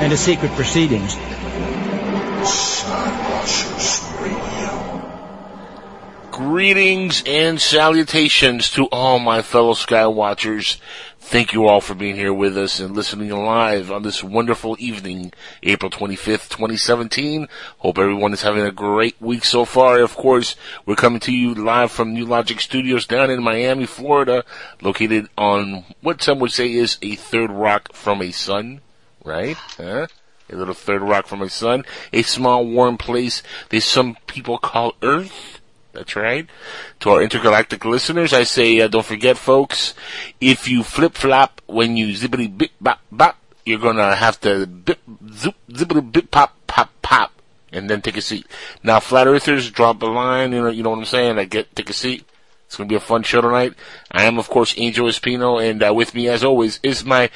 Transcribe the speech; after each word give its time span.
and 0.00 0.10
to 0.10 0.16
secret 0.16 0.50
proceedings. 0.52 1.16
Greetings 6.30 7.22
and 7.26 7.60
salutations 7.60 8.70
to 8.70 8.86
all 8.86 9.18
my 9.18 9.40
fellow 9.40 9.72
Skywatchers. 9.72 10.78
Thank 11.20 11.52
you 11.52 11.66
all 11.66 11.80
for 11.80 11.94
being 11.94 12.16
here 12.16 12.34
with 12.34 12.58
us 12.58 12.80
and 12.80 12.94
listening 12.94 13.30
live 13.30 13.90
on 13.90 14.02
this 14.02 14.22
wonderful 14.22 14.76
evening, 14.78 15.32
April 15.62 15.90
25th, 15.90 16.50
2017. 16.50 17.48
Hope 17.78 17.98
everyone 17.98 18.32
is 18.32 18.42
having 18.42 18.64
a 18.64 18.72
great 18.72 19.14
week 19.20 19.44
so 19.44 19.64
far. 19.64 20.00
Of 20.00 20.16
course, 20.16 20.54
we're 20.84 20.96
coming 20.96 21.20
to 21.20 21.32
you 21.32 21.54
live 21.54 21.92
from 21.92 22.12
New 22.12 22.26
Logic 22.26 22.60
Studios 22.60 23.06
down 23.06 23.30
in 23.30 23.42
Miami, 23.42 23.86
Florida, 23.86 24.44
located 24.82 25.28
on 25.38 25.84
what 26.02 26.20
some 26.20 26.40
would 26.40 26.52
say 26.52 26.72
is 26.72 26.98
a 27.00 27.14
third 27.14 27.50
rock 27.50 27.92
from 27.94 28.20
a 28.20 28.32
sun, 28.32 28.80
right? 29.24 29.56
Huh? 29.76 30.06
A 30.50 30.56
little 30.56 30.74
third 30.74 31.02
rock 31.02 31.26
from 31.26 31.42
a 31.42 31.48
sun. 31.48 31.84
A 32.12 32.22
small 32.22 32.66
warm 32.66 32.98
place 32.98 33.42
that 33.70 33.80
some 33.80 34.16
people 34.26 34.58
call 34.58 34.94
Earth. 35.02 35.60
That's 35.92 36.16
right. 36.16 36.46
To 37.00 37.10
our 37.10 37.22
intergalactic 37.22 37.84
listeners, 37.84 38.32
I 38.32 38.42
say, 38.42 38.80
uh, 38.80 38.88
don't 38.88 39.06
forget, 39.06 39.38
folks, 39.38 39.94
if 40.40 40.68
you 40.68 40.82
flip 40.82 41.14
flop 41.14 41.60
when 41.66 41.96
you 41.96 42.08
zippity 42.08 42.56
bip 42.56 42.72
bop 42.80 43.00
bop, 43.10 43.38
you're 43.64 43.78
gonna 43.78 44.14
have 44.16 44.40
to 44.40 44.66
bip 44.66 44.98
zoop 45.32 45.54
zippity 45.70 46.12
bip 46.12 46.30
pop 46.30 46.56
pop 46.66 46.90
pop, 47.00 47.32
and 47.72 47.88
then 47.88 48.02
take 48.02 48.16
a 48.16 48.20
seat. 48.20 48.46
Now, 48.82 48.98
flat 48.98 49.28
earthers, 49.28 49.70
drop 49.70 50.02
a 50.02 50.06
line. 50.06 50.52
You 50.52 50.62
know, 50.62 50.70
you 50.70 50.82
know 50.82 50.90
what 50.90 50.98
I'm 50.98 51.04
saying. 51.04 51.38
I 51.38 51.44
get 51.44 51.74
take 51.76 51.90
a 51.90 51.94
seat. 51.94 52.24
It's 52.66 52.76
gonna 52.76 52.88
be 52.88 52.96
a 52.96 53.00
fun 53.00 53.22
show 53.22 53.40
tonight. 53.40 53.74
I 54.10 54.24
am, 54.24 54.36
of 54.36 54.48
course, 54.48 54.74
Angel 54.76 55.06
Espino, 55.06 55.62
and 55.62 55.80
uh, 55.80 55.94
with 55.94 56.12
me, 56.12 56.28
as 56.28 56.42
always, 56.42 56.80
is 56.82 57.04
my 57.04 57.30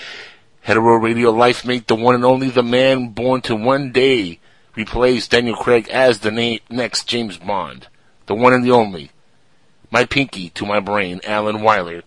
hetero 0.69 0.97
radio 0.97 1.31
life 1.31 1.65
mate, 1.65 1.87
the 1.87 1.95
one 1.95 2.15
and 2.15 2.25
only, 2.25 2.51
the 2.51 2.63
man 2.63 3.09
born 3.09 3.41
to 3.41 3.57
one 3.57 3.91
day 3.91 4.39
replace 4.77 5.27
Daniel 5.27 5.57
Craig 5.57 5.89
as 5.89 6.19
the 6.19 6.31
na- 6.31 6.59
next 6.69 7.09
James 7.09 7.39
Bond 7.39 7.89
the 8.29 8.35
one 8.35 8.53
and 8.53 8.63
the 8.63 8.71
only, 8.71 9.11
my 9.91 10.05
pinky 10.05 10.51
to 10.51 10.67
my 10.67 10.79
brain, 10.81 11.21
Alan 11.25 11.63
Weiler. 11.63 12.03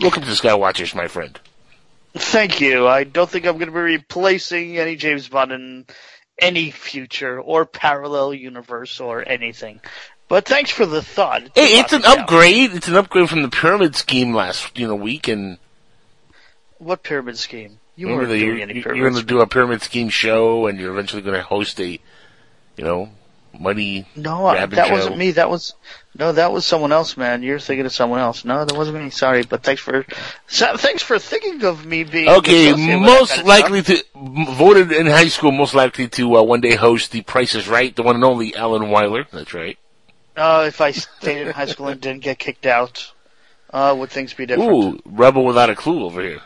Welcome 0.00 0.22
to 0.22 0.28
Skywatchers, 0.28 0.94
my 0.94 1.08
friend. 1.08 1.38
Thank 2.14 2.60
you. 2.60 2.86
I 2.86 3.02
don't 3.02 3.28
think 3.28 3.44
I'm 3.44 3.58
going 3.58 3.66
to 3.66 3.72
be 3.72 3.80
replacing 3.80 4.78
any 4.78 4.94
James 4.94 5.28
Bond 5.28 5.50
in 5.50 5.86
any 6.38 6.70
future 6.70 7.40
or 7.40 7.66
parallel 7.66 8.32
universe 8.32 9.00
or 9.00 9.28
anything. 9.28 9.80
But 10.28 10.46
thanks 10.46 10.70
for 10.70 10.86
the 10.86 11.02
thought. 11.02 11.42
It's, 11.42 11.52
hey, 11.56 11.80
it's 11.80 11.92
an 11.92 12.04
upgrade. 12.04 12.72
It's 12.72 12.86
an 12.86 12.94
upgrade 12.94 13.28
from 13.28 13.42
the 13.42 13.48
pyramid 13.48 13.96
scheme 13.96 14.32
last 14.32 14.78
you 14.78 14.86
know 14.86 14.94
week. 14.94 15.26
And 15.26 15.58
what 16.78 17.02
pyramid 17.02 17.36
scheme? 17.36 17.80
You 17.98 18.06
weren't 18.06 18.28
doing 18.28 18.40
you're, 18.40 18.60
any 18.60 18.74
pyramid. 18.74 18.96
You're 18.96 19.10
going 19.10 19.20
to 19.20 19.26
do 19.26 19.40
a 19.40 19.46
pyramid 19.48 19.82
scheme 19.82 20.08
show, 20.08 20.68
and 20.68 20.78
you're 20.78 20.92
eventually 20.92 21.20
going 21.20 21.34
to 21.34 21.42
host 21.42 21.80
a, 21.80 21.88
you 21.88 22.84
know, 22.84 23.08
money. 23.58 24.06
No, 24.14 24.52
that 24.52 24.72
show. 24.86 24.92
wasn't 24.92 25.18
me. 25.18 25.32
That 25.32 25.50
was 25.50 25.74
no, 26.16 26.30
that 26.30 26.52
was 26.52 26.64
someone 26.64 26.92
else, 26.92 27.16
man. 27.16 27.42
You're 27.42 27.58
thinking 27.58 27.86
of 27.86 27.92
someone 27.92 28.20
else. 28.20 28.44
No, 28.44 28.64
that 28.64 28.76
wasn't 28.76 29.02
me. 29.02 29.10
Sorry, 29.10 29.42
but 29.42 29.64
thanks 29.64 29.82
for 29.82 30.06
so, 30.46 30.76
thanks 30.76 31.02
for 31.02 31.18
thinking 31.18 31.64
of 31.64 31.84
me 31.84 32.04
being 32.04 32.28
okay. 32.28 32.72
Most 32.96 33.42
likely 33.42 33.82
to 33.82 34.04
voted 34.14 34.92
in 34.92 35.06
high 35.06 35.26
school, 35.26 35.50
most 35.50 35.74
likely 35.74 36.06
to 36.06 36.36
uh, 36.36 36.42
one 36.44 36.60
day 36.60 36.76
host 36.76 37.10
the 37.10 37.22
Price 37.22 37.56
is 37.56 37.66
Right, 37.66 37.96
the 37.96 38.04
one 38.04 38.14
and 38.14 38.24
only 38.24 38.54
Alan 38.54 38.90
Weiler. 38.90 39.26
That's 39.32 39.52
right. 39.54 39.76
Uh, 40.36 40.66
if 40.68 40.80
I 40.80 40.92
stayed 40.92 41.48
in 41.48 41.52
high 41.52 41.66
school 41.66 41.88
and 41.88 42.00
didn't 42.00 42.22
get 42.22 42.38
kicked 42.38 42.64
out, 42.64 43.12
uh, 43.70 43.96
would 43.98 44.10
things 44.10 44.34
be 44.34 44.46
different? 44.46 44.70
Ooh, 44.70 45.00
rebel 45.04 45.44
without 45.44 45.68
a 45.68 45.74
clue 45.74 46.04
over 46.04 46.22
here. 46.22 46.40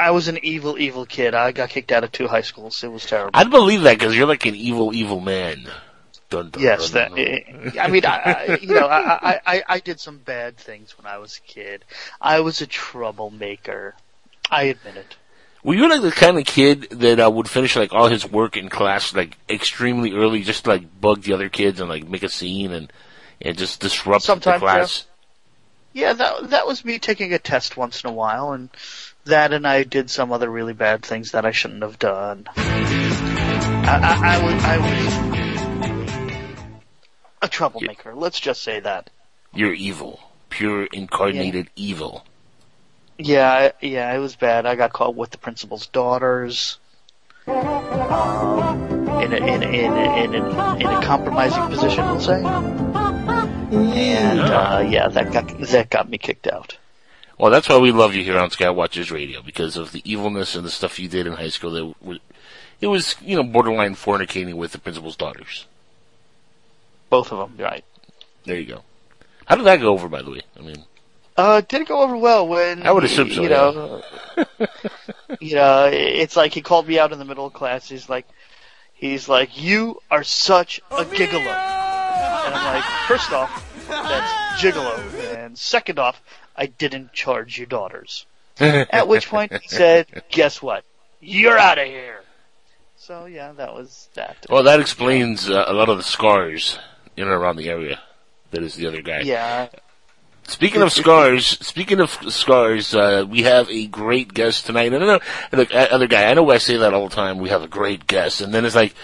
I 0.00 0.12
was 0.12 0.28
an 0.28 0.38
evil, 0.42 0.78
evil 0.78 1.04
kid. 1.04 1.34
I 1.34 1.52
got 1.52 1.68
kicked 1.68 1.92
out 1.92 2.04
of 2.04 2.10
two 2.10 2.26
high 2.26 2.40
schools. 2.40 2.82
It 2.82 2.90
was 2.90 3.04
terrible. 3.04 3.30
I'd 3.34 3.50
believe 3.50 3.82
that 3.82 3.98
because 3.98 4.16
you're 4.16 4.26
like 4.26 4.46
an 4.46 4.54
evil, 4.54 4.94
evil 4.94 5.20
man. 5.20 5.68
Dun, 6.30 6.50
dun, 6.50 6.62
yes, 6.62 6.90
dun, 6.90 7.12
that. 7.12 7.80
I 7.80 7.88
mean, 7.88 8.06
I, 8.06 8.58
you 8.62 8.74
know, 8.74 8.86
I, 8.86 9.40
I, 9.44 9.62
I 9.68 9.78
did 9.80 10.00
some 10.00 10.18
bad 10.18 10.56
things 10.56 10.96
when 10.96 11.06
I 11.06 11.18
was 11.18 11.36
a 11.38 11.40
kid. 11.40 11.84
I 12.20 12.40
was 12.40 12.60
a 12.60 12.66
troublemaker. 12.66 13.94
I 14.50 14.64
admit 14.64 14.96
it. 14.96 15.16
Were 15.62 15.74
you 15.74 15.88
like 15.90 16.00
the 16.00 16.12
kind 16.12 16.38
of 16.38 16.46
kid 16.46 16.88
that 16.90 17.20
uh, 17.20 17.30
would 17.30 17.48
finish 17.48 17.76
like 17.76 17.92
all 17.92 18.08
his 18.08 18.24
work 18.30 18.56
in 18.56 18.70
class 18.70 19.14
like 19.14 19.36
extremely 19.50 20.12
early, 20.12 20.42
just 20.42 20.64
to, 20.64 20.70
like 20.70 21.00
bug 21.00 21.22
the 21.22 21.34
other 21.34 21.50
kids 21.50 21.80
and 21.80 21.90
like 21.90 22.08
make 22.08 22.22
a 22.22 22.30
scene 22.30 22.72
and 22.72 22.90
and 23.42 23.58
just 23.58 23.80
disrupt 23.80 24.24
Sometimes, 24.24 24.60
the 24.60 24.66
class? 24.66 25.06
Yeah. 25.92 26.08
yeah, 26.08 26.12
that 26.14 26.50
that 26.50 26.66
was 26.66 26.84
me 26.84 26.98
taking 26.98 27.34
a 27.34 27.38
test 27.38 27.76
once 27.76 28.02
in 28.02 28.08
a 28.08 28.12
while 28.12 28.52
and 28.52 28.70
that 29.24 29.52
and 29.52 29.66
I 29.66 29.84
did 29.84 30.10
some 30.10 30.32
other 30.32 30.48
really 30.50 30.72
bad 30.72 31.02
things 31.02 31.32
that 31.32 31.44
I 31.44 31.52
shouldn't 31.52 31.82
have 31.82 31.98
done. 31.98 32.46
I, 32.56 33.98
I, 34.02 34.36
I 34.36 34.42
was, 34.44 34.64
I 34.64 34.78
was 34.78 36.50
a 37.42 37.48
troublemaker. 37.48 38.14
Let's 38.14 38.40
just 38.40 38.62
say 38.62 38.80
that. 38.80 39.10
You're 39.54 39.72
evil. 39.72 40.20
Pure 40.48 40.88
incarnated 40.92 41.70
yeah. 41.74 41.86
evil. 41.86 42.24
Yeah, 43.18 43.72
yeah, 43.80 44.14
it 44.14 44.18
was 44.18 44.36
bad. 44.36 44.66
I 44.66 44.76
got 44.76 44.92
caught 44.92 45.14
with 45.14 45.30
the 45.30 45.38
principal's 45.38 45.86
daughters. 45.86 46.78
Um, 47.46 47.58
in, 49.20 49.32
a, 49.32 49.36
in, 49.36 49.62
a, 49.62 49.66
in, 49.66 49.92
a, 49.92 50.24
in, 50.24 50.34
a, 50.34 50.76
in 50.76 50.86
a 50.86 51.02
compromising 51.02 51.68
position, 51.68 52.04
we'll 52.06 52.20
say. 52.20 52.42
And, 53.72 54.40
uh, 54.40 54.86
yeah, 54.88 55.08
that 55.08 55.32
got, 55.32 55.58
that 55.58 55.90
got 55.90 56.08
me 56.08 56.18
kicked 56.18 56.46
out. 56.46 56.78
Well, 57.40 57.50
that's 57.50 57.70
why 57.70 57.78
we 57.78 57.90
love 57.90 58.14
you 58.14 58.22
here 58.22 58.38
on 58.38 58.50
Skywatchers 58.50 59.10
Radio 59.10 59.40
because 59.40 59.78
of 59.78 59.92
the 59.92 60.02
evilness 60.04 60.54
and 60.54 60.62
the 60.62 60.70
stuff 60.70 60.98
you 60.98 61.08
did 61.08 61.26
in 61.26 61.32
high 61.32 61.48
school. 61.48 61.70
That 61.70 62.20
it 62.82 62.86
was, 62.86 63.16
you 63.22 63.34
know, 63.34 63.42
borderline 63.42 63.94
fornicating 63.94 64.52
with 64.56 64.72
the 64.72 64.78
principal's 64.78 65.16
daughters. 65.16 65.66
Both 67.08 67.32
of 67.32 67.38
them, 67.38 67.64
right? 67.64 67.82
There 68.44 68.56
you 68.56 68.66
go. 68.66 68.82
How 69.46 69.56
did 69.56 69.64
that 69.64 69.80
go 69.80 69.94
over, 69.94 70.06
by 70.06 70.20
the 70.20 70.32
way? 70.32 70.42
I 70.54 70.60
mean, 70.60 70.84
uh, 71.38 71.62
did 71.62 71.80
it 71.80 71.88
go 71.88 72.02
over 72.02 72.14
well 72.14 72.46
when 72.46 72.82
I 72.86 72.92
would 72.92 73.04
assume 73.04 73.30
so. 73.30 73.42
You 73.42 73.48
know, 73.48 74.02
you 75.40 75.54
know, 75.54 75.88
it's 75.90 76.36
like 76.36 76.52
he 76.52 76.60
called 76.60 76.86
me 76.86 76.98
out 76.98 77.10
in 77.10 77.18
the 77.18 77.24
middle 77.24 77.46
of 77.46 77.54
class. 77.54 77.88
He's 77.88 78.10
like, 78.10 78.26
he's 78.92 79.30
like, 79.30 79.58
you 79.58 80.02
are 80.10 80.24
such 80.24 80.78
a 80.90 81.06
gigolo, 81.06 81.38
and 81.38 82.54
I'm 82.54 82.74
like, 82.74 82.84
first 83.08 83.32
off, 83.32 83.66
that's 83.88 84.62
gigolo, 84.62 85.36
and 85.42 85.56
second 85.56 85.98
off, 85.98 86.20
I 86.60 86.66
didn't 86.66 87.14
charge 87.14 87.56
your 87.56 87.66
daughters. 87.66 88.26
At 88.60 89.08
which 89.08 89.28
point 89.28 89.52
he 89.62 89.68
said, 89.68 90.06
guess 90.30 90.60
what? 90.60 90.84
You're 91.20 91.58
out 91.58 91.78
of 91.78 91.86
here. 91.86 92.20
So 92.96 93.24
yeah, 93.24 93.52
that 93.52 93.74
was 93.74 94.08
that. 94.14 94.46
Well, 94.50 94.62
that 94.64 94.78
explains 94.78 95.48
uh, 95.48 95.64
a 95.66 95.72
lot 95.72 95.88
of 95.88 95.96
the 95.96 96.02
scars 96.02 96.78
in 97.16 97.24
and 97.24 97.32
around 97.32 97.56
the 97.56 97.70
area. 97.70 97.98
That 98.50 98.62
is 98.62 98.74
the 98.74 98.86
other 98.86 99.00
guy. 99.00 99.20
Yeah. 99.20 99.68
Speaking 100.46 100.82
of 100.82 100.92
scars, 100.92 101.46
speaking 101.46 102.00
of 102.00 102.10
scars, 102.28 102.94
uh, 102.94 103.24
we 103.28 103.42
have 103.42 103.70
a 103.70 103.86
great 103.86 104.34
guest 104.34 104.66
tonight. 104.66 104.92
And 104.92 105.02
I 105.02 105.06
know, 105.06 105.20
look, 105.52 105.74
other 105.74 106.08
guy, 106.08 106.30
I 106.30 106.34
know 106.34 106.50
I 106.50 106.58
say 106.58 106.76
that 106.76 106.92
all 106.92 107.08
the 107.08 107.14
time. 107.14 107.38
We 107.38 107.50
have 107.50 107.62
a 107.62 107.68
great 107.68 108.06
guest, 108.06 108.40
and 108.40 108.52
then 108.52 108.64
it's 108.64 108.74
like, 108.74 108.94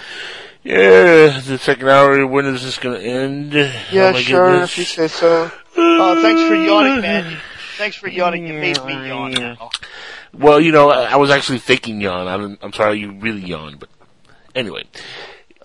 yeah, 0.62 1.40
the 1.40 1.58
second 1.58 1.88
hour. 1.88 2.26
When 2.26 2.46
is 2.46 2.64
this 2.64 2.78
going 2.78 3.00
to 3.00 3.06
end? 3.06 3.52
Yeah, 3.54 4.12
oh 4.14 4.18
sure, 4.18 4.50
goodness. 4.50 4.72
if 4.72 4.78
you 4.78 4.84
say 4.84 5.08
so. 5.08 5.52
Oh, 5.76 6.22
thanks 6.22 6.42
for 6.42 6.54
yawning, 6.54 7.02
man. 7.02 7.38
Thanks 7.76 7.96
for 7.96 8.08
yawning. 8.08 8.46
You 8.46 8.54
made 8.54 8.82
me 8.84 9.08
yawn 9.08 9.32
now. 9.32 9.70
Well, 10.32 10.60
you 10.60 10.72
know, 10.72 10.90
I, 10.90 11.12
I 11.12 11.16
was 11.16 11.30
actually 11.30 11.58
faking 11.58 12.00
yawn. 12.00 12.26
I'm, 12.28 12.58
I'm 12.62 12.72
sorry 12.72 13.00
you 13.00 13.12
really 13.12 13.42
yawned, 13.42 13.78
but 13.78 13.88
anyway. 14.54 14.84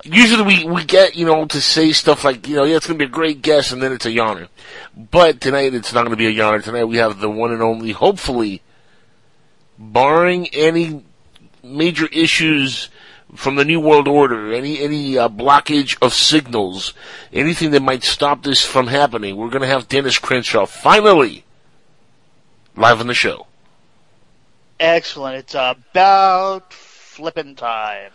usually 0.04 0.44
we, 0.44 0.66
we 0.66 0.84
get, 0.86 1.16
you 1.16 1.25
know, 1.25 1.46
to 1.46 1.62
say 1.62 1.92
stuff 1.92 2.24
like, 2.24 2.48
you 2.48 2.56
know, 2.56 2.63
yeah, 2.63 2.78
it's 2.78 2.88
going 2.88 2.98
to 2.98 3.06
be 3.06 3.10
a 3.10 3.13
great 3.13 3.42
guest, 3.42 3.72
and 3.72 3.81
then 3.81 3.92
it's 3.92 4.06
a 4.06 4.12
yawner. 4.12 4.48
But 4.96 5.42
tonight 5.42 5.74
it's 5.74 5.94
not 5.94 6.02
going 6.02 6.12
to 6.12 6.18
be 6.18 6.28
a 6.28 6.34
yawner. 6.34 6.63
Tonight 6.63 6.86
we 6.86 6.98
have 6.98 7.19
the 7.19 7.30
one 7.30 7.52
and 7.52 7.62
only, 7.62 7.92
hopefully, 7.92 8.62
barring 9.78 10.48
any 10.50 11.04
major 11.63 12.08
issues 12.08 12.90
from 13.36 13.56
the 13.56 13.66
New 13.66 13.80
World 13.80 14.07
Order, 14.07 14.54
any 14.54 14.80
any 14.80 15.18
uh, 15.18 15.30
blockage 15.30 15.98
of 16.01 16.13
signals, 16.13 16.94
anything 17.31 17.72
that 17.72 17.81
might 17.81 18.04
stop 18.04 18.44
this 18.44 18.63
from 18.63 18.88
happening, 18.88 19.38
we're 19.38 19.50
going 19.50 19.62
to 19.62 19.68
have 19.68 19.88
Dennis 19.88 20.19
Crenshaw 20.19 20.66
finally 20.66 21.45
live 22.75 23.00
on 23.00 23.07
the 23.07 23.13
show. 23.13 23.48
Excellent. 24.80 25.38
It's 25.38 25.54
about 25.54 26.74
flipping 26.74 27.56
time. 27.56 28.12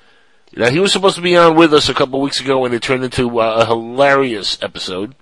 Now 0.55 0.71
he 0.71 0.81
was 0.81 0.93
supposed 0.93 1.17
to 1.17 1.23
be 1.23 1.37
on 1.37 1.57
with 1.57 1.73
us 1.75 1.89
a 1.89 1.95
couple 1.95 2.21
weeks 2.21 2.41
ago, 2.41 2.65
and 2.65 2.75
it 2.75 2.83
turned 2.83 3.05
into 3.05 3.41
uh, 3.41 3.59
a 3.61 3.67
hilarious 3.67 4.59
episode. 4.63 5.15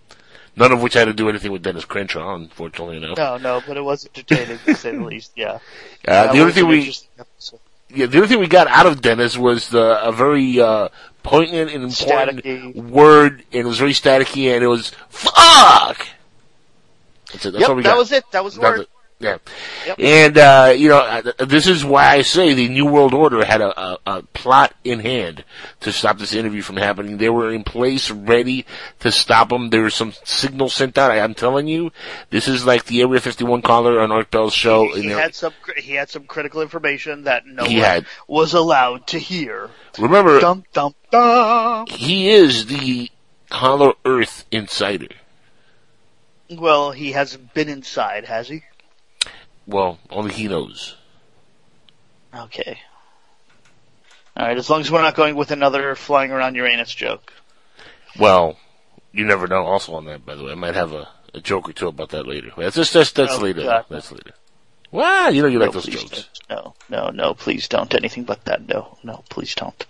None 0.56 0.70
of 0.70 0.82
which 0.82 0.94
had 0.94 1.06
to 1.06 1.12
do 1.12 1.28
anything 1.28 1.50
with 1.50 1.62
Dennis 1.62 1.84
Crenshaw, 1.84 2.36
unfortunately 2.36 2.98
enough. 2.98 3.16
No, 3.16 3.36
no, 3.38 3.62
but 3.66 3.76
it 3.76 3.82
was 3.82 4.06
entertaining 4.06 4.58
to 4.64 4.76
say 4.76 4.92
the 4.92 5.02
least. 5.02 5.32
Yeah. 5.34 5.58
Uh, 6.06 6.32
the 6.32 6.40
only 6.40 6.52
thing 6.52 6.68
we. 6.68 6.94
Yeah, 7.90 8.06
the 8.06 8.16
only 8.16 8.28
thing 8.28 8.38
we 8.40 8.46
got 8.48 8.66
out 8.68 8.86
of 8.86 9.00
Dennis 9.02 9.36
was 9.36 9.68
the, 9.68 10.02
a 10.06 10.12
very 10.12 10.60
uh, 10.60 10.88
poignant 11.22 11.70
and 11.72 11.84
important 11.84 12.44
Staticky. 12.44 12.74
word, 12.74 13.44
and 13.52 13.60
it 13.62 13.66
was 13.66 13.78
very 13.78 13.92
staticky, 13.92 14.54
and 14.54 14.62
it 14.64 14.68
was 14.68 14.90
fuck. 15.08 16.06
That's 17.32 17.46
it. 17.46 17.50
That's 17.52 17.60
Yep, 17.60 17.68
all 17.70 17.74
we 17.76 17.82
that 17.82 17.88
got. 17.90 17.98
was 17.98 18.12
it. 18.12 18.24
That 18.32 18.44
was 18.44 18.54
the 18.54 18.60
word. 18.60 18.86
Yeah. 19.20 19.38
Yep. 19.86 19.98
And, 20.00 20.36
uh, 20.38 20.74
you 20.76 20.88
know, 20.88 21.22
this 21.38 21.66
is 21.66 21.82
why 21.84 22.08
I 22.08 22.22
say 22.22 22.52
the 22.52 22.68
New 22.68 22.84
World 22.84 23.14
Order 23.14 23.42
had 23.44 23.60
a, 23.62 23.80
a, 23.80 23.98
a 24.06 24.22
plot 24.22 24.74
in 24.82 25.00
hand 25.00 25.44
to 25.80 25.92
stop 25.92 26.18
this 26.18 26.34
interview 26.34 26.60
from 26.60 26.76
happening. 26.76 27.16
They 27.16 27.30
were 27.30 27.50
in 27.52 27.62
place, 27.64 28.10
ready 28.10 28.66
to 29.00 29.10
stop 29.12 29.48
them. 29.48 29.70
There 29.70 29.82
was 29.82 29.94
some 29.94 30.12
signal 30.24 30.68
sent 30.68 30.98
out. 30.98 31.10
I, 31.12 31.20
I'm 31.20 31.32
telling 31.34 31.68
you, 31.68 31.90
this 32.30 32.48
is 32.48 32.66
like 32.66 32.84
the 32.86 33.00
Area 33.00 33.20
51 33.20 33.62
caller 33.62 34.00
on 34.00 34.12
Art 34.12 34.30
Bell's 34.30 34.52
show. 34.52 34.92
He 34.94 35.06
they're- 35.08 35.18
had 35.18 35.34
some. 35.34 35.54
He 35.78 35.92
had 35.94 36.10
some 36.10 36.24
critical 36.24 36.60
information 36.60 37.24
that 37.24 37.46
no 37.46 37.64
He 37.64 37.76
one 37.76 37.84
had. 37.84 38.06
was 38.26 38.52
allowed 38.52 39.06
to 39.06 39.18
hear. 39.18 39.70
remember, 39.98 40.40
Dum 40.40 40.64
dum 40.74 40.94
dum. 41.10 41.86
he 41.86 42.28
is 42.30 42.66
the 42.66 43.10
Hollow 43.50 43.94
Earth 44.04 44.44
Insider. 44.50 45.08
Well, 46.50 46.90
he 46.90 47.12
hasn't 47.12 47.54
been 47.54 47.68
inside, 47.70 48.26
has 48.26 48.48
he? 48.48 48.64
Well, 49.66 49.98
only 50.10 50.32
he 50.34 50.48
knows. 50.48 50.96
Okay. 52.34 52.78
All 54.36 54.46
right. 54.46 54.56
As 54.56 54.68
long 54.68 54.80
as 54.80 54.90
we're 54.90 55.02
not 55.02 55.14
going 55.14 55.36
with 55.36 55.50
another 55.50 55.94
flying 55.94 56.30
around 56.30 56.54
Uranus 56.56 56.92
joke. 56.94 57.32
Well, 58.18 58.58
you 59.12 59.24
never 59.24 59.46
know. 59.46 59.64
Also 59.64 59.94
on 59.94 60.04
that, 60.06 60.26
by 60.26 60.34
the 60.34 60.44
way, 60.44 60.52
I 60.52 60.56
might 60.56 60.74
have 60.74 60.92
a, 60.92 61.08
a 61.32 61.40
joke 61.40 61.68
or 61.68 61.72
two 61.72 61.88
about 61.88 62.10
that 62.10 62.26
later. 62.26 62.50
That's 62.56 62.76
just 62.76 62.92
that's, 62.92 63.12
that's 63.12 63.34
Oh, 63.34 63.38
later. 63.42 63.62
God. 63.62 63.84
That's 63.88 64.10
later. 64.12 64.32
Well, 64.90 65.34
you 65.34 65.42
know 65.42 65.48
you 65.48 65.58
like 65.58 65.72
those 65.72 65.86
jokes. 65.86 66.28
don't. 66.48 66.74
No, 66.90 66.98
no, 67.06 67.10
no. 67.10 67.34
Please 67.34 67.66
don't. 67.68 67.92
Anything 67.94 68.24
but 68.24 68.44
that. 68.44 68.66
No, 68.68 68.98
no. 69.02 69.24
Please 69.28 69.54
don't. 69.54 69.86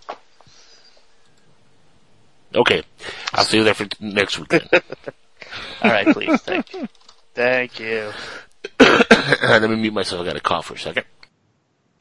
Okay, 2.54 2.84
I'll 3.32 3.44
see 3.44 3.56
you 3.58 3.64
there 3.64 3.74
for 3.74 3.86
next 3.98 4.38
week. 4.38 4.48
Then. 4.48 4.62
All 5.82 5.90
right, 5.90 6.06
please. 6.06 6.40
Thank 6.42 6.72
you. 6.72 6.88
Thank 7.34 7.80
you. 7.80 8.12
Let 8.80 9.62
me 9.70 9.76
mute 9.76 9.92
myself. 9.94 10.22
I 10.22 10.24
got 10.24 10.32
to 10.34 10.40
cough 10.40 10.66
for 10.66 10.74
a 10.74 10.78
second. 10.78 11.04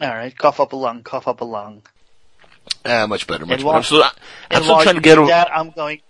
All 0.02 0.10
right. 0.10 0.36
Cough 0.38 0.60
up 0.60 0.74
a 0.74 0.76
lung. 0.76 1.04
Cough 1.04 1.28
up 1.28 1.42
a 1.42 1.46
lung. 1.46 1.82
Ah, 2.86 3.06
much 3.08 3.28
better. 3.28 3.46
Much 3.46 3.60
And 3.60 3.60
better. 3.60 3.66
while- 3.68 3.76
I'm 3.78 3.84
still, 3.84 4.04
I'm 4.52 4.64
still 4.64 4.80
trying 4.82 4.96
to 4.96 5.02
get 5.02 5.18
over. 5.18 5.28
that. 5.28 5.50
I'm 5.56 5.72
going. 5.72 6.02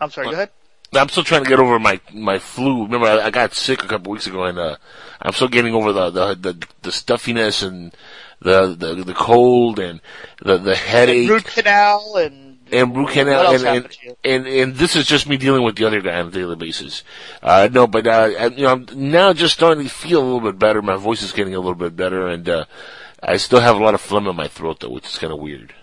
I'm 0.00 0.10
sorry. 0.10 0.28
Go 0.28 0.32
ahead. 0.32 0.50
I'm 0.92 1.08
still 1.08 1.22
trying 1.22 1.44
to 1.44 1.48
get 1.48 1.60
over 1.60 1.78
my 1.78 2.00
my 2.12 2.38
flu. 2.40 2.82
Remember, 2.84 3.06
I, 3.06 3.26
I 3.26 3.30
got 3.30 3.54
sick 3.54 3.84
a 3.84 3.86
couple 3.86 4.10
weeks 4.12 4.26
ago, 4.26 4.44
and 4.44 4.58
uh, 4.58 4.76
I'm 5.22 5.32
still 5.32 5.46
getting 5.48 5.72
over 5.74 5.92
the 5.92 6.10
the 6.10 6.34
the, 6.34 6.66
the 6.82 6.90
stuffiness 6.90 7.62
and 7.62 7.94
the, 8.40 8.74
the 8.74 9.04
the 9.04 9.14
cold 9.14 9.78
and 9.78 10.00
the 10.42 10.58
the 10.58 10.74
headache. 10.74 11.30
Root 11.30 11.44
canal 11.44 12.16
and 12.16 12.49
and 12.72 12.96
root 12.96 13.04
What 13.04 13.12
canal, 13.14 13.46
and 13.52 13.54
and, 13.54 13.64
happened 13.64 13.90
to 13.92 14.06
you? 14.06 14.16
and 14.24 14.46
and 14.46 14.74
this 14.76 14.96
is 14.96 15.06
just 15.06 15.28
me 15.28 15.36
dealing 15.36 15.62
with 15.62 15.76
the 15.76 15.84
other 15.86 16.00
guy 16.00 16.18
on 16.20 16.28
a 16.28 16.30
daily 16.30 16.56
basis. 16.56 17.02
Uh, 17.42 17.68
no, 17.72 17.86
but 17.86 18.06
uh, 18.06 18.30
I- 18.38 18.46
you 18.46 18.64
know, 18.64 18.72
I'm 18.72 18.86
now 18.94 19.32
just 19.32 19.54
starting 19.54 19.84
to 19.84 19.90
feel 19.90 20.20
a 20.20 20.24
little 20.24 20.40
bit 20.40 20.58
better. 20.58 20.82
My 20.82 20.96
voice 20.96 21.22
is 21.22 21.32
getting 21.32 21.54
a 21.54 21.58
little 21.58 21.74
bit 21.74 21.96
better, 21.96 22.28
and 22.28 22.48
uh, 22.48 22.64
I 23.22 23.36
still 23.36 23.60
have 23.60 23.76
a 23.76 23.82
lot 23.82 23.94
of 23.94 24.00
phlegm 24.00 24.26
in 24.26 24.36
my 24.36 24.48
throat, 24.48 24.80
though, 24.80 24.90
which 24.90 25.06
is 25.06 25.18
kind 25.18 25.32
of 25.32 25.38
weird. 25.38 25.74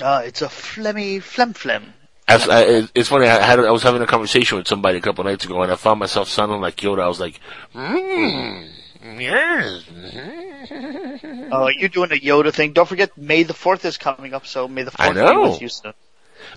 Uh, 0.00 0.22
it's 0.24 0.42
a 0.42 0.46
phlegmy 0.48 1.22
phlegm 1.22 1.52
phlegm. 1.52 1.94
As, 2.26 2.48
I, 2.48 2.88
it's 2.94 3.08
funny. 3.10 3.26
I 3.26 3.42
had 3.44 3.58
I 3.60 3.70
was 3.70 3.82
having 3.82 4.00
a 4.00 4.06
conversation 4.06 4.56
with 4.56 4.66
somebody 4.66 4.96
a 4.98 5.00
couple 5.02 5.22
nights 5.24 5.44
ago, 5.44 5.62
and 5.62 5.70
I 5.70 5.76
found 5.76 6.00
myself 6.00 6.28
sounding 6.28 6.60
like 6.60 6.76
Yoda. 6.76 7.02
I 7.02 7.08
was 7.08 7.20
like, 7.20 7.38
mm, 7.74 8.66
"Yes." 9.04 9.84
mm-hmm." 9.84 11.48
Oh, 11.52 11.68
you're 11.68 11.88
doing 11.88 12.10
a 12.12 12.16
Yoda 12.16 12.52
thing. 12.52 12.72
Don't 12.72 12.88
forget, 12.88 13.16
May 13.18 13.42
the 13.42 13.54
Fourth 13.54 13.84
is 13.84 13.96
coming 13.98 14.34
up, 14.34 14.46
so 14.46 14.66
May 14.66 14.82
the 14.82 14.92
I 14.96 15.06
Fourth 15.06 15.16
be 15.16 15.22
know. 15.22 15.42
with 15.42 15.62
you 15.62 15.68
soon. 15.68 15.92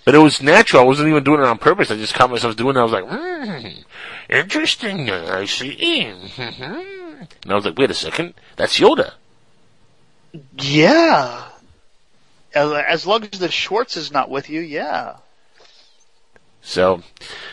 But 0.05 0.15
it 0.15 0.19
was 0.19 0.41
natural. 0.41 0.81
I 0.81 0.85
wasn't 0.85 1.09
even 1.09 1.23
doing 1.23 1.41
it 1.41 1.45
on 1.45 1.57
purpose. 1.57 1.91
I 1.91 1.95
just 1.95 2.13
caught 2.13 2.29
myself 2.29 2.55
doing 2.55 2.75
it. 2.75 2.79
I 2.79 2.83
was 2.83 2.91
like, 2.91 3.05
mm, 3.05 3.83
interesting. 4.29 5.09
I 5.09 5.45
see. 5.45 6.05
And 6.05 7.21
I 7.47 7.55
was 7.55 7.65
like, 7.65 7.77
wait 7.77 7.91
a 7.91 7.94
second. 7.94 8.33
That's 8.55 8.79
Yoda. 8.79 9.13
Yeah. 10.59 11.47
As 12.53 13.05
long 13.05 13.23
as 13.31 13.39
the 13.39 13.51
Schwartz 13.51 13.97
is 13.97 14.11
not 14.11 14.29
with 14.29 14.49
you, 14.49 14.61
yeah. 14.61 15.17
So, 16.62 17.01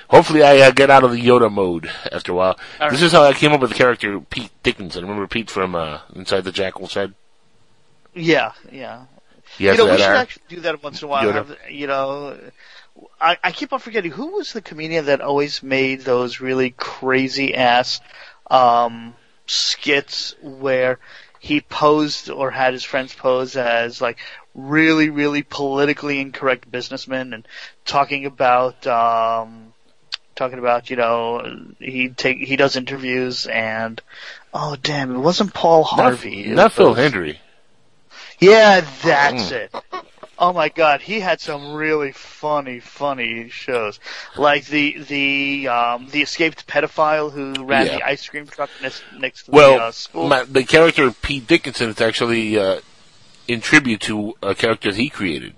hopefully 0.09 0.43
I 0.43 0.59
uh, 0.59 0.71
get 0.73 0.91
out 0.91 1.05
of 1.05 1.13
the 1.13 1.21
Yoda 1.21 1.53
mode 1.53 1.89
after 2.11 2.33
a 2.33 2.35
while. 2.35 2.59
All 2.81 2.91
this 2.91 3.01
right. 3.01 3.07
is 3.07 3.13
how 3.13 3.23
I 3.23 3.33
came 3.33 3.53
up 3.53 3.61
with 3.61 3.71
the 3.71 3.77
character 3.77 4.19
Pete 4.21 4.51
Dickinson. 4.63 5.05
Remember 5.05 5.27
Pete 5.29 5.51
from 5.51 5.75
uh, 5.75 6.01
Inside 6.15 6.43
the 6.43 6.53
Jackal's 6.53 6.95
Head? 6.95 7.15
Yeah, 8.15 8.53
yeah. 8.73 9.05
You 9.59 9.77
know, 9.77 9.85
we 9.85 9.93
should 9.93 10.01
hair. 10.01 10.15
actually 10.17 10.43
do 10.49 10.61
that 10.61 10.83
once 10.83 11.03
in 11.03 11.07
a 11.07 11.09
while. 11.09 11.31
Have, 11.31 11.57
you 11.71 11.87
know, 11.87 12.37
I, 13.21 13.37
I 13.43 13.53
keep 13.53 13.73
on 13.73 13.79
forgetting 13.79 14.11
who 14.11 14.37
was 14.37 14.53
the 14.53 14.63
comedian 14.63 15.07
that 15.07 15.21
always 15.21 15.63
made 15.63 16.01
those 16.01 16.41
really 16.41 16.71
crazy 16.71 17.55
ass 17.55 18.01
um, 18.51 19.15
skits 19.47 20.35
where 20.43 20.99
he 21.45 21.61
posed 21.61 22.31
or 22.31 22.51
had 22.51 22.73
his 22.73 22.85
friends 22.85 23.15
pose 23.15 23.55
as 23.55 24.01
like 24.01 24.17
really, 24.55 25.11
really 25.11 25.43
politically 25.43 26.19
incorrect 26.19 26.71
businessmen 26.71 27.35
and 27.35 27.47
talking 27.85 28.25
about 28.25 28.87
um, 28.87 29.75
talking 30.37 30.59
about 30.59 30.89
you 30.89 30.97
know 30.97 31.45
he 31.79 32.09
take 32.09 32.39
he 32.39 32.57
does 32.57 32.77
interviews 32.77 33.47
and 33.47 34.01
oh 34.55 34.75
damn 34.83 35.15
it 35.15 35.19
wasn't 35.19 35.53
Paul 35.53 35.85
Harvey 35.85 36.47
Not, 36.47 36.57
not 36.57 36.73
Phil 36.73 36.95
Hendrie. 36.95 37.37
yeah, 38.41 38.81
that's 39.03 39.51
Mm. 39.51 39.53
it. 39.53 39.75
Oh 40.39 40.53
my 40.53 40.69
god, 40.69 41.01
he 41.01 41.21
had 41.21 41.41
some 41.41 41.75
really 41.75 42.13
funny, 42.13 42.81
funny 42.81 43.49
shows. 43.49 44.01
Like 44.37 44.67
the 44.67 44.99
the 44.99 45.69
um 45.69 46.09
the 46.11 46.23
escaped 46.23 46.67
pedophile 46.67 47.31
who 47.33 47.65
ran 47.65 47.87
Yeah. 47.87 47.97
the 47.99 48.03
ice 48.03 48.29
cream 48.29 48.47
truck 48.47 48.71
next 48.81 49.05
next 49.13 49.45
to 49.45 49.53
Well, 49.53 49.77
the 49.77 49.83
uh, 49.85 49.91
school. 49.93 50.29
my, 50.29 50.45
the 50.45 50.65
character 50.65 51.11
Pete 51.13 51.47
Dickinson 51.47 51.91
is 51.91 52.01
actually 52.01 52.59
uh, 52.59 52.81
in 53.47 53.61
tribute 53.61 54.01
to 54.03 54.35
a 54.43 54.55
character 54.55 54.93
he 54.93 55.09
created. 55.09 55.55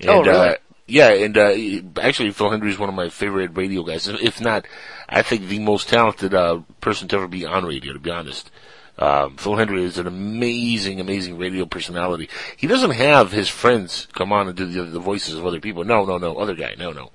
And, 0.00 0.10
Oh, 0.10 0.22
really? 0.22 0.48
Uh, 0.50 0.54
yeah, 0.86 1.08
and 1.10 1.36
uh, 1.36 2.00
actually, 2.00 2.30
Phil 2.30 2.48
Hendrie 2.50 2.70
is 2.70 2.78
one 2.78 2.88
of 2.88 2.94
my 2.94 3.08
favorite 3.10 3.56
radio 3.56 3.82
guys. 3.82 4.08
If 4.08 4.20
if 4.22 4.40
not, 4.40 4.64
I 5.08 5.22
think 5.22 5.46
the 5.46 5.58
most 5.58 5.88
talented 5.88 6.32
uh, 6.34 6.60
person 6.80 7.08
to 7.08 7.16
ever 7.16 7.28
be 7.28 7.44
on 7.44 7.64
radio. 7.66 7.92
To 7.92 7.98
be 7.98 8.10
honest, 8.10 8.50
um, 8.98 9.36
Phil 9.36 9.52
Hendrie 9.54 9.82
is 9.82 9.98
an 9.98 10.06
amazing, 10.06 11.00
amazing 11.00 11.38
radio 11.38 11.64
personality. 11.66 12.28
He 12.56 12.66
doesn't 12.66 12.92
have 12.92 13.30
his 13.32 13.48
friends 13.48 14.08
come 14.12 14.32
on 14.32 14.48
and 14.48 14.56
do 14.56 14.66
the, 14.66 14.82
the 14.82 15.00
voices 15.00 15.34
of 15.34 15.46
other 15.46 15.60
people. 15.60 15.84
No, 15.84 16.04
no, 16.04 16.18
no, 16.18 16.36
other 16.36 16.54
guy. 16.54 16.74
No, 16.78 16.92
no. 16.92 17.10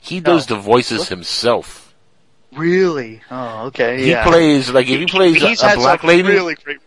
He 0.00 0.20
does 0.20 0.46
the 0.46 0.56
voices 0.56 1.08
himself. 1.08 1.94
really? 2.52 3.20
Oh, 3.30 3.66
okay. 3.66 4.02
He 4.02 4.10
yeah. 4.10 4.24
plays 4.24 4.70
like 4.70 4.88
if 4.88 5.00
he 5.00 5.06
plays 5.06 5.42
a, 5.42 5.48
He's 5.48 5.62
a 5.62 5.68
had 5.70 5.78
black 5.78 6.04
lady. 6.04 6.22
really 6.28 6.54
great. 6.54 6.78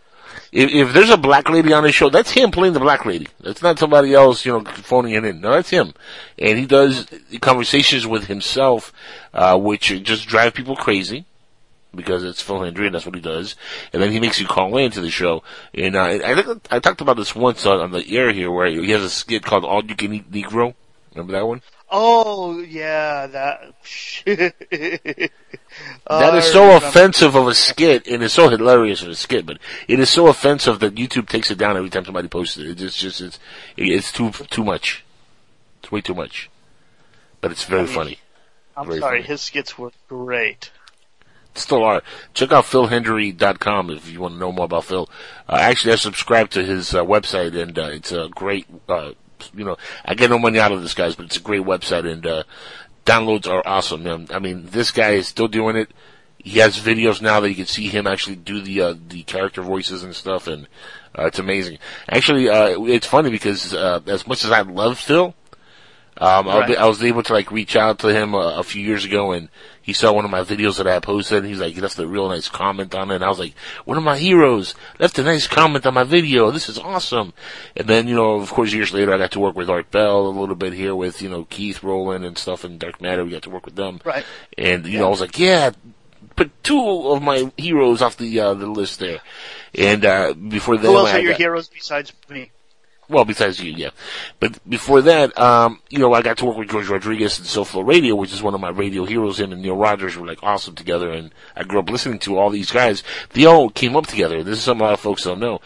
If, 0.50 0.70
if 0.72 0.94
there's 0.94 1.10
a 1.10 1.18
black 1.18 1.50
lady 1.50 1.74
on 1.74 1.84
his 1.84 1.94
show, 1.94 2.08
that's 2.08 2.30
him 2.30 2.50
playing 2.50 2.72
the 2.72 2.80
black 2.80 3.04
lady. 3.04 3.28
That's 3.40 3.60
not 3.60 3.78
somebody 3.78 4.14
else, 4.14 4.46
you 4.46 4.52
know, 4.52 4.64
phoning 4.64 5.12
it 5.12 5.24
in. 5.24 5.42
No, 5.42 5.50
that's 5.52 5.68
him. 5.68 5.92
And 6.38 6.58
he 6.58 6.64
does 6.64 7.06
conversations 7.42 8.06
with 8.06 8.24
himself, 8.28 8.90
uh, 9.34 9.58
which 9.58 9.88
just 10.04 10.26
drive 10.26 10.54
people 10.54 10.74
crazy. 10.74 11.26
Because 11.98 12.24
it's 12.24 12.40
Phil 12.40 12.60
Hendrie 12.60 12.86
and 12.86 12.94
that's 12.94 13.04
what 13.04 13.14
he 13.16 13.20
does. 13.20 13.56
And 13.92 14.00
then 14.00 14.12
he 14.12 14.20
makes 14.20 14.40
you 14.40 14.46
call 14.46 14.76
into 14.78 15.00
the 15.00 15.10
show. 15.10 15.42
And, 15.74 15.96
uh, 15.96 16.04
I 16.04 16.40
think 16.40 16.66
I 16.70 16.78
talked 16.78 17.00
about 17.00 17.16
this 17.16 17.34
once 17.34 17.66
on, 17.66 17.80
on 17.80 17.90
the 17.90 18.16
air 18.16 18.32
here 18.32 18.50
where 18.50 18.68
he 18.68 18.90
has 18.92 19.02
a 19.02 19.10
skit 19.10 19.42
called 19.42 19.64
All 19.64 19.84
You 19.84 19.96
Can 19.96 20.14
Eat 20.14 20.30
Negro. 20.30 20.74
Remember 21.14 21.32
that 21.32 21.46
one? 21.46 21.62
Oh 21.90 22.60
yeah, 22.60 23.26
that. 23.26 23.74
That 26.08 26.34
is 26.34 26.50
so 26.50 26.76
offensive 26.76 27.34
of 27.34 27.46
a 27.46 27.54
skit, 27.54 28.08
and 28.08 28.22
it's 28.22 28.34
so 28.34 28.48
hilarious 28.48 29.02
of 29.02 29.08
a 29.08 29.14
skit, 29.14 29.46
but 29.46 29.58
it 29.86 30.00
is 30.00 30.10
so 30.10 30.26
offensive 30.26 30.80
that 30.80 30.94
YouTube 30.94 31.28
takes 31.28 31.50
it 31.50 31.58
down 31.58 31.76
every 31.76 31.90
time 31.90 32.04
somebody 32.04 32.28
posts 32.28 32.56
it. 32.56 32.80
It's 32.80 32.96
just, 32.96 33.20
it's, 33.20 33.38
it's 33.76 34.10
too, 34.10 34.30
too 34.30 34.64
much. 34.64 35.04
It's 35.82 35.92
way 35.92 36.00
too 36.00 36.14
much. 36.14 36.50
But 37.40 37.52
it's 37.52 37.64
very 37.64 37.82
I 37.82 37.84
mean, 37.84 37.94
funny. 37.94 38.18
I'm 38.76 38.86
Very 38.86 39.00
sorry, 39.00 39.18
funny. 39.18 39.28
his 39.28 39.40
skits 39.42 39.76
were 39.76 39.92
great. 40.08 40.70
Still 41.58 41.82
are. 41.84 42.02
Check 42.34 42.52
out 42.52 42.64
philhendrie.com 42.64 43.90
if 43.90 44.10
you 44.10 44.20
want 44.20 44.34
to 44.34 44.38
know 44.38 44.52
more 44.52 44.66
about 44.66 44.84
Phil. 44.84 45.10
Uh, 45.48 45.56
actually, 45.60 45.92
I 45.92 45.96
subscribe 45.96 46.50
to 46.50 46.64
his 46.64 46.94
uh, 46.94 47.04
website, 47.04 47.60
and 47.60 47.76
uh, 47.78 47.90
it's 47.92 48.12
a 48.12 48.28
great. 48.28 48.66
Uh, 48.88 49.12
you 49.54 49.64
know, 49.64 49.76
I 50.04 50.14
get 50.14 50.30
no 50.30 50.38
money 50.38 50.58
out 50.58 50.72
of 50.72 50.82
this 50.82 50.94
guys, 50.94 51.16
but 51.16 51.26
it's 51.26 51.36
a 51.36 51.40
great 51.40 51.62
website, 51.62 52.10
and 52.10 52.26
uh, 52.26 52.44
downloads 53.04 53.48
are 53.48 53.62
awesome. 53.66 54.04
Man. 54.04 54.28
I 54.30 54.38
mean, 54.38 54.66
this 54.66 54.92
guy 54.92 55.10
is 55.10 55.26
still 55.26 55.48
doing 55.48 55.76
it. 55.76 55.90
He 56.38 56.60
has 56.60 56.78
videos 56.78 57.20
now 57.20 57.40
that 57.40 57.48
you 57.48 57.56
can 57.56 57.66
see 57.66 57.88
him 57.88 58.06
actually 58.06 58.36
do 58.36 58.60
the 58.60 58.98
the 59.08 59.24
character 59.24 59.60
voices 59.60 60.04
and 60.04 60.14
stuff, 60.14 60.46
and 60.46 60.68
it's 61.18 61.40
amazing. 61.40 61.78
Actually, 62.08 62.46
it's 62.92 63.06
funny 63.06 63.30
because 63.30 63.74
as 63.74 64.26
much 64.26 64.44
as 64.44 64.52
I 64.52 64.60
love 64.60 64.98
Phil, 64.98 65.34
um, 66.20 66.48
I, 66.48 66.58
was, 66.58 66.68
Right. 66.68 66.78
I 66.78 66.86
was 66.86 67.02
able 67.04 67.22
to 67.22 67.32
like 67.32 67.50
reach 67.52 67.76
out 67.76 68.00
to 68.00 68.08
him 68.08 68.34
uh, 68.34 68.58
a 68.58 68.62
few 68.62 68.82
years 68.84 69.04
ago, 69.04 69.32
and 69.32 69.48
he 69.80 69.92
saw 69.92 70.12
one 70.12 70.24
of 70.24 70.30
my 70.30 70.42
videos 70.42 70.76
that 70.76 70.86
I 70.86 70.98
posted. 71.00 71.38
And 71.38 71.46
he's 71.46 71.60
like, 71.60 71.74
he 71.74 71.80
left 71.80 71.98
a 71.98 72.06
real 72.06 72.28
nice 72.28 72.48
comment 72.48 72.94
on 72.94 73.10
it. 73.10 73.16
And 73.16 73.24
I 73.24 73.28
was 73.28 73.38
like, 73.38 73.54
one 73.84 73.96
of 73.96 74.02
my 74.04 74.18
heroes 74.18 74.74
left 74.98 75.18
a 75.18 75.22
nice 75.22 75.46
comment 75.46 75.86
on 75.86 75.94
my 75.94 76.04
video. 76.04 76.50
This 76.50 76.68
is 76.68 76.78
awesome. 76.78 77.32
And 77.76 77.88
then, 77.88 78.06
you 78.08 78.14
know, 78.14 78.34
of 78.34 78.50
course, 78.50 78.72
years 78.72 78.92
later, 78.92 79.14
I 79.14 79.18
got 79.18 79.30
to 79.32 79.40
work 79.40 79.56
with 79.56 79.70
Art 79.70 79.90
Bell 79.90 80.26
a 80.26 80.28
little 80.28 80.56
bit 80.56 80.72
here 80.74 80.94
with 80.94 81.22
you 81.22 81.28
know 81.30 81.44
Keith 81.44 81.82
Rowland 81.82 82.24
and 82.24 82.36
stuff 82.36 82.64
in 82.64 82.78
Dark 82.78 83.00
Matter. 83.00 83.24
We 83.24 83.30
got 83.30 83.42
to 83.42 83.50
work 83.50 83.64
with 83.64 83.76
them, 83.76 84.00
Right. 84.04 84.24
and 84.58 84.84
you 84.86 84.98
know, 84.98 85.06
I 85.06 85.10
was 85.10 85.20
like, 85.20 85.38
yeah, 85.38 85.70
put 86.36 86.50
two 86.62 87.08
of 87.08 87.22
my 87.22 87.50
heroes 87.56 88.02
off 88.02 88.16
the 88.16 88.38
uh, 88.40 88.54
the 88.54 88.66
list 88.66 88.98
there. 88.98 89.20
And 89.74 90.04
uh, 90.04 90.34
before 90.34 90.76
that, 90.76 90.86
Who 90.86 90.96
else 90.96 91.10
are 91.12 91.20
your 91.20 91.32
got- 91.32 91.40
heroes 91.40 91.68
besides 91.68 92.12
me? 92.28 92.50
Well, 93.10 93.24
besides 93.24 93.58
you, 93.62 93.72
yeah. 93.72 93.90
But 94.38 94.58
before 94.68 95.00
that, 95.02 95.36
um, 95.38 95.80
you 95.88 95.98
know, 95.98 96.12
I 96.12 96.20
got 96.20 96.36
to 96.38 96.44
work 96.44 96.58
with 96.58 96.68
George 96.68 96.88
Rodriguez 96.88 97.38
and 97.38 97.48
SoFlo 97.48 97.86
Radio, 97.86 98.14
which 98.14 98.34
is 98.34 98.42
one 98.42 98.54
of 98.54 98.60
my 98.60 98.68
radio 98.68 99.06
heroes. 99.06 99.40
Him 99.40 99.52
and 99.52 99.62
Neil 99.62 99.76
Rogers 99.76 100.16
were 100.16 100.26
like 100.26 100.42
awesome 100.42 100.74
together, 100.74 101.10
and 101.10 101.32
I 101.56 101.64
grew 101.64 101.78
up 101.78 101.88
listening 101.88 102.18
to 102.20 102.36
all 102.36 102.50
these 102.50 102.70
guys. 102.70 103.02
They 103.30 103.46
all 103.46 103.70
came 103.70 103.96
up 103.96 104.06
together. 104.06 104.42
This 104.42 104.58
is 104.58 104.64
something 104.64 104.82
a 104.82 104.90
lot 104.90 104.94
of 104.94 105.00
folks 105.00 105.24
don't 105.24 105.40
know. 105.40 105.60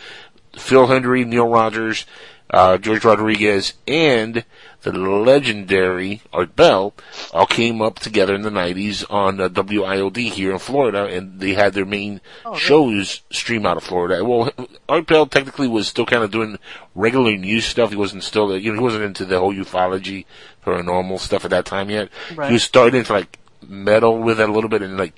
Phil 0.56 0.86
Hendrie, 0.86 1.26
Neil 1.26 1.48
Rogers, 1.48 2.06
uh, 2.50 2.78
George 2.78 3.04
Rodriguez, 3.04 3.74
and 3.86 4.44
the 4.82 4.92
legendary 4.92 6.22
Art 6.32 6.54
Bell 6.56 6.92
all 7.32 7.46
came 7.46 7.80
up 7.80 7.98
together 7.98 8.34
in 8.34 8.42
the 8.42 8.50
90s 8.50 9.04
on 9.10 9.40
uh, 9.40 9.48
WIOD 9.48 10.30
here 10.30 10.52
in 10.52 10.58
Florida, 10.58 11.06
and 11.06 11.40
they 11.40 11.54
had 11.54 11.72
their 11.72 11.84
main 11.84 12.20
shows 12.56 13.22
stream 13.30 13.64
out 13.64 13.76
of 13.76 13.84
Florida. 13.84 14.24
Well, 14.24 14.52
Art 14.88 15.06
Bell 15.06 15.26
technically 15.26 15.68
was 15.68 15.88
still 15.88 16.06
kind 16.06 16.22
of 16.22 16.30
doing 16.30 16.58
regular 16.94 17.36
news 17.36 17.64
stuff. 17.64 17.90
He 17.90 17.96
wasn't 17.96 18.24
still, 18.24 18.56
you 18.56 18.72
know, 18.72 18.78
he 18.78 18.84
wasn't 18.84 19.04
into 19.04 19.24
the 19.24 19.38
whole 19.38 19.54
ufology, 19.54 20.26
paranormal 20.64 21.18
stuff 21.20 21.44
at 21.44 21.50
that 21.50 21.64
time 21.64 21.90
yet. 21.90 22.08
Right. 22.34 22.48
He 22.48 22.54
was 22.54 22.64
starting 22.64 23.04
to 23.04 23.12
like 23.12 23.38
meddle 23.68 24.18
with 24.18 24.40
it 24.40 24.48
a 24.48 24.52
little 24.52 24.68
bit 24.68 24.82
and 24.82 24.98
like 24.98 25.14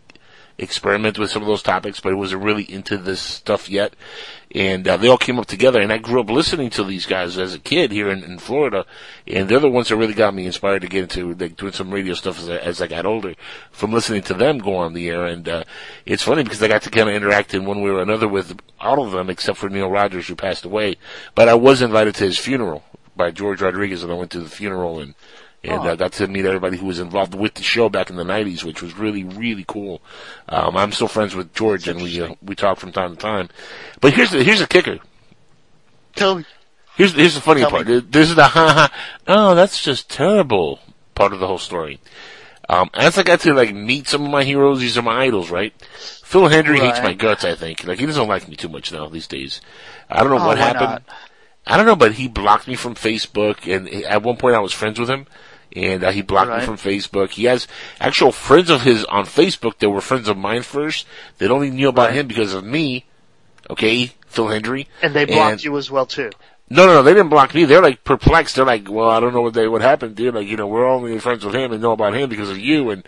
experiment 0.58 1.18
with 1.18 1.30
some 1.30 1.42
of 1.42 1.48
those 1.48 1.62
topics, 1.62 2.00
but 2.00 2.10
he 2.10 2.14
wasn't 2.14 2.42
really 2.42 2.62
into 2.62 2.96
this 2.96 3.20
stuff 3.20 3.68
yet. 3.68 3.94
And 4.54 4.86
uh, 4.86 4.96
they 4.96 5.08
all 5.08 5.18
came 5.18 5.38
up 5.40 5.46
together, 5.46 5.80
and 5.80 5.92
I 5.92 5.98
grew 5.98 6.20
up 6.20 6.30
listening 6.30 6.70
to 6.70 6.84
these 6.84 7.06
guys 7.06 7.36
as 7.38 7.54
a 7.54 7.58
kid 7.58 7.90
here 7.90 8.08
in, 8.08 8.22
in 8.22 8.38
Florida, 8.38 8.86
and 9.26 9.48
they're 9.48 9.58
the 9.58 9.68
ones 9.68 9.88
that 9.88 9.96
really 9.96 10.14
got 10.14 10.32
me 10.32 10.46
inspired 10.46 10.82
to 10.82 10.88
get 10.88 11.02
into 11.02 11.34
like 11.34 11.56
doing 11.56 11.72
some 11.72 11.90
radio 11.90 12.14
stuff 12.14 12.38
as 12.38 12.48
I, 12.48 12.56
as 12.58 12.80
I 12.80 12.86
got 12.86 13.04
older 13.04 13.34
from 13.72 13.92
listening 13.92 14.22
to 14.22 14.34
them 14.34 14.58
go 14.58 14.76
on 14.76 14.94
the 14.94 15.08
air. 15.08 15.26
And 15.26 15.48
uh, 15.48 15.64
it's 16.06 16.22
funny 16.22 16.44
because 16.44 16.62
I 16.62 16.68
got 16.68 16.82
to 16.82 16.90
kind 16.90 17.08
of 17.08 17.16
interact 17.16 17.52
in 17.52 17.64
one 17.64 17.80
way 17.80 17.90
or 17.90 18.00
another 18.00 18.28
with 18.28 18.56
all 18.78 19.04
of 19.04 19.10
them, 19.10 19.28
except 19.28 19.58
for 19.58 19.68
Neil 19.68 19.90
Rogers 19.90 20.28
who 20.28 20.36
passed 20.36 20.64
away. 20.64 20.96
But 21.34 21.48
I 21.48 21.54
was 21.54 21.82
invited 21.82 22.14
to 22.16 22.24
his 22.24 22.38
funeral 22.38 22.84
by 23.16 23.32
George 23.32 23.60
Rodriguez, 23.60 24.04
and 24.04 24.12
I 24.12 24.16
went 24.16 24.30
to 24.32 24.40
the 24.40 24.48
funeral 24.48 25.00
and 25.00 25.14
and 25.64 25.80
Oh. 25.80 25.88
uh, 25.88 25.94
got 25.96 26.12
to 26.14 26.26
meet 26.28 26.44
everybody 26.44 26.76
who 26.76 26.86
was 26.86 26.98
involved 27.00 27.34
with 27.34 27.54
the 27.54 27.62
show 27.62 27.88
back 27.88 28.10
in 28.10 28.16
the 28.16 28.24
'90s, 28.24 28.62
which 28.64 28.82
was 28.82 28.96
really, 28.96 29.24
really 29.24 29.64
cool. 29.66 30.00
Um, 30.48 30.76
I'm 30.76 30.92
still 30.92 31.08
friends 31.08 31.34
with 31.34 31.54
George, 31.54 31.88
and 31.88 32.00
we 32.02 32.20
uh, 32.20 32.34
we 32.42 32.54
talk 32.54 32.78
from 32.78 32.92
time 32.92 33.16
to 33.16 33.20
time. 33.20 33.48
But 34.00 34.12
here's 34.14 34.30
the 34.30 34.42
here's 34.44 34.60
the 34.60 34.66
kicker. 34.66 34.98
Tell 36.16 36.36
me. 36.36 36.44
Here's 36.96 37.12
here's 37.14 37.34
the 37.34 37.40
funny 37.40 37.60
Tell 37.62 37.70
part. 37.70 37.86
me. 37.88 38.00
This 38.00 38.30
is 38.30 38.36
the 38.36 38.44
ha 38.44 38.72
ha. 38.72 38.92
Oh, 39.26 39.54
that's 39.54 39.82
just 39.82 40.08
terrible 40.08 40.78
part 41.14 41.32
of 41.32 41.40
the 41.40 41.46
whole 41.46 41.58
story. 41.58 42.00
Um, 42.68 42.88
as 42.94 43.18
I 43.18 43.22
got 43.24 43.40
to 43.40 43.52
like 43.52 43.74
meet 43.74 44.06
some 44.08 44.24
of 44.24 44.30
my 44.30 44.44
heroes, 44.44 44.80
these 44.80 44.96
are 44.96 45.02
my 45.02 45.24
idols, 45.24 45.50
right? 45.50 45.74
Phil 46.22 46.48
Hendrie 46.48 46.78
hates 46.80 47.00
my 47.02 47.12
guts. 47.12 47.44
I 47.44 47.54
think 47.56 47.84
like 47.84 47.98
he 47.98 48.06
doesn't 48.06 48.28
like 48.28 48.48
me 48.48 48.56
too 48.56 48.68
much 48.68 48.92
now 48.92 49.08
these 49.08 49.26
days. 49.26 49.60
I 50.08 50.20
don't 50.20 50.30
know 50.30 50.38
Oh, 50.42 50.46
what 50.46 50.58
happened. 50.58 50.90
not? 50.90 51.02
I 51.66 51.76
don't 51.76 51.86
know, 51.86 51.96
but 51.96 52.12
he 52.12 52.28
blocked 52.28 52.68
me 52.68 52.74
from 52.74 52.94
Facebook, 52.94 53.66
and 53.74 53.88
at 54.04 54.22
one 54.22 54.36
point 54.36 54.54
I 54.54 54.60
was 54.60 54.72
friends 54.72 54.98
with 55.00 55.08
him, 55.08 55.26
and 55.74 56.04
uh, 56.04 56.10
he 56.10 56.22
blocked 56.22 56.50
me 56.50 56.64
from 56.64 56.76
Facebook. 56.76 57.30
He 57.30 57.44
has 57.44 57.66
actual 58.00 58.32
friends 58.32 58.70
of 58.70 58.82
his 58.82 59.04
on 59.06 59.24
Facebook 59.26 59.78
that 59.78 59.90
were 59.90 60.00
friends 60.00 60.28
of 60.28 60.36
mine 60.36 60.62
first. 60.62 61.06
That 61.38 61.50
only 61.50 61.70
knew 61.70 61.88
about 61.88 62.08
Right. 62.10 62.16
him 62.20 62.26
because 62.28 62.54
of 62.54 62.64
me. 62.64 63.06
Okay, 63.70 64.12
Phil 64.26 64.46
Hendrie. 64.46 64.86
And 65.02 65.14
they 65.14 65.24
blocked 65.24 65.64
you 65.64 65.76
as 65.78 65.90
well 65.90 66.06
too. 66.06 66.30
No, 66.70 66.86
no, 66.86 66.94
no, 66.94 67.02
they 67.02 67.12
didn't 67.12 67.28
block 67.28 67.54
me. 67.54 67.64
They're 67.64 67.82
like 67.82 68.04
perplexed. 68.04 68.56
They're 68.56 68.64
like, 68.64 68.90
well, 68.90 69.10
I 69.10 69.20
don't 69.20 69.34
know 69.34 69.42
what 69.42 69.54
they 69.54 69.68
what 69.68 69.82
happened, 69.82 70.16
dude. 70.16 70.34
Like, 70.34 70.46
you 70.48 70.56
know, 70.56 70.66
we're 70.66 70.86
only 70.88 71.18
friends 71.18 71.44
with 71.44 71.54
him 71.54 71.72
and 71.72 71.82
know 71.82 71.92
about 71.92 72.14
him 72.14 72.28
because 72.30 72.50
of 72.50 72.58
you. 72.58 72.90
And 72.90 73.06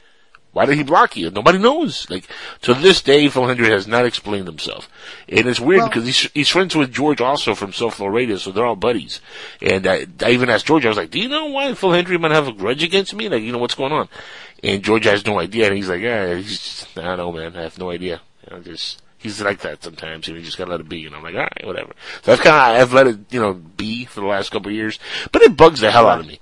why 0.56 0.64
did 0.64 0.78
he 0.78 0.82
block 0.84 1.18
you? 1.18 1.30
Nobody 1.30 1.58
knows. 1.58 2.08
Like, 2.08 2.26
to 2.62 2.72
this 2.72 3.02
day, 3.02 3.28
Phil 3.28 3.42
Hendrie 3.42 3.68
has 3.68 3.86
not 3.86 4.06
explained 4.06 4.46
himself. 4.46 4.88
And 5.28 5.46
it's 5.46 5.60
weird 5.60 5.80
Well- 5.80 5.88
because 5.88 6.06
he's, 6.06 6.30
he's 6.32 6.48
friends 6.48 6.74
with 6.74 6.94
George 6.94 7.20
also 7.20 7.54
from 7.54 7.72
SoFlo 7.72 8.10
Radio, 8.10 8.36
so 8.38 8.52
they're 8.52 8.64
all 8.64 8.74
buddies. 8.74 9.20
And 9.60 9.86
I, 9.86 10.06
I 10.22 10.30
even 10.30 10.48
asked 10.48 10.64
George, 10.66 10.86
I 10.86 10.88
was 10.88 10.96
like, 10.96 11.10
do 11.10 11.20
you 11.20 11.28
know 11.28 11.44
why 11.46 11.74
Phil 11.74 11.90
Hendrie 11.90 12.18
might 12.18 12.30
have 12.32 12.48
a 12.48 12.52
grudge 12.52 12.82
against 12.82 13.12
me? 13.14 13.28
Like, 13.28 13.42
you 13.42 13.52
know, 13.52 13.58
what's 13.58 13.74
going 13.74 13.92
on? 13.92 14.08
And 14.64 14.82
George 14.82 15.04
has 15.04 15.26
no 15.26 15.38
idea. 15.38 15.66
And 15.66 15.76
he's 15.76 15.90
like, 15.90 16.00
yeah, 16.00 16.34
he's 16.36 16.58
just, 16.58 16.96
I 16.98 17.02
don't 17.02 17.18
know, 17.18 17.32
man. 17.32 17.54
I 17.54 17.62
have 17.64 17.78
no 17.78 17.90
idea. 17.90 18.22
You 18.48 18.56
know, 18.56 18.62
just, 18.62 19.02
he's 19.18 19.42
like 19.42 19.60
that 19.60 19.84
sometimes, 19.84 20.26
and 20.26 20.38
you 20.38 20.42
just 20.42 20.56
gotta 20.56 20.70
let 20.70 20.80
it 20.80 20.88
be. 20.88 21.04
And 21.04 21.14
I'm 21.14 21.22
like, 21.22 21.34
all 21.34 21.40
right, 21.42 21.66
whatever. 21.66 21.92
So 22.22 22.32
I've 22.32 22.40
kind 22.40 22.56
of 22.76 22.80
I've 22.82 22.92
let 22.94 23.06
it, 23.08 23.18
you 23.30 23.40
know, 23.40 23.52
be 23.52 24.06
for 24.06 24.20
the 24.20 24.26
last 24.26 24.50
couple 24.52 24.70
of 24.70 24.74
years. 24.74 24.98
But 25.32 25.42
it 25.42 25.54
bugs 25.54 25.80
the 25.80 25.90
hell 25.90 26.06
out 26.08 26.20
of 26.20 26.26
me. 26.26 26.40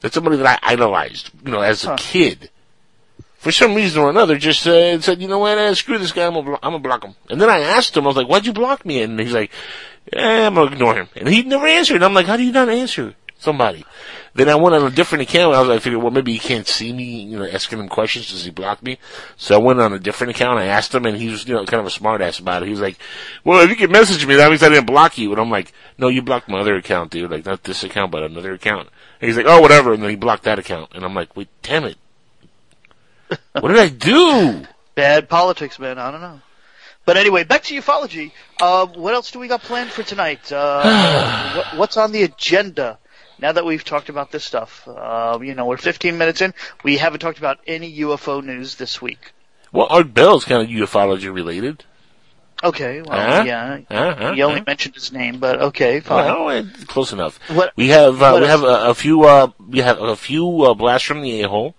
That's 0.00 0.14
somebody 0.14 0.36
that 0.36 0.60
I 0.62 0.72
idolized, 0.74 1.30
you 1.46 1.50
know, 1.50 1.60
as 1.62 1.84
a 1.84 1.88
Huh. 1.90 1.96
kid. 1.98 2.50
For 3.38 3.52
some 3.52 3.74
reason 3.74 4.02
or 4.02 4.10
another, 4.10 4.36
just 4.36 4.66
uh, 4.66 5.00
said, 5.00 5.22
you 5.22 5.28
know 5.28 5.38
what, 5.38 5.58
eh, 5.58 5.72
screw 5.74 5.96
this 5.96 6.10
guy, 6.12 6.26
I'm 6.26 6.34
gonna, 6.34 6.58
I'm 6.60 6.72
gonna 6.72 6.80
block 6.80 7.04
him. 7.04 7.14
And 7.30 7.40
then 7.40 7.48
I 7.48 7.60
asked 7.60 7.96
him, 7.96 8.04
I 8.04 8.08
was 8.08 8.16
like, 8.16 8.28
why'd 8.28 8.44
you 8.44 8.52
block 8.52 8.84
me? 8.84 9.00
And 9.00 9.18
he's 9.18 9.32
like, 9.32 9.52
eh, 10.12 10.46
I'm 10.46 10.54
gonna 10.54 10.72
ignore 10.72 10.96
him. 10.96 11.08
And 11.14 11.28
he 11.28 11.42
never 11.42 11.66
answered. 11.66 11.96
And 11.96 12.04
I'm 12.04 12.14
like, 12.14 12.26
how 12.26 12.36
do 12.36 12.42
you 12.42 12.50
not 12.50 12.68
answer 12.68 13.14
somebody? 13.38 13.84
Then 14.34 14.48
I 14.48 14.56
went 14.56 14.74
on 14.74 14.84
a 14.84 14.90
different 14.90 15.22
account. 15.22 15.54
I 15.54 15.60
was 15.60 15.68
like, 15.68 15.76
I 15.76 15.80
figured, 15.80 16.02
well, 16.02 16.10
maybe 16.10 16.32
he 16.32 16.38
can't 16.38 16.66
see 16.66 16.92
me, 16.92 17.22
you 17.22 17.38
know, 17.38 17.46
asking 17.46 17.78
him 17.78 17.88
questions. 17.88 18.30
Does 18.30 18.44
he 18.44 18.50
block 18.50 18.82
me? 18.82 18.98
So 19.36 19.54
I 19.54 19.58
went 19.58 19.80
on 19.80 19.92
a 19.92 19.98
different 19.98 20.32
account. 20.32 20.58
I 20.58 20.66
asked 20.66 20.94
him, 20.94 21.06
and 21.06 21.16
he 21.16 21.28
was, 21.28 21.46
you 21.46 21.54
know, 21.54 21.64
kind 21.64 21.80
of 21.80 21.86
a 21.86 21.90
smart 21.90 22.20
ass 22.20 22.38
about 22.38 22.62
it. 22.62 22.66
He 22.66 22.70
was 22.72 22.80
like, 22.80 22.98
well, 23.44 23.62
if 23.62 23.70
you 23.70 23.76
can 23.76 23.90
message 23.90 24.26
me, 24.26 24.36
that 24.36 24.50
means 24.50 24.62
I 24.62 24.68
didn't 24.68 24.86
block 24.86 25.16
you. 25.16 25.32
And 25.32 25.40
I'm 25.40 25.50
like, 25.50 25.72
no, 25.96 26.08
you 26.08 26.22
blocked 26.22 26.48
my 26.48 26.60
other 26.60 26.76
account, 26.76 27.10
dude. 27.10 27.30
Like, 27.30 27.46
not 27.46 27.64
this 27.64 27.82
account, 27.82 28.12
but 28.12 28.22
another 28.22 28.52
account. 28.52 28.88
And 29.20 29.28
he's 29.28 29.36
like, 29.36 29.46
oh, 29.48 29.60
whatever. 29.60 29.92
And 29.92 30.02
then 30.02 30.10
he 30.10 30.16
blocked 30.16 30.44
that 30.44 30.58
account. 30.58 30.92
And 30.94 31.04
I'm 31.04 31.14
like, 31.14 31.36
wait, 31.36 31.48
damn 31.62 31.84
it. 31.84 31.96
What 33.52 33.68
did 33.68 33.78
I 33.78 33.88
do? 33.88 34.64
Bad 34.94 35.28
politics, 35.28 35.78
man. 35.78 35.98
I 35.98 36.10
don't 36.10 36.20
know. 36.20 36.40
But 37.04 37.16
anyway, 37.16 37.44
back 37.44 37.62
to 37.64 37.74
ufology. 37.74 38.32
Uh, 38.60 38.86
what 38.86 39.14
else 39.14 39.30
do 39.30 39.38
we 39.38 39.48
got 39.48 39.62
planned 39.62 39.90
for 39.90 40.02
tonight? 40.02 40.52
Uh, 40.52 41.52
what, 41.56 41.78
what's 41.78 41.96
on 41.96 42.12
the 42.12 42.22
agenda? 42.24 42.98
Now 43.40 43.52
that 43.52 43.64
we've 43.64 43.84
talked 43.84 44.08
about 44.08 44.32
this 44.32 44.44
stuff, 44.44 44.86
uh, 44.88 45.38
you 45.40 45.54
know, 45.54 45.66
we're 45.66 45.76
15 45.76 46.18
minutes 46.18 46.40
in. 46.42 46.52
We 46.82 46.96
haven't 46.96 47.20
talked 47.20 47.38
about 47.38 47.58
any 47.66 47.98
UFO 48.00 48.42
news 48.44 48.74
this 48.74 49.00
week. 49.00 49.32
Well, 49.72 49.86
Art 49.88 50.12
Bell's 50.12 50.44
kind 50.44 50.62
of 50.62 50.68
ufology 50.68 51.32
related. 51.32 51.84
Okay, 52.64 53.00
well, 53.02 53.16
Huh? 53.36 53.44
yeah. 53.46 53.78
Huh? 53.88 54.14
Huh? 54.18 54.32
You 54.32 54.42
only 54.44 54.58
Huh? 54.58 54.64
mentioned 54.66 54.96
his 54.96 55.12
name, 55.12 55.38
but 55.38 55.60
okay, 55.62 56.00
fine. 56.00 56.24
Well, 56.44 56.66
close 56.88 57.12
enough. 57.12 57.38
What- 57.50 57.72
we 57.76 57.88
have 57.88 58.20
uh, 58.20 58.32
we 58.40 58.46
else? 58.46 58.48
have 58.48 58.62
a, 58.64 58.90
a 58.90 58.94
few 58.94 59.22
uh, 59.22 59.48
we 59.68 59.78
have 59.78 60.00
a 60.00 60.16
few 60.16 60.62
uh, 60.64 60.74
blasts 60.74 61.06
from 61.06 61.22
the 61.22 61.42
a 61.42 61.48
hole 61.48 61.76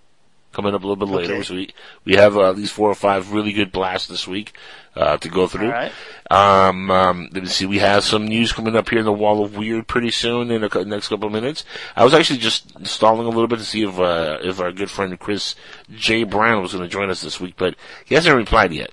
coming 0.51 0.73
up 0.73 0.83
a 0.83 0.87
little 0.87 1.05
bit 1.05 1.13
later. 1.13 1.33
Okay. 1.35 1.43
So 1.43 1.55
we 1.55 1.73
we 2.05 2.15
have 2.15 2.37
uh, 2.37 2.49
at 2.49 2.57
least 2.57 2.73
four 2.73 2.89
or 2.89 2.95
five 2.95 3.31
really 3.31 3.53
good 3.53 3.71
blasts 3.71 4.07
this 4.07 4.27
week 4.27 4.53
uh, 4.95 5.17
to 5.17 5.29
go 5.29 5.47
through. 5.47 5.69
Right. 5.69 5.91
Um, 6.29 6.91
um, 6.91 7.29
let 7.31 7.43
me 7.43 7.49
see. 7.49 7.65
We 7.65 7.79
have 7.79 8.03
some 8.03 8.27
news 8.27 8.51
coming 8.51 8.75
up 8.75 8.89
here 8.89 8.99
in 8.99 9.05
the 9.05 9.13
Wall 9.13 9.43
of 9.43 9.55
Weird 9.55 9.87
pretty 9.87 10.11
soon 10.11 10.51
in 10.51 10.61
the 10.61 10.85
next 10.85 11.07
couple 11.07 11.27
of 11.27 11.33
minutes. 11.33 11.63
I 11.95 12.03
was 12.03 12.13
actually 12.13 12.39
just 12.39 12.85
stalling 12.85 13.25
a 13.25 13.29
little 13.29 13.47
bit 13.47 13.59
to 13.59 13.65
see 13.65 13.83
if 13.83 13.99
uh, 13.99 14.39
if 14.41 14.59
our 14.59 14.71
good 14.71 14.89
friend 14.89 15.17
Chris 15.19 15.55
J 15.95 16.23
Brown 16.23 16.61
was 16.61 16.73
going 16.73 16.83
to 16.83 16.89
join 16.89 17.09
us 17.09 17.21
this 17.21 17.39
week, 17.39 17.55
but 17.57 17.75
he 18.05 18.15
hasn't 18.15 18.35
replied 18.35 18.73
yet. 18.73 18.91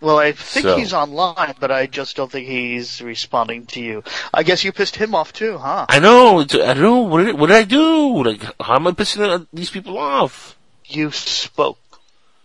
Well, 0.00 0.18
I 0.18 0.32
think 0.32 0.64
So- 0.64 0.76
he's 0.78 0.94
online, 0.94 1.54
but 1.60 1.70
I 1.70 1.86
just 1.86 2.16
don't 2.16 2.30
think 2.32 2.46
he's 2.48 3.02
responding 3.02 3.66
to 3.66 3.80
you. 3.80 4.02
I 4.32 4.42
guess 4.42 4.64
you 4.64 4.72
pissed 4.72 4.96
him 4.96 5.14
off 5.14 5.32
too, 5.32 5.58
huh? 5.58 5.86
I 5.88 5.98
know. 5.98 6.40
I 6.40 6.44
don't 6.44 6.80
know. 6.80 6.98
What 7.00 7.24
did, 7.24 7.38
what 7.38 7.48
did 7.48 7.56
I 7.56 7.64
do? 7.64 8.24
Like, 8.24 8.42
how 8.60 8.76
am 8.76 8.86
I 8.86 8.92
pissing 8.92 9.20
uh, 9.28 9.44
these 9.52 9.68
people 9.70 9.98
off? 9.98 10.56
You 10.86 11.10
spoke. 11.10 11.78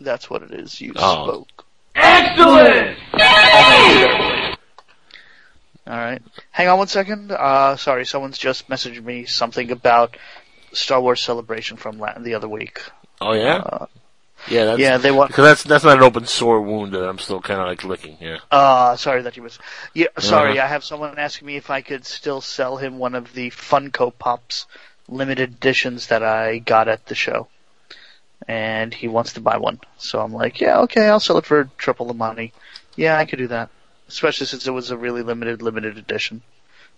That's 0.02 0.30
what 0.30 0.44
it 0.44 0.52
is. 0.52 0.82
You 0.82 0.94
Oh. 0.98 1.28
spoke. 1.28 1.66
Excellent! 1.96 2.98
All 5.88 5.98
right. 5.98 6.22
Hang 6.52 6.68
on 6.68 6.78
one 6.80 6.88
second. 6.88 7.32
Uh, 7.32 7.76
sorry, 7.78 8.06
someone's 8.06 8.38
just 8.38 8.68
messaged 8.68 9.04
me 9.04 9.26
something 9.26 9.72
about 9.72 10.18
Star 10.74 11.00
Wars 11.00 11.22
Celebration 11.22 11.78
from 11.78 12.00
la- 12.00 12.18
the 12.18 12.34
other 12.34 12.50
week. 12.50 12.82
Oh 13.22 13.34
yeah, 13.34 13.58
Uh, 13.58 13.86
yeah, 14.50 14.66
that's, 14.66 14.80
yeah, 14.80 14.98
they 14.98 15.12
want. 15.12 15.30
because 15.30 15.46
that's 15.46 15.64
that's 15.64 15.84
not 15.84 15.98
an 15.98 16.04
open 16.04 16.26
sore 16.26 16.62
wound 16.62 16.94
that 16.94 17.08
I'm 17.08 17.20
still 17.20 17.42
kind 17.42 17.60
of 17.60 17.68
like 17.68 17.84
licking. 17.84 18.18
Yeah. 18.20 18.40
Uh, 18.52 18.96
sorry 18.96 19.24
that 19.24 19.38
you 19.38 19.44
was. 19.44 19.60
Yeah, 19.94 20.08
sorry. 20.20 20.58
Uh-huh. 20.58 20.66
I 20.66 20.68
have 20.68 20.84
someone 20.84 21.18
asking 21.18 21.48
me 21.48 21.56
if 21.56 21.70
I 21.70 21.82
could 21.82 22.06
still 22.06 22.42
sell 22.42 22.78
him 22.78 22.98
one 22.98 23.16
of 23.16 23.34
the 23.34 23.50
Funko 23.50 24.12
Pops 24.18 24.66
limited 25.08 25.54
editions 25.54 26.08
that 26.08 26.24
I 26.24 26.60
got 26.60 26.88
at 26.88 27.06
the 27.06 27.16
show, 27.16 27.48
and 28.48 28.94
he 28.94 29.08
wants 29.08 29.34
to 29.34 29.42
buy 29.42 29.58
one. 29.58 29.80
So 29.98 30.20
I'm 30.20 30.34
like, 30.34 30.62
yeah, 30.62 30.80
okay, 30.82 31.08
I'll 31.08 31.20
sell 31.20 31.38
it 31.38 31.46
for 31.46 31.70
triple 31.78 32.08
the 32.08 32.14
money. 32.14 32.54
Yeah, 32.96 33.18
I 33.18 33.26
could 33.26 33.40
do 33.40 33.48
that, 33.48 33.70
especially 34.08 34.48
since 34.48 34.68
it 34.68 34.72
was 34.72 34.92
a 34.92 34.98
really 34.98 35.22
limited 35.22 35.62
limited 35.62 35.98
edition. 35.98 36.42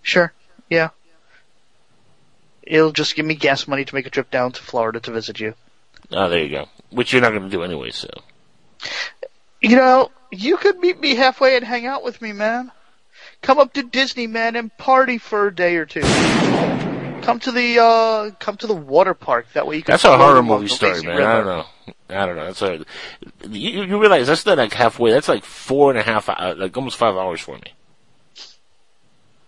Sure. 0.02 0.32
Yeah. 0.70 0.90
It'll 2.64 2.92
just 2.92 3.16
give 3.16 3.26
me 3.26 3.36
gas 3.36 3.68
money 3.68 3.86
to 3.86 3.96
make 3.96 4.08
a 4.08 4.10
trip 4.10 4.30
down 4.30 4.52
to 4.52 4.62
Florida 4.62 5.00
to 5.00 5.12
visit 5.12 5.40
you. 5.40 5.54
Oh, 6.12 6.30
there 6.30 6.44
you 6.44 6.50
go. 6.50 6.68
Which 6.92 7.14
you're 7.14 7.22
not 7.22 7.32
going 7.32 7.44
to 7.44 7.50
do 7.50 7.64
anyway. 7.64 7.92
So. 7.92 8.10
You 9.62 9.76
know, 9.76 10.12
you 10.32 10.58
could 10.58 10.80
meet 10.80 11.00
me 11.00 11.16
halfway 11.16 11.56
and 11.56 11.66
hang 11.66 11.86
out 11.86 12.04
with 12.04 12.22
me, 12.22 12.34
man. 12.34 12.72
Come 13.42 13.60
up 13.60 13.74
to 13.74 13.84
Disney, 13.84 14.28
man, 14.28 14.56
and 14.56 14.76
party 14.78 15.18
for 15.18 15.48
a 15.48 15.56
day 15.56 15.76
or 15.76 15.86
two. 15.86 16.02
Come 17.22 17.40
to 17.42 17.52
the 17.52 17.80
uh 17.82 18.32
come 18.40 18.56
to 18.58 18.68
the 18.68 18.74
water 18.74 19.14
park. 19.14 19.48
That 19.54 19.68
way 19.68 19.78
you 19.78 19.84
can. 19.84 19.94
That's 19.94 20.06
a 20.06 20.18
horror 20.18 20.42
movie 20.42 20.68
story, 20.68 21.02
man. 21.02 21.18
river. 21.18 21.28
I 21.28 21.36
don't 21.36 21.46
know. 21.46 21.66
I 22.10 22.26
don't 22.26 22.36
know. 22.38 22.46
That's 22.46 22.62
a, 22.62 22.86
you, 23.50 23.84
you 23.84 24.00
realize 24.00 24.28
that's 24.28 24.46
not 24.46 24.58
like 24.58 24.74
halfway. 24.74 25.12
That's 25.12 25.28
like 25.28 25.44
four 25.44 25.90
and 25.90 26.00
a 26.00 26.04
half, 26.04 26.28
hou- 26.28 26.54
like 26.56 26.76
almost 26.78 26.96
five 26.96 27.16
hours 27.16 27.42
for 27.42 27.56
me. 27.56 27.74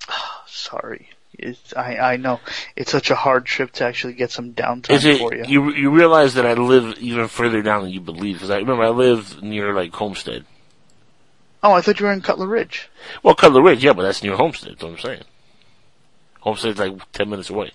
Sorry, 0.46 1.10
it's, 1.42 1.74
I 1.76 1.96
I 1.98 2.18
know 2.18 2.40
it's 2.76 2.92
such 2.92 3.12
a 3.12 3.16
hard 3.16 3.46
trip 3.46 3.72
to 3.74 3.86
actually 3.86 4.14
get 4.14 4.32
some 4.32 4.54
downtime 4.54 5.04
it 5.04 5.18
for 5.18 5.34
you. 5.34 5.46
you? 5.48 5.74
You 5.74 5.90
realize 5.92 6.36
that 6.36 6.46
I 6.46 6.54
live 6.54 6.98
even 7.00 7.28
further 7.28 7.62
down 7.62 7.84
than 7.84 7.92
you 7.92 8.02
believe? 8.02 8.36
Because 8.36 8.50
I 8.50 8.58
remember 8.58 8.84
I 8.84 8.90
live 8.90 9.42
near 9.42 9.74
like 9.74 9.94
Homestead. 9.94 10.46
Oh, 11.62 11.74
I 11.74 11.82
thought 11.82 12.00
you 12.00 12.06
were 12.06 12.14
in 12.14 12.22
Cutler 12.22 12.48
Ridge. 12.48 12.90
Well, 13.22 13.36
Cutler 13.36 13.62
Ridge, 13.62 13.84
yeah, 13.84 13.94
but 13.94 14.04
that's 14.04 14.24
near 14.24 14.36
Homestead. 14.36 14.74
That's 14.74 14.84
what 14.84 14.92
I'm 14.94 15.00
saying. 15.00 15.24
Homestead's 16.40 16.80
like 16.80 17.12
ten 17.12 17.30
minutes 17.30 17.50
away. 17.50 17.72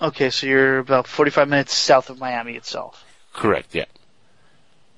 Okay, 0.00 0.30
so 0.30 0.46
you're 0.46 0.78
about 0.78 1.08
45 1.08 1.48
minutes 1.48 1.74
south 1.74 2.08
of 2.08 2.20
Miami 2.20 2.54
itself. 2.54 3.04
Correct. 3.32 3.74
Yeah. 3.74 3.86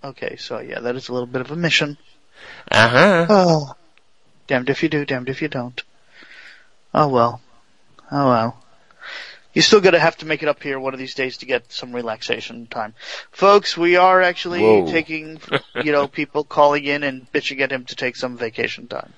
Okay, 0.05 0.37
so 0.37 0.61
yeah, 0.61 0.81
that 0.81 0.97
is 0.97 1.09
a 1.09 1.13
little 1.13 1.27
bit 1.27 1.41
of 1.41 1.51
a 1.51 1.57
mission. 1.57 1.97
Uh 2.71 2.89
huh. 2.89 3.27
Oh, 3.29 3.75
damned 4.47 4.71
if 4.71 4.83
you 4.83 4.89
do, 4.89 5.05
damned 5.05 5.29
if 5.29 5.43
you 5.43 5.49
don't. 5.49 5.83
Oh 6.93 7.09
well. 7.09 7.41
Oh 8.11 8.29
well. 8.29 8.57
You're 9.53 9.63
still 9.63 9.81
gonna 9.81 9.99
have 9.99 10.17
to 10.19 10.27
make 10.27 10.43
it 10.43 10.49
up 10.49 10.63
here 10.63 10.79
one 10.79 10.93
of 10.93 11.01
these 11.01 11.15
days 11.15 11.39
to 11.39 11.47
get 11.47 11.73
some 11.73 11.93
relaxation 11.93 12.67
time. 12.67 12.95
Folks, 13.33 13.77
we 13.77 13.97
are 13.97 14.23
actually 14.23 14.61
Whoa. 14.61 14.91
taking, 14.91 15.41
you 15.83 15.93
know, 15.93 16.07
people 16.07 16.45
calling 16.45 16.85
in 16.85 17.03
and 17.03 17.31
bitching 17.33 17.61
at 17.61 17.73
him 17.73 17.85
to 17.87 17.97
take 17.97 18.17
some 18.17 18.37
vacation 18.37 18.87
time. 18.87 19.13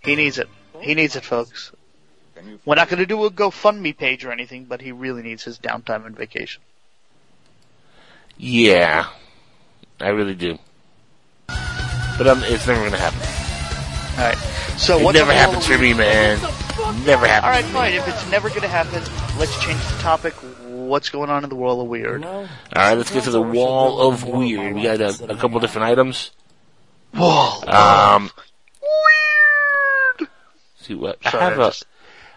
He 0.00 0.16
needs 0.16 0.38
it. 0.38 0.48
He 0.80 0.94
needs 0.94 1.16
it, 1.16 1.24
folks. 1.24 1.72
We're 2.66 2.74
not 2.74 2.90
gonna 2.90 3.06
do 3.06 3.24
a 3.24 3.30
GoFundMe 3.30 3.96
page 3.96 4.24
or 4.24 4.32
anything, 4.32 4.66
but 4.66 4.82
he 4.82 4.92
really 4.92 5.22
needs 5.22 5.44
his 5.44 5.58
downtime 5.58 6.04
and 6.04 6.14
vacation. 6.14 6.62
Yeah, 8.36 9.06
I 10.00 10.08
really 10.08 10.34
do. 10.34 10.58
But 11.46 12.26
um, 12.26 12.42
it's 12.44 12.66
never 12.66 12.84
gonna 12.84 12.98
happen. 12.98 13.20
Alright. 14.20 14.38
So 14.78 14.98
it 14.98 15.04
what's 15.04 15.16
never 15.16 15.30
on 15.30 15.36
the 15.36 15.42
wall 15.42 15.52
happens 15.52 15.66
for 15.66 15.78
me, 15.78 15.94
man. 15.94 16.63
Never 17.06 17.26
happens. 17.26 17.44
Alright, 17.44 17.64
fine. 17.66 17.92
If 17.94 18.06
it's 18.08 18.30
never 18.30 18.48
gonna 18.48 18.68
happen, 18.68 19.02
let's 19.38 19.58
change 19.62 19.80
the 19.86 19.98
topic. 20.00 20.32
What's 20.66 21.08
going 21.08 21.30
on 21.30 21.44
in 21.44 21.50
the 21.50 21.56
world 21.56 21.80
of 21.80 21.86
weird? 21.88 22.24
All 22.24 22.46
right, 22.74 22.94
let's 22.94 23.10
get 23.10 23.24
to 23.24 23.30
the 23.30 23.42
wall 23.42 24.08
of 24.08 24.24
weird. 24.24 24.74
We 24.74 24.82
got 24.82 25.00
a, 25.00 25.32
a 25.32 25.36
couple 25.36 25.60
different 25.60 25.86
items. 25.88 26.30
Wall. 27.14 27.68
Um, 27.68 28.30
Weird. 30.18 30.28
see 30.80 30.94
what 30.94 31.18
I 31.24 31.30
have 31.30 31.58
I 31.58 31.62
a. 31.62 31.68
just- 31.68 31.86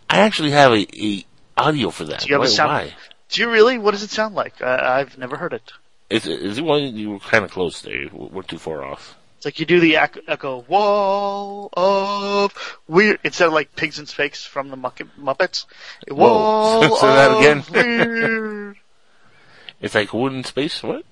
I 0.09 0.19
actually 0.19 0.51
have 0.51 0.71
a, 0.71 0.87
a 0.97 1.25
audio 1.57 1.89
for 1.89 2.05
that. 2.05 2.21
Do 2.21 2.27
you 2.29 2.35
have 2.35 2.43
a 2.43 2.47
sound- 2.47 2.69
why? 2.69 2.93
Do 3.29 3.41
you 3.41 3.49
really? 3.49 3.77
What 3.77 3.91
does 3.91 4.03
it 4.03 4.09
sound 4.11 4.35
like? 4.35 4.61
I, 4.61 4.99
I've 4.99 5.17
never 5.17 5.35
heard 5.37 5.53
it. 5.53 5.73
Is, 6.09 6.25
is 6.25 6.57
it 6.59 6.63
one 6.63 6.95
you 6.95 7.09
were 7.11 7.19
kind 7.19 7.43
of 7.43 7.51
close 7.51 7.81
there? 7.81 8.05
We're 8.13 8.43
too 8.43 8.57
far 8.57 8.83
off. 8.85 9.17
Like 9.47 9.61
you 9.61 9.65
do 9.65 9.79
the 9.79 9.95
ec- 9.95 10.25
echo 10.27 10.65
wall 10.67 11.69
of 11.71 12.53
weird 12.85 13.21
instead 13.23 13.47
of 13.47 13.53
like 13.53 13.77
pigs 13.77 13.97
in 13.97 14.05
space 14.05 14.43
from 14.43 14.67
the 14.67 14.75
Muppets. 14.75 15.63
Wall 16.09 16.81
Whoa. 16.81 16.95
Say 16.97 17.07
that 17.07 17.37
again. 17.37 17.63
weird. 17.71 18.75
It's 19.79 19.95
like 19.95 20.13
wooden 20.13 20.43
space. 20.43 20.83
What? 20.83 21.05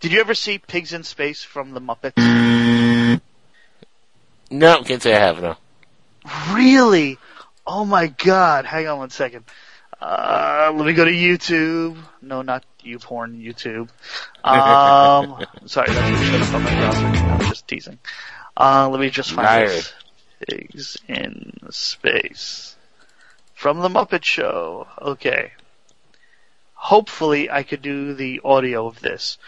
Did 0.00 0.10
you 0.10 0.18
ever 0.18 0.34
see 0.34 0.58
Pigs 0.58 0.92
in 0.92 1.04
Space 1.04 1.44
from 1.44 1.74
the 1.74 1.80
Muppets? 1.80 3.20
No, 4.50 4.82
can't 4.82 5.00
say 5.00 5.14
I 5.14 5.20
have. 5.20 5.40
No. 5.40 5.56
Really? 6.52 7.18
Oh 7.64 7.84
my 7.84 8.08
god! 8.08 8.64
Hang 8.64 8.88
on 8.88 8.98
one 8.98 9.10
second. 9.10 9.44
Uh, 10.00 10.72
let 10.74 10.84
me 10.86 10.92
go 10.92 11.04
to 11.04 11.12
YouTube. 11.12 11.96
No, 12.20 12.42
not 12.42 12.64
YouPorn. 12.84 13.42
YouTube. 13.42 13.88
Um, 14.44 15.46
sorry, 15.66 15.86
that's 15.92 16.18
what 16.18 16.26
showed 16.26 16.42
up 16.42 16.54
on 16.54 16.62
my 16.64 16.74
browser. 16.74 17.06
I'm 17.06 17.40
just 17.48 17.68
teasing. 17.68 17.98
Uh, 18.56 18.88
let 18.90 19.00
me 19.00 19.08
just 19.08 19.32
find 19.32 19.46
Liar. 19.46 19.68
this. 19.68 19.94
Pigs 20.48 20.96
in 21.06 21.52
space 21.70 22.74
from 23.54 23.78
the 23.78 23.88
Muppet 23.88 24.24
Show. 24.24 24.88
Okay. 25.00 25.52
Hopefully, 26.74 27.48
I 27.48 27.62
could 27.62 27.82
do 27.82 28.14
the 28.14 28.40
audio 28.44 28.88
of 28.88 28.98
this. 28.98 29.38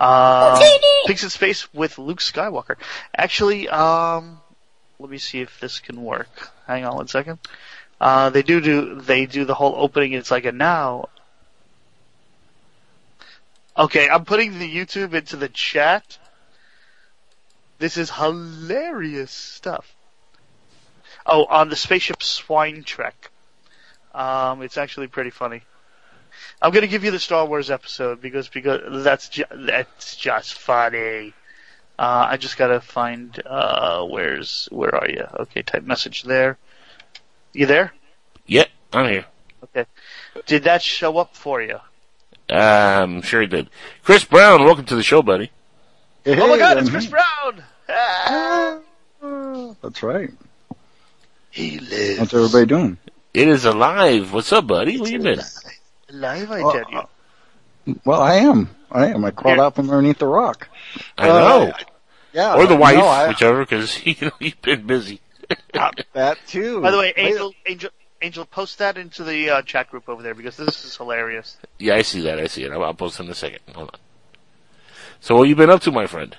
Um, 0.00 0.58
Pigs 1.06 1.24
in 1.24 1.30
Space 1.30 1.72
with 1.74 1.98
Luke 1.98 2.20
Skywalker. 2.20 2.76
Actually, 3.14 3.68
um, 3.68 4.40
let 4.98 5.10
me 5.10 5.18
see 5.18 5.40
if 5.40 5.60
this 5.60 5.80
can 5.80 6.02
work. 6.02 6.50
Hang 6.66 6.84
on 6.84 6.96
one 6.96 7.08
second. 7.08 7.38
Uh, 8.00 8.30
they 8.30 8.42
do 8.42 8.60
do 8.60 8.94
they 9.00 9.26
do 9.26 9.44
the 9.44 9.54
whole 9.54 9.74
opening. 9.76 10.12
It's 10.12 10.30
like 10.30 10.44
a 10.44 10.52
now. 10.52 11.08
Okay, 13.78 14.08
I'm 14.08 14.24
putting 14.24 14.58
the 14.58 14.68
YouTube 14.68 15.14
into 15.14 15.36
the 15.36 15.48
chat. 15.48 16.18
This 17.78 17.96
is 17.96 18.10
hilarious 18.10 19.30
stuff. 19.30 19.94
Oh, 21.24 21.44
on 21.44 21.68
the 21.68 21.76
spaceship 21.76 22.20
Swine 22.22 22.82
Trek. 22.82 23.30
Um, 24.12 24.62
it's 24.62 24.78
actually 24.78 25.06
pretty 25.06 25.30
funny. 25.30 25.62
I'm 26.60 26.72
gonna 26.72 26.88
give 26.88 27.04
you 27.04 27.12
the 27.12 27.20
Star 27.20 27.46
Wars 27.46 27.70
episode 27.70 28.20
because 28.20 28.48
because 28.48 29.04
that's 29.04 29.28
ju- 29.28 29.44
that's 29.52 30.16
just 30.16 30.54
funny. 30.54 31.32
Uh, 31.96 32.26
I 32.30 32.36
just 32.36 32.56
gotta 32.56 32.80
find 32.80 33.40
uh, 33.46 34.04
where's 34.04 34.68
where 34.72 34.94
are 34.94 35.08
you? 35.08 35.24
Okay, 35.40 35.62
type 35.62 35.84
message 35.84 36.24
there. 36.24 36.58
You 37.52 37.66
there? 37.66 37.92
Yep, 38.46 38.68
I'm 38.92 39.08
here. 39.08 39.26
Okay. 39.64 39.86
Did 40.46 40.64
that 40.64 40.82
show 40.82 41.18
up 41.18 41.36
for 41.36 41.62
you? 41.62 41.78
Um, 42.50 43.22
sure 43.22 43.40
he 43.42 43.46
did. 43.46 43.68
Chris 44.02 44.24
Brown, 44.24 44.64
welcome 44.64 44.84
to 44.86 44.96
the 44.96 45.02
show, 45.02 45.22
buddy. 45.22 45.50
Hey, 46.24 46.40
oh 46.40 46.48
my 46.48 46.58
God, 46.58 46.78
it's 46.78 46.90
Chris 46.90 47.04
here. 47.04 47.10
Brown! 47.12 47.64
Ah, 47.88 48.78
That's 49.82 50.02
right. 50.02 50.30
he 51.50 51.78
lives. 51.78 52.20
What's 52.20 52.34
everybody 52.34 52.66
doing? 52.66 52.98
It 53.34 53.48
is 53.48 53.64
alive. 53.64 54.32
What's 54.32 54.52
up, 54.52 54.66
buddy? 54.66 54.98
Where 54.98 55.10
you 55.10 55.18
been? 55.20 55.40
Live, 56.10 56.50
I 56.50 56.60
tell 56.60 56.84
you. 56.90 57.94
Well, 58.04 58.20
I 58.20 58.36
am. 58.36 58.70
I 58.90 59.06
am. 59.08 59.24
I 59.24 59.30
crawled 59.30 59.56
Here. 59.56 59.64
out 59.64 59.74
from 59.74 59.90
underneath 59.90 60.18
the 60.18 60.26
rock. 60.26 60.68
I 61.16 61.28
Uh, 61.28 61.38
know. 61.38 61.72
Yeah. 62.32 62.54
or 62.56 62.66
the 62.66 62.76
wife, 62.76 62.96
no, 62.96 63.06
I- 63.06 63.28
whichever, 63.28 63.60
because 63.60 64.04
you 64.06 64.14
know 64.22 64.30
you've 64.38 64.60
been 64.62 64.86
busy. 64.86 65.20
that 66.14 66.36
too. 66.46 66.80
By 66.82 66.90
the 66.90 66.98
way, 66.98 67.12
Angel, 67.16 67.54
Angel, 67.66 67.90
Angel, 68.20 68.44
post 68.44 68.78
that 68.78 68.98
into 68.98 69.22
the 69.22 69.48
uh, 69.50 69.62
chat 69.62 69.90
group 69.90 70.08
over 70.08 70.22
there 70.22 70.34
because 70.34 70.56
this 70.56 70.84
is 70.84 70.96
hilarious. 70.96 71.56
Yeah, 71.78 71.94
I 71.94 72.02
see 72.02 72.20
that. 72.22 72.38
I 72.40 72.48
see 72.48 72.64
it. 72.64 72.72
I'll, 72.72 72.82
I'll 72.82 72.94
post 72.94 73.20
in 73.20 73.28
a 73.28 73.34
second. 73.34 73.60
Hold 73.74 73.90
on. 73.94 74.00
So, 75.20 75.36
what 75.36 75.48
you 75.48 75.54
been 75.54 75.70
up 75.70 75.82
to, 75.82 75.92
my 75.92 76.06
friend? 76.06 76.36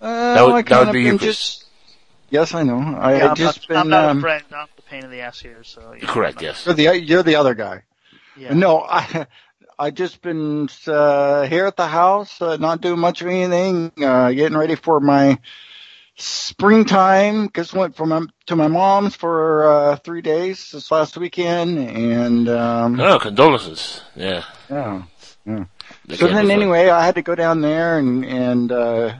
Uh, 0.00 0.34
That 0.34 0.42
would- 0.44 0.52
I 0.54 0.62
that 0.62 0.66
kinda 0.68 0.84
would 0.86 0.92
be 0.92 1.02
you, 1.02 1.10
been 1.12 1.18
just. 1.18 1.64
Yes, 2.30 2.54
I 2.54 2.62
know. 2.62 2.78
I, 2.78 3.16
Yeah, 3.16 3.26
I 3.26 3.28
I'm, 3.30 3.36
just 3.36 3.68
not, 3.70 3.76
I'm 3.78 3.84
been. 3.84 3.90
not 3.90 4.04
um, 4.10 4.18
a 4.18 4.20
friend. 4.20 4.44
I'm 4.54 4.66
the 4.76 4.82
pain 4.82 5.04
in 5.04 5.10
the 5.10 5.20
ass 5.20 5.40
here. 5.40 5.64
So 5.64 5.92
you 5.94 6.02
know, 6.06 6.12
Correct. 6.12 6.42
Yes. 6.42 6.66
You're 6.66 6.74
the 6.74 7.00
you're 7.00 7.22
the 7.22 7.36
other 7.36 7.54
guy. 7.54 7.82
Yeah. 8.36 8.52
No, 8.52 8.82
I 8.82 9.26
I 9.78 9.90
just 9.90 10.20
been 10.20 10.68
uh, 10.86 11.44
here 11.46 11.64
at 11.66 11.76
the 11.76 11.86
house, 11.86 12.42
uh, 12.42 12.56
not 12.58 12.82
doing 12.82 12.98
much 13.00 13.22
of 13.22 13.28
anything, 13.28 13.92
uh, 14.04 14.30
getting 14.32 14.58
ready 14.58 14.74
for 14.74 15.00
my 15.00 15.38
springtime. 16.18 17.50
Just 17.54 17.72
went 17.74 17.96
from 17.96 18.08
my, 18.10 18.22
to 18.46 18.56
my 18.56 18.68
mom's 18.68 19.14
for 19.16 19.66
uh, 19.70 19.96
three 19.96 20.22
days 20.22 20.70
this 20.72 20.90
last 20.90 21.16
weekend, 21.16 21.78
and 21.78 22.48
um, 22.48 23.00
Oh, 23.00 23.18
condolences. 23.18 24.02
Yeah. 24.16 24.44
yeah. 24.70 25.02
That 25.46 26.18
So 26.18 26.26
can't 26.26 26.32
then, 26.34 26.46
fun. 26.46 26.50
anyway, 26.50 26.88
I 26.88 27.04
had 27.04 27.14
to 27.14 27.22
go 27.22 27.34
down 27.34 27.60
there 27.62 27.98
and 27.98 28.24
and 28.24 28.70
uh, 28.72 29.14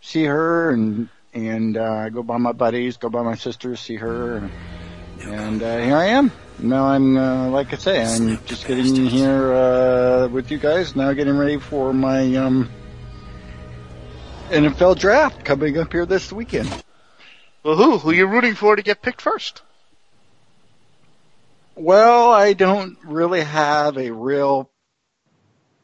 see 0.00 0.24
her, 0.24 0.70
and 0.70 1.08
and 1.34 1.76
uh, 1.76 2.08
go 2.08 2.22
by 2.22 2.36
my 2.38 2.52
buddies, 2.52 2.96
go 2.96 3.08
by 3.08 3.22
my 3.22 3.36
sister, 3.36 3.76
see 3.76 3.94
her, 3.96 4.38
and 4.38 4.50
And 5.22 5.62
uh, 5.62 5.78
here 5.78 5.96
I 5.96 6.06
am. 6.06 6.32
Now 6.60 6.86
I'm, 6.86 7.16
uh, 7.16 7.48
like 7.50 7.72
I 7.72 7.76
say, 7.76 8.02
I'm 8.04 8.38
just 8.46 8.66
getting 8.66 8.96
in 8.96 9.06
here 9.06 9.52
uh, 9.52 10.26
with 10.28 10.50
you 10.50 10.58
guys. 10.58 10.96
Now 10.96 11.12
getting 11.12 11.36
ready 11.38 11.58
for 11.58 11.92
my 11.92 12.34
um, 12.34 12.68
NFL 14.48 14.98
draft 14.98 15.44
coming 15.44 15.78
up 15.78 15.92
here 15.92 16.06
this 16.06 16.32
weekend. 16.32 16.68
Well, 17.62 17.76
who? 17.76 17.98
Who 17.98 18.10
are 18.10 18.14
you 18.14 18.26
rooting 18.26 18.54
for 18.54 18.76
to 18.76 18.82
get 18.82 19.02
picked 19.02 19.20
first? 19.20 19.62
Well, 21.74 22.32
I 22.32 22.54
don't 22.54 22.98
really 23.04 23.42
have 23.42 23.98
a 23.98 24.10
real 24.10 24.70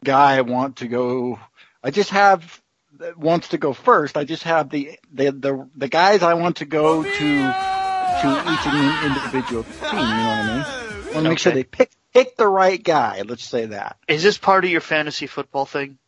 guy 0.03 0.37
I 0.37 0.40
want 0.40 0.77
to 0.77 0.88
go. 0.88 1.38
I 1.83 1.90
just 1.90 2.11
have 2.11 2.61
that 2.98 3.18
wants 3.18 3.48
to 3.48 3.59
go 3.59 3.72
first. 3.72 4.16
I 4.16 4.24
just 4.24 4.44
have 4.44 4.70
the 4.70 4.98
the 5.12 5.31
the, 5.31 5.68
the 5.77 5.88
guys 5.88 6.22
I 6.22 6.35
want 6.35 6.57
to 6.57 6.64
go 6.64 7.03
to 7.03 7.09
to 7.09 8.44
each 8.53 8.66
individual 9.05 9.64
team. 9.64 9.92
You 9.92 9.98
know 9.98 10.00
what 10.00 10.38
I 10.38 10.46
mean? 10.46 10.64
I 10.64 11.11
want 11.14 11.24
to 11.24 11.29
make 11.29 11.38
sure 11.38 11.53
they 11.53 11.64
pick 11.64 11.90
pick 12.12 12.37
the 12.37 12.48
right 12.48 12.83
guy. 12.83 13.22
Let's 13.22 13.44
say 13.44 13.66
that. 13.66 13.98
Is 14.09 14.22
this 14.22 14.38
part 14.38 14.64
of 14.64 14.70
your 14.70 14.81
fantasy 14.81 15.27
football 15.27 15.66
thing? 15.66 15.98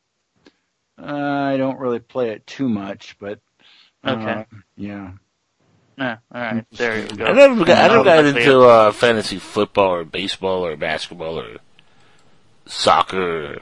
Uh, 1.00 1.04
I 1.04 1.56
don't 1.56 1.78
really 1.78 1.98
play 1.98 2.30
it 2.30 2.46
too 2.46 2.68
much, 2.68 3.16
but 3.18 3.40
uh, 4.04 4.10
Okay. 4.12 4.46
yeah. 4.76 5.12
Yeah, 5.98 6.18
all 6.30 6.40
right. 6.40 6.66
There 6.72 7.00
you 7.00 7.08
go. 7.08 7.24
I 7.24 7.32
never 7.32 7.64
got, 7.64 7.78
I 7.78 7.88
never 7.88 8.04
got 8.04 8.24
into 8.26 8.62
uh, 8.64 8.92
fantasy 8.92 9.38
football 9.38 9.94
or 9.94 10.04
baseball 10.04 10.66
or 10.66 10.76
basketball 10.76 11.38
or 11.40 11.56
soccer 12.66 13.54
or 13.54 13.58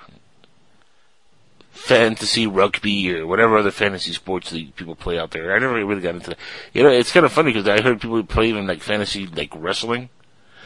fantasy 1.71 2.47
rugby 2.47 3.15
or 3.15 3.27
whatever 3.27 3.59
other 3.59 3.71
fantasy 3.71 4.13
sports 4.13 4.51
that 4.51 4.75
people 4.75 4.97
play 4.97 5.19
out 5.19 5.31
there. 5.31 5.55
I 5.55 5.59
never 5.59 5.75
really 5.85 6.01
got 6.01 6.15
into 6.15 6.31
that. 6.31 6.39
You 6.73 6.83
know, 6.83 6.89
it's 6.91 7.13
kind 7.13 7.27
of 7.27 7.33
funny 7.33 7.53
because 7.53 7.69
I 7.69 7.81
heard 7.81 8.01
people 8.01 8.23
play 8.25 8.49
even 8.49 8.67
like 8.67 8.81
fantasy 8.81 9.27
like 9.27 9.53
wrestling. 9.55 10.09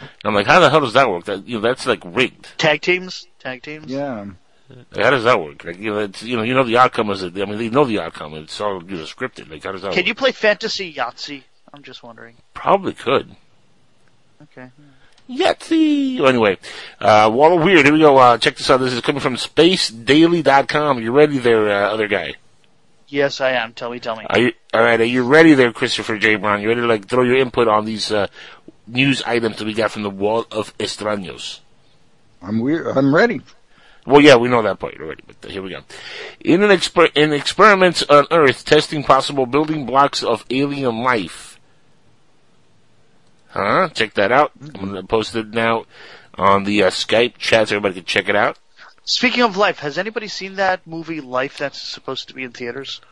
And 0.01 0.11
I'm 0.25 0.35
like, 0.35 0.47
how 0.47 0.61
the 0.61 0.71
hell 0.71 0.81
does 0.81 0.93
that 0.93 1.11
work? 1.11 1.25
That 1.25 1.47
you 1.47 1.57
know, 1.57 1.61
that's 1.61 1.87
like 1.87 2.03
rigged. 2.05 2.57
Tag 2.57 2.81
teams? 2.81 3.27
Tag 3.41 3.63
teams? 3.63 3.91
Yeah. 3.91 4.27
Like, 4.69 5.03
how 5.05 5.11
does 5.11 5.25
that 5.25 5.41
work? 5.41 5.65
Like, 5.65 5.79
you 5.79 5.93
know, 5.93 5.99
it's, 6.01 6.23
you 6.23 6.37
know, 6.37 6.43
you 6.43 6.55
know 6.55 6.65
the 6.65 6.77
outcome 6.77 7.11
is. 7.11 7.25
I 7.25 7.29
mean, 7.31 7.57
they 7.57 7.71
know 7.71 7.85
the 7.85 8.01
outcome. 8.01 8.35
It's 8.35 8.61
all 8.61 8.83
you 8.83 8.97
know, 8.97 9.05
scripted. 9.05 9.51
Like, 9.51 9.65
how 9.65 9.73
does 9.73 9.83
that 9.83 9.93
Can 9.93 10.01
work? 10.01 10.07
you 10.07 10.15
play 10.15 10.33
fantasy 10.33 10.93
Yahtzee? 10.93 11.43
I'm 11.73 11.83
just 11.83 12.03
wondering. 12.03 12.37
Probably 12.55 12.93
could. 12.93 13.35
Okay. 14.43 14.71
Yahtzee! 15.29 16.27
Anyway, 16.27 16.57
uh, 17.01 17.31
Wall 17.33 17.59
of 17.59 17.63
Weird, 17.65 17.85
here 17.85 17.93
we 17.93 18.01
go. 18.01 18.17
Uh, 18.17 18.39
check 18.39 18.57
this 18.57 18.71
out. 18.71 18.79
This 18.79 18.95
is 18.95 19.01
coming 19.03 19.21
from 19.21 19.37
spacedaily.com. 19.37 21.01
You 21.01 21.13
ready 21.13 21.39
there, 21.39 21.69
uh, 21.69 21.93
other 21.93 22.09
guy? 22.09 22.35
Yes, 23.09 23.41
I 23.41 23.53
am. 23.53 23.73
Tell 23.75 23.91
me, 23.91 24.01
tell 24.01 24.17
me. 24.17 24.25
Are 24.29 24.39
you, 24.39 24.53
alright, 24.75 25.01
are 25.01 25.05
you 25.05 25.25
ready 25.25 25.55
there, 25.55 25.73
Christopher 25.73 26.19
J. 26.19 26.37
Brown? 26.37 26.63
You 26.63 26.69
ready 26.69 26.81
to, 26.81 26.87
like, 26.87 27.09
throw 27.09 27.25
your 27.25 27.37
input 27.37 27.69
on 27.69 27.85
these, 27.85 28.11
uh, 28.11 28.29
news 28.87 29.23
items 29.23 29.59
that 29.59 29.67
we 29.67 29.75
got 29.75 29.91
from 29.91 30.03
the 30.03 30.11
Wall 30.11 30.47
of 30.51 30.77
Extraños? 30.79 31.61
I'm 32.41 32.61
weird. 32.61 32.87
I'm 32.97 33.15
ready. 33.15 33.43
Well, 34.09 34.23
yeah, 34.23 34.37
we 34.37 34.49
know 34.49 34.63
that 34.63 34.79
part 34.79 34.99
already, 34.99 35.23
but 35.27 35.51
here 35.51 35.61
we 35.61 35.69
go. 35.69 35.81
In 36.41 36.63
an 36.63 36.71
exper- 36.71 37.15
in 37.15 37.35
experiments 37.35 38.03
on 38.09 38.27
Earth 38.31 38.65
testing 38.65 39.05
possible 39.05 39.45
building 39.45 39.85
blocks 39.85 40.23
of 40.23 40.47
alien 40.49 41.03
life. 41.03 41.61
Huh? 43.49 43.91
Check 43.91 44.15
that 44.15 44.33
out. 44.33 44.53
I'm 44.63 44.87
gonna 44.87 45.03
post 45.03 45.37
it 45.37 45.49
now 45.49 45.85
on 46.39 46.65
the 46.65 46.85
uh, 46.85 46.91
Skype 46.91 47.37
chat 47.37 47.69
so 47.69 47.77
everybody 47.77 47.97
can 47.97 48.05
check 48.07 48.31
it 48.31 48.37
out. 48.37 48.59
Speaking 49.05 49.43
of 49.43 49.59
life, 49.59 49.81
has 49.81 49.99
anybody 49.99 50.29
seen 50.29 50.55
that 50.55 50.87
movie 50.87 51.21
Life 51.21 51.59
that's 51.59 51.81
supposed 51.81 52.29
to 52.29 52.35
be 52.35 52.45
in 52.45 52.53
theaters? 52.53 53.03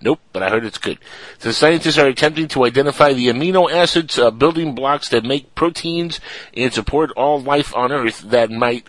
Nope, 0.00 0.20
but 0.32 0.42
I 0.42 0.48
heard 0.48 0.64
it's 0.64 0.78
good. 0.78 0.98
The 1.40 1.52
scientists 1.52 1.98
are 1.98 2.06
attempting 2.06 2.48
to 2.48 2.64
identify 2.64 3.12
the 3.12 3.28
amino 3.28 3.70
acids, 3.70 4.18
uh, 4.18 4.30
building 4.30 4.74
blocks 4.74 5.10
that 5.10 5.24
make 5.24 5.54
proteins 5.54 6.18
and 6.54 6.72
support 6.72 7.12
all 7.12 7.40
life 7.40 7.76
on 7.76 7.92
Earth 7.92 8.22
that 8.30 8.50
might 8.50 8.86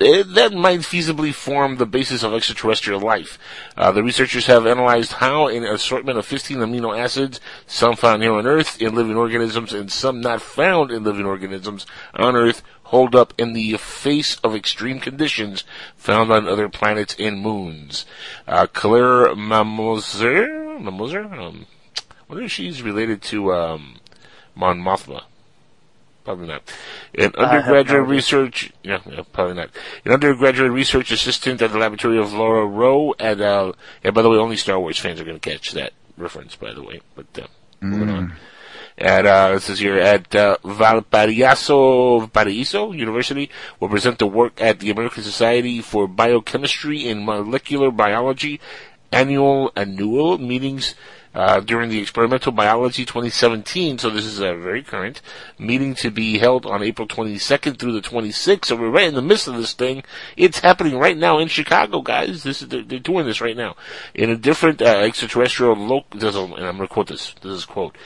eh, 0.00 0.22
that 0.34 0.52
might 0.52 0.80
feasibly 0.80 1.32
form 1.32 1.76
the 1.76 1.86
basis 1.86 2.22
of 2.22 2.34
extraterrestrial 2.34 3.00
life. 3.00 3.38
Uh, 3.76 3.92
the 3.92 4.02
researchers 4.02 4.46
have 4.46 4.66
analyzed 4.66 5.12
how 5.12 5.48
an 5.48 5.64
assortment 5.64 6.18
of 6.18 6.26
15 6.26 6.58
amino 6.58 6.98
acids, 6.98 7.40
some 7.66 7.96
found 7.96 8.22
here 8.22 8.32
on 8.32 8.46
Earth 8.46 8.80
in 8.80 8.94
living 8.94 9.16
organisms 9.16 9.72
and 9.72 9.90
some 9.90 10.20
not 10.20 10.42
found 10.42 10.90
in 10.90 11.04
living 11.04 11.26
organisms 11.26 11.86
on 12.14 12.36
Earth, 12.36 12.62
hold 12.84 13.14
up 13.14 13.32
in 13.38 13.52
the 13.52 13.76
face 13.76 14.36
of 14.44 14.54
extreme 14.54 15.00
conditions 15.00 15.64
found 15.96 16.30
on 16.30 16.46
other 16.46 16.68
planets 16.68 17.16
and 17.18 17.40
moons. 17.40 18.04
Uh, 18.46 18.66
Claire 18.72 19.34
Mamoser, 19.34 20.78
Mamoser, 20.80 21.32
um, 21.32 21.66
I 21.98 22.02
wonder 22.28 22.44
if 22.44 22.52
she's 22.52 22.82
related 22.82 23.22
to 23.22 23.52
um, 23.52 23.96
Mon 24.54 24.80
Mothma. 24.80 25.24
Probably 26.24 26.48
not. 26.48 26.62
An 27.18 27.34
undergraduate 27.36 28.08
research, 28.08 28.72
yeah, 28.82 29.00
yeah, 29.06 29.22
probably 29.32 29.54
not. 29.54 29.70
An 30.06 30.12
undergraduate 30.12 30.72
research 30.72 31.10
assistant 31.10 31.60
at 31.60 31.70
the 31.70 31.78
laboratory 31.78 32.18
of 32.18 32.32
Laura 32.32 32.64
Rowe 32.64 33.14
at, 33.18 33.40
uh, 33.42 33.72
and 34.02 34.14
by 34.14 34.22
the 34.22 34.30
way, 34.30 34.38
only 34.38 34.56
Star 34.56 34.80
Wars 34.80 34.98
fans 34.98 35.20
are 35.20 35.24
going 35.24 35.38
to 35.38 35.50
catch 35.50 35.72
that 35.72 35.92
reference, 36.16 36.56
by 36.56 36.72
the 36.72 36.82
way. 36.82 37.02
But, 37.14 37.26
uh, 37.38 37.46
moving 37.82 38.08
on. 38.08 38.32
At, 38.96 39.26
uh, 39.26 39.54
this 39.54 39.68
is 39.68 39.80
here 39.80 39.98
at, 39.98 40.34
uh, 40.34 40.56
Valparaiso, 40.64 42.20
Valparaiso 42.20 42.92
University 42.92 43.50
will 43.78 43.90
present 43.90 44.18
the 44.18 44.26
work 44.26 44.58
at 44.62 44.80
the 44.80 44.90
American 44.90 45.24
Society 45.24 45.82
for 45.82 46.08
Biochemistry 46.08 47.06
and 47.08 47.26
Molecular 47.26 47.90
Biology 47.90 48.60
annual, 49.12 49.72
annual 49.76 50.38
meetings, 50.38 50.94
uh, 51.34 51.60
during 51.60 51.90
the 51.90 52.00
Experimental 52.00 52.52
Biology 52.52 53.04
2017, 53.04 53.98
so 53.98 54.10
this 54.10 54.24
is 54.24 54.38
a 54.38 54.54
very 54.54 54.82
current 54.82 55.20
meeting 55.58 55.94
to 55.96 56.10
be 56.10 56.38
held 56.38 56.64
on 56.64 56.82
April 56.82 57.08
22nd 57.08 57.78
through 57.78 57.92
the 57.92 58.00
26th. 58.00 58.66
So 58.66 58.76
we're 58.76 58.90
right 58.90 59.08
in 59.08 59.14
the 59.14 59.22
midst 59.22 59.48
of 59.48 59.56
this 59.56 59.72
thing. 59.72 60.04
It's 60.36 60.60
happening 60.60 60.96
right 60.96 61.16
now 61.16 61.38
in 61.38 61.48
Chicago, 61.48 62.02
guys. 62.02 62.42
This 62.42 62.62
is 62.62 62.68
they're, 62.68 62.82
they're 62.82 62.98
doing 62.98 63.26
this 63.26 63.40
right 63.40 63.56
now 63.56 63.76
in 64.14 64.30
a 64.30 64.36
different 64.36 64.80
uh, 64.80 64.84
extraterrestrial 64.84 65.76
loc. 65.76 66.04
There's 66.14 66.36
a, 66.36 66.42
and 66.42 66.66
I'm 66.66 66.76
going 66.76 66.88
to 66.88 66.94
quote 66.94 67.08
this. 67.08 67.34
This 67.42 67.52
is 67.52 67.64
quote. 67.64 67.96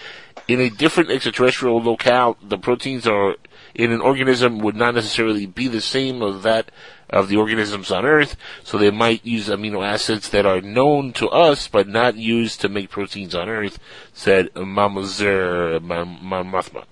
In 0.47 0.61
a 0.61 0.71
different 0.71 1.11
extraterrestrial 1.11 1.83
locale, 1.83 2.38
the 2.43 2.57
proteins 2.57 3.07
are 3.07 3.37
in 3.75 3.93
an 3.93 4.01
organism 4.01 4.59
would 4.61 4.77
not 4.77 4.95
necessarily 4.95 5.47
be 5.47 5.69
the 5.69 5.81
same 5.81 6.23
of 6.23 6.43
that 6.43 6.71
of 7.11 7.29
the 7.29 7.37
organisms 7.37 7.90
on 7.90 8.05
Earth, 8.05 8.37
so 8.62 8.77
they 8.77 8.90
might 8.90 9.25
use 9.25 9.49
amino 9.49 9.87
acids 9.87 10.29
that 10.31 10.47
are 10.47 10.61
known 10.61 11.12
to 11.14 11.29
us 11.29 11.68
but 11.68 11.88
not 11.88 12.16
used 12.16 12.61
to 12.61 12.68
make 12.68 12.90
proteins 12.90 13.35
on 13.35 13.49
Earth, 13.49 13.79
said 14.12 14.53
Mamazer 14.55 15.81
Mathma. 15.81 16.85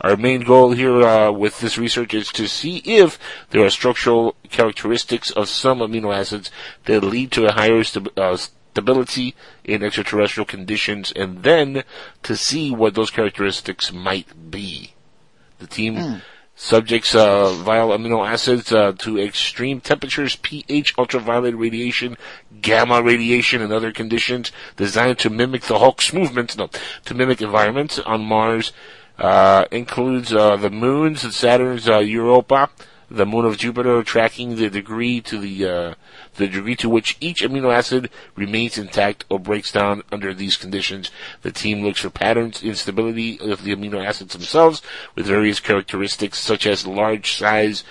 Our 0.00 0.16
main 0.16 0.42
goal 0.42 0.72
here 0.72 1.02
uh, 1.02 1.30
with 1.30 1.60
this 1.60 1.76
research 1.76 2.14
is 2.14 2.28
to 2.32 2.48
see 2.48 2.78
if 2.84 3.18
there 3.50 3.64
are 3.64 3.70
structural 3.70 4.36
characteristics 4.50 5.30
of 5.30 5.48
some 5.48 5.80
amino 5.80 6.14
acids 6.14 6.50
that 6.86 7.04
lead 7.04 7.32
to 7.32 7.46
a 7.46 7.52
higher 7.52 7.82
uh, 8.16 8.36
stability 8.36 9.34
in 9.64 9.82
extraterrestrial 9.82 10.46
conditions, 10.46 11.12
and 11.12 11.42
then 11.42 11.82
to 12.22 12.36
see 12.36 12.70
what 12.70 12.94
those 12.94 13.10
characteristics 13.10 13.92
might 13.92 14.50
be. 14.50 14.94
The 15.58 15.66
team 15.66 16.22
subjects 16.58 17.14
uh, 17.14 17.52
vile 17.52 17.90
amino 17.90 18.26
acids 18.28 18.72
uh, 18.72 18.92
to 18.98 19.16
extreme 19.16 19.80
temperatures, 19.80 20.34
pH, 20.36 20.92
ultraviolet 20.98 21.54
radiation, 21.54 22.16
gamma 22.60 23.00
radiation, 23.00 23.62
and 23.62 23.72
other 23.72 23.92
conditions 23.92 24.50
designed 24.76 25.18
to 25.20 25.30
mimic 25.30 25.62
the 25.62 25.78
Hulk's 25.78 26.12
movements, 26.12 26.56
no, 26.56 26.68
to 27.04 27.14
mimic 27.14 27.40
environments 27.40 27.98
on 28.00 28.22
Mars. 28.24 28.72
Uh, 29.18 29.64
includes 29.72 30.32
uh, 30.32 30.56
the 30.56 30.70
moons 30.70 31.34
Saturn's 31.34 31.88
uh, 31.88 31.98
Europa, 31.98 32.70
the 33.10 33.26
moon 33.26 33.44
of 33.44 33.56
Jupiter, 33.56 34.02
tracking 34.02 34.56
the 34.56 34.70
degree 34.70 35.20
to 35.20 35.38
the 35.38 35.66
uh, 35.66 35.94
the 36.38 36.46
degree 36.46 36.76
to 36.76 36.88
which 36.88 37.16
each 37.20 37.42
amino 37.42 37.72
acid 37.72 38.10
remains 38.34 38.78
intact 38.78 39.24
or 39.28 39.38
breaks 39.38 39.70
down 39.70 40.02
under 40.10 40.32
these 40.32 40.56
conditions. 40.56 41.10
The 41.42 41.52
team 41.52 41.84
looks 41.84 42.00
for 42.00 42.10
patterns 42.10 42.62
in 42.62 42.74
stability 42.74 43.38
of 43.40 43.64
the 43.64 43.74
amino 43.74 44.04
acids 44.04 44.32
themselves, 44.32 44.80
with 45.14 45.26
various 45.26 45.60
characteristics 45.60 46.38
such 46.38 46.66
as 46.66 46.86
large 46.86 47.36
size 47.36 47.84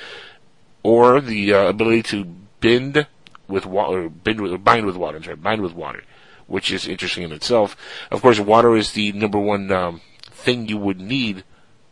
or 0.81 1.21
the 1.21 1.53
uh, 1.53 1.67
ability 1.67 2.03
to 2.03 2.23
bend 2.61 3.05
with 3.47 3.65
water, 3.65 4.09
with, 4.09 4.63
bind 4.63 4.85
with 4.85 4.95
water. 4.95 5.17
I'm 5.17 5.23
sorry, 5.23 5.35
bind 5.35 5.61
with 5.61 5.73
water, 5.73 6.03
which 6.47 6.71
is 6.71 6.87
interesting 6.87 7.23
in 7.23 7.31
itself. 7.31 7.75
Of 8.09 8.21
course, 8.21 8.39
water 8.39 8.75
is 8.75 8.93
the 8.93 9.11
number 9.11 9.39
one 9.39 9.71
um, 9.71 10.01
thing 10.23 10.67
you 10.67 10.77
would 10.77 11.01
need, 11.01 11.43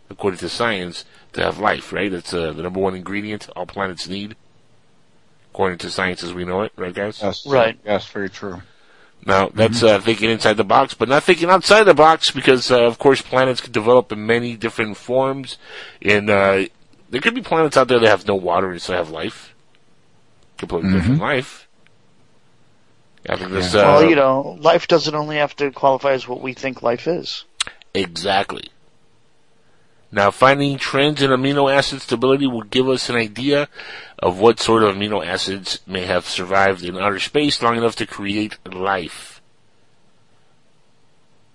according 0.09 0.39
to 0.39 0.49
science, 0.49 1.03
to 1.33 1.43
have 1.43 1.59
life. 1.59 1.91
Right? 1.91 2.11
It's 2.11 2.33
uh, 2.33 2.53
the 2.53 2.63
number 2.63 2.79
one 2.79 2.95
ingredient 2.95 3.49
all 3.55 3.65
planets 3.65 4.07
need, 4.07 4.35
according 5.55 5.77
to 5.77 5.89
science 5.89 6.21
as 6.21 6.33
we 6.33 6.43
know 6.43 6.63
it. 6.63 6.73
Right, 6.75 6.93
guys? 6.93 7.21
Yes, 7.21 7.47
Right. 7.47 7.79
Yes, 7.85 8.05
very 8.07 8.29
true. 8.29 8.61
Now, 9.25 9.47
that's 9.47 9.81
uh, 9.81 10.01
thinking 10.01 10.29
inside 10.29 10.57
the 10.57 10.65
box, 10.65 10.93
but 10.93 11.07
not 11.07 11.23
thinking 11.23 11.49
outside 11.49 11.83
the 11.83 11.93
box 11.93 12.29
because, 12.29 12.69
uh, 12.69 12.83
of 12.83 12.99
course, 12.99 13.21
planets 13.21 13.61
can 13.61 13.71
develop 13.71 14.11
in 14.11 14.25
many 14.25 14.57
different 14.57 14.97
forms. 14.97 15.57
And 16.01 16.29
uh, 16.29 16.65
there 17.09 17.21
could 17.21 17.33
be 17.33 17.41
planets 17.41 17.77
out 17.77 17.87
there 17.87 17.99
that 17.99 18.07
have 18.07 18.27
no 18.27 18.35
water 18.35 18.69
and 18.69 18.81
still 18.81 18.97
have 18.97 19.09
life. 19.09 19.55
Completely 20.57 20.91
different 20.91 21.21
life. 21.21 21.67
After 23.25 23.47
this, 23.47 23.73
uh, 23.73 23.77
well, 23.77 24.09
you 24.09 24.15
know, 24.15 24.57
life 24.59 24.87
doesn't 24.87 25.15
only 25.15 25.37
have 25.37 25.55
to 25.55 25.71
qualify 25.71 26.11
as 26.11 26.27
what 26.27 26.41
we 26.41 26.53
think 26.53 26.83
life 26.83 27.07
is. 27.07 27.45
exactly. 27.93 28.69
Now, 30.15 30.31
finding 30.31 30.77
trends 30.77 31.21
in 31.21 31.29
amino 31.29 31.69
acid 31.69 31.99
stability 32.01 32.47
will 32.47 32.61
give 32.63 32.87
us 32.87 33.09
an 33.09 33.17
idea 33.17 33.67
of 34.17 34.39
what 34.39 34.61
sort 34.61 34.81
of 34.83 34.95
amino 34.95 35.19
acids 35.25 35.81
may 35.85 36.05
have 36.05 36.25
survived 36.25 36.85
in 36.85 36.95
outer 36.97 37.19
space 37.19 37.61
long 37.61 37.75
enough 37.75 37.97
to 37.97 38.07
create 38.07 38.57
life. 38.73 39.41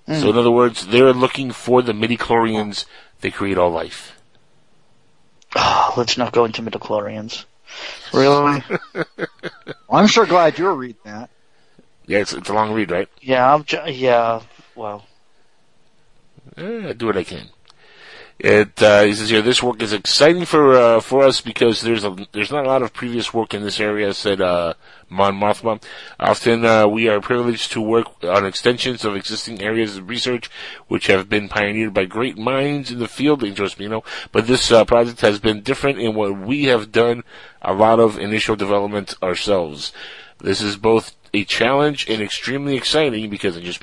So, 0.06 0.28
in 0.28 0.36
other 0.36 0.50
words, 0.50 0.88
they're 0.88 1.14
looking 1.14 1.52
for 1.52 1.80
the 1.80 1.92
midichlorians 1.92 2.84
that 3.22 3.32
create 3.32 3.56
all 3.56 3.70
life. 3.70 4.20
Oh, 5.56 5.94
let's 5.96 6.18
not 6.18 6.32
go 6.32 6.44
into 6.44 6.60
midichlorians. 6.60 7.46
Really? 8.12 8.62
I'm 9.90 10.06
sure 10.06 10.26
glad 10.26 10.58
you're 10.58 10.74
reading 10.74 11.00
that. 11.04 11.30
Yeah, 12.06 12.18
it's, 12.18 12.34
it's 12.34 12.50
a 12.50 12.52
long 12.52 12.72
read, 12.74 12.90
right? 12.90 13.08
yeah, 13.22 13.54
I'm. 13.54 13.64
Ju- 13.64 13.80
yeah. 13.86 14.42
Well, 14.74 15.06
Eh, 16.58 16.88
I 16.88 16.92
do 16.92 17.06
what 17.06 17.16
I 17.16 17.24
can. 17.24 17.48
It 18.42 18.82
uh, 18.82 19.02
he 19.02 19.12
says 19.12 19.28
here 19.28 19.42
this 19.42 19.62
work 19.62 19.82
is 19.82 19.92
exciting 19.92 20.46
for 20.46 20.74
uh, 20.74 21.00
for 21.00 21.22
us 21.22 21.42
because 21.42 21.82
there's 21.82 22.04
a 22.04 22.16
there's 22.32 22.50
not 22.50 22.64
a 22.64 22.68
lot 22.68 22.80
of 22.80 22.94
previous 22.94 23.34
work 23.34 23.52
in 23.52 23.62
this 23.62 23.78
area. 23.78 24.14
Said 24.14 24.40
uh, 24.40 24.72
Mon 25.10 25.38
Mothma. 25.38 25.82
Often 26.18 26.64
uh, 26.64 26.88
we 26.88 27.06
are 27.06 27.20
privileged 27.20 27.70
to 27.72 27.82
work 27.82 28.06
on 28.24 28.46
extensions 28.46 29.04
of 29.04 29.14
existing 29.14 29.60
areas 29.60 29.98
of 29.98 30.08
research 30.08 30.50
which 30.88 31.08
have 31.08 31.28
been 31.28 31.50
pioneered 31.50 31.92
by 31.92 32.06
great 32.06 32.38
minds 32.38 32.90
in 32.90 32.98
the 32.98 33.08
field. 33.08 33.42
Me, 33.42 33.54
you. 33.78 34.02
But 34.32 34.46
this 34.46 34.72
uh, 34.72 34.86
project 34.86 35.20
has 35.20 35.38
been 35.38 35.60
different 35.60 35.98
in 35.98 36.14
what 36.14 36.38
we 36.38 36.64
have 36.64 36.90
done 36.90 37.24
a 37.60 37.74
lot 37.74 38.00
of 38.00 38.18
initial 38.18 38.56
development 38.56 39.16
ourselves. 39.22 39.92
This 40.38 40.62
is 40.62 40.78
both 40.78 41.14
a 41.32 41.44
challenge 41.44 42.08
and 42.08 42.22
extremely 42.22 42.76
exciting 42.76 43.30
because 43.30 43.56
I'm 43.56 43.62
just 43.62 43.80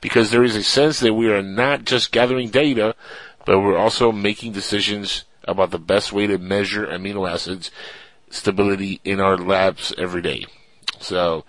because 0.00 0.30
there 0.30 0.42
is 0.42 0.56
a 0.56 0.62
sense 0.62 1.00
that 1.00 1.14
we 1.14 1.28
are 1.28 1.42
not 1.42 1.84
just 1.84 2.12
gathering 2.12 2.48
data, 2.48 2.94
but 3.44 3.60
we're 3.60 3.76
also 3.76 4.12
making 4.12 4.52
decisions 4.52 5.24
about 5.44 5.70
the 5.70 5.78
best 5.78 6.12
way 6.12 6.26
to 6.26 6.38
measure 6.38 6.86
amino 6.86 7.30
acids 7.30 7.70
stability 8.30 9.00
in 9.04 9.20
our 9.20 9.36
labs 9.36 9.92
every 9.96 10.22
day. 10.22 10.46
So 10.98 11.44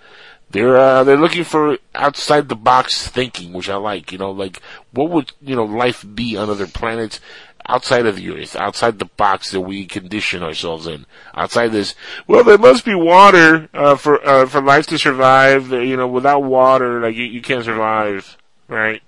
they're 0.51 0.77
uh, 0.77 1.03
they're 1.03 1.17
looking 1.17 1.43
for 1.43 1.77
outside 1.93 2.49
the 2.49 2.55
box 2.55 3.07
thinking, 3.07 3.53
which 3.53 3.69
I 3.69 3.75
like. 3.75 4.11
You 4.11 4.17
know, 4.17 4.31
like 4.31 4.61
what 4.91 5.09
would 5.09 5.31
you 5.41 5.55
know 5.55 5.65
life 5.65 6.05
be 6.13 6.37
on 6.37 6.49
other 6.49 6.67
planets 6.67 7.19
outside 7.67 8.05
of 8.05 8.17
the 8.17 8.29
Earth, 8.29 8.55
outside 8.55 8.99
the 8.99 9.05
box 9.05 9.51
that 9.51 9.61
we 9.61 9.85
condition 9.85 10.43
ourselves 10.43 10.85
in, 10.85 11.05
outside 11.33 11.71
this. 11.71 11.95
Well, 12.27 12.43
there 12.43 12.57
must 12.57 12.85
be 12.85 12.95
water 12.95 13.69
uh, 13.73 13.95
for 13.95 14.25
uh, 14.25 14.45
for 14.45 14.61
life 14.61 14.87
to 14.87 14.97
survive. 14.97 15.71
You 15.71 15.97
know, 15.97 16.07
without 16.07 16.43
water, 16.43 17.01
like 17.01 17.15
you, 17.15 17.25
you 17.25 17.41
can't 17.41 17.65
survive, 17.65 18.37
right? 18.67 19.01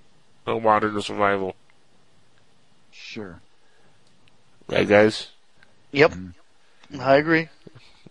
No 0.46 0.58
water, 0.58 0.92
no 0.92 1.02
survival, 1.02 1.56
Sure. 3.18 3.42
right, 4.70 4.88
guys? 4.88 5.28
yep. 5.92 6.14
I 7.00 7.16
agree. 7.16 7.50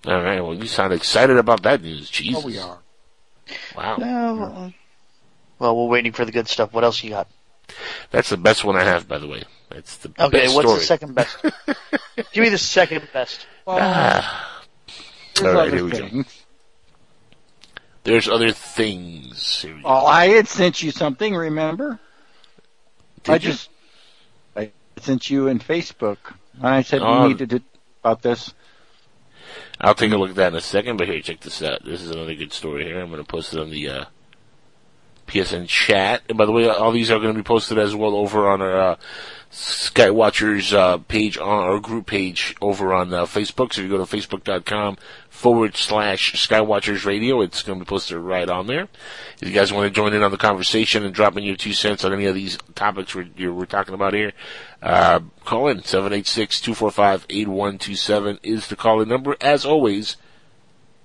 All 0.05 0.21
right. 0.21 0.41
Well, 0.41 0.53
you 0.55 0.67
sound 0.67 0.93
excited 0.93 1.37
about 1.37 1.63
that 1.63 1.81
news. 1.81 2.11
Jesus. 2.11 2.43
Oh, 2.43 2.47
we 2.47 2.59
are. 2.59 2.79
Wow. 3.77 3.97
No, 3.99 4.43
uh, 4.43 4.71
well, 5.61 5.77
we're 5.77 5.87
waiting 5.93 6.11
for 6.11 6.25
the 6.25 6.33
good 6.33 6.49
stuff. 6.49 6.73
What 6.73 6.83
else 6.83 7.03
you 7.05 7.11
got? 7.11 7.29
That's 8.11 8.31
the 8.31 8.37
best 8.37 8.65
one 8.65 8.75
I 8.77 8.83
have, 8.83 9.07
by 9.07 9.19
the 9.19 9.29
way. 9.29 9.45
That's 9.71 9.97
the 9.99 10.09
best 10.09 10.19
one. 10.19 10.27
Okay, 10.29 10.45
best 10.47 10.55
what's 10.57 10.67
story. 10.69 10.81
the 10.81 10.85
second 10.85 11.15
best? 11.15 11.37
Give 12.33 12.43
me 12.43 12.49
the 12.49 12.59
second 12.59 13.07
best. 13.13 13.47
Well, 13.65 13.79
Ah. 13.81 14.63
there's 15.37 15.47
All 15.47 15.55
right, 15.55 15.69
other 15.69 15.77
here 15.77 15.85
we 15.85 15.91
go. 15.93 15.99
things. 15.99 16.43
There's 18.03 18.29
other 18.29 18.51
things. 18.51 19.63
Here 19.63 19.75
we 19.77 19.83
go. 19.83 19.89
Oh, 19.89 20.05
I 20.07 20.29
had 20.29 20.49
sent 20.49 20.83
you 20.83 20.91
something, 20.91 21.33
remember? 21.35 22.01
Did 23.23 23.31
I 23.33 23.35
you? 23.35 23.41
just 23.41 23.71
Sent 24.99 25.31
you 25.31 25.49
and 25.49 25.61
Facebook, 25.61 26.19
and 26.55 26.67
I 26.67 26.83
said 26.83 27.03
we 27.03 27.29
needed 27.29 27.51
to 27.51 27.63
about 28.01 28.23
this. 28.23 28.55
I'll 29.81 29.95
take 29.95 30.13
a 30.13 30.17
look 30.17 30.31
at 30.31 30.37
that 30.37 30.53
in 30.53 30.55
a 30.55 30.61
second, 30.61 30.97
but 30.97 31.09
here, 31.09 31.21
check 31.21 31.41
this 31.41 31.63
out. 31.63 31.85
This 31.85 32.03
is 32.03 32.11
another 32.11 32.35
good 32.35 32.53
story 32.53 32.85
here. 32.85 33.01
I'm 33.01 33.11
going 33.11 33.23
to 33.23 33.29
post 33.29 33.53
it 33.53 33.61
on 33.61 33.71
the 33.71 33.89
uh, 33.89 34.05
PSN 35.27 35.69
chat. 35.69 36.23
And 36.29 36.39
by 36.39 36.47
the 36.47 36.53
way, 36.53 36.69
all 36.69 36.93
these 36.93 37.11
are 37.11 37.19
going 37.19 37.35
to 37.35 37.39
be 37.39 37.43
posted 37.43 37.79
as 37.79 37.95
well 37.95 38.15
over 38.15 38.49
on 38.49 38.63
our 38.63 38.77
uh, 38.77 38.97
Skywatchers 39.51 40.73
uh, 40.75 40.99
page, 40.99 41.39
on 41.39 41.65
our 41.65 41.81
group 41.81 42.07
page 42.07 42.55
over 42.61 42.93
on 42.93 43.15
uh, 43.15 43.25
Facebook. 43.25 43.73
So 43.73 43.81
if 43.81 43.89
you 43.89 43.97
go 43.97 44.05
to 44.05 44.17
facebook.com 44.17 44.99
forward 45.31 45.77
slash 45.77 46.35
Skywatchers 46.35 47.07
Radio, 47.07 47.41
it's 47.41 47.63
going 47.63 47.79
to 47.79 47.85
be 47.85 47.89
posted 47.89 48.19
right 48.19 48.49
on 48.49 48.67
there. 48.67 48.89
If 49.41 49.49
you 49.49 49.55
guys 49.55 49.73
want 49.73 49.87
to 49.87 49.91
join 49.91 50.15
in 50.15 50.23
on 50.23 50.31
the 50.31 50.37
conversation 50.37 51.05
and 51.05 51.15
drop 51.15 51.37
in 51.37 51.45
your 51.45 51.57
two 51.57 51.73
cents 51.73 52.05
on 52.05 52.13
any 52.13 52.27
of 52.27 52.35
these 52.35 52.59
topics 52.75 53.15
we're, 53.15 53.53
we're 53.53 53.67
talking 53.67 53.95
about 53.95 54.15
here, 54.15 54.33
uh, 54.83 55.21
call 55.45 55.69
in 55.69 55.81
786-245-8127 55.81 58.39
is 58.43 58.69
the 58.69 58.77
call 58.77 59.01
in 59.01 59.09
number. 59.09 59.37
As 59.41 59.65
always, 59.65 60.17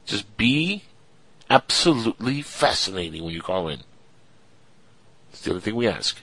just 0.06 0.36
be 0.36 0.84
absolutely 1.50 2.42
fascinating 2.42 3.24
when 3.24 3.34
you 3.34 3.42
call 3.42 3.68
in. 3.68 3.82
It's 5.42 5.48
the 5.48 5.54
only 5.54 5.62
thing 5.62 5.76
we 5.76 5.88
ask. 5.88 6.22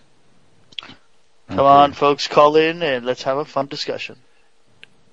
Come 1.48 1.58
on, 1.58 1.92
folks, 1.92 2.28
call 2.28 2.54
in 2.54 2.84
and 2.84 3.04
let's 3.04 3.24
have 3.24 3.36
a 3.36 3.44
fun 3.44 3.66
discussion. 3.66 4.14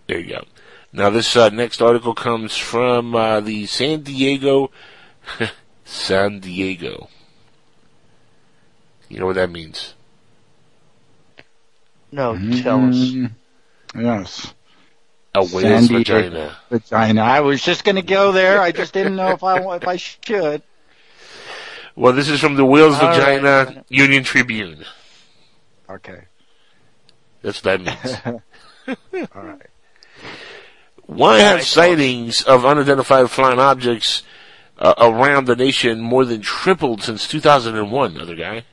There 0.05 0.19
you 0.19 0.29
go. 0.29 0.45
Now 0.93 1.09
this 1.09 1.35
uh, 1.35 1.49
next 1.49 1.81
article 1.81 2.13
comes 2.13 2.55
from 2.55 3.15
uh, 3.15 3.39
the 3.39 3.65
San 3.65 4.03
Diego, 4.03 4.69
San 5.85 6.39
Diego. 6.39 7.09
You 9.09 9.21
know 9.21 9.25
what 9.25 9.37
that 9.37 9.49
means? 9.49 9.95
No, 12.11 12.37
tell 12.61 12.87
us. 12.87 13.11
Yes. 13.95 14.53
A 15.33 15.43
San 15.47 15.63
whale's 15.63 15.87
Diego. 15.87 16.03
vagina. 16.03 16.57
Vagina. 16.69 17.21
I 17.23 17.39
was 17.39 17.59
just 17.63 17.83
going 17.83 17.95
to 17.95 18.03
go 18.03 18.31
there. 18.31 18.61
I 18.61 18.71
just 18.71 18.93
didn't 18.93 19.15
know 19.15 19.31
if 19.31 19.43
I 19.43 19.77
if 19.77 19.87
I 19.87 19.95
should. 19.95 20.61
Well, 21.95 22.13
this 22.13 22.27
is 22.29 22.39
from 22.39 22.55
the 22.55 22.65
Whale's 22.65 22.99
All 22.99 23.07
right. 23.07 23.39
Vagina 23.41 23.85
Union 23.89 24.23
Tribune. 24.23 24.83
Okay. 25.89 26.23
That's 27.41 27.63
what 27.63 27.83
that 27.83 28.25
means. 28.87 29.25
All 29.35 29.43
right. 29.43 29.61
Why 31.05 31.39
have 31.39 31.63
sightings 31.63 32.41
of 32.43 32.65
unidentified 32.65 33.29
flying 33.29 33.59
objects 33.59 34.23
uh, 34.79 34.93
around 34.97 35.45
the 35.45 35.55
nation 35.55 36.01
more 36.01 36.25
than 36.25 36.41
tripled 36.41 37.03
since 37.03 37.27
2001? 37.27 38.19
Other 38.19 38.35
guy, 38.35 38.63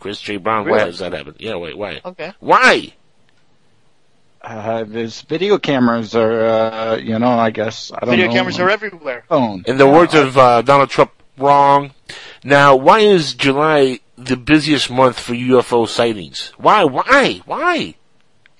Chris 0.00 0.20
J. 0.20 0.36
Brown. 0.38 0.64
Why 0.64 0.72
Really? 0.78 0.86
has 0.86 0.98
that 0.98 1.12
happened? 1.12 1.36
Yeah, 1.38 1.54
wait, 1.56 1.78
why? 1.78 2.00
Okay. 2.04 2.32
Why? 2.40 2.92
Uh, 4.42 4.84
there's 4.84 5.22
video 5.22 5.58
cameras 5.58 6.14
are, 6.14 6.44
uh, 6.46 6.96
you 6.96 7.18
know, 7.18 7.28
I 7.38 7.50
guess 7.50 7.90
I 7.92 8.00
don't 8.00 8.10
Video 8.10 8.26
know. 8.28 8.32
cameras 8.32 8.60
are 8.60 8.70
everywhere. 8.70 9.24
phone. 9.28 9.64
In 9.66 9.76
the 9.78 9.86
words 9.88 10.14
of 10.14 10.36
uh, 10.38 10.62
Donald 10.62 10.90
Trump, 10.90 11.10
wrong. 11.38 11.92
Now, 12.44 12.76
why 12.76 13.00
is 13.00 13.34
July 13.34 14.00
the 14.16 14.36
busiest 14.36 14.90
month 14.90 15.18
for 15.18 15.34
UFO 15.34 15.88
sightings? 15.88 16.52
Why? 16.56 16.84
Why? 16.84 17.40
Why? 17.44 17.94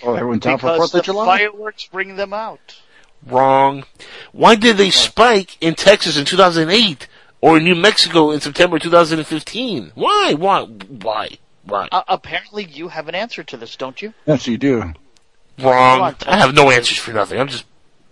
Oh, 0.03 0.15
everyone's 0.15 0.47
out 0.47 0.61
for 0.61 0.77
Fourth 0.77 0.93
the 0.93 0.99
of 0.99 1.05
July. 1.05 1.25
fireworks 1.39 1.87
bring 1.87 2.17
them 2.17 2.33
out. 2.33 2.81
Wrong. 3.25 3.85
Why 4.33 4.55
did 4.55 4.77
they 4.77 4.91
spike 4.91 5.57
in 5.61 5.75
Texas 5.75 6.17
in 6.17 6.25
2008 6.25 7.09
or 7.41 7.57
in 7.57 7.65
New 7.65 7.75
Mexico 7.75 8.31
in 8.31 8.41
September 8.41 8.79
2015? 8.79 9.93
Why? 9.95 10.35
Why? 10.35 10.65
Why? 10.65 11.39
Why? 11.65 11.89
Uh, 11.91 12.03
apparently, 12.09 12.65
you 12.65 12.89
have 12.89 13.09
an 13.09 13.15
answer 13.15 13.43
to 13.43 13.57
this, 13.57 13.75
don't 13.77 14.01
you? 14.01 14.13
Yes, 14.27 14.47
you 14.47 14.59
do. 14.59 14.93
Wrong. 15.59 16.15
I 16.27 16.37
have 16.37 16.55
no 16.55 16.71
answers 16.71 16.99
for 16.99 17.13
nothing. 17.13 17.41
I'm 17.41 17.49
just 17.49 17.65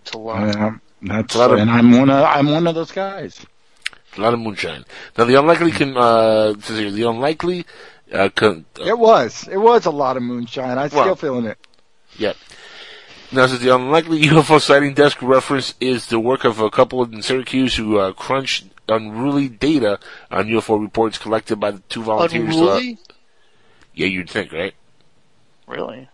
It's 0.03 0.11
a 0.11 0.17
lot. 0.17 0.55
Um, 0.55 0.81
that's 1.03 1.35
a 1.35 1.37
lot 1.39 1.51
of- 1.51 1.59
and 1.59 1.69
I'm 1.69 1.91
one 1.91 2.09
of 2.09 2.23
I'm 2.23 2.51
one 2.51 2.67
of 2.67 2.75
those 2.75 2.91
guys. 2.91 3.45
A 4.17 4.21
lot 4.21 4.33
of 4.33 4.39
moonshine. 4.39 4.85
Now 5.17 5.25
the 5.25 5.35
unlikely 5.39 5.71
can 5.71 5.97
uh 5.97 6.53
it 6.57 6.63
says 6.63 6.77
here, 6.79 6.91
the 6.91 7.03
unlikely 7.09 7.65
uh, 8.11 8.29
con- 8.35 8.65
uh 8.79 8.83
It 8.83 8.97
was 8.97 9.47
it 9.51 9.57
was 9.57 9.85
a 9.85 9.91
lot 9.91 10.17
of 10.17 10.23
moonshine. 10.23 10.77
I'm 10.77 10.89
Well- 10.91 11.03
still 11.03 11.15
feeling 11.15 11.45
it. 11.45 11.57
yeah. 12.17 12.33
Now 13.31 13.45
it 13.45 13.49
says 13.49 13.61
the 13.61 13.73
unlikely 13.75 14.21
UFO 14.29 14.61
sighting 14.61 14.93
desk 14.93 15.21
reference 15.23 15.73
is 15.79 16.07
the 16.07 16.19
work 16.19 16.43
of 16.43 16.59
a 16.59 16.69
couple 16.69 17.03
in 17.03 17.21
Syracuse 17.23 17.75
who 17.75 17.97
uh, 17.97 18.11
crunched 18.13 18.65
unruly 18.87 19.49
data 19.49 19.97
on 20.29 20.45
UFO 20.47 20.79
reports 20.79 21.17
collected 21.17 21.55
by 21.59 21.71
the 21.71 21.79
two 21.89 22.03
volunteers. 22.03 22.55
uh, 22.55 22.59
Unruly? 22.59 22.99
yeah, 23.95 24.05
you'd 24.07 24.29
think, 24.29 24.51
right? 24.53 24.73
really. 25.65 26.07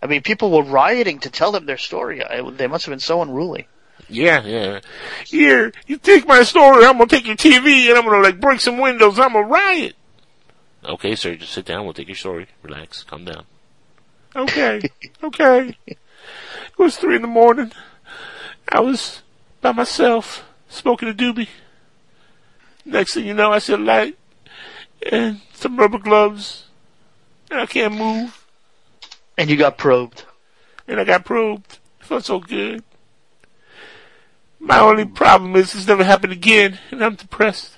I 0.00 0.06
mean, 0.06 0.22
people 0.22 0.50
were 0.52 0.62
rioting 0.62 1.18
to 1.20 1.30
tell 1.30 1.52
them 1.52 1.66
their 1.66 1.76
story. 1.76 2.24
I, 2.24 2.40
they 2.50 2.68
must 2.68 2.86
have 2.86 2.92
been 2.92 3.00
so 3.00 3.20
unruly. 3.20 3.66
Yeah, 4.12 4.42
yeah. 4.44 4.80
Here, 5.26 5.72
you 5.86 5.96
take 5.96 6.26
my 6.26 6.42
story, 6.42 6.84
I'm 6.84 6.98
gonna 6.98 7.06
take 7.06 7.26
your 7.26 7.36
TV 7.36 7.88
and 7.88 7.98
I'm 7.98 8.04
gonna 8.04 8.22
like 8.22 8.40
break 8.40 8.60
some 8.60 8.78
windows, 8.78 9.18
I'm 9.18 9.34
a 9.34 9.42
riot. 9.42 9.96
Okay, 10.84 11.14
sir, 11.14 11.36
just 11.36 11.52
sit 11.52 11.64
down, 11.64 11.84
we'll 11.84 11.94
take 11.94 12.08
your 12.08 12.16
story. 12.16 12.48
Relax, 12.62 13.02
calm 13.04 13.24
down. 13.24 13.44
Okay, 14.34 14.80
okay. 15.24 15.76
It 15.86 15.98
was 16.78 16.96
three 16.96 17.16
in 17.16 17.22
the 17.22 17.28
morning. 17.28 17.72
I 18.68 18.80
was 18.80 19.22
by 19.60 19.72
myself, 19.72 20.44
smoking 20.68 21.08
a 21.08 21.14
doobie. 21.14 21.48
Next 22.84 23.14
thing 23.14 23.26
you 23.26 23.34
know, 23.34 23.52
I 23.52 23.58
see 23.58 23.74
a 23.74 23.78
light 23.78 24.18
and 25.10 25.40
some 25.52 25.76
rubber 25.76 25.98
gloves, 25.98 26.66
and 27.50 27.60
I 27.60 27.66
can't 27.66 27.94
move. 27.94 28.46
And 29.38 29.48
you 29.48 29.56
got 29.56 29.78
probed. 29.78 30.24
And 30.86 31.00
I 31.00 31.04
got 31.04 31.24
probed. 31.24 31.78
It 32.00 32.06
felt 32.06 32.24
so 32.24 32.40
good. 32.40 32.82
My 34.62 34.78
only 34.78 35.04
problem 35.04 35.56
is 35.56 35.72
this 35.72 35.88
never 35.88 36.04
happened 36.04 36.32
again, 36.32 36.78
and 36.92 37.04
I'm 37.04 37.16
depressed. 37.16 37.76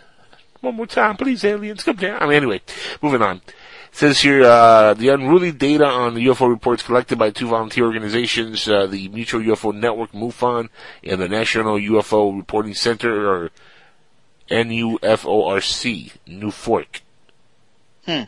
One 0.61 0.77
more 0.77 0.87
time, 0.87 1.17
please, 1.17 1.43
aliens, 1.43 1.83
come 1.83 1.97
down. 1.97 2.23
I 2.23 2.27
mean, 2.27 2.37
anyway, 2.37 2.61
moving 3.01 3.23
on. 3.23 3.39
It 3.39 3.55
says 3.91 4.21
here, 4.21 4.43
uh, 4.45 4.93
the 4.93 5.09
unruly 5.09 5.51
data 5.51 5.87
on 5.87 6.13
the 6.13 6.27
UFO 6.27 6.47
reports 6.47 6.83
collected 6.83 7.19
by 7.19 7.31
two 7.31 7.49
volunteer 7.49 7.87
organizations, 7.87 8.69
uh, 8.69 8.87
the 8.87 9.09
Mutual 9.09 9.41
UFO 9.41 9.75
Network, 9.75 10.13
MUFON, 10.13 10.69
and 11.03 11.21
the 11.23 11.29
National 11.29 11.79
UFO 11.79 12.37
Reporting 12.37 12.75
Center, 12.75 13.31
or 13.31 13.51
NUFORC, 14.51 16.13
New 16.27 16.51
Fork. 16.51 17.01
Hmm. 18.05 18.25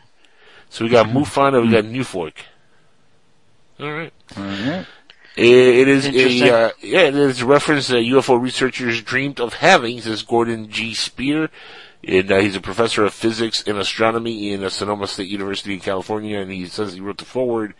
So 0.69 0.83
we 0.83 0.89
got 0.89 1.05
MUFON 1.05 1.53
and 1.53 1.67
we 1.67 1.71
got 1.71 1.85
New 1.85 2.03
Fork. 2.03 2.43
Alright. 3.79 4.13
Alright. 4.35 4.57
It, 4.79 4.87
it 5.37 5.87
is 5.87 6.41
a, 6.41 6.53
uh, 6.53 6.71
yeah, 6.81 7.01
it 7.01 7.15
is 7.15 7.41
a 7.41 7.45
reference 7.45 7.87
that 7.89 7.97
UFO 7.97 8.41
researchers 8.41 9.01
dreamed 9.01 9.39
of 9.39 9.53
having, 9.55 10.01
says 10.01 10.23
Gordon 10.23 10.69
G. 10.69 10.93
Spear. 10.93 11.49
And 12.03 12.31
uh, 12.31 12.39
he's 12.39 12.55
a 12.55 12.61
professor 12.61 13.03
of 13.05 13.13
physics 13.13 13.63
and 13.67 13.77
astronomy 13.77 14.53
in 14.53 14.63
uh, 14.63 14.69
Sonoma 14.69 15.07
State 15.07 15.27
University 15.27 15.73
in 15.73 15.79
California, 15.79 16.39
and 16.39 16.51
he 16.51 16.65
says 16.67 16.93
he 16.93 17.01
wrote 17.01 17.17
the 17.17 17.25
foreword 17.25 17.73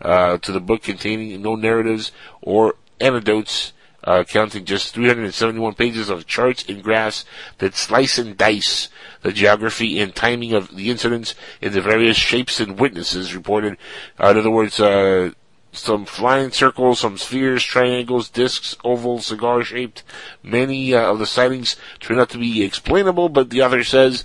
uh, 0.00 0.38
to 0.38 0.52
the 0.52 0.60
book 0.60 0.82
containing 0.82 1.42
no 1.42 1.54
narratives 1.54 2.12
or 2.40 2.76
anecdotes, 3.00 3.72
uh, 4.04 4.24
counting 4.24 4.64
just 4.64 4.94
371 4.94 5.74
pages 5.74 6.08
of 6.08 6.26
charts 6.26 6.64
and 6.68 6.82
graphs 6.82 7.24
that 7.58 7.74
slice 7.74 8.16
and 8.16 8.36
dice 8.36 8.88
the 9.22 9.32
geography 9.32 10.00
and 10.00 10.14
timing 10.14 10.52
of 10.52 10.74
the 10.76 10.90
incidents 10.90 11.34
and 11.60 11.74
the 11.74 11.80
various 11.80 12.16
shapes 12.16 12.60
and 12.60 12.78
witnesses 12.78 13.34
reported. 13.34 13.76
Uh, 14.22 14.28
in 14.28 14.38
other 14.38 14.50
words, 14.50 14.78
uh, 14.80 15.30
some 15.74 16.04
flying 16.04 16.50
circles, 16.50 17.00
some 17.00 17.18
spheres, 17.18 17.62
triangles, 17.62 18.28
discs, 18.28 18.76
oval, 18.84 19.20
cigar-shaped. 19.20 20.02
Many 20.42 20.94
uh, 20.94 21.12
of 21.12 21.18
the 21.18 21.26
sightings 21.26 21.76
turn 22.00 22.18
out 22.18 22.30
to 22.30 22.38
be 22.38 22.62
explainable, 22.62 23.28
but 23.28 23.50
the 23.50 23.62
author 23.62 23.84
says 23.84 24.24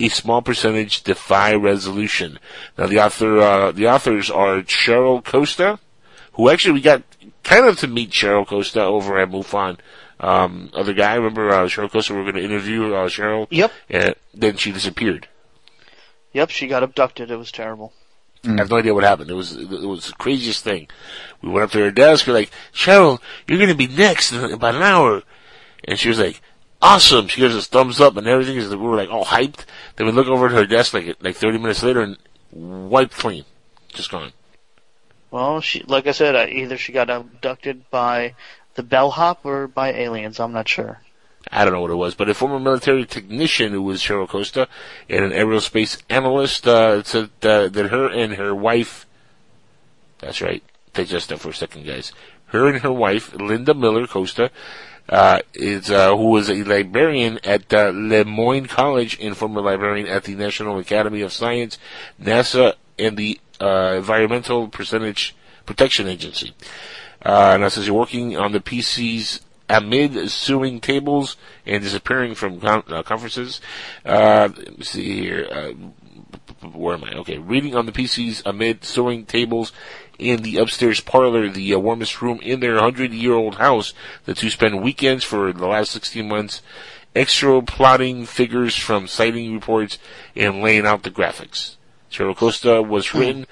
a 0.00 0.08
small 0.08 0.42
percentage 0.42 1.02
defy 1.02 1.54
resolution. 1.54 2.38
Now, 2.76 2.86
the 2.86 3.00
author, 3.00 3.38
uh, 3.38 3.72
the 3.72 3.88
authors 3.88 4.30
are 4.30 4.62
Cheryl 4.62 5.24
Costa, 5.24 5.78
who 6.32 6.48
actually 6.48 6.74
we 6.74 6.80
got 6.80 7.02
kind 7.42 7.66
of 7.66 7.78
to 7.78 7.88
meet 7.88 8.10
Cheryl 8.10 8.46
Costa 8.46 8.82
over 8.82 9.18
at 9.18 9.30
MUFON. 9.30 9.78
Um, 10.20 10.70
other 10.74 10.94
guy, 10.94 11.14
remember 11.14 11.50
uh, 11.50 11.64
Cheryl 11.66 11.90
Costa? 11.90 12.12
We 12.12 12.18
were 12.18 12.30
going 12.30 12.36
to 12.36 12.44
interview 12.44 12.94
uh, 12.94 13.08
Cheryl. 13.08 13.46
Yep. 13.50 13.72
And 13.88 14.14
then 14.34 14.56
she 14.56 14.72
disappeared. 14.72 15.28
Yep, 16.32 16.50
she 16.50 16.66
got 16.66 16.82
abducted. 16.82 17.30
It 17.30 17.36
was 17.36 17.50
terrible. 17.50 17.92
I 18.44 18.48
have 18.50 18.68
mm. 18.68 18.70
no 18.70 18.76
idea 18.78 18.94
what 18.94 19.04
happened. 19.04 19.30
It 19.30 19.34
was 19.34 19.56
it 19.56 19.68
was 19.68 20.06
the 20.06 20.12
craziest 20.14 20.62
thing. 20.62 20.88
We 21.42 21.50
went 21.50 21.64
up 21.64 21.70
to 21.72 21.80
her 21.80 21.90
desk. 21.90 22.26
We're 22.26 22.34
like, 22.34 22.50
Cheryl, 22.72 23.20
you're 23.46 23.58
going 23.58 23.68
to 23.70 23.74
be 23.74 23.88
next 23.88 24.32
in 24.32 24.44
about 24.44 24.76
an 24.76 24.82
hour, 24.82 25.22
and 25.84 25.98
she 25.98 26.08
was 26.08 26.18
like, 26.18 26.40
awesome. 26.80 27.28
She 27.28 27.40
gives 27.40 27.56
us 27.56 27.66
thumbs 27.66 28.00
up 28.00 28.16
and 28.16 28.26
everything. 28.26 28.56
We 28.56 28.76
were 28.76 28.96
like 28.96 29.10
all 29.10 29.24
hyped. 29.24 29.64
Then 29.96 30.06
we 30.06 30.12
look 30.12 30.28
over 30.28 30.46
at 30.46 30.52
her 30.52 30.66
desk 30.66 30.94
like 30.94 31.16
like 31.20 31.36
30 31.36 31.58
minutes 31.58 31.82
later 31.82 32.00
and 32.00 32.16
wiped 32.52 33.14
clean, 33.14 33.44
just 33.88 34.10
gone. 34.10 34.32
Well, 35.30 35.60
she, 35.60 35.82
like 35.82 36.06
I 36.06 36.12
said, 36.12 36.48
either 36.48 36.78
she 36.78 36.92
got 36.92 37.10
abducted 37.10 37.90
by 37.90 38.34
the 38.74 38.82
bellhop 38.82 39.44
or 39.44 39.66
by 39.66 39.92
aliens. 39.92 40.40
I'm 40.40 40.52
not 40.52 40.68
sure. 40.68 41.00
I 41.50 41.64
don't 41.64 41.72
know 41.72 41.80
what 41.80 41.90
it 41.90 41.96
was, 41.96 42.14
but 42.14 42.28
a 42.28 42.34
former 42.34 42.58
military 42.58 43.06
technician 43.06 43.72
who 43.72 43.82
was 43.82 44.02
Cheryl 44.02 44.28
Costa 44.28 44.68
and 45.08 45.24
an 45.24 45.30
aerospace 45.32 46.02
analyst 46.08 46.66
uh, 46.66 47.02
said 47.02 47.30
uh, 47.42 47.68
that 47.68 47.88
her 47.90 48.08
and 48.08 48.34
her 48.34 48.54
wife. 48.54 49.06
That's 50.18 50.40
right. 50.40 50.62
Take 50.92 51.08
just 51.08 51.28
that 51.28 51.40
for 51.40 51.50
a 51.50 51.54
second, 51.54 51.86
guys. 51.86 52.12
Her 52.46 52.68
and 52.68 52.78
her 52.78 52.92
wife, 52.92 53.34
Linda 53.34 53.74
Miller 53.74 54.06
Costa, 54.06 54.50
uh, 55.08 55.40
is 55.54 55.90
uh, 55.90 56.16
who 56.16 56.30
was 56.30 56.50
a 56.50 56.64
librarian 56.64 57.38
at 57.44 57.72
uh, 57.72 57.92
Le 57.94 58.24
Moyne 58.24 58.66
College 58.66 59.18
and 59.20 59.36
former 59.36 59.60
librarian 59.60 60.06
at 60.06 60.24
the 60.24 60.34
National 60.34 60.78
Academy 60.78 61.22
of 61.22 61.32
Science, 61.32 61.78
NASA, 62.20 62.74
and 62.98 63.16
the 63.16 63.40
uh, 63.60 63.94
Environmental 63.96 64.68
Percentage 64.68 65.34
Protection 65.66 66.08
Agency. 66.08 66.54
Uh, 67.24 67.70
you're 67.76 67.94
working 67.94 68.36
on 68.36 68.52
the 68.52 68.60
PCs 68.60 69.40
amid 69.68 70.30
suing 70.30 70.80
tables 70.80 71.36
and 71.66 71.82
disappearing 71.82 72.34
from 72.34 72.60
con- 72.60 72.84
uh, 72.88 73.02
conferences. 73.02 73.60
Uh, 74.04 74.48
let 74.56 74.78
me 74.78 74.84
see 74.84 75.20
here. 75.20 75.48
Uh, 75.50 75.72
where 76.68 76.94
am 76.94 77.04
I? 77.04 77.12
Okay, 77.18 77.38
reading 77.38 77.76
on 77.76 77.86
the 77.86 77.92
PCs 77.92 78.42
amid 78.44 78.84
sewing 78.84 79.26
tables 79.26 79.72
in 80.18 80.42
the 80.42 80.56
upstairs 80.56 81.00
parlor, 81.00 81.48
the 81.48 81.74
uh, 81.74 81.78
warmest 81.78 82.20
room 82.20 82.40
in 82.42 82.60
their 82.60 82.78
hundred-year-old 82.78 83.56
house. 83.56 83.94
The 84.24 84.34
two 84.34 84.50
spend 84.50 84.82
weekends 84.82 85.24
for 85.24 85.52
the 85.52 85.66
last 85.66 85.92
16 85.92 86.26
months, 86.26 86.60
extra 87.14 87.62
plotting 87.62 88.26
figures 88.26 88.74
from 88.76 89.06
sighting 89.06 89.54
reports 89.54 89.98
and 90.34 90.62
laying 90.62 90.86
out 90.86 91.04
the 91.04 91.10
graphics. 91.10 91.76
Cheryl 92.10 92.36
Costa 92.36 92.82
was 92.82 93.14
written. 93.14 93.46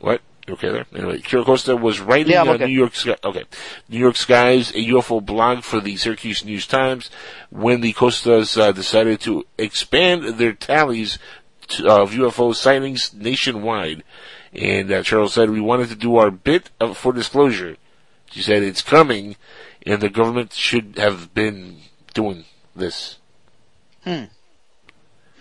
What? 0.00 0.20
You 0.46 0.54
okay 0.54 0.70
there? 0.70 0.86
Anyway, 0.94 1.18
Cheryl 1.18 1.44
Costa 1.44 1.74
was 1.74 2.00
writing 2.00 2.32
Yeah, 2.32 2.42
uh, 2.42 2.54
okay. 2.54 2.66
New 2.66 2.72
York 2.72 2.94
Sky. 2.94 3.16
Okay, 3.24 3.44
New 3.88 3.98
York 3.98 4.16
Skies, 4.16 4.70
a 4.72 4.88
UFO 4.88 5.24
blog 5.24 5.62
for 5.62 5.80
the 5.80 5.96
Syracuse 5.96 6.44
News 6.44 6.66
Times. 6.66 7.10
When 7.50 7.80
the 7.80 7.94
Costas 7.94 8.58
uh, 8.58 8.72
decided 8.72 9.20
to 9.20 9.46
expand 9.56 10.38
their 10.38 10.52
tallies 10.52 11.18
to, 11.68 11.88
of 11.88 12.10
UFO 12.10 12.54
sightings 12.54 13.14
nationwide, 13.14 14.04
and 14.52 14.92
uh, 14.92 15.02
Cheryl 15.02 15.30
said 15.30 15.48
we 15.48 15.60
wanted 15.62 15.88
to 15.88 15.96
do 15.96 16.16
our 16.16 16.30
bit 16.30 16.70
of, 16.78 16.98
for 16.98 17.12
disclosure. 17.14 17.76
She 18.30 18.42
said 18.42 18.62
it's 18.62 18.82
coming, 18.82 19.36
and 19.86 20.02
the 20.02 20.10
government 20.10 20.52
should 20.52 20.98
have 20.98 21.32
been 21.32 21.78
doing 22.12 22.44
this. 22.76 23.18
Hmm. 24.02 24.24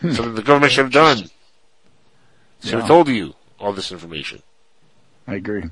Something 0.01 0.35
the 0.35 0.43
government 0.43 0.71
should 0.71 0.85
have 0.85 0.93
done. 0.93 1.29
Should 2.63 2.79
have 2.79 2.87
told 2.87 3.09
you 3.09 3.33
all 3.59 3.73
this 3.73 3.91
information. 3.91 4.41
I 5.27 5.35
agree. 5.35 5.63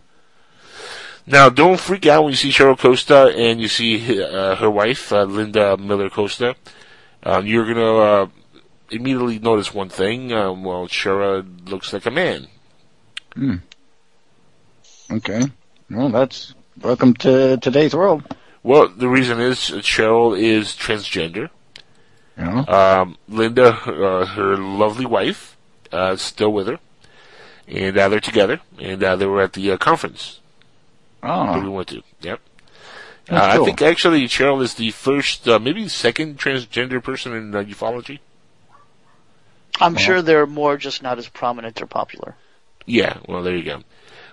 Now, 1.28 1.50
don't 1.50 1.80
freak 1.80 2.06
out 2.08 2.24
when 2.24 2.32
you 2.32 2.38
see 2.38 2.50
Cheryl 2.50 2.78
Costa 2.78 3.34
and 3.36 3.62
you 3.62 3.68
see 3.68 4.22
uh, 4.22 4.56
her 4.56 4.70
wife, 4.70 5.12
uh, 5.12 5.24
Linda 5.24 5.78
Miller 5.78 6.10
Costa. 6.10 6.56
Um, 7.24 7.46
you're 7.46 7.68
gonna 7.72 7.96
uh, 7.96 8.28
immediately 8.90 9.40
notice 9.40 9.74
one 9.74 9.90
thing. 9.90 10.34
Um, 10.34 10.64
well, 10.64 10.88
Cheryl 10.88 11.70
looks 11.70 11.94
like 11.94 12.06
a 12.06 12.12
man. 12.12 12.48
Hmm. 13.34 13.56
Okay. 15.12 15.42
Well, 15.90 16.10
that's 16.10 16.56
welcome 16.82 17.14
to 17.16 17.58
today's 17.58 17.94
world. 17.94 18.24
Well, 18.64 18.88
the 18.90 19.10
reason 19.10 19.40
is 19.40 19.58
Cheryl 19.58 20.38
is 20.38 20.70
transgender. 20.70 21.50
Yeah. 22.38 22.62
Um, 22.62 23.18
Linda, 23.28 23.70
uh, 23.74 24.26
her 24.26 24.58
lovely 24.58 25.06
wife, 25.06 25.58
uh, 25.92 26.14
is 26.14 26.22
still 26.22 26.52
with 26.54 26.68
her, 26.68 26.80
and 27.68 27.98
uh, 27.98 28.10
they're 28.10 28.20
together, 28.20 28.60
and 28.80 29.04
uh, 29.04 29.16
they 29.16 29.26
were 29.26 29.42
at 29.42 29.54
the 29.54 29.72
uh, 29.72 29.78
conference 29.78 30.40
that 31.22 31.62
we 31.62 31.68
Oh, 31.68 31.72
went 31.72 31.90
to. 31.90 32.02
Yep. 32.22 32.40
Uh, 33.30 33.34
That's 33.36 33.60
I 33.62 33.66
think 33.66 33.82
actually 33.82 34.24
Cheryl 34.26 34.62
is 34.62 34.74
the 34.76 34.92
first, 34.92 35.48
uh, 35.48 35.60
maybe 35.60 35.88
second 35.88 36.38
transgender 36.40 37.02
person 37.04 37.34
in 37.34 37.56
uh, 37.56 37.64
ufology. 37.64 38.20
I'm 39.80 39.96
Uh-huh. 39.96 40.04
sure 40.04 40.22
they're 40.22 40.48
more 40.48 40.78
just 40.78 41.02
not 41.02 41.18
as 41.18 41.28
prominent 41.30 41.82
or 41.82 41.86
popular. 41.88 42.36
Yeah, 42.86 43.18
well, 43.28 43.42
there 43.44 43.56
you 43.56 43.64
go. 43.64 43.84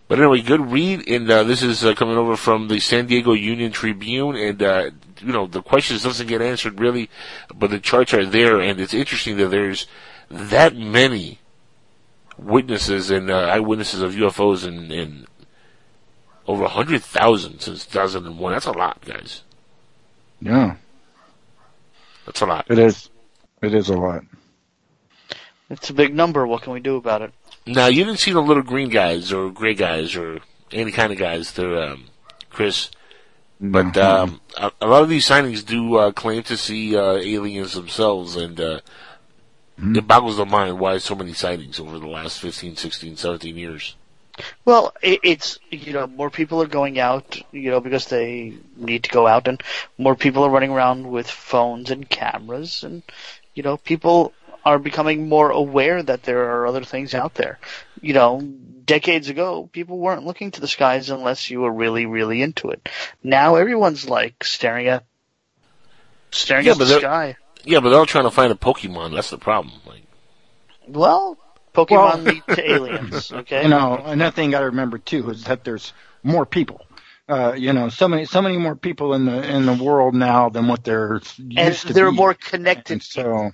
But 0.09 0.18
anyway, 0.18 0.41
good 0.41 0.72
read, 0.72 1.07
and 1.07 1.31
uh, 1.31 1.43
this 1.45 1.62
is 1.62 1.85
uh, 1.85 1.95
coming 1.95 2.16
over 2.16 2.35
from 2.37 2.68
the 2.68 2.81
San 2.81 3.07
Diego 3.07 3.35
Union 3.35 3.70
Tribune, 3.72 4.37
and 4.37 4.62
uh, 4.62 4.91
you 5.20 5.33
know 5.33 5.47
the 5.47 5.61
questions 5.62 6.03
doesn't 6.03 6.26
get 6.29 6.41
answered 6.41 6.81
really, 6.81 7.11
but 7.55 7.68
the 7.70 7.79
charts 7.79 8.14
are 8.14 8.24
there, 8.24 8.59
and 8.59 8.81
it's 8.81 8.95
interesting 8.95 9.37
that 9.37 9.49
there's 9.51 9.87
that 10.31 10.74
many 10.74 11.41
witnesses 12.39 13.11
and 13.11 13.30
uh, 13.30 13.39
eyewitnesses 13.39 14.01
of 14.03 14.12
UFOs 14.14 14.66
in, 14.66 14.91
and 14.93 15.26
over 16.47 16.64
a 16.64 16.68
hundred 16.68 17.03
thousand 17.03 17.61
since 17.61 17.84
2001. 17.86 18.53
That's 18.53 18.66
a 18.66 18.72
lot, 18.72 19.05
guys. 19.05 19.43
yeah. 20.41 20.76
That's 22.26 22.43
a 22.43 22.47
lot. 22.47 22.66
It 22.68 22.78
is. 22.78 23.09
It 23.62 23.72
is 23.74 23.89
a 23.89 23.97
lot. 23.97 24.22
It's 25.70 25.89
a 25.89 25.95
big 25.95 26.14
number. 26.14 26.47
What 26.47 26.61
can 26.62 26.74
we 26.74 26.80
do 26.80 26.97
about 26.97 27.22
it? 27.22 27.32
Now 27.66 27.86
you 27.86 28.05
didn't 28.05 28.20
see 28.20 28.32
the 28.32 28.41
little 28.43 28.62
green 28.62 28.91
guys 28.91 29.32
or 29.32 29.51
gray 29.51 29.74
guys 29.74 30.14
or 30.14 30.41
any 30.70 30.93
kind 30.93 31.11
of 31.11 31.18
guys 31.18 31.53
there, 31.53 31.82
um, 31.82 32.05
Chris. 32.51 32.91
But 33.61 33.97
um, 33.97 34.41
a, 34.57 34.70
a 34.80 34.86
lot 34.86 35.03
of 35.03 35.09
these 35.09 35.26
sightings 35.26 35.62
do 35.64 35.97
uh, 35.97 36.12
claim 36.12 36.43
to 36.45 36.57
see 36.57 36.97
uh, 36.97 37.14
aliens 37.14 37.72
themselves, 37.72 38.36
and 38.36 38.61
uh, 38.61 38.80
Mm-hmm. 39.79 39.97
it 39.97 40.09
boggles 40.09 40.37
the 40.37 40.45
mind 40.45 40.81
why 40.81 40.99
so 40.99 41.14
many 41.14 41.33
sightings 41.33 41.79
over 41.79 41.99
the 41.99 42.09
last 42.09 42.41
15, 42.41 42.76
16, 42.76 43.16
17 43.16 43.57
years. 43.57 43.95
Well, 44.64 44.93
it, 45.03 45.20
it's 45.22 45.59
you 45.70 45.93
know 45.93 46.07
more 46.07 46.31
people 46.31 46.62
are 46.62 46.66
going 46.66 46.99
out, 46.99 47.41
you 47.53 47.70
know, 47.70 47.81
because 47.81 48.07
they 48.07 48.55
need 48.76 49.05
to 49.05 49.11
go 49.11 49.26
out, 49.26 49.49
and 49.49 49.61
more 49.97 50.14
people 50.14 50.45
are 50.45 50.51
running 50.51 50.70
around 50.70 51.09
with 51.09 51.29
phones 51.29 51.91
and 51.91 52.09
cameras, 52.09 52.85
and 52.85 53.03
you 53.55 53.62
know, 53.62 53.76
people 53.76 54.33
are 54.64 54.79
becoming 54.79 55.29
more 55.29 55.51
aware 55.51 56.03
that 56.03 56.22
there 56.22 56.51
are 56.51 56.66
other 56.66 56.85
things 56.85 57.14
out 57.14 57.35
there. 57.35 57.59
You 58.01 58.12
know, 58.12 58.41
decades 58.85 59.29
ago, 59.29 59.68
people 59.72 59.99
weren't 59.99 60.26
looking 60.26 60.51
to 60.53 60.61
the 60.61 60.68
skies 60.68 61.11
unless 61.11 61.51
you 61.51 61.61
were 61.61 61.72
really, 61.72 62.07
really 62.07 62.43
into 62.43 62.70
it. 62.70 62.89
Now 63.22 63.57
everyone's 63.57 64.09
like 64.09 64.45
staring 64.45 64.89
at 64.89 65.05
staring 66.31 66.66
Yeah, 66.66 66.72
at 66.72 66.79
the 66.79 66.87
sky. 66.87 67.37
Yeah, 67.69 67.81
but 67.81 67.91
they're 67.91 67.99
all 67.99 68.07
trying 68.07 68.25
to 68.25 68.31
find 68.31 68.51
a 68.51 68.55
Pokemon. 68.55 69.14
That's 69.14 69.31
the 69.31 69.39
problem. 69.39 69.75
Like, 69.87 70.03
Well, 70.87 71.37
Pokemon 71.75 71.91
Well- 71.91 72.19
lead 72.19 72.43
to 72.49 72.71
aliens. 72.71 73.31
Okay, 73.41 73.62
You 73.64 73.69
know, 73.69 74.01
another 74.05 74.31
thing 74.35 74.47
you 74.47 74.51
got 74.53 74.61
to 74.61 74.66
remember 74.66 74.99
too 74.99 75.29
is 75.31 75.45
that 75.45 75.64
there's 75.64 75.93
more 76.23 76.47
people. 76.47 76.81
Uh, 77.29 77.53
you 77.55 77.75
know, 77.75 77.91
so 77.91 78.09
many, 78.09 78.25
so 78.25 78.41
many 78.41 78.57
more 78.57 78.75
people 78.75 79.12
in 79.12 79.27
the 79.27 79.47
in 79.55 79.66
the 79.66 79.75
world 79.75 80.14
now 80.14 80.49
than 80.49 80.66
what 80.66 80.83
there 80.83 81.21
used 81.37 81.41
and 81.59 81.75
to 81.75 81.93
there 81.93 82.07
are 82.07 82.11
be. 82.11 82.16
more 82.16 82.33
connected. 82.33 82.93
And 82.95 83.03
so, 83.03 83.51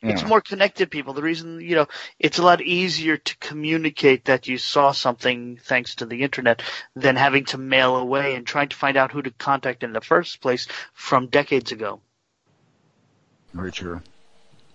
It's 0.00 0.22
yeah. 0.22 0.28
more 0.28 0.40
connected 0.40 0.92
people. 0.92 1.12
The 1.12 1.22
reason, 1.22 1.60
you 1.60 1.74
know, 1.74 1.86
it's 2.20 2.38
a 2.38 2.44
lot 2.44 2.60
easier 2.62 3.16
to 3.16 3.36
communicate 3.38 4.26
that 4.26 4.46
you 4.46 4.58
saw 4.58 4.92
something 4.92 5.58
thanks 5.60 5.96
to 5.96 6.06
the 6.06 6.22
internet 6.22 6.62
than 6.94 7.16
having 7.16 7.46
to 7.46 7.58
mail 7.58 7.96
away 7.96 8.36
and 8.36 8.46
trying 8.46 8.68
to 8.68 8.76
find 8.76 8.96
out 8.96 9.10
who 9.10 9.22
to 9.22 9.32
contact 9.32 9.82
in 9.82 9.92
the 9.92 10.00
first 10.00 10.40
place 10.40 10.68
from 10.94 11.26
decades 11.26 11.72
ago. 11.72 12.00
Very 13.52 13.72
true. 13.72 14.00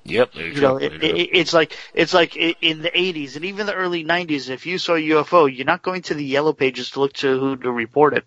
yep, 0.03 0.33
there 0.33 0.47
You 0.47 0.61
know, 0.61 0.77
it, 0.77 0.93
it, 1.03 1.29
it's 1.33 1.53
like 1.53 1.77
it's 1.93 2.13
like 2.13 2.35
in 2.35 2.81
the 2.81 2.91
80s 2.91 3.35
and 3.35 3.45
even 3.45 3.65
the 3.65 3.73
early 3.73 4.03
90s. 4.03 4.49
If 4.49 4.65
you 4.65 4.77
saw 4.77 4.95
a 4.95 4.99
UFO, 4.99 5.53
you're 5.53 5.65
not 5.65 5.81
going 5.81 6.01
to 6.03 6.13
the 6.13 6.23
yellow 6.25 6.53
pages 6.53 6.91
to 6.91 6.99
look 6.99 7.13
to 7.13 7.39
who 7.39 7.57
to 7.57 7.71
report 7.71 8.13
it. 8.15 8.25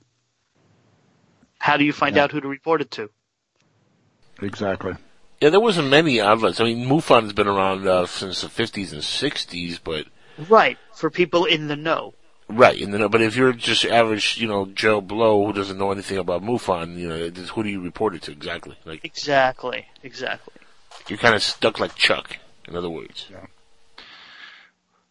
How 1.59 1.77
do 1.77 1.85
you 1.85 1.93
find 1.93 2.17
Yeah. 2.17 2.25
out 2.25 2.33
who 2.33 2.41
to 2.41 2.49
report 2.49 2.81
it 2.81 2.91
to? 2.93 3.11
Exactly. 4.41 4.95
Yeah, 5.41 5.51
there 5.51 5.61
wasn't 5.61 5.89
many 5.91 6.21
outlets. 6.21 6.61
I 6.61 6.65
mean, 6.65 6.89
MUFON's 6.89 7.33
been 7.33 7.47
around 7.47 7.87
uh, 7.87 8.07
since 8.07 8.41
the 8.41 8.49
50s 8.49 8.93
and 8.93 9.03
60s, 9.03 9.79
but 9.83 10.07
Right 10.49 10.79
for 10.95 11.11
people 11.11 11.45
in 11.45 11.67
the 11.69 11.77
know. 11.77 12.15
Right. 12.49 12.81
And 12.81 12.93
then, 12.93 13.09
but 13.09 13.23
if 13.23 13.37
you're 13.37 13.53
just 13.53 13.85
average, 13.85 14.39
you 14.39 14.49
know, 14.49 14.67
Joe 14.67 15.01
Blow 15.01 15.47
who 15.47 15.53
doesn't 15.53 15.79
know 15.79 15.93
anything 15.93 16.19
about 16.19 16.43
MUFON, 16.43 16.97
you 16.97 17.09
know, 17.09 17.29
who 17.29 17.63
do 17.63 17.69
you 17.69 17.81
report 17.81 18.15
it 18.15 18.23
to 18.23 18.33
exactly? 18.33 18.77
Like 18.85 19.05
Exactly, 19.05 19.87
exactly. 20.03 20.55
you're 21.09 21.19
kind 21.19 21.35
of 21.35 21.43
stuck 21.43 21.79
like 21.79 21.95
Chuck. 21.95 22.37
In 22.67 22.77
other 22.77 22.91
words, 22.91 23.27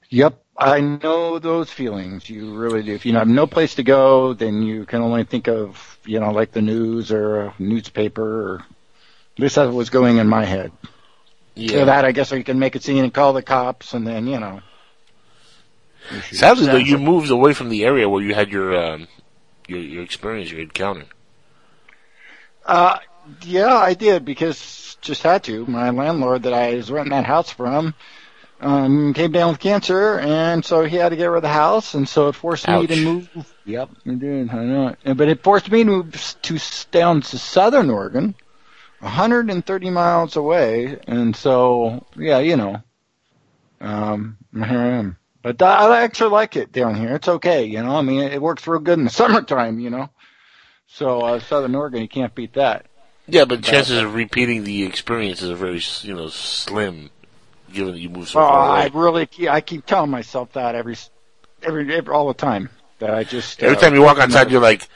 Yep, 0.10 0.42
I 0.58 0.80
know 0.80 1.38
those 1.40 1.70
feelings. 1.70 2.30
You 2.30 2.56
really 2.56 2.82
do. 2.84 2.94
If 2.94 3.06
you 3.06 3.14
have 3.16 3.28
no 3.28 3.46
place 3.46 3.76
to 3.76 3.84
go, 3.84 4.34
then 4.34 4.62
you 4.62 4.86
can 4.86 5.02
only 5.02 5.24
think 5.26 5.48
of, 5.48 5.98
you 6.06 6.20
know, 6.20 6.32
like 6.32 6.52
the 6.52 6.62
news 6.62 7.12
or 7.12 7.42
a 7.42 7.54
newspaper 7.60 8.54
or 8.54 8.60
at 8.60 9.40
least 9.40 9.56
that 9.56 9.72
was 9.72 9.90
going 9.90 10.18
in 10.18 10.28
my 10.28 10.46
head. 10.46 10.72
yeah. 11.56 11.72
So 11.72 11.86
that 11.86 12.06
I 12.06 12.12
guess 12.12 12.32
or 12.32 12.38
you 12.38 12.44
can 12.44 12.58
make 12.60 12.76
a 12.76 12.82
scene 12.82 13.04
and 13.04 13.14
call 13.14 13.34
the 13.34 13.42
cops 13.42 13.94
and 13.94 14.08
then, 14.08 14.28
you 14.28 14.40
know. 14.40 14.62
Shoot. 16.22 16.38
Sadly, 16.38 16.66
though, 16.66 16.78
you 16.78 16.98
moved 16.98 17.30
away 17.30 17.54
from 17.54 17.70
the 17.70 17.86
area 17.86 18.08
where 18.10 18.22
you 18.22 18.34
had 18.34 18.50
your 18.50 18.76
um, 18.76 19.08
your 19.68 19.80
your 19.80 20.04
experience, 20.04 20.52
your 20.52 20.62
encounter. 20.62 21.06
Uh, 22.66 23.00
yeah, 23.44 23.76
I 23.76 23.94
did 23.94 24.26
because 24.26 24.98
just 25.02 25.24
had 25.24 25.44
to. 25.46 25.66
My 25.66 25.90
landlord 25.90 26.44
that 26.44 26.54
I 26.54 26.76
was 26.76 26.92
renting 26.92 27.12
that 27.12 27.26
house 27.26 27.50
from 27.50 27.94
um, 28.60 29.14
came 29.14 29.32
down 29.32 29.52
with 29.52 29.60
cancer, 29.60 30.20
and 30.20 30.64
so 30.64 30.84
he 30.84 30.96
had 30.96 31.10
to 31.10 31.16
get 31.16 31.26
rid 31.26 31.38
of 31.38 31.42
the 31.44 31.50
house, 31.50 31.94
and 31.94 32.08
so 32.08 32.28
it 32.30 32.36
forced 32.36 32.68
me 32.68 32.88
to 32.88 32.96
move. 33.04 33.54
Yep, 33.66 33.90
it 34.06 34.20
did. 34.20 34.50
I 34.50 34.64
know 34.64 34.96
it. 35.04 35.18
But 35.18 35.30
it 35.30 35.44
forced 35.44 35.72
me 35.72 35.84
to 35.84 35.90
move 35.90 36.36
to 36.42 36.60
down 36.92 37.22
to 37.22 37.38
Southern 37.38 37.90
Oregon, 37.90 38.36
130 39.00 39.90
miles 39.90 40.36
away, 40.36 41.00
and 41.08 41.36
so 41.36 42.06
yeah, 42.16 42.40
you 42.40 42.58
know, 42.58 42.82
um, 43.80 44.38
here 44.54 44.64
I 44.64 44.88
am. 44.98 45.17
But 45.42 45.62
I 45.62 46.04
actually 46.04 46.32
like 46.32 46.56
it 46.56 46.72
down 46.72 46.96
here. 46.96 47.16
It's 47.16 47.28
okay, 47.28 47.66
you 47.66 47.82
know. 47.82 47.96
I 47.96 48.02
mean, 48.02 48.22
it 48.22 48.42
works 48.42 48.68
real 48.68 48.80
good 48.80 48.98
in 49.00 49.06
the 49.06 49.10
summertime, 49.22 49.80
you 49.80 49.90
know. 49.90 50.10
So 50.88 51.22
uh, 51.22 51.40
Southern 51.40 51.76
Oregon, 51.76 52.02
you 52.02 52.08
can't 52.08 52.34
beat 52.34 52.54
that. 52.54 52.86
Yeah, 53.28 53.46
but 53.46 53.62
chances 53.62 54.02
of 54.02 54.16
repeating 54.16 54.64
the 54.64 54.84
experience 54.84 55.42
is 55.42 55.52
very, 55.52 55.82
you 56.02 56.16
know, 56.16 56.30
slim, 56.30 57.10
given 57.74 57.94
that 57.94 58.00
you 58.00 58.10
move 58.10 58.30
so 58.30 58.40
Oh, 58.40 58.48
far 58.48 58.78
I 58.78 58.90
really, 58.94 59.26
keep, 59.26 59.50
I 59.50 59.60
keep 59.60 59.86
telling 59.86 60.10
myself 60.10 60.54
that 60.54 60.76
every, 60.76 60.96
every, 61.62 61.94
every 61.94 62.14
all 62.14 62.30
the 62.30 62.34
time. 62.34 62.70
That 63.00 63.14
I 63.14 63.26
just 63.26 63.62
Every 63.62 63.78
uh, 63.78 63.80
time 63.80 63.94
you 63.94 64.02
walk 64.02 64.18
outside, 64.18 64.50
you're 64.50 64.62
like, 64.62 64.88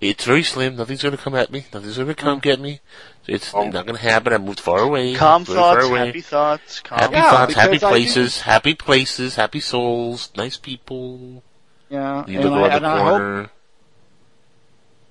"It's 0.00 0.24
very 0.24 0.42
slim. 0.42 0.74
Nothing's 0.74 1.02
going 1.02 1.16
to 1.16 1.22
come 1.22 1.36
at 1.36 1.52
me. 1.52 1.66
Nothing's 1.72 1.96
going 1.96 2.08
to 2.08 2.14
come 2.14 2.40
get 2.40 2.58
me. 2.58 2.80
It's 3.26 3.54
oh. 3.54 3.64
not 3.70 3.86
going 3.86 3.96
to 3.96 4.02
happen. 4.02 4.32
I 4.32 4.38
moved 4.38 4.60
far 4.60 4.80
away. 4.80 5.14
Calm 5.14 5.44
very 5.44 5.58
far 5.58 5.74
thoughts, 5.74 5.86
away. 5.88 6.06
happy 6.06 6.20
thoughts, 6.20 6.80
calm 6.80 6.98
Happy 6.98 7.14
Yeah, 7.14 7.30
thoughts, 7.30 7.54
happy 7.54 7.70
because 7.72 7.82
I 7.84 7.88
do- 7.88 7.92
places, 7.92 8.40
happy 8.42 8.74
places, 8.74 9.34
happy 9.36 9.60
souls, 9.60 10.30
nice 10.36 10.56
people. 10.58 11.42
yeah, 11.88 12.24
You 12.26 12.40
and, 12.40 12.50
look 12.50 12.54
I, 12.54 12.68
around 12.78 12.82
the 12.82 12.88
I 12.88 12.98
hope, 13.00 13.50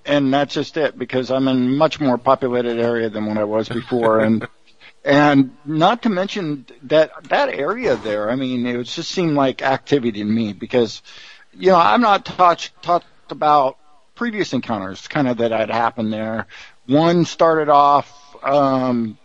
and 0.06 0.34
that's 0.34 0.54
just 0.54 0.78
it 0.78 0.98
because 0.98 1.32
I'm 1.32 1.48
in 1.48 1.56
a 1.56 1.60
much 1.60 2.00
more 2.00 2.18
populated 2.18 2.78
area 2.80 3.10
than 3.10 3.26
when 3.26 3.38
I 3.38 3.46
was 3.46 3.70
before, 3.70 4.20
and 4.20 4.48
and 5.06 5.56
not 5.66 6.04
to 6.04 6.10
mention 6.10 6.66
that 6.84 7.12
that 7.30 7.50
area 7.50 7.96
there. 7.96 8.30
I 8.30 8.36
mean, 8.36 8.66
it 8.66 8.84
just 8.84 9.12
seemed 9.12 9.36
like 9.36 9.62
activity 9.62 10.20
to 10.20 10.26
me 10.26 10.54
because 10.54 11.02
you 11.54 11.72
know 11.72 11.78
I'm 11.78 12.02
not 12.02 12.26
taught 12.26 12.70
talked 12.82 13.06
about 13.30 13.78
previous 14.16 14.54
encounters 14.54 15.08
kind 15.08 15.28
of 15.28 15.38
that 15.38 15.52
had 15.52 15.70
happened 15.70 16.12
there. 16.14 16.48
One 16.88 17.26
started 17.26 17.70
off 17.70 18.36
um, 18.44 19.18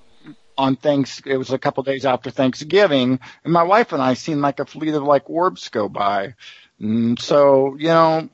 on 0.57 0.77
thanks. 0.77 1.21
It 1.27 1.37
was 1.37 1.51
a 1.51 1.59
couple 1.59 1.83
days 1.83 2.05
after 2.05 2.31
Thanksgiving, 2.31 3.21
and 3.45 3.53
my 3.53 3.63
wife 3.65 3.93
and 3.93 4.03
I 4.03 4.15
seen 4.15 4.41
like 4.41 4.61
a 4.61 4.65
fleet 4.67 4.95
of 4.95 5.03
like 5.03 5.29
orbs 5.29 5.69
go 5.69 5.89
by. 5.89 6.35
And 6.81 7.19
so 7.19 7.77
you 7.79 7.89
know, 7.89 8.29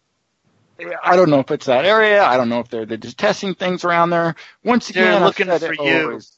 I 1.03 1.17
don't 1.17 1.31
know 1.31 1.41
if 1.41 1.51
it's 1.51 1.67
that 1.67 1.85
area. 1.85 2.23
I 2.25 2.37
don't 2.37 2.49
know 2.49 2.61
if 2.61 2.69
they're, 2.69 2.85
they're 2.87 2.97
just 2.99 3.19
testing 3.19 3.55
things 3.55 3.85
around 3.85 4.11
there. 4.11 4.35
Once 4.63 4.89
They're 4.89 5.05
again, 5.13 5.23
looking 5.25 5.47
for 5.47 5.73
it 5.73 5.81
you. 5.81 6.03
always- 6.09 6.37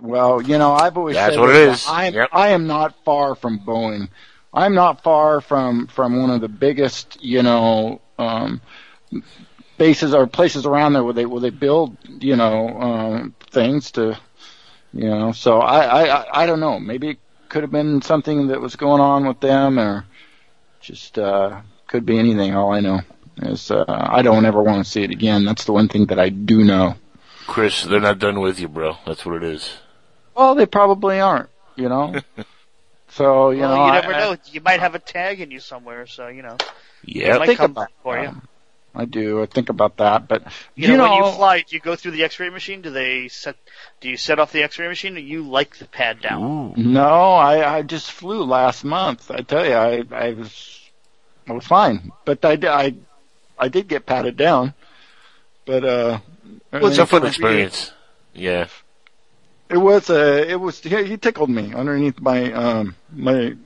Well, 0.00 0.40
you 0.42 0.56
know, 0.58 0.72
I've 0.72 0.96
always 0.96 1.16
That's 1.16 1.34
said 1.34 1.40
what 1.40 1.50
it 1.50 1.66
that 1.66 1.72
is. 1.74 1.84
I'm, 1.88 2.14
Yep. 2.14 2.28
I 2.32 2.48
am 2.48 2.66
not 2.66 2.94
far 3.04 3.34
from 3.34 3.60
Boeing. 3.60 4.08
I'm 4.54 4.74
not 4.74 5.02
far 5.02 5.40
from 5.40 5.86
from 5.88 6.20
one 6.20 6.30
of 6.30 6.40
the 6.40 6.48
biggest, 6.48 7.22
you 7.22 7.42
know, 7.42 8.00
um, 8.18 8.60
bases 9.78 10.14
or 10.14 10.26
places 10.26 10.66
around 10.66 10.92
there 10.94 11.04
where 11.04 11.12
they 11.14 11.26
where 11.26 11.40
they 11.40 11.50
build, 11.50 11.96
you 12.20 12.36
know, 12.36 12.68
um, 12.80 13.34
things 13.50 13.90
to, 13.92 14.18
you 14.92 15.08
know. 15.08 15.32
So 15.32 15.60
I, 15.60 15.84
I 15.84 16.02
I- 16.22 16.42
I 16.42 16.46
don't 16.46 16.60
know. 16.60 16.78
Maybe 16.80 17.10
it 17.10 17.18
could 17.48 17.62
have 17.62 17.72
been 17.72 18.02
something 18.02 18.48
that 18.48 18.60
was 18.60 18.76
going 18.76 19.00
on 19.00 19.26
with 19.26 19.40
them, 19.40 19.78
or 19.78 20.04
just 20.80 21.18
uh, 21.18 21.60
could 21.86 22.04
be 22.06 22.18
anything. 22.18 22.54
All 22.54 22.72
I 22.72 22.80
know 22.80 23.00
is 23.42 23.70
uh, 23.70 23.84
I 23.88 24.22
don't 24.22 24.44
ever 24.46 24.62
want 24.62 24.84
to 24.84 24.90
see 24.90 25.02
it 25.02 25.10
again. 25.10 25.44
That's 25.44 25.64
the 25.64 25.72
one 25.72 25.88
thing 25.88 26.06
that 26.06 26.18
I 26.18 26.28
do 26.30 26.64
know. 26.64 26.94
Chris, 27.46 27.84
they're 27.84 28.00
not 28.00 28.18
done 28.18 28.40
with 28.40 28.58
you, 28.58 28.66
bro. 28.68 28.96
That's 29.06 29.24
what 29.24 29.36
it 29.36 29.44
is. 29.44 29.70
Well, 30.34 30.54
they 30.54 30.66
probably 30.66 31.20
aren't, 31.20 31.48
you 31.76 31.88
know. 31.88 32.14
so 33.08 33.50
you 33.50 33.60
well, 33.60 33.76
know, 33.76 33.86
you 33.86 33.92
never 33.92 34.14
I, 34.14 34.18
know. 34.20 34.36
You 34.46 34.60
might 34.60 34.80
have 34.80 34.94
a 34.94 34.98
tag 34.98 35.40
in 35.40 35.50
you 35.50 35.60
somewhere, 35.60 36.06
so 36.06 36.28
you 36.28 36.42
know. 36.42 36.56
Yeah. 37.04 37.38
Might 37.38 37.46
think 37.46 37.58
come 37.58 37.70
about 37.70 37.88
back 37.88 37.92
for 38.02 38.20
you. 38.20 38.28
um, 38.28 38.42
I 38.96 39.04
do. 39.04 39.42
I 39.42 39.46
think 39.46 39.68
about 39.68 39.98
that, 39.98 40.26
but 40.26 40.42
You, 40.74 40.96
know, 40.96 41.02
when 41.04 41.12
you 41.24 41.32
fly, 41.32 41.60
do 41.60 41.76
you 41.76 41.80
go 41.80 41.96
through 41.96 42.12
the 42.12 42.24
X-ray 42.24 42.48
machine? 42.48 42.80
Do 42.82 42.90
they 42.90 43.28
set? 43.28 43.56
Do 44.00 44.08
you 44.08 44.16
set 44.16 44.38
off 44.38 44.52
the 44.52 44.62
X-ray 44.62 44.88
machine? 44.88 45.16
Or 45.16 45.20
you 45.20 45.42
like 45.46 45.76
the 45.76 45.84
pad 45.86 46.20
down? 46.22 46.42
Ooh. 46.42 46.74
No, 46.82 47.34
I 47.34 47.76
I 47.76 47.82
just 47.82 48.10
flew 48.10 48.42
last 48.44 48.84
month. 48.84 49.30
I 49.30 49.42
tell 49.42 49.64
you, 49.66 49.74
I 49.74 50.02
I 50.10 50.32
was 50.32 50.80
I 51.48 51.52
was 51.52 51.66
fine, 51.66 52.10
but 52.24 52.44
I 52.44 52.56
did 52.56 52.70
I 52.70 52.94
I 53.58 53.68
did 53.68 53.88
get 53.88 54.06
patted 54.06 54.36
down, 54.36 54.74
but 55.66 55.84
uh, 55.84 56.18
It's 56.72 56.98
it, 56.98 57.02
a 57.02 57.06
fun 57.06 57.26
experience. 57.26 57.92
Yeah. 58.34 58.68
it 59.68 59.78
was 59.78 60.10
a 60.10 60.48
it 60.50 60.60
was 60.60 60.80
he, 60.80 61.04
he 61.04 61.16
tickled 61.16 61.50
me 61.50 61.74
underneath 61.74 62.20
my 62.20 62.52
um 62.52 62.94
my 63.12 63.56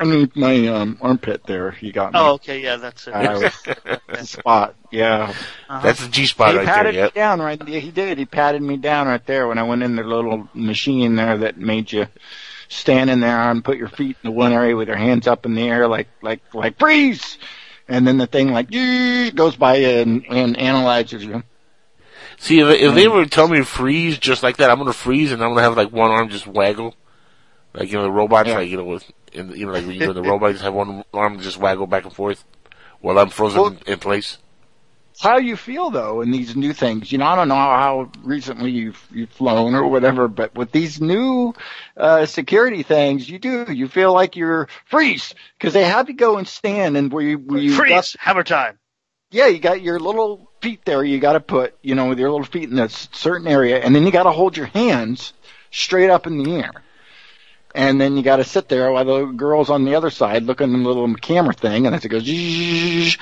underneath 0.00 0.36
my 0.36 0.66
um 0.68 0.98
armpit 1.00 1.42
there. 1.46 1.76
You 1.80 1.92
got 1.92 2.12
me. 2.12 2.18
Oh, 2.20 2.32
okay, 2.34 2.60
yeah, 2.62 2.76
that's 2.76 3.06
it. 3.08 3.14
I 3.14 3.34
was 3.38 3.52
the 3.62 4.00
spot. 4.24 4.74
Yeah, 4.90 5.32
Uh-huh. 5.68 5.80
That's 5.82 6.00
the 6.02 6.08
G 6.08 6.26
spot 6.26 6.52
he 6.52 6.58
right 6.58 6.64
there. 6.66 6.74
He 6.74 6.78
patted 6.78 6.94
Yep. 6.94 7.14
me 7.14 7.20
down 7.20 7.40
right. 7.42 7.68
yeah, 7.68 7.78
He 7.80 7.90
did. 7.90 8.18
He 8.18 8.24
patted 8.24 8.62
me 8.62 8.76
down 8.76 9.06
right 9.06 9.24
there 9.26 9.48
when 9.48 9.58
I 9.58 9.62
went 9.64 9.82
in 9.82 9.96
the 9.96 10.02
little 10.02 10.48
machine 10.54 11.16
there 11.16 11.38
that 11.38 11.58
made 11.58 11.92
you 11.92 12.06
stand 12.68 13.10
in 13.10 13.20
there 13.20 13.50
and 13.50 13.64
put 13.64 13.78
your 13.78 13.88
feet 13.88 14.16
in 14.22 14.30
the 14.30 14.36
one 14.36 14.52
area 14.52 14.76
with 14.76 14.88
your 14.88 14.96
hands 14.96 15.26
up 15.26 15.46
in 15.46 15.54
the 15.54 15.68
air, 15.68 15.88
like 15.88 16.08
like 16.22 16.40
like 16.54 16.78
freeze, 16.78 17.38
and 17.88 18.06
then 18.06 18.18
the 18.18 18.26
thing 18.26 18.52
like 18.52 18.70
goes 19.34 19.56
by 19.56 19.76
and 19.76 20.24
and 20.28 20.56
analyzes 20.56 21.24
you. 21.24 21.42
See, 22.40 22.60
if, 22.60 22.68
if 22.68 22.94
they 22.94 23.08
were 23.08 23.24
to 23.24 23.30
tell 23.30 23.48
me 23.48 23.58
to 23.58 23.64
freeze 23.64 24.16
just 24.16 24.42
like 24.44 24.58
that, 24.58 24.70
I'm 24.70 24.78
gonna 24.78 24.92
freeze 24.92 25.32
and 25.32 25.42
I'm 25.42 25.50
gonna 25.50 25.62
have 25.62 25.76
like 25.76 25.90
one 25.92 26.10
arm 26.10 26.28
just 26.28 26.46
waggle, 26.46 26.94
like 27.74 27.90
you 27.90 27.96
know 27.98 28.04
the 28.04 28.10
robots, 28.12 28.48
Yeah. 28.48 28.56
like 28.58 28.68
you 28.68 28.76
know 28.76 28.84
with 28.84 29.10
in, 29.38 29.50
you 29.52 29.66
know 29.66 29.72
like 29.72 29.86
when 29.86 29.94
you 29.94 30.00
go 30.00 30.10
in 30.10 30.16
the 30.16 30.22
robot, 30.22 30.52
just 30.52 30.64
have 30.64 30.74
one 30.74 31.04
arm 31.14 31.40
just 31.40 31.56
waggle 31.58 31.86
back 31.86 32.04
and 32.04 32.12
forth 32.12 32.44
while 33.00 33.18
I'm 33.18 33.30
frozen 33.30 33.60
Well- 33.60 33.76
in 33.86 33.98
place. 33.98 34.38
It's 35.12 35.22
how 35.24 35.38
you 35.38 35.56
feel 35.56 35.90
though 35.90 36.20
in 36.20 36.30
these 36.30 36.54
new 36.54 36.72
things. 36.72 37.10
You 37.10 37.18
know, 37.18 37.26
I 37.26 37.34
don't 37.34 37.48
know 37.48 37.54
how 37.56 38.10
recently 38.22 38.70
you've 38.70 39.04
you've 39.12 39.30
flown 39.30 39.74
or 39.74 39.88
whatever, 39.88 40.28
but 40.28 40.54
with 40.54 40.70
these 40.70 41.00
new 41.00 41.54
uh 41.96 42.24
security 42.26 42.84
things, 42.84 43.28
you 43.28 43.40
do. 43.40 43.66
You 43.68 43.88
feel 43.88 44.12
like 44.12 44.36
you're 44.36 44.68
freeze 44.86 45.34
because 45.58 45.72
they 45.74 45.82
have 45.84 46.08
you 46.08 46.14
go 46.14 46.38
and 46.38 46.46
stand 46.46 46.96
and 46.96 47.12
where 47.12 47.24
you 47.24 47.38
where 47.38 47.58
you 47.58 47.70
got- 47.70 47.78
Freeze. 47.78 48.16
Hammer 48.20 48.44
time. 48.44 48.78
yeah, 49.32 49.46
you 49.48 49.58
got 49.58 49.82
your 49.82 49.98
little 49.98 50.48
feet 50.62 50.84
there. 50.84 51.02
You 51.02 51.18
got 51.18 51.32
to 51.32 51.40
put, 51.40 51.76
you 51.82 51.96
know, 51.96 52.08
with 52.08 52.20
your 52.20 52.30
little 52.30 52.46
feet 52.46 52.70
in 52.70 52.78
a 52.78 52.84
s- 52.84 53.08
certain 53.12 53.48
area, 53.48 53.80
and 53.80 53.96
then 53.96 54.04
you 54.06 54.12
got 54.12 54.22
to 54.22 54.30
hold 54.30 54.56
your 54.56 54.66
hands 54.66 55.32
straight 55.72 56.10
up 56.10 56.28
in 56.28 56.38
the 56.42 56.54
air. 56.54 56.70
And 57.74 58.00
then 58.00 58.16
you 58.16 58.22
got 58.22 58.36
to 58.36 58.44
sit 58.44 58.68
there 58.68 58.90
while 58.90 59.04
the 59.04 59.26
girl's 59.26 59.70
on 59.70 59.84
the 59.84 59.94
other 59.94 60.10
side 60.10 60.44
looking 60.44 60.72
at 60.72 60.76
the 60.76 60.88
little 60.88 61.14
camera 61.14 61.52
thing, 61.52 61.86
and 61.86 61.94
as 61.94 62.04
it 62.04 62.08
goes, 62.08 62.24
zzzz, 62.24 63.18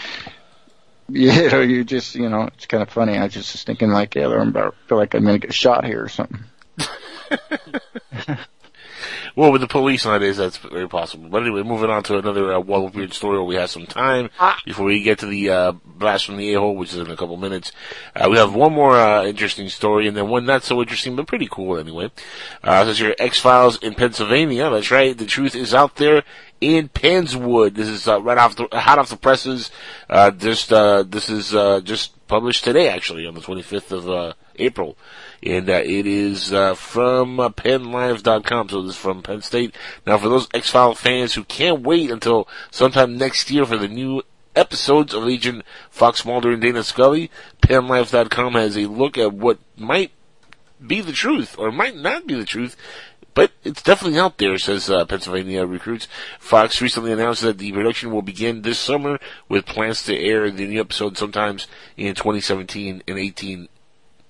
you 1.08 1.32
know, 1.50 1.60
you 1.60 1.84
just, 1.84 2.14
you 2.14 2.28
know, 2.28 2.42
it's 2.54 2.66
kind 2.66 2.82
of 2.82 2.90
funny. 2.90 3.18
I 3.18 3.28
just 3.28 3.52
was 3.52 3.64
thinking 3.64 3.90
like, 3.90 4.14
yeah, 4.14 4.28
I'm 4.28 4.48
about, 4.48 4.74
feel 4.88 4.98
like 4.98 5.14
I'm 5.14 5.24
gonna 5.24 5.38
get 5.38 5.54
shot 5.54 5.84
here 5.84 6.04
or 6.04 6.08
something. 6.08 6.44
Well, 9.36 9.52
with 9.52 9.60
the 9.60 9.66
police 9.66 10.06
nowadays, 10.06 10.38
that's 10.38 10.56
very 10.56 10.88
possible. 10.88 11.28
But 11.28 11.42
anyway, 11.42 11.62
moving 11.62 11.90
on 11.90 12.02
to 12.04 12.16
another 12.16 12.54
uh, 12.54 12.60
Wall 12.60 12.86
of 12.86 12.94
Weird 12.94 13.12
story 13.12 13.36
where 13.36 13.44
we 13.46 13.56
have 13.56 13.68
some 13.68 13.86
time 13.86 14.30
before 14.64 14.86
we 14.86 15.02
get 15.02 15.18
to 15.18 15.26
the 15.26 15.50
uh, 15.50 15.72
blast 15.84 16.24
from 16.24 16.38
the 16.38 16.54
a-hole, 16.54 16.74
which 16.74 16.94
is 16.94 17.00
in 17.00 17.10
a 17.10 17.16
couple 17.18 17.36
minutes. 17.36 17.70
Uh, 18.14 18.28
we 18.30 18.38
have 18.38 18.54
one 18.54 18.72
more 18.72 18.96
uh, 18.96 19.24
interesting 19.26 19.68
story, 19.68 20.08
and 20.08 20.16
then 20.16 20.30
one 20.30 20.46
not 20.46 20.62
so 20.62 20.80
interesting, 20.80 21.16
but 21.16 21.26
pretty 21.26 21.48
cool 21.50 21.76
anyway. 21.76 22.10
Uh, 22.64 22.84
this 22.84 22.92
is 22.92 23.00
your 23.00 23.14
X-Files 23.18 23.76
in 23.82 23.94
Pennsylvania. 23.94 24.70
That's 24.70 24.90
right. 24.90 25.16
The 25.16 25.26
truth 25.26 25.54
is 25.54 25.74
out 25.74 25.96
there 25.96 26.22
in 26.62 26.88
Penn's 26.88 27.36
Woods. 27.36 27.76
This 27.76 27.88
is 27.88 28.08
uh, 28.08 28.22
right 28.22 28.38
off 28.38 28.56
the 28.56 28.68
hot 28.72 28.98
off 28.98 29.10
the 29.10 29.18
presses. 29.18 29.70
Uh, 30.08 30.30
just 30.30 30.72
uh, 30.72 31.02
this 31.02 31.28
is 31.28 31.54
uh, 31.54 31.82
just 31.82 32.26
published 32.26 32.64
today, 32.64 32.88
actually, 32.88 33.26
on 33.26 33.34
the 33.34 33.42
25th 33.42 33.92
of 33.92 34.08
uh, 34.08 34.32
April 34.58 34.96
and 35.42 35.68
uh, 35.68 35.82
it 35.84 36.06
is 36.06 36.52
uh, 36.52 36.74
from 36.74 37.40
uh, 37.40 37.48
PennLive.com. 37.50 38.68
So 38.68 38.82
this 38.82 38.94
is 38.94 39.00
from 39.00 39.22
Penn 39.22 39.42
State. 39.42 39.74
Now, 40.06 40.18
for 40.18 40.28
those 40.28 40.48
X 40.52 40.70
File 40.70 40.94
fans 40.94 41.34
who 41.34 41.44
can't 41.44 41.82
wait 41.82 42.10
until 42.10 42.48
sometime 42.70 43.16
next 43.16 43.50
year 43.50 43.64
for 43.64 43.78
the 43.78 43.88
new 43.88 44.22
episodes 44.54 45.12
of 45.14 45.28
Agent 45.28 45.64
Fox 45.90 46.24
Mulder 46.24 46.52
and 46.52 46.62
Dana 46.62 46.82
Scully, 46.82 47.30
PennLive.com 47.62 48.54
has 48.54 48.76
a 48.76 48.86
look 48.86 49.18
at 49.18 49.32
what 49.32 49.58
might 49.76 50.12
be 50.84 51.00
the 51.00 51.12
truth 51.12 51.58
or 51.58 51.70
might 51.70 51.96
not 51.96 52.26
be 52.26 52.34
the 52.34 52.44
truth. 52.44 52.76
But 53.34 53.52
it's 53.64 53.82
definitely 53.82 54.18
out 54.18 54.38
there, 54.38 54.56
says 54.56 54.88
uh, 54.88 55.04
Pennsylvania 55.04 55.66
Recruits. 55.66 56.08
Fox 56.38 56.80
recently 56.80 57.12
announced 57.12 57.42
that 57.42 57.58
the 57.58 57.70
production 57.70 58.10
will 58.10 58.22
begin 58.22 58.62
this 58.62 58.78
summer 58.78 59.18
with 59.46 59.66
plans 59.66 60.02
to 60.04 60.18
air 60.18 60.50
the 60.50 60.66
new 60.66 60.80
episode 60.80 61.18
sometimes 61.18 61.66
in 61.98 62.14
2017 62.14 63.02
and 63.06 63.18
18 63.18 63.68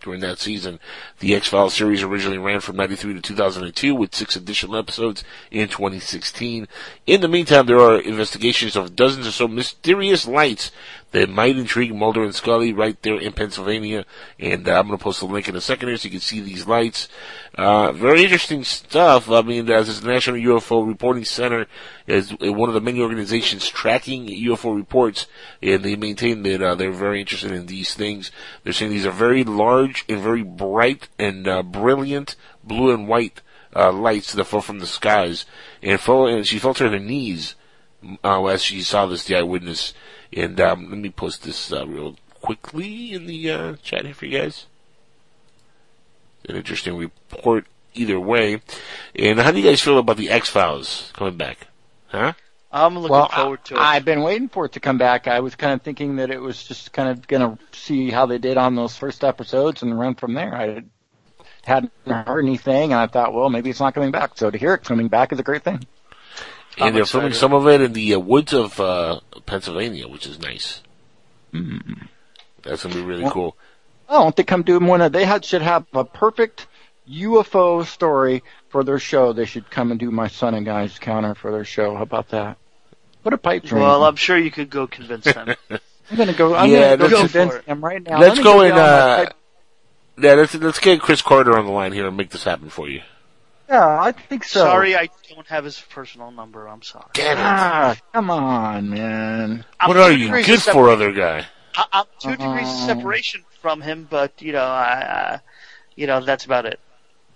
during 0.07 0.21
that 0.21 0.39
season. 0.39 0.79
The 1.19 1.35
X-Files 1.35 1.75
series 1.75 2.03
originally 2.03 2.39
ran 2.39 2.61
from 2.61 2.77
93 2.77 3.15
to 3.15 3.21
2002 3.21 3.95
with 3.95 4.15
six 4.15 4.37
additional 4.37 4.77
episodes 4.77 5.25
in 5.51 5.69
2016. 5.69 6.69
In 7.07 7.21
the 7.21 7.29
meantime, 7.29 7.67
there 7.67 7.81
are 7.81 8.01
investigations 8.01 8.77
of 8.77 8.97
dozens 8.97 9.27
or 9.27 9.33
so 9.33 9.49
mysterious 9.49 10.27
lights 10.27 10.71
that 11.13 11.31
might 11.31 11.57
intrigue 11.57 11.95
Mulder 11.95 12.25
and 12.25 12.35
Scully 12.35 12.73
right 12.73 13.01
there 13.03 13.19
in 13.19 13.33
Pennsylvania. 13.33 14.05
And 14.39 14.69
uh, 14.69 14.79
I'm 14.79 14.89
going 14.89 14.99
to 14.99 15.03
post 15.03 15.23
a 15.23 15.27
link 15.27 15.49
in 15.49 15.57
a 15.57 15.61
second 15.61 15.89
here 15.89 15.97
so 15.97 16.07
you 16.07 16.11
can 16.11 16.21
see 16.21 16.41
these 16.41 16.67
lights. 16.67 17.09
Uh, 17.55 17.93
very 17.93 18.25
interesting 18.25 18.65
stuff. 18.65 19.31
I 19.31 19.43
mean, 19.43 19.71
as 19.71 19.87
this 19.87 20.03
National 20.03 20.37
UFO 20.37 20.87
Reporting 20.87 21.25
Center 21.25 21.67
is 22.07 22.35
one 22.41 22.69
of 22.69 22.75
the 22.75 22.81
many 22.81 23.01
organizations 23.01 23.69
tracking 23.69 24.27
UFO 24.27 24.77
reports, 24.77 25.27
and 25.63 25.83
they 25.83 25.97
maintain 25.97 26.43
that 26.43 26.63
uh, 26.63 26.75
they're 26.75 26.93
very 26.93 27.21
interested 27.21 27.53
in 27.53 27.67
these 27.67 27.95
things. 27.95 28.31
They're 28.65 28.73
saying 28.73 28.91
these 28.91 29.07
are 29.07 29.11
very 29.11 29.45
large 29.45 30.05
and 30.09 30.21
very 30.21 30.43
bright 30.43 31.09
and 31.19 31.47
uh, 31.47 31.63
brilliant 31.63 32.37
blue 32.65 32.93
and 32.93 33.09
white 33.09 33.43
uh, 33.75 33.93
lights 33.93 34.33
that 34.33 34.45
fall 34.45 34.61
from 34.61 34.81
the 34.81 34.87
skies. 34.87 35.47
And, 35.83 36.01
and 36.09 36.47
she 36.47 36.59
fell 36.59 36.75
to 36.75 36.91
her 36.91 36.99
knees 36.99 37.55
uh, 38.23 38.45
as 38.47 38.63
she 38.63 38.83
saw 38.83 39.07
this, 39.07 39.25
the 39.25 39.37
eyewitness. 39.37 39.95
And 40.37 40.61
um, 40.61 40.91
let 40.91 40.99
me 40.99 41.09
post 41.09 41.45
this 41.45 41.73
uh, 41.73 41.87
real 41.87 42.17
quickly 42.43 43.15
in 43.15 43.27
the 43.27 43.51
uh, 43.51 43.77
chat 43.83 44.05
here 44.05 44.15
for 44.15 44.27
you 44.27 44.39
guys. 44.39 44.67
An 46.47 46.57
interesting 46.57 46.97
report 46.97 47.67
either 47.95 48.21
way. 48.21 48.61
And 49.15 49.41
how 49.41 49.51
do 49.51 49.59
you 49.59 49.65
guys 49.65 49.81
feel 49.81 49.99
about 49.99 50.19
the 50.19 50.29
X 50.29 50.51
Files 50.51 51.11
coming 51.15 51.39
back? 51.39 51.69
Huh? 52.09 52.35
I'm 52.71 52.99
looking 52.99 53.13
well, 53.13 53.29
forward 53.29 53.65
to 53.65 53.75
it. 53.75 53.79
I, 53.79 53.97
I've 53.97 54.05
been 54.05 54.21
waiting 54.21 54.49
for 54.51 54.67
it 54.67 54.73
to 54.73 54.81
come 54.81 54.99
back. 54.99 55.27
I 55.27 55.41
was 55.41 55.55
kind 55.55 55.73
of 55.73 55.81
thinking 55.81 56.17
that 56.17 56.31
it 56.31 56.41
was 56.41 56.63
just 56.63 56.93
kind 56.93 57.09
of 57.09 57.27
going 57.27 57.57
to 57.57 57.59
see 57.73 58.11
how 58.11 58.27
they 58.27 58.37
did 58.37 58.59
on 58.59 58.75
those 58.75 58.95
first 58.95 59.25
episodes 59.25 59.83
and 59.83 59.99
run 59.99 60.15
from 60.15 60.35
there. 60.35 60.55
I 60.55 60.83
hadn't 61.65 61.93
heard 62.07 62.43
anything, 62.43 62.93
and 62.93 63.01
I 63.01 63.07
thought, 63.07 63.33
well, 63.33 63.49
maybe 63.49 63.71
it's 63.71 63.81
not 63.81 63.95
coming 63.95 64.11
back. 64.11 64.33
So 64.37 64.51
to 64.51 64.59
hear 64.59 64.75
it 64.75 64.85
coming 64.85 65.09
back 65.09 65.33
is 65.33 65.39
a 65.39 65.43
great 65.43 65.63
thing. 65.63 65.87
And 66.79 66.89
I'm 66.89 66.95
they're 66.95 67.07
filming 67.07 67.33
some 67.33 67.53
of 67.55 67.67
it 67.69 67.81
in 67.81 67.93
the 67.95 68.15
uh, 68.15 68.19
woods 68.19 68.53
of 68.53 68.79
uh, 68.81 69.21
Pennsylvania, 69.47 70.09
which 70.09 70.27
is 70.27 70.39
nice. 70.39 70.83
That's 72.63 72.83
gonna 72.83 72.95
be 72.95 73.03
really 73.03 73.23
Well- 73.25 73.33
cool. 73.33 73.57
Oh, 74.09 74.23
don't 74.25 74.37
they 74.37 74.45
come 74.45 74.63
do 74.63 74.79
one 74.79 75.01
of, 75.01 75.11
they 75.11 75.25
had, 75.25 75.45
should 75.45 75.63
have 75.63 75.85
a 75.93 76.05
perfect 76.05 76.69
UFO 77.11 77.85
story 77.85 78.45
for 78.69 78.85
their 78.85 79.01
show. 79.01 79.33
They 79.33 79.47
should 79.47 79.69
come 79.69 79.91
and 79.91 79.99
do 79.99 80.13
my 80.13 80.29
son 80.29 80.55
and 80.55 80.65
guy's 80.65 80.97
counter 81.01 81.35
for 81.35 81.51
their 81.51 81.65
show. 81.65 81.97
How 81.97 82.03
about 82.03 82.29
that? 82.29 82.57
What 83.23 83.33
a 83.35 83.39
pipe 83.39 83.65
dream. 83.65 83.83
well, 83.83 84.05
I'm 84.05 84.15
sure 84.15 84.39
you 84.39 84.53
could 84.53 84.71
go 84.71 84.87
convince 84.87 85.25
them. 85.25 85.57
I'm 85.71 86.17
gonna 86.17 86.35
go. 86.35 86.55
I'm 86.55 86.71
Yeah, 86.71 86.95
gonna 86.95 87.11
go 87.11 87.17
let's- 87.17 87.33
convince 87.33 87.51
Go 87.55 87.59
for 87.59 87.59
it. 87.59 87.65
him 87.67 87.85
right 87.85 88.03
now. 88.03 88.21
let's 88.21 88.37
Let 88.37 88.45
go 88.45 88.61
get 88.63 88.71
and 88.71 88.79
uh, 88.79 89.27
yeah, 90.19 90.35
let's 90.35 90.55
let's 90.55 90.79
get 90.79 91.01
Chris 91.01 91.21
Carter 91.23 91.59
on 91.59 91.65
the 91.67 91.73
line 91.73 91.93
here 91.93 92.07
and 92.07 92.17
make 92.17 92.31
this 92.31 92.45
happen 92.45 92.69
for 92.71 92.89
you. 92.89 93.01
Yeah, 93.69 94.01
I 94.01 94.13
think 94.13 94.45
so. 94.45 94.61
Sorry, 94.61 94.97
I 94.97 95.09
don't 95.35 95.47
have 95.49 95.65
his 95.65 95.81
personal 95.91 96.31
number. 96.31 96.69
I'm 96.69 96.83
sorry. 96.83 97.07
Damn 97.15 97.37
it! 97.37 97.41
Ah, 97.43 97.97
come 98.13 98.31
on, 98.31 98.91
man. 98.91 99.65
I'm 99.81 99.89
what 99.89 99.97
are 99.97 100.13
you 100.13 100.29
good 100.31 100.49
of 100.59 100.63
sep- 100.63 100.73
for, 100.75 100.89
other 100.89 101.13
guy? 101.13 101.47
I, 101.77 101.85
I'm 101.93 102.05
two 102.21 102.31
degrees 102.31 102.47
of 102.69 102.75
Uh-huh. 102.75 102.87
separation 102.87 103.45
from 103.61 103.81
him, 103.81 104.07
but 104.09 104.41
you 104.41 104.53
know, 104.53 104.65
I, 104.65 104.93
uh, 105.35 105.39
you 105.97 106.07
know, 106.07 106.21
that's 106.21 106.45
about 106.45 106.67
it. 106.67 106.79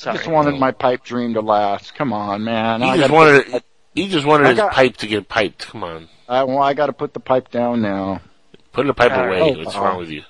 I 0.01 0.03
Sorry. 0.03 0.16
just 0.18 0.28
wanted 0.31 0.59
my 0.59 0.70
pipe 0.70 1.03
dream 1.05 1.35
to 1.35 1.41
last. 1.41 1.95
Come 1.95 2.12
on, 2.12 2.45
man. 2.45 2.81
He 2.81 2.89
I 2.91 2.97
just 2.97 3.11
wanted 3.11 3.47
put- 3.51 3.64
he 3.95 4.09
just 4.09 4.24
wanted 4.24 4.47
I 4.47 4.51
his 4.53 4.74
pipe 4.74 4.97
to 4.99 5.07
get 5.09 5.28
piped. 5.28 5.66
Come 5.66 5.83
on, 5.83 6.09
I, 6.28 6.45
well, 6.45 6.61
I 6.62 6.74
got 6.74 6.87
to 6.87 6.93
put 6.93 7.12
the 7.12 7.20
pipe 7.20 7.51
down 7.51 7.83
now. 7.83 8.20
put 8.72 8.87
the 8.87 8.95
pipe 8.95 9.11
All 9.12 9.24
away. 9.26 9.41
right. 9.41 9.59
What's 9.59 9.74
Oh, 9.76 9.83
wrong 9.83 9.99
with 9.99 10.11
you? 10.11 10.22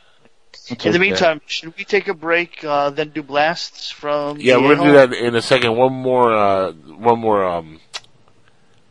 In 0.70 0.76
the 0.76 0.88
okay. 0.90 0.98
meantime, 0.98 1.40
should 1.46 1.76
we 1.76 1.84
take 1.84 2.06
a 2.06 2.14
break, 2.14 2.62
uh, 2.64 2.90
then 2.90 3.10
do 3.10 3.22
blasts 3.22 3.90
from? 3.90 4.38
Yeah, 4.40 4.58
we're 4.58 4.76
gonna 4.76 4.88
do 4.88 4.92
that 4.92 5.12
in 5.12 5.34
a 5.34 5.42
second. 5.42 5.76
One 5.76 5.92
more, 5.92 6.32
uh, 6.32 6.72
one 6.72 7.18
more 7.18 7.44
um, 7.44 7.80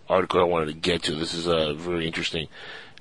article 0.09 0.41
I 0.41 0.43
wanted 0.43 0.67
to 0.67 0.73
get 0.73 1.03
to. 1.03 1.15
This 1.15 1.33
is 1.33 1.47
uh, 1.47 1.73
very 1.73 2.05
interesting. 2.05 2.49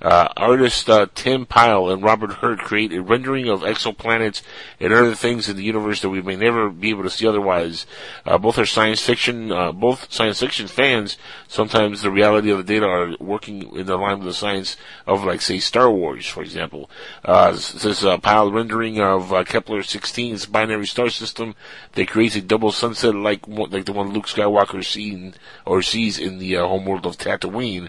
Uh, 0.00 0.28
artist 0.36 0.88
uh, 0.88 1.06
Tim 1.14 1.44
Pyle 1.44 1.88
and 1.88 2.02
Robert 2.02 2.34
Hurt 2.34 2.60
create 2.60 2.92
a 2.92 3.02
rendering 3.02 3.48
of 3.48 3.62
exoplanets 3.62 4.42
and 4.78 4.92
other 4.92 5.14
things 5.14 5.48
in 5.48 5.56
the 5.56 5.64
universe 5.64 6.02
that 6.02 6.10
we 6.10 6.22
may 6.22 6.36
never 6.36 6.70
be 6.70 6.90
able 6.90 7.02
to 7.02 7.10
see 7.10 7.26
otherwise. 7.26 7.86
Uh, 8.24 8.38
both 8.38 8.58
are 8.58 8.66
science 8.66 9.00
fiction, 9.00 9.50
uh, 9.50 9.72
both 9.72 10.12
science 10.12 10.40
fiction 10.40 10.68
fans. 10.68 11.16
Sometimes 11.48 12.02
the 12.02 12.10
reality 12.10 12.50
of 12.50 12.58
the 12.58 12.64
data 12.64 12.86
are 12.86 13.16
working 13.18 13.74
in 13.74 13.86
the 13.86 13.96
line 13.96 14.18
with 14.18 14.28
the 14.28 14.34
science 14.34 14.76
of, 15.06 15.24
like, 15.24 15.40
say, 15.40 15.58
Star 15.58 15.90
Wars, 15.90 16.26
for 16.26 16.42
example. 16.42 16.88
Uh, 17.24 17.52
this 17.52 17.84
is 17.84 18.04
a 18.04 18.18
Pyle 18.18 18.52
rendering 18.52 19.00
of 19.00 19.32
uh, 19.32 19.44
Kepler 19.44 19.80
16's 19.80 20.46
binary 20.46 20.86
star 20.86 21.10
system 21.10 21.54
that 21.92 22.08
creates 22.08 22.36
a 22.36 22.42
double 22.42 22.72
sunset 22.72 23.14
like 23.14 23.46
like 23.48 23.84
the 23.84 23.92
one 23.92 24.12
Luke 24.12 24.26
Skywalker 24.26 24.84
seen 24.84 25.34
or 25.64 25.82
sees 25.82 26.18
in 26.18 26.38
the 26.38 26.56
uh, 26.56 26.66
homeworld 26.66 27.06
of 27.06 27.16
Tatooine. 27.16 27.88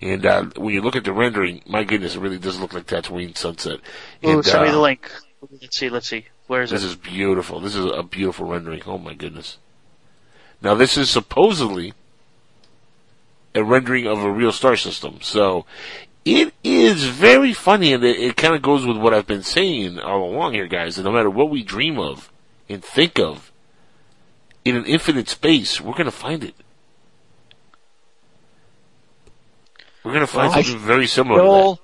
And 0.00 0.24
uh, 0.24 0.44
when 0.56 0.74
you 0.74 0.80
look 0.80 0.96
at 0.96 1.04
the 1.04 1.12
rendering, 1.12 1.62
my 1.66 1.84
goodness, 1.84 2.16
it 2.16 2.20
really 2.20 2.38
does 2.38 2.58
look 2.58 2.72
like 2.72 2.86
Tatooine 2.86 3.36
sunset. 3.36 3.80
Ooh, 4.24 4.30
And, 4.30 4.44
send 4.44 4.62
me 4.62 4.68
uh, 4.70 4.72
the 4.72 4.80
link. 4.80 5.10
Let's 5.60 5.76
see. 5.76 5.88
Let's 5.88 6.08
see. 6.08 6.26
Where 6.46 6.62
is 6.62 6.72
it? 6.72 6.76
This 6.76 6.84
is 6.84 6.96
beautiful. 6.96 7.60
This 7.60 7.74
is 7.74 7.84
a 7.84 8.02
beautiful 8.02 8.46
rendering. 8.46 8.82
Oh 8.86 8.98
my 8.98 9.14
goodness. 9.14 9.58
Now 10.62 10.74
this 10.74 10.96
is 10.96 11.10
supposedly 11.10 11.94
a 13.54 13.62
rendering 13.62 14.06
of 14.06 14.22
a 14.22 14.30
real 14.30 14.52
star 14.52 14.76
system. 14.76 15.18
So 15.22 15.66
it 16.24 16.52
is 16.62 17.04
very 17.06 17.52
funny 17.52 17.92
and 17.92 18.04
it, 18.04 18.18
it 18.18 18.36
kind 18.36 18.54
of 18.54 18.62
goes 18.62 18.86
with 18.86 18.96
what 18.96 19.14
I've 19.14 19.26
been 19.26 19.42
saying 19.42 19.98
all 19.98 20.24
along 20.24 20.54
here, 20.54 20.66
guys. 20.66 20.98
And 20.98 21.04
no 21.04 21.12
matter 21.12 21.30
what 21.30 21.50
we 21.50 21.62
dream 21.62 21.98
of 21.98 22.30
and 22.68 22.84
think 22.84 23.18
of 23.18 23.50
in 24.64 24.76
an 24.76 24.84
infinite 24.84 25.28
space, 25.28 25.80
we're 25.80 25.92
going 25.92 26.04
to 26.04 26.10
find 26.10 26.44
it. 26.44 26.54
We're 30.04 30.12
gonna 30.14 30.26
find 30.26 30.50
Well, 30.50 30.58
I 30.58 30.62
something 30.62 30.86
very 30.86 31.06
similar 31.06 31.40
to 31.40 31.44
that. 31.44 31.50
Still 31.50 31.80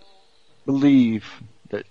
believe 0.65 1.25
that 1.71 1.87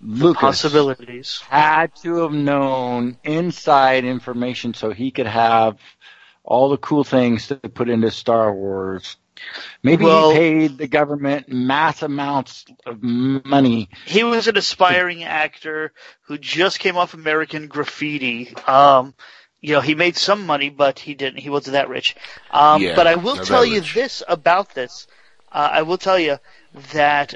Lucas 0.00 0.40
Possibilities. 0.40 1.40
had 1.48 1.94
to 2.02 2.16
have 2.22 2.32
known 2.32 3.16
inside 3.24 4.04
information 4.04 4.74
so 4.74 4.90
he 4.90 5.10
could 5.10 5.26
have 5.26 5.78
all 6.44 6.68
the 6.70 6.76
cool 6.78 7.04
things 7.04 7.48
to 7.48 7.56
put 7.56 7.88
into 7.88 8.10
Star 8.10 8.52
Wars. 8.54 9.16
Maybe 9.82 10.04
Well- 10.04 10.32
he 10.32 10.36
paid 10.38 10.78
the 10.78 10.86
government 10.88 11.48
mass 11.48 12.02
amounts 12.02 12.66
of 12.84 13.02
money. 13.02 13.88
He 14.04 14.22
was 14.22 14.48
an 14.48 14.58
aspiring 14.58 15.24
actor 15.24 15.92
who 16.22 16.36
just 16.36 16.78
came 16.78 16.96
off 16.98 17.14
American 17.14 17.66
Graffiti. 17.68 18.54
Um, 18.66 19.14
you 19.62 19.74
know, 19.74 19.80
he 19.80 19.94
made 19.94 20.16
some 20.16 20.44
money, 20.44 20.68
but 20.68 20.98
he 20.98 21.14
didn't. 21.14 21.38
He 21.40 21.48
wasn't 21.50 21.72
that 21.72 21.88
rich. 21.88 22.16
Um, 22.50 22.82
Yeah, 22.82 22.94
but 22.96 23.06
I 23.06 23.14
will 23.14 23.36
tell 23.36 23.64
you 23.64 23.80
rich. 23.80 23.94
this 23.94 24.22
about 24.28 24.74
this. 24.74 25.06
Uh, 25.52 25.68
I 25.72 25.82
will 25.82 25.98
tell 25.98 26.18
you 26.18 26.38
that 26.92 27.34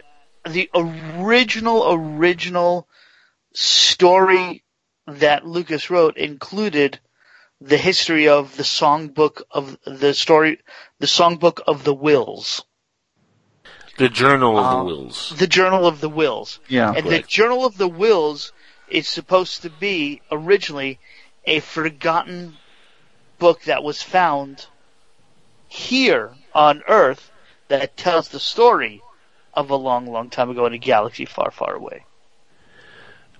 the 0.48 0.70
original, 0.74 1.92
original 1.92 2.88
story 3.52 4.62
that 5.06 5.46
Lucas 5.46 5.90
wrote 5.90 6.16
included 6.16 6.98
the 7.60 7.78
history 7.78 8.28
of 8.28 8.56
the 8.56 8.62
songbook 8.62 9.42
of 9.50 9.78
the 9.84 10.12
story, 10.14 10.58
the 10.98 11.06
songbook 11.06 11.60
of 11.66 11.84
the 11.84 11.94
Whills. 11.94 12.62
The 13.96 14.08
Journal 14.08 14.58
of 14.58 14.66
Um, 14.66 14.86
the 14.86 14.92
Whills. 14.92 15.38
The 15.38 15.46
Journal 15.46 15.86
of 15.86 16.00
the 16.00 16.10
Whills. 16.10 16.58
Yeah. 16.68 16.92
And 16.94 17.06
the 17.06 17.22
Journal 17.22 17.64
of 17.64 17.78
the 17.78 17.88
Whills 17.88 18.52
is 18.88 19.08
supposed 19.08 19.62
to 19.62 19.70
be 19.70 20.20
originally 20.30 20.98
a 21.46 21.60
forgotten 21.60 22.56
book 23.38 23.62
that 23.64 23.82
was 23.82 24.02
found 24.02 24.66
here 25.68 26.34
on 26.54 26.82
Earth 26.88 27.30
that 27.68 27.96
tells 27.96 28.28
the 28.28 28.40
story 28.40 29.02
of 29.54 29.70
a 29.70 29.76
long, 29.76 30.06
long 30.06 30.30
time 30.30 30.50
ago 30.50 30.66
in 30.66 30.72
a 30.72 30.78
galaxy 30.78 31.24
far, 31.24 31.50
far 31.50 31.74
away. 31.74 32.04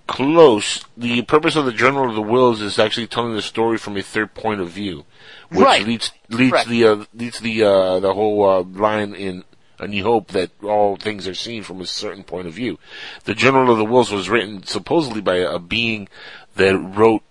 Close. 0.07 0.85
The 0.99 1.22
purpose 1.22 1.57
of 1.57 1.64
the 1.64 1.72
Journal 1.72 2.09
of 2.11 2.14
the 2.14 2.22
Whills 2.22 2.61
is 2.61 2.79
actually 2.79 3.07
telling 3.07 3.35
the 3.35 3.41
story 3.41 3.79
from 3.79 3.97
a 3.97 4.03
third 4.03 4.35
point 4.35 4.61
of 4.61 4.68
view, 4.68 5.07
which 5.49 5.61
Right. 5.64 5.87
leads 5.87 6.12
leads 6.29 6.51
Correct. 6.53 6.68
the 6.68 6.85
uh, 6.87 7.05
leads 7.14 7.41
the 7.41 7.62
uh, 7.64 8.01
the 8.01 8.12
whole 8.12 8.47
uh, 8.47 8.62
line 8.62 9.14
in 9.14 9.45
A 9.79 9.89
New 9.89 10.03
Hope 10.05 10.29
that 10.33 10.51
all 10.62 10.97
things 10.97 11.27
are 11.27 11.35
seen 11.35 11.62
from 11.62 11.81
a 11.81 11.87
certain 11.87 12.22
point 12.22 12.47
of 12.47 12.53
view. 12.53 12.79
The 13.25 13.35
Journal 13.35 13.72
of 13.72 13.79
the 13.79 13.85
Whills 13.87 14.12
was 14.12 14.29
written 14.29 14.62
supposedly 14.64 15.22
by 15.22 15.37
a 15.37 15.59
being 15.59 16.09
that 16.57 16.77
wrote 16.77 17.22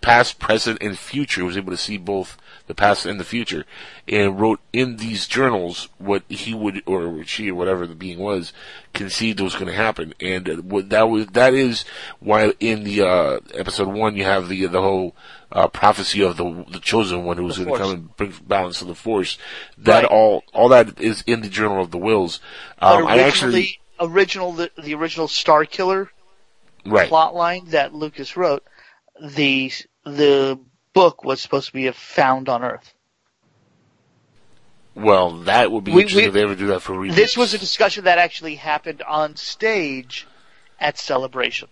past, 0.00 0.38
present, 0.38 0.78
and 0.80 0.98
future. 0.98 1.44
Was 1.44 1.58
able 1.58 1.72
to 1.72 1.76
see 1.76 1.98
both 1.98 2.38
the 2.68 2.74
past 2.74 3.04
and 3.04 3.18
the 3.18 3.24
future, 3.24 3.64
and 4.06 4.40
wrote 4.40 4.60
in 4.72 4.98
these 4.98 5.26
journals 5.26 5.88
what 5.98 6.22
he 6.28 6.54
would 6.54 6.82
or 6.86 7.24
she 7.24 7.50
or 7.50 7.54
whatever 7.56 7.86
the 7.86 7.94
being 7.94 8.20
was 8.20 8.52
conceived 8.92 9.40
was 9.40 9.54
going 9.54 9.66
to 9.66 9.72
happen. 9.72 10.14
And 10.20 10.70
what 10.70 10.90
that 10.90 11.08
was 11.08 11.26
that 11.28 11.54
is 11.54 11.84
why 12.20 12.52
in 12.60 12.84
the 12.84 13.02
uh, 13.02 13.40
episode 13.54 13.88
one 13.88 14.16
you 14.16 14.24
have 14.24 14.48
the 14.48 14.66
the 14.66 14.80
whole. 14.80 15.16
Uh, 15.50 15.66
prophecy 15.66 16.22
of 16.22 16.36
the 16.36 16.66
the 16.70 16.78
chosen 16.78 17.24
one 17.24 17.38
who 17.38 17.44
was 17.44 17.56
going 17.56 17.72
to 17.72 17.78
come 17.78 17.90
and 17.90 18.16
bring 18.18 18.34
balance 18.46 18.80
to 18.80 18.84
the 18.84 18.94
force. 18.94 19.38
That 19.78 20.02
Right. 20.02 20.04
all 20.04 20.44
all 20.52 20.68
that 20.68 21.00
is 21.00 21.24
in 21.26 21.40
the 21.40 21.48
Journal 21.48 21.80
of 21.82 21.90
the 21.90 21.96
Whills. 21.96 22.38
Um, 22.80 23.06
I 23.06 23.20
actually 23.20 23.48
originally, 23.48 23.80
original, 24.00 24.52
the, 24.52 24.70
the 24.82 24.94
original 24.94 25.28
Star 25.28 25.64
Killer 25.64 26.10
right. 26.84 27.08
plot 27.08 27.34
line 27.34 27.66
that 27.68 27.94
Lucas 27.94 28.36
wrote, 28.36 28.64
the, 29.20 29.72
the 30.04 30.58
book 30.98 31.22
was 31.24 31.40
supposed 31.40 31.66
to 31.68 31.72
be 31.72 31.88
found 31.92 32.48
on 32.48 32.62
Earth. 32.64 32.92
Well, 34.94 35.30
that 35.50 35.70
would 35.70 35.84
be 35.84 35.92
We- 35.92 36.02
interesting 36.02 36.24
we- 36.24 36.28
if 36.28 36.34
they 36.34 36.42
ever 36.42 36.54
do 36.56 36.66
that 36.68 36.80
for 36.80 36.98
readers. 36.98 37.16
This 37.16 37.36
was 37.36 37.54
a 37.54 37.58
discussion 37.58 38.04
that 38.04 38.18
actually 38.18 38.56
happened 38.56 39.02
on 39.02 39.36
stage 39.36 40.26
at 40.80 40.98
Celebration. 40.98 41.68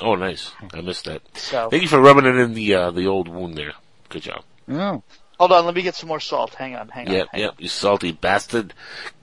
Oh, 0.00 0.16
nice. 0.16 0.50
I 0.72 0.80
missed 0.80 1.04
that. 1.04 1.22
So, 1.38 1.70
Thank 1.70 1.82
you 1.82 1.88
for 1.88 2.00
rubbing 2.00 2.26
it 2.26 2.34
in 2.34 2.54
the 2.54 2.74
uh, 2.74 2.90
the 2.90 3.06
old 3.06 3.28
wound 3.28 3.56
there. 3.56 3.74
Good 4.08 4.22
job. 4.22 4.42
Yeah. 4.66 4.98
hold 5.38 5.52
on, 5.52 5.66
let 5.66 5.74
me 5.74 5.82
get 5.82 5.94
some 5.94 6.08
more 6.08 6.20
salt. 6.20 6.54
Hang 6.54 6.74
on, 6.74 6.88
hang 6.88 7.06
on. 7.08 7.14
Yep, 7.14 7.28
yep. 7.34 7.54
You 7.58 7.68
salty 7.68 8.10
bastard. 8.12 8.74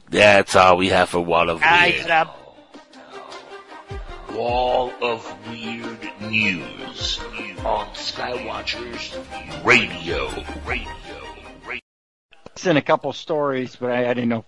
That's 0.09 0.55
all 0.55 0.77
we 0.77 0.89
have 0.89 1.09
for 1.09 1.19
Wall 1.19 1.49
of. 1.49 1.61
I 1.61 1.89
Weird. 1.89 2.07
got 2.07 2.27
Wall 4.36 4.91
of 5.01 5.49
Weird 5.49 6.09
News 6.21 7.19
on 7.65 7.88
Skywatchers 7.93 9.65
Radio. 9.65 10.29
Radio. 10.65 10.91
Radio. 11.65 11.82
It's 12.45 12.65
in 12.65 12.77
a 12.77 12.82
couple 12.82 13.11
stories, 13.13 13.75
but 13.75 13.91
I, 13.91 14.09
I 14.09 14.13
didn't 14.13 14.29
know 14.29 14.45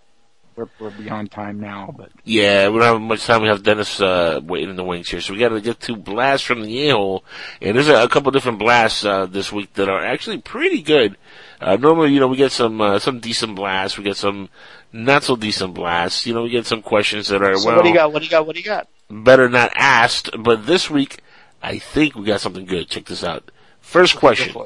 we're, 0.56 0.70
we're 0.80 0.92
beyond 0.92 1.32
time 1.32 1.60
now. 1.60 1.94
But 1.96 2.12
Yeah, 2.24 2.70
we 2.70 2.80
don't 2.80 2.94
have 2.94 3.02
much 3.02 3.26
time. 3.26 3.42
We 3.42 3.48
have 3.48 3.64
Dennis 3.64 4.00
uh, 4.00 4.40
waiting 4.44 4.70
in 4.70 4.76
the 4.76 4.84
wings 4.84 5.10
here, 5.10 5.22
so 5.22 5.34
we 5.34 5.40
got 5.40 5.50
to 5.50 5.62
get 5.62 5.80
to 5.82 5.96
blasts 5.96 6.46
from 6.46 6.62
the 6.62 6.90
a-hole. 6.90 7.24
And 7.62 7.76
there's 7.76 7.88
a, 7.88 8.04
a 8.04 8.10
couple 8.10 8.32
different 8.32 8.60
blasts 8.60 9.04
uh, 9.04 9.26
this 9.26 9.52
week 9.52 9.74
that 9.74 9.90
are 9.90 10.04
actually 10.04 10.40
pretty 10.40 10.82
good. 10.82 11.18
Uh, 11.60 11.76
normally, 11.78 12.14
you 12.14 12.20
know, 12.20 12.28
we 12.28 12.38
get 12.38 12.52
some 12.52 12.82
uh, 12.82 13.00
some 13.00 13.20
decent 13.20 13.56
blasts, 13.56 13.98
we 13.98 14.04
get 14.04 14.18
some 14.18 14.50
not 14.92 15.24
so 15.24 15.36
decent 15.36 15.74
blasts. 15.74 16.26
You 16.26 16.34
know, 16.34 16.44
we 16.44 16.50
get 16.50 16.66
some 16.66 16.82
questions 16.82 17.30
that 17.30 17.42
are 17.42 17.56
So 17.58 17.68
well 17.68 17.78
what 17.78 17.84
do 17.84 17.90
you 17.90 17.96
got? 17.96 18.12
What 18.14 18.20
do 18.20 18.26
you 18.26 18.32
got? 18.32 18.46
What 18.46 18.56
do 18.56 18.62
you 18.62 18.66
got? 18.66 18.88
Better 19.10 19.50
not 19.50 19.72
asked. 19.76 20.30
But 20.38 20.66
this 20.66 20.90
week, 20.90 21.22
I 21.62 21.80
think 21.80 22.16
we 22.16 22.26
got 22.26 22.42
something 22.42 22.66
good. 22.66 22.90
Check 22.90 23.06
this 23.06 23.24
out. 23.24 23.52
First 23.82 24.16
question. 24.16 24.54
Go 24.54 24.66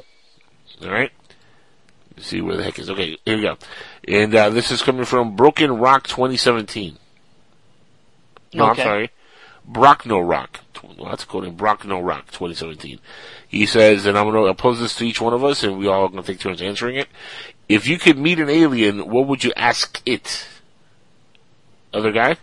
it. 0.80 0.86
All 0.86 0.92
right. 0.92 1.12
Let's 2.16 2.28
see 2.28 2.40
where 2.40 2.56
the 2.56 2.64
heck 2.64 2.78
is. 2.78 2.90
Okay, 2.90 3.16
here 3.24 3.36
we 3.36 3.42
go. 3.42 3.56
And 4.06 4.34
uh, 4.34 4.50
this 4.50 4.70
is 4.70 4.82
coming 4.82 5.04
from 5.04 5.36
Broken 5.36 5.78
Rock 5.78 6.08
2017. 6.08 6.98
No, 8.54 8.66
I'm 8.66 8.76
sorry. 8.76 9.10
Brockno 9.70 10.26
Rock. 10.26 10.60
Well, 10.82 11.10
that's 11.10 11.24
called 11.24 11.44
Brockno 11.56 12.04
Rock 12.04 12.26
2017. 12.26 12.98
He 13.48 13.66
says, 13.66 14.06
and 14.06 14.18
I'm 14.18 14.30
going 14.30 14.46
to 14.46 14.54
pose 14.54 14.80
this 14.80 14.96
to 14.96 15.06
each 15.06 15.20
one 15.20 15.34
of 15.34 15.44
us, 15.44 15.62
and 15.62 15.78
we 15.78 15.86
all 15.86 16.04
are 16.04 16.08
going 16.08 16.22
to 16.22 16.26
take 16.26 16.40
turns 16.40 16.62
answering 16.62 16.96
it. 16.96 17.08
If 17.68 17.86
you 17.86 17.98
could 17.98 18.18
meet 18.18 18.40
an 18.40 18.48
alien, 18.48 19.08
what 19.08 19.26
would 19.26 19.44
you 19.44 19.52
ask 19.56 20.02
it? 20.06 20.48
Other 21.92 22.12
guy? 22.12 22.36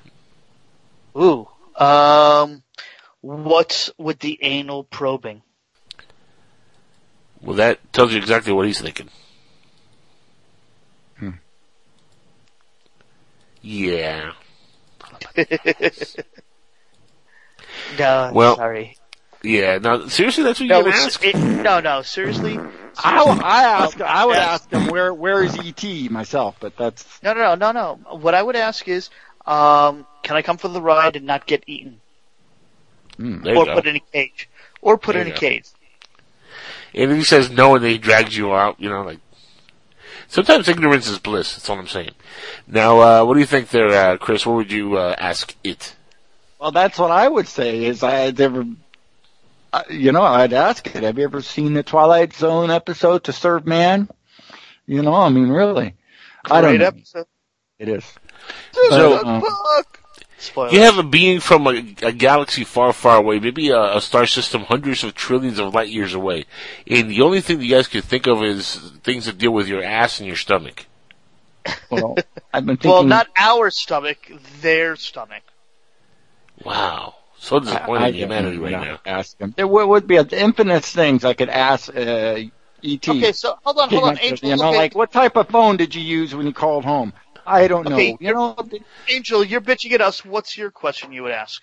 Ooh. 1.17 1.47
Um, 1.77 2.63
what's 3.21 3.91
with 3.97 4.19
the 4.19 4.39
anal 4.41 4.83
probing? 4.83 5.41
Well, 7.41 7.57
that 7.57 7.79
tells 7.93 8.11
you 8.13 8.17
exactly 8.17 8.53
what 8.53 8.65
he's 8.65 8.79
thinking. 8.81 9.09
Hmm. 11.19 11.29
Yeah. 13.61 14.31
no, 17.99 18.31
Well, 18.33 18.55
sorry. 18.55 18.97
Yeah. 19.43 19.77
Now, 19.79 20.07
seriously, 20.07 20.43
that's 20.43 20.59
what 20.59 20.67
No, 20.69 20.75
you're 20.75 20.83
going 20.91 20.95
ask? 20.95 21.23
it- 21.23 21.35
no, 21.35 21.79
no, 21.79 22.01
seriously. 22.01 22.57
I, 23.03 23.21
I 23.43 23.63
ask, 23.63 23.99
I 24.01 24.25
would 24.25 24.37
Yeah. 24.37 24.53
ask 24.53 24.69
them 24.69 24.87
where 24.87 25.13
where 25.13 25.43
is 25.43 25.55
ET 25.57 26.09
myself, 26.09 26.55
but 26.59 26.77
that's 26.77 27.21
No, 27.21 27.33
no, 27.33 27.55
no, 27.55 27.71
no, 27.71 27.99
no. 28.09 28.17
What 28.17 28.33
I 28.33 28.41
would 28.41 28.55
ask 28.55 28.87
is, 28.87 29.09
um, 29.45 30.07
can 30.25 30.35
I 30.35 30.41
come 30.41 30.57
for 30.57 30.67
the 30.67 30.81
ride 30.81 31.15
and 31.15 31.25
not 31.25 31.45
get 31.47 31.63
eaten. 31.67 32.01
There 33.17 33.53
you 33.53 33.59
or 33.61 33.65
put 33.73 33.87
in 33.87 33.95
a 33.95 33.99
cage, 34.11 34.49
or 34.81 34.97
put 34.97 35.13
There 35.13 35.21
in 35.21 35.27
a 35.29 35.31
go. 35.31 35.37
cage? 35.37 35.65
And 36.93 37.11
if 37.11 37.17
he 37.17 37.23
says 37.23 37.49
no 37.49 37.75
and 37.75 37.83
then 37.83 37.91
he 37.91 37.97
drags 37.97 38.35
you 38.35 38.53
out, 38.53 38.79
you 38.79 38.89
know, 38.89 39.03
like, 39.03 39.19
sometimes 40.27 40.67
ignorance 40.67 41.07
is 41.07 41.19
bliss, 41.19 41.53
that's 41.55 41.69
all 41.69 41.79
I'm 41.79 41.87
saying. 41.87 42.11
Now, 42.67 42.99
uh, 42.99 43.23
what 43.25 43.35
do 43.35 43.39
you 43.39 43.45
think 43.45 43.69
there, 43.69 43.87
uh, 43.89 44.17
Chris? 44.17 44.45
What 44.45 44.55
would 44.55 44.71
you, 44.71 44.97
uh, 44.97 45.15
ask 45.17 45.55
it? 45.63 45.95
well, 46.59 46.71
that's 46.71 46.97
what 46.97 47.11
I 47.11 47.27
would 47.27 47.47
say. 47.47 47.85
Is 47.85 48.01
I 48.03 48.11
had 48.11 48.39
ever, 48.41 48.65
uh, 49.73 49.83
you 49.89 50.11
know, 50.11 50.23
I'd 50.23 50.53
ask 50.53 50.87
it. 50.95 51.03
Have 51.03 51.17
you 51.17 51.25
ever 51.25 51.41
seen 51.41 51.73
the 51.73 51.83
Twilight 51.83 52.33
Zone 52.33 52.71
episode 52.71 53.25
to 53.25 53.33
Serve 53.33 53.65
Man? 53.65 54.09
You 54.87 55.01
know, 55.03 55.13
I 55.15 55.29
mean, 55.29 55.49
really, 55.49 55.93
I 56.45 56.61
don't 56.61 56.71
Great 56.71 56.79
know. 56.81 56.87
episode. 56.87 57.25
It 57.77 57.89
is. 57.89 58.03
So- 58.73 59.21
But, 59.21 59.25
uh, 59.27 59.41
Fuck. 59.41 59.99
Spoiler. 60.45 60.71
You 60.71 60.81
have 60.81 60.97
a 60.97 61.03
being 61.03 61.39
from 61.39 61.67
a, 61.67 61.95
a 62.01 62.11
galaxy 62.11 62.63
far, 62.63 62.93
far 62.93 63.17
away, 63.17 63.39
maybe 63.39 63.69
a, 63.69 63.97
a 63.97 64.01
star 64.01 64.25
system 64.25 64.61
hundreds 64.61 65.03
of 65.03 65.13
trillions 65.13 65.59
of 65.59 65.73
light 65.73 65.89
years 65.89 66.13
away, 66.13 66.45
and 66.87 67.09
the 67.09 67.21
only 67.21 67.41
thing 67.41 67.59
that 67.59 67.65
you 67.65 67.75
guys 67.75 67.87
can 67.87 68.01
think 68.01 68.27
of 68.27 68.43
is 68.43 68.75
things 69.03 69.25
that 69.25 69.37
deal 69.37 69.51
with 69.51 69.67
your 69.67 69.83
ass 69.83 70.19
and 70.19 70.27
your 70.27 70.35
stomach. 70.37 70.85
well, 71.89 72.15
I've 72.53 72.65
been 72.65 72.77
thinking. 72.77 72.91
well, 72.91 73.03
not 73.03 73.27
our 73.37 73.69
stomach, 73.71 74.31
their 74.61 74.95
stomach. 74.95 75.43
Wow. 76.63 77.15
So 77.37 77.59
disappointed 77.59 78.03
I- 78.03 78.07
I 78.07 78.11
humanity 78.11 78.57
right 78.57 78.71
now. 78.71 78.99
Ask 79.05 79.39
him. 79.39 79.53
There 79.55 79.67
would, 79.67 79.87
would 79.87 80.07
be 80.07 80.17
infinite 80.17 80.83
things 80.85 81.25
I 81.25 81.33
could 81.33 81.49
ask 81.49 81.89
uh, 81.95 82.39
ET. 82.83 83.09
Okay, 83.09 83.31
so 83.31 83.57
hold 83.63 83.79
on, 83.79 83.89
hold 83.89 84.03
on, 84.03 84.19
Angel. 84.19 84.49
you 84.49 84.55
know, 84.55 84.69
okay, 84.69 84.77
like 84.77 84.95
what 84.95 85.11
type 85.11 85.35
of 85.35 85.47
phone 85.49 85.77
did 85.77 85.95
you 85.95 86.01
use 86.01 86.35
when 86.35 86.45
you 86.45 86.53
called 86.53 86.85
home? 86.85 87.13
I 87.45 87.67
don't 87.67 87.87
know. 87.87 87.95
Okay. 87.95 88.17
You 88.19 88.33
know, 88.33 88.55
Angel, 89.09 89.43
you're 89.43 89.61
bitching 89.61 89.91
at 89.91 90.01
us. 90.01 90.25
What's 90.25 90.57
your 90.57 90.71
question 90.71 91.11
you 91.11 91.23
would 91.23 91.31
ask? 91.31 91.61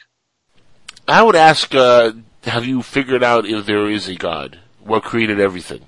I 1.08 1.22
would 1.22 1.36
ask, 1.36 1.74
uh, 1.74 2.12
have 2.44 2.64
you 2.64 2.82
figured 2.82 3.24
out 3.24 3.46
if 3.46 3.66
there 3.66 3.88
is 3.88 4.08
a 4.08 4.14
God? 4.14 4.60
What 4.80 5.02
created 5.02 5.40
everything? 5.40 5.82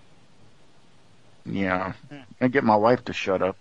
yeah. 1.46 1.92
I 2.40 2.48
get 2.48 2.64
my 2.64 2.76
wife 2.76 3.04
to 3.06 3.12
shut 3.12 3.42
up. 3.42 3.56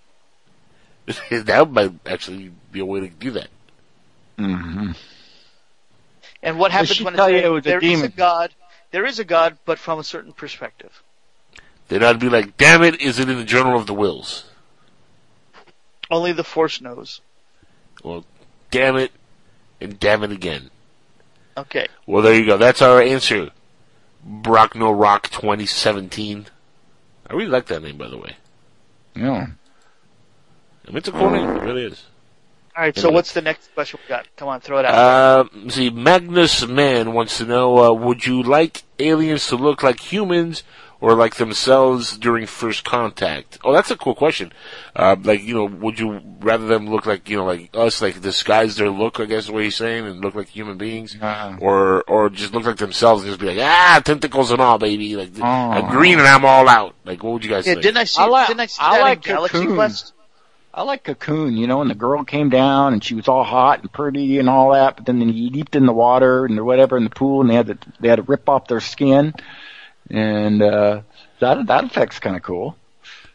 that 1.31 1.71
might 1.71 1.91
actually 2.05 2.51
be 2.71 2.79
a 2.79 2.85
way 2.85 3.01
to 3.01 3.07
do 3.07 3.31
that. 3.31 3.49
Mm-hmm. 4.37 4.91
And 6.41 6.59
what 6.59 6.71
happens 6.71 7.01
when 7.01 7.13
tell 7.13 7.27
it's 7.27 7.41
you 7.41 7.47
it 7.47 7.51
was 7.51 7.65
a 7.65 7.69
there 7.69 7.79
is 7.79 7.83
demon? 7.83 8.13
God? 8.15 8.53
There 8.91 9.05
is 9.05 9.19
a 9.19 9.23
God, 9.23 9.57
but 9.65 9.79
from 9.79 9.99
a 9.99 10.03
certain 10.03 10.33
perspective. 10.33 11.03
Then 11.87 12.03
I'd 12.03 12.19
be 12.19 12.29
like, 12.29 12.57
damn 12.57 12.83
it, 12.83 13.01
is 13.01 13.19
it 13.19 13.29
in 13.29 13.37
the 13.37 13.43
Journal 13.43 13.77
of 13.77 13.87
the 13.87 13.93
Whills? 13.93 14.43
Only 16.13 16.31
the 16.31 16.43
Force 16.43 16.79
knows. 16.79 17.21
Well, 18.03 18.23
damn 18.69 18.95
it, 18.97 19.11
and 19.81 19.99
damn 19.99 20.23
it 20.23 20.31
again. 20.31 20.69
Okay. 21.57 21.87
Well, 22.05 22.21
there 22.21 22.35
you 22.35 22.45
go. 22.45 22.57
That's 22.57 22.81
our 22.83 23.01
answer. 23.01 23.49
Brock 24.23 24.75
No 24.75 24.91
Rock 24.91 25.29
2017. 25.31 26.45
I 27.27 27.33
really 27.33 27.47
like 27.47 27.65
that 27.67 27.81
name, 27.81 27.97
by 27.97 28.09
the 28.09 28.17
way. 28.17 28.35
Yeah. 29.15 29.47
I 30.87 30.87
mean, 30.87 30.97
it's 30.97 31.07
a 31.07 31.11
cool 31.11 31.29
name. 31.31 31.49
It 31.49 31.61
really 31.63 31.85
is. 31.85 32.03
All 32.75 32.83
right. 32.83 32.95
So 32.95 33.07
Anyway. 33.07 33.15
what's 33.15 33.33
the 33.33 33.41
next 33.41 33.73
question 33.73 33.99
we 34.03 34.09
got? 34.09 34.27
Come 34.35 34.47
on, 34.49 34.61
throw 34.61 34.79
it 34.79 34.85
out. 34.85 34.93
Uh, 35.55 35.69
see, 35.69 35.89
Magnus 35.89 36.67
Man 36.67 37.13
wants 37.13 37.37
to 37.39 37.45
know, 37.45 37.77
uh, 37.85 37.93
would 37.93 38.25
you 38.25 38.41
like 38.43 38.83
aliens 38.99 39.47
to 39.47 39.55
look 39.55 39.81
like 39.83 39.99
humans 39.99 40.63
or 41.03 41.15
like 41.15 41.35
themselves 41.35 42.17
during 42.17 42.45
first 42.47 42.85
contact? 42.85 43.59
Oh, 43.63 43.73
that's 43.73 43.91
a 43.91 43.97
cool 43.97 44.15
question. 44.15 44.53
Uh, 44.95 45.17
like, 45.21 45.43
you 45.43 45.53
know, 45.55 45.65
would 45.65 45.99
you 45.99 46.21
rather 46.39 46.65
them 46.65 46.87
look 46.89 47.05
like, 47.05 47.27
you 47.29 47.35
know, 47.37 47.45
like 47.45 47.69
us, 47.73 48.01
like 48.01 48.21
disguise 48.21 48.77
their 48.77 48.89
look, 48.89 49.19
I 49.19 49.25
guess 49.25 49.43
is 49.45 49.51
what 49.51 49.63
he's 49.63 49.75
saying, 49.75 50.05
and 50.07 50.21
look 50.21 50.33
like 50.33 50.47
human 50.47 50.77
beings? 50.77 51.15
Uh-uh. 51.21 51.57
Or, 51.59 52.03
or 52.03 52.29
just 52.29 52.53
look 52.53 52.63
like 52.65 52.77
themselves 52.77 53.23
and 53.23 53.29
just 53.31 53.41
be 53.41 53.47
like, 53.47 53.59
ah, 53.59 54.01
tentacles 54.03 54.51
and 54.51 54.61
all, 54.61 54.77
baby. 54.77 55.15
Like, 55.17 55.31
Oh. 55.39 55.43
I'm 55.45 55.91
green 55.91 56.19
and 56.19 56.27
I'm 56.27 56.45
all 56.45 56.69
out. 56.69 56.95
Like, 57.03 57.21
what 57.21 57.33
would 57.33 57.43
you 57.43 57.49
guys 57.49 57.67
yeah, 57.67 57.73
think? 57.73 57.83
didn't 57.83 57.97
I 57.97 58.03
see? 58.05 58.21
I 58.21 58.25
like- 58.27 58.47
didn't 58.47 58.61
I 58.61 58.65
see 58.67 58.81
I 58.81 58.97
that 58.97 59.01
like 59.03 59.27
in 59.27 59.33
Galaxy 59.35 59.57
Cocoon. 59.59 59.75
Quest? 59.75 60.13
I 60.75 60.81
like 60.83 61.03
Cocoon, 61.03 61.55
you 61.57 61.67
know, 61.67 61.81
and 61.81 61.89
the 61.91 61.95
girl 61.95 62.23
came 62.23 62.49
down 62.49 62.93
and 62.93 63.03
she 63.03 63.13
was 63.13 63.27
all 63.27 63.43
hot 63.43 63.81
and 63.81 63.91
pretty 63.91 64.39
and 64.39 64.49
all 64.49 64.71
that, 64.71 64.95
but 64.95 65.05
then 65.05 65.19
he 65.21 65.49
leaped 65.51 65.75
in 65.75 65.85
the 65.85 65.93
water 65.93 66.45
and 66.45 66.59
whatever 66.65 66.97
in 66.97 67.03
the 67.03 67.11
pool 67.11 67.41
and 67.41 67.49
they 67.49 67.53
had 67.53 67.67
to 67.67 67.77
they 67.99 68.07
had 68.07 68.15
to 68.15 68.23
rip 68.23 68.49
off 68.49 68.67
their 68.67 68.79
skin, 68.79 69.35
and 70.09 70.61
uh, 70.61 71.01
that 71.39 71.65
that 71.67 71.83
effect's 71.85 72.19
kind 72.19 72.35
of 72.35 72.41
cool. 72.43 72.75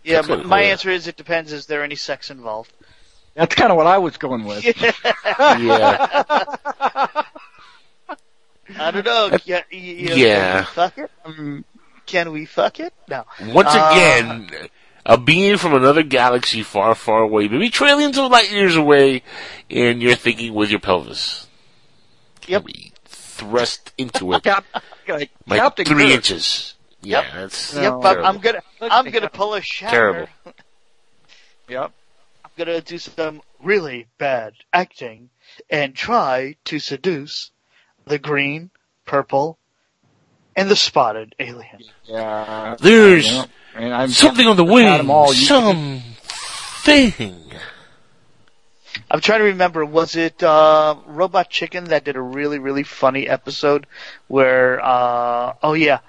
Yeah, 0.05 0.17
That's 0.17 0.29
my, 0.29 0.35
kinda 0.37 0.49
my 0.49 0.63
answer 0.63 0.91
is 0.91 1.07
it 1.07 1.17
depends. 1.17 1.53
Is 1.53 1.67
there 1.67 1.83
any 1.83 1.97
sex 1.97 2.31
involved? 2.31 2.73
That's 3.35 3.55
kind 3.55 3.71
of 3.71 3.77
what 3.77 3.87
I 3.87 3.99
was 3.99 4.17
going 4.17 4.45
with. 4.45 4.65
yeah. 5.37 6.25
I 8.79 8.91
don't 8.91 9.05
know. 9.07 9.39
Yeah, 9.45 9.63
you, 9.71 9.79
you 9.81 10.09
know, 10.11 10.15
Yeah. 10.17 10.65
Can 10.65 10.65
we 10.65 10.75
fuck 10.75 10.99
it? 10.99 11.11
Um, 11.25 11.65
Can 12.07 12.33
we 12.33 12.45
fuck 12.47 12.81
it? 12.81 12.93
No. 13.09 13.25
Once 13.47 13.69
Uh, 13.71 13.91
again, 13.93 14.51
a 15.07 15.17
being 15.17 15.57
from 15.57 15.75
another 15.75 16.03
galaxy 16.03 16.63
far, 16.63 16.95
far 16.95 17.23
away, 17.23 17.49
maybe 17.49 17.71
trillions 17.71 18.19
of 18.19 18.31
light 18.31 18.51
years 18.51 18.77
away, 18.77 19.23
and 19.71 20.03
you're 20.03 20.15
thinking 20.17 20.53
with 20.55 20.71
your 20.71 20.81
pelvis. 20.81 21.47
Yep. 22.47 22.65
Thrust 23.07 23.93
into 23.97 24.33
it 24.33 24.43
Cap- 24.45 24.65
like 25.09 25.31
like 25.47 25.61
Captain 25.61 25.85
three 25.87 26.07
Kirk. 26.07 26.15
inches. 26.17 26.75
Yeah, 27.01 27.21
Yep. 27.23 27.33
that's 27.35 27.75
Yep, 27.75 27.83
No. 27.83 28.03
I'm, 28.03 28.25
I'm 28.25 28.39
gonna 28.39 28.63
I'm 28.81 29.11
gonna 29.11 29.29
pull 29.31 29.55
a 29.55 29.61
Shatner. 29.61 29.91
Terrible. 29.91 30.29
Yep. 31.69 31.93
I'm 32.45 32.51
gonna 32.57 32.81
do 32.81 32.99
some 32.99 33.43
really 33.63 34.07
bad 34.19 34.55
acting 34.73 35.29
and 35.71 35.95
try 35.95 36.57
to 36.65 36.79
seduce 36.79 37.51
the 38.07 38.19
green, 38.19 38.71
purple, 39.05 39.59
and 40.57 40.71
the 40.71 40.77
spotted 40.77 41.35
alien. 41.39 41.81
Yeah. 42.05 42.77
There's 42.81 43.31
Yeah. 43.31 43.45
And 43.75 43.95
I'm 43.95 44.09
something 44.09 44.47
on 44.47 44.57
the 44.57 44.65
I've 44.65 44.71
wing. 44.71 44.87
had 44.87 45.01
'em 45.01 45.35
Some 45.35 46.03
thing. 46.83 47.53
I'm 49.11 49.21
trying 49.21 49.39
to 49.41 49.45
remember. 49.47 49.85
Was 49.85 50.17
it 50.17 50.43
uh, 50.43 50.97
Robot 51.07 51.49
Chicken 51.49 51.85
that 51.85 52.05
did 52.05 52.17
a 52.17 52.21
really 52.21 52.59
really 52.59 52.83
funny 52.83 53.29
episode 53.29 53.87
where? 54.27 54.81
Uh, 54.85 55.55
oh 55.63 55.73
yeah, 55.75 56.01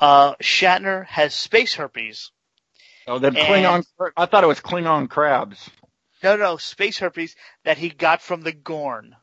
uh, 0.00 0.34
Shatner 0.36 1.04
has 1.06 1.34
space 1.34 1.74
herpes. 1.74 2.30
Oh, 3.06 3.18
the 3.18 3.28
And- 3.28 3.36
Klingon. 3.36 3.84
I 4.16 4.26
thought 4.26 4.44
it 4.44 4.48
was 4.48 4.60
Klingon 4.60 5.08
crabs. 5.08 5.68
No, 6.22 6.36
no, 6.36 6.56
space 6.56 6.98
herpes 6.98 7.36
that 7.64 7.78
he 7.78 7.90
got 7.90 8.20
from 8.22 8.42
the 8.42 8.52
Gorn, 8.52 9.14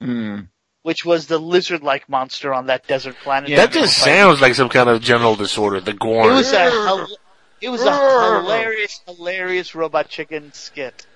Hmm. 0.00 0.40
which 0.82 1.04
was 1.04 1.26
the 1.26 1.38
lizard-like 1.38 2.08
monster 2.08 2.52
on 2.52 2.66
that 2.66 2.86
desert 2.86 3.16
planet. 3.22 3.50
that 3.56 3.72
just 3.72 3.96
sounds 3.96 4.40
like 4.40 4.54
some 4.54 4.68
kind 4.68 4.88
of 4.90 5.00
general 5.00 5.36
disorder. 5.36 5.80
The 5.80 5.92
It 5.92 5.98
Gorn. 5.98 6.34
was 6.34 6.52
a 6.52 7.06
it 7.60 7.70
was 7.70 7.82
a 7.82 7.92
hilarious, 8.42 9.00
hilarious 9.06 9.74
robot 9.74 10.08
chicken 10.08 10.52
skit. 10.52 11.06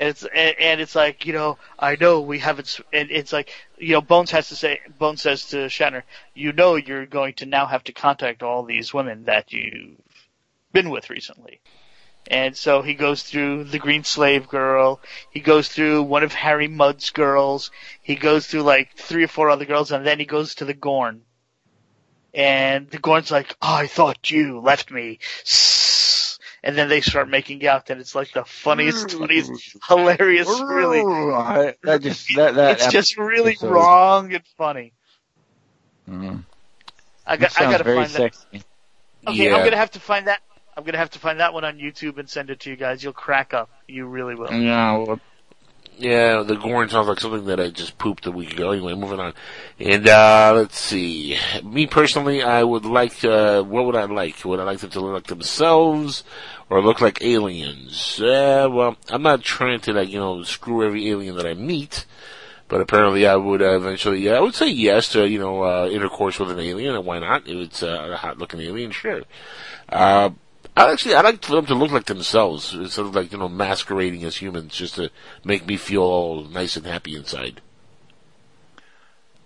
And 0.00 0.08
it's 0.08 0.24
and, 0.24 0.56
and 0.58 0.80
it's 0.80 0.94
like 0.94 1.26
you 1.26 1.34
know 1.34 1.58
I 1.78 1.96
know 2.00 2.22
we 2.22 2.38
haven't 2.38 2.80
and 2.90 3.10
it's 3.10 3.34
like 3.34 3.52
you 3.76 3.92
know 3.92 4.00
Bones 4.00 4.30
has 4.30 4.48
to 4.48 4.56
say 4.56 4.80
Bones 4.98 5.20
says 5.20 5.44
to 5.50 5.56
Shatner 5.66 6.04
you 6.34 6.52
know 6.52 6.76
you're 6.76 7.04
going 7.04 7.34
to 7.34 7.46
now 7.46 7.66
have 7.66 7.84
to 7.84 7.92
contact 7.92 8.42
all 8.42 8.64
these 8.64 8.94
women 8.94 9.24
that 9.24 9.52
you've 9.52 9.98
been 10.72 10.88
with 10.88 11.10
recently. 11.10 11.60
And 12.26 12.56
so 12.56 12.80
he 12.80 12.94
goes 12.94 13.22
through 13.22 13.64
the 13.64 13.78
Green 13.78 14.04
Slave 14.04 14.48
Girl. 14.48 15.00
He 15.30 15.40
goes 15.40 15.68
through 15.68 16.04
one 16.04 16.22
of 16.22 16.32
Harry 16.32 16.68
Mudd's 16.68 17.10
girls. 17.10 17.70
He 18.02 18.14
goes 18.14 18.46
through 18.46 18.62
like 18.62 18.96
three 18.96 19.24
or 19.24 19.28
four 19.28 19.50
other 19.50 19.64
girls, 19.64 19.90
and 19.90 20.06
then 20.06 20.18
he 20.18 20.26
goes 20.26 20.54
to 20.56 20.64
the 20.64 20.74
Gorn. 20.74 21.22
And 22.32 22.88
the 22.88 22.98
Gorn's 22.98 23.30
like, 23.30 23.56
oh, 23.60 23.74
I 23.74 23.86
thought 23.86 24.30
you 24.30 24.60
left 24.60 24.90
me. 24.90 25.18
And 26.62 26.76
then 26.76 26.88
they 26.88 27.00
start 27.00 27.28
making 27.28 27.66
out, 27.66 27.88
and 27.88 28.00
it's 28.00 28.14
like 28.14 28.32
the 28.32 28.44
funniest, 28.44 29.12
funniest, 29.12 29.78
hilarious, 29.88 30.48
really. 30.48 31.00
Ooh, 31.00 31.32
I, 31.32 31.74
that 31.84 32.02
just 32.02 32.28
that 32.36 32.54
that. 32.56 32.72
It's 32.72 32.88
just 32.88 33.16
really 33.16 33.52
episode- 33.52 33.70
wrong 33.70 34.34
and 34.34 34.44
funny. 34.58 34.92
Mm. 36.08 36.44
I 37.26 37.36
got, 37.36 37.52
I 37.52 37.60
sounds 37.60 37.72
gotta 37.72 37.84
very 37.84 37.96
find 37.96 38.10
that. 38.10 38.36
Okay, 39.28 39.48
yeah. 39.48 39.56
I'm 39.56 39.64
gonna 39.64 39.76
have 39.76 39.92
to 39.92 40.00
find 40.00 40.26
that. 40.26 40.42
I'm 40.76 40.84
gonna 40.84 40.98
have 40.98 41.10
to 41.10 41.18
find 41.18 41.40
that 41.40 41.54
one 41.54 41.64
on 41.64 41.78
YouTube 41.78 42.18
and 42.18 42.28
send 42.28 42.50
it 42.50 42.60
to 42.60 42.70
you 42.70 42.76
guys. 42.76 43.02
You'll 43.02 43.12
crack 43.12 43.54
up. 43.54 43.70
You 43.88 44.06
really 44.06 44.34
will. 44.34 44.52
Yeah, 44.52 44.98
well, 44.98 45.20
Yeah, 46.00 46.44
the 46.44 46.56
Gorn 46.56 46.88
sounds 46.88 47.08
like 47.08 47.20
something 47.20 47.44
that 47.44 47.60
I 47.60 47.68
just 47.68 47.98
pooped 47.98 48.24
a 48.24 48.30
week 48.30 48.54
ago. 48.54 48.70
Anyway, 48.70 48.94
moving 48.94 49.20
on. 49.20 49.34
And, 49.78 50.08
uh, 50.08 50.52
let's 50.56 50.78
see. 50.78 51.36
Me 51.62 51.86
personally, 51.86 52.42
I 52.42 52.62
would 52.62 52.86
like, 52.86 53.22
uh, 53.22 53.62
what 53.62 53.84
would 53.84 53.94
I 53.96 54.06
like? 54.06 54.42
Would 54.46 54.60
I 54.60 54.64
like 54.64 54.78
them 54.78 54.88
to 54.90 55.00
look 55.00 55.12
like 55.12 55.26
themselves 55.26 56.24
or 56.70 56.80
look 56.80 57.02
like 57.02 57.20
aliens? 57.20 58.18
Uh, 58.18 58.66
well, 58.70 58.96
I'm 59.10 59.20
not 59.20 59.42
trying 59.42 59.80
to, 59.80 59.92
like, 59.92 60.08
you 60.08 60.18
know, 60.18 60.42
screw 60.42 60.86
every 60.86 61.06
alien 61.10 61.36
that 61.36 61.46
I 61.46 61.52
meet. 61.52 62.06
But 62.68 62.80
apparently 62.80 63.26
I 63.26 63.36
would 63.36 63.60
uh, 63.60 63.76
eventually, 63.76 64.20
yeah, 64.20 64.34
I 64.34 64.40
would 64.40 64.54
say 64.54 64.68
yes 64.68 65.08
to, 65.12 65.28
you 65.28 65.38
know, 65.38 65.64
uh, 65.64 65.88
intercourse 65.90 66.38
with 66.38 66.50
an 66.50 66.60
alien, 66.60 66.94
and 66.94 67.04
why 67.04 67.18
not? 67.18 67.46
If 67.46 67.56
it's 67.56 67.82
uh, 67.82 68.10
a 68.12 68.16
hot 68.16 68.38
looking 68.38 68.60
alien, 68.60 68.90
sure. 68.90 69.22
Uh, 69.88 70.30
I 70.76 70.92
actually, 70.92 71.14
I 71.14 71.20
like 71.22 71.44
for 71.44 71.56
them 71.56 71.66
to 71.66 71.74
look 71.74 71.90
like 71.90 72.06
themselves, 72.06 72.72
instead 72.74 73.04
of 73.06 73.14
like, 73.14 73.32
you 73.32 73.38
know, 73.38 73.48
masquerading 73.48 74.24
as 74.24 74.36
humans, 74.36 74.74
just 74.74 74.94
to 74.94 75.10
make 75.44 75.66
me 75.66 75.76
feel 75.76 76.02
all 76.02 76.44
nice 76.44 76.76
and 76.76 76.86
happy 76.86 77.16
inside. 77.16 77.60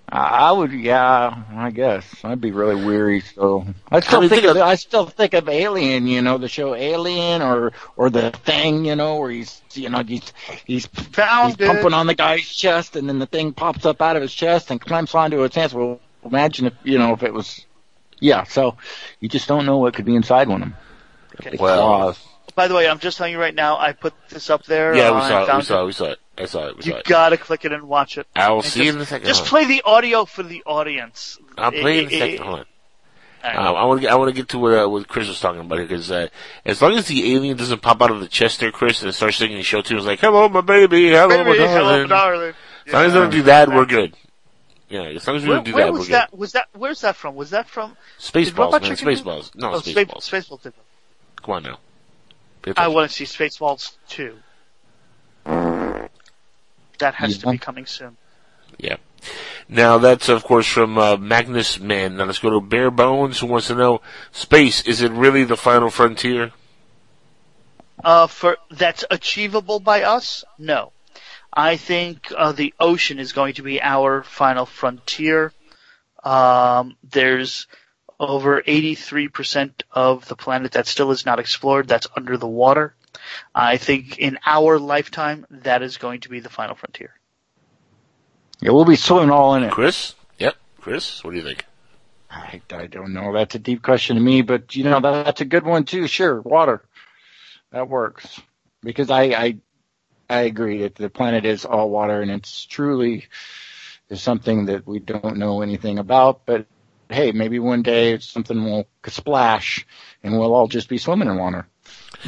I 0.08 0.18
I 0.48 0.52
would, 0.52 0.70
yeah, 0.72 1.42
I 1.56 1.70
guess 1.70 2.04
I'd 2.22 2.40
be 2.40 2.52
really 2.52 2.84
weary. 2.84 3.20
So 3.20 3.66
I 3.90 4.00
still 4.00 4.18
I 4.18 4.20
mean, 4.20 4.28
think, 4.30 4.42
think 4.42 4.50
of, 4.50 4.56
of- 4.58 4.62
I 4.62 4.74
still 4.74 5.06
think 5.06 5.32
of 5.34 5.48
Alien, 5.48 6.06
you 6.06 6.20
know, 6.20 6.36
the 6.38 6.46
show 6.48 6.74
Alien, 6.74 7.40
or 7.42 7.72
or 7.96 8.10
the 8.10 8.30
Thing, 8.30 8.84
you 8.84 8.94
know, 8.96 9.16
where 9.16 9.30
he's, 9.30 9.62
you 9.72 9.88
know, 9.88 10.02
he's 10.04 10.32
he's 10.66 10.86
Found 10.86 11.56
he's 11.56 11.66
pumping 11.66 11.94
on 11.94 12.06
the 12.06 12.14
guy's 12.14 12.46
chest, 12.46 12.96
and 12.96 13.08
then 13.08 13.18
the 13.18 13.26
thing 13.26 13.52
pops 13.54 13.86
up 13.86 14.02
out 14.02 14.16
of 14.16 14.22
his 14.22 14.34
chest 14.34 14.70
and 14.70 14.80
clamps 14.80 15.14
onto 15.14 15.38
his 15.38 15.54
hands. 15.54 15.72
Well, 15.74 16.00
imagine 16.22 16.66
if 16.66 16.74
you 16.84 16.98
know 16.98 17.14
if 17.14 17.22
it 17.22 17.32
was, 17.32 17.64
yeah. 18.20 18.44
So 18.44 18.76
you 19.20 19.28
just 19.30 19.48
don't 19.48 19.64
know 19.66 19.78
what 19.78 19.94
could 19.94 20.04
be 20.04 20.14
inside 20.14 20.48
one 20.48 20.62
of 20.62 20.68
them. 20.68 20.76
Okay. 21.40 21.56
Well. 21.58 22.16
By 22.54 22.68
the 22.68 22.74
way, 22.74 22.88
I'm 22.88 23.00
just 23.00 23.18
telling 23.18 23.32
you 23.32 23.40
right 23.40 23.54
now. 23.54 23.78
I 23.78 23.92
put 23.92 24.14
this 24.28 24.48
up 24.48 24.64
there. 24.64 24.94
yeah, 24.94 25.10
we 25.12 25.20
saw 25.22 25.42
it, 25.52 25.56
we 25.56 25.62
saw 25.62 25.82
it, 25.82 25.86
we 25.86 25.92
saw 25.92 26.04
it. 26.12 26.18
I 26.38 26.44
saw 26.46 26.66
it, 26.68 26.76
we 26.78 26.84
You 26.84 26.92
saw 26.92 26.98
it. 26.98 27.04
gotta 27.04 27.36
click 27.36 27.64
it 27.64 27.72
and 27.72 27.84
watch 27.88 28.16
it. 28.16 28.26
I 28.36 28.50
will 28.50 28.58
And 28.58 28.64
see 28.66 28.84
just, 28.84 28.94
in 28.96 29.02
a 29.02 29.06
second. 29.06 29.26
Just 29.26 29.44
play 29.46 29.64
the 29.64 29.82
audio 29.84 30.24
for 30.24 30.42
the 30.44 30.62
audience. 30.64 31.38
I'll 31.58 31.72
play 31.72 31.98
in 32.00 32.04
a 32.04 32.06
It- 32.08 32.12
it- 32.12 32.18
second. 32.18 32.38
Hold 32.46 32.58
on. 32.60 32.66
right. 33.42 33.56
Um, 33.56 33.74
I 33.76 33.84
want 33.84 33.98
to 34.00 34.02
get, 34.02 34.12
I 34.12 34.14
want 34.16 34.28
to 34.28 34.34
get 34.34 34.48
to 34.50 34.58
what, 34.58 34.72
uh, 34.72 34.88
what 34.88 35.08
Chris 35.08 35.26
was 35.26 35.40
talking 35.40 35.60
about 35.62 35.78
because 35.78 36.10
uh, 36.12 36.28
as 36.64 36.80
long 36.80 36.96
as 36.96 37.08
the 37.08 37.34
alien 37.34 37.56
doesn't 37.56 37.82
pop 37.82 38.00
out 38.02 38.10
of 38.12 38.20
the 38.20 38.28
chest 38.28 38.60
there, 38.60 38.70
Chris, 38.70 39.02
and 39.02 39.12
start 39.12 39.34
singing 39.34 39.56
the 39.56 39.62
show 39.64 39.82
tunes 39.82 40.06
like 40.06 40.20
"Hello, 40.20 40.48
my 40.48 40.60
baby, 40.60 41.08
hello, 41.10 41.28
my 41.28 41.42
Baby, 41.44 41.58
hello, 41.58 42.06
darling." 42.06 42.08
darling. 42.08 42.54
As 42.86 42.92
long 42.92 43.04
as 43.06 43.12
they 43.14 43.18
don't 43.18 43.30
do 43.30 43.42
that, 43.44 43.68
we're 43.68 43.84
good. 43.86 44.14
Yeah, 44.90 45.02
as 45.04 45.26
long 45.26 45.36
as 45.38 45.42
we 45.42 45.48
Where, 45.48 45.56
don't 45.56 45.64
do 45.64 45.74
where 45.74 45.84
that, 45.86 45.92
we're 45.92 45.98
was 45.98 46.08
good. 46.08 46.14
that? 46.14 46.38
Was 46.38 46.52
that? 46.52 46.68
Where's 46.74 47.00
that 47.00 47.16
from? 47.16 47.34
Was 47.34 47.50
that 47.50 47.68
from? 47.68 47.96
Spaceballs, 48.20 48.70
man, 48.72 48.80
do- 48.82 48.88
Spaceballs. 49.04 49.54
No, 49.56 49.72
oh, 49.74 49.80
Spaceballs. 49.80 50.30
Spaceballs. 50.30 50.72
Did. 51.44 51.46
Come 51.46 51.54
on 51.54 51.62
now. 51.62 51.78
I 52.76 52.88
want 52.88 53.10
to 53.10 53.14
see 53.14 53.24
Spaceballs 53.24 53.96
two. 54.08 54.36
That 55.44 57.14
has 57.14 57.38
to 57.38 57.50
be 57.50 57.58
coming 57.58 57.86
soon. 57.86 58.16
Yeah. 58.78 58.96
Now 59.68 59.98
that's 59.98 60.28
of 60.28 60.44
course 60.44 60.66
from 60.66 60.98
uh, 60.98 61.16
Magnus 61.16 61.78
Man. 61.78 62.16
Now 62.16 62.24
let's 62.24 62.38
go 62.38 62.50
to 62.50 62.60
Bare 62.60 62.90
Bones, 62.90 63.40
who 63.40 63.46
wants 63.46 63.68
to 63.68 63.74
know: 63.74 64.00
Space 64.32 64.82
is 64.86 65.02
it 65.02 65.12
really 65.12 65.44
the 65.44 65.56
final 65.56 65.90
frontier? 65.90 66.52
Uh, 68.02 68.26
for 68.26 68.56
that's 68.70 69.04
achievable 69.10 69.80
by 69.80 70.02
us? 70.02 70.44
No. 70.58 70.92
I 71.56 71.76
think 71.76 72.32
uh, 72.36 72.52
the 72.52 72.74
ocean 72.80 73.18
is 73.18 73.32
going 73.32 73.54
to 73.54 73.62
be 73.62 73.80
our 73.80 74.22
final 74.24 74.66
frontier. 74.66 75.52
Um, 76.24 76.96
there's 77.04 77.66
over 78.20 78.62
83% 78.62 79.82
of 79.90 80.26
the 80.28 80.36
planet 80.36 80.72
that 80.72 80.86
still 80.86 81.10
is 81.10 81.26
not 81.26 81.38
explored. 81.38 81.88
That's 81.88 82.06
under 82.16 82.36
the 82.36 82.46
water. 82.46 82.94
I 83.54 83.76
think 83.76 84.18
in 84.18 84.38
our 84.44 84.78
lifetime, 84.78 85.46
that 85.50 85.82
is 85.82 85.96
going 85.96 86.20
to 86.20 86.28
be 86.28 86.40
the 86.40 86.50
final 86.50 86.74
frontier. 86.74 87.14
Yeah, 88.60 88.70
we'll 88.70 88.84
be 88.84 88.96
swimming 88.96 89.30
all 89.30 89.54
in 89.54 89.64
it. 89.64 89.72
Chris? 89.72 90.14
Yep. 90.38 90.56
Chris, 90.80 91.22
what 91.22 91.32
do 91.32 91.36
you 91.36 91.42
think? 91.42 91.64
I, 92.30 92.60
I 92.72 92.86
don't 92.86 93.12
know. 93.12 93.32
That's 93.32 93.54
a 93.54 93.58
deep 93.58 93.82
question 93.82 94.16
to 94.16 94.22
me, 94.22 94.42
but 94.42 94.74
you 94.74 94.84
know 94.84 95.00
that, 95.00 95.24
that's 95.24 95.40
a 95.40 95.44
good 95.44 95.64
one 95.64 95.84
too. 95.84 96.08
Sure, 96.08 96.40
water, 96.40 96.82
that 97.70 97.88
works 97.88 98.40
because 98.82 99.10
I 99.10 99.22
I 99.22 99.56
I 100.28 100.40
agree 100.42 100.82
that 100.82 100.96
the 100.96 101.10
planet 101.10 101.44
is 101.44 101.64
all 101.64 101.90
water 101.90 102.20
and 102.22 102.30
it's 102.30 102.64
truly 102.66 103.26
is 104.08 104.20
something 104.20 104.66
that 104.66 104.86
we 104.86 104.98
don't 104.98 105.36
know 105.36 105.62
anything 105.62 105.98
about. 105.98 106.44
But 106.44 106.66
hey, 107.14 107.32
maybe 107.32 107.58
one 107.58 107.82
day 107.82 108.18
something 108.18 108.64
will 108.64 108.86
splash 109.06 109.86
and 110.22 110.38
we'll 110.38 110.54
all 110.54 110.68
just 110.68 110.88
be 110.88 110.98
swimming 110.98 111.28
in 111.28 111.36
water. 111.38 111.66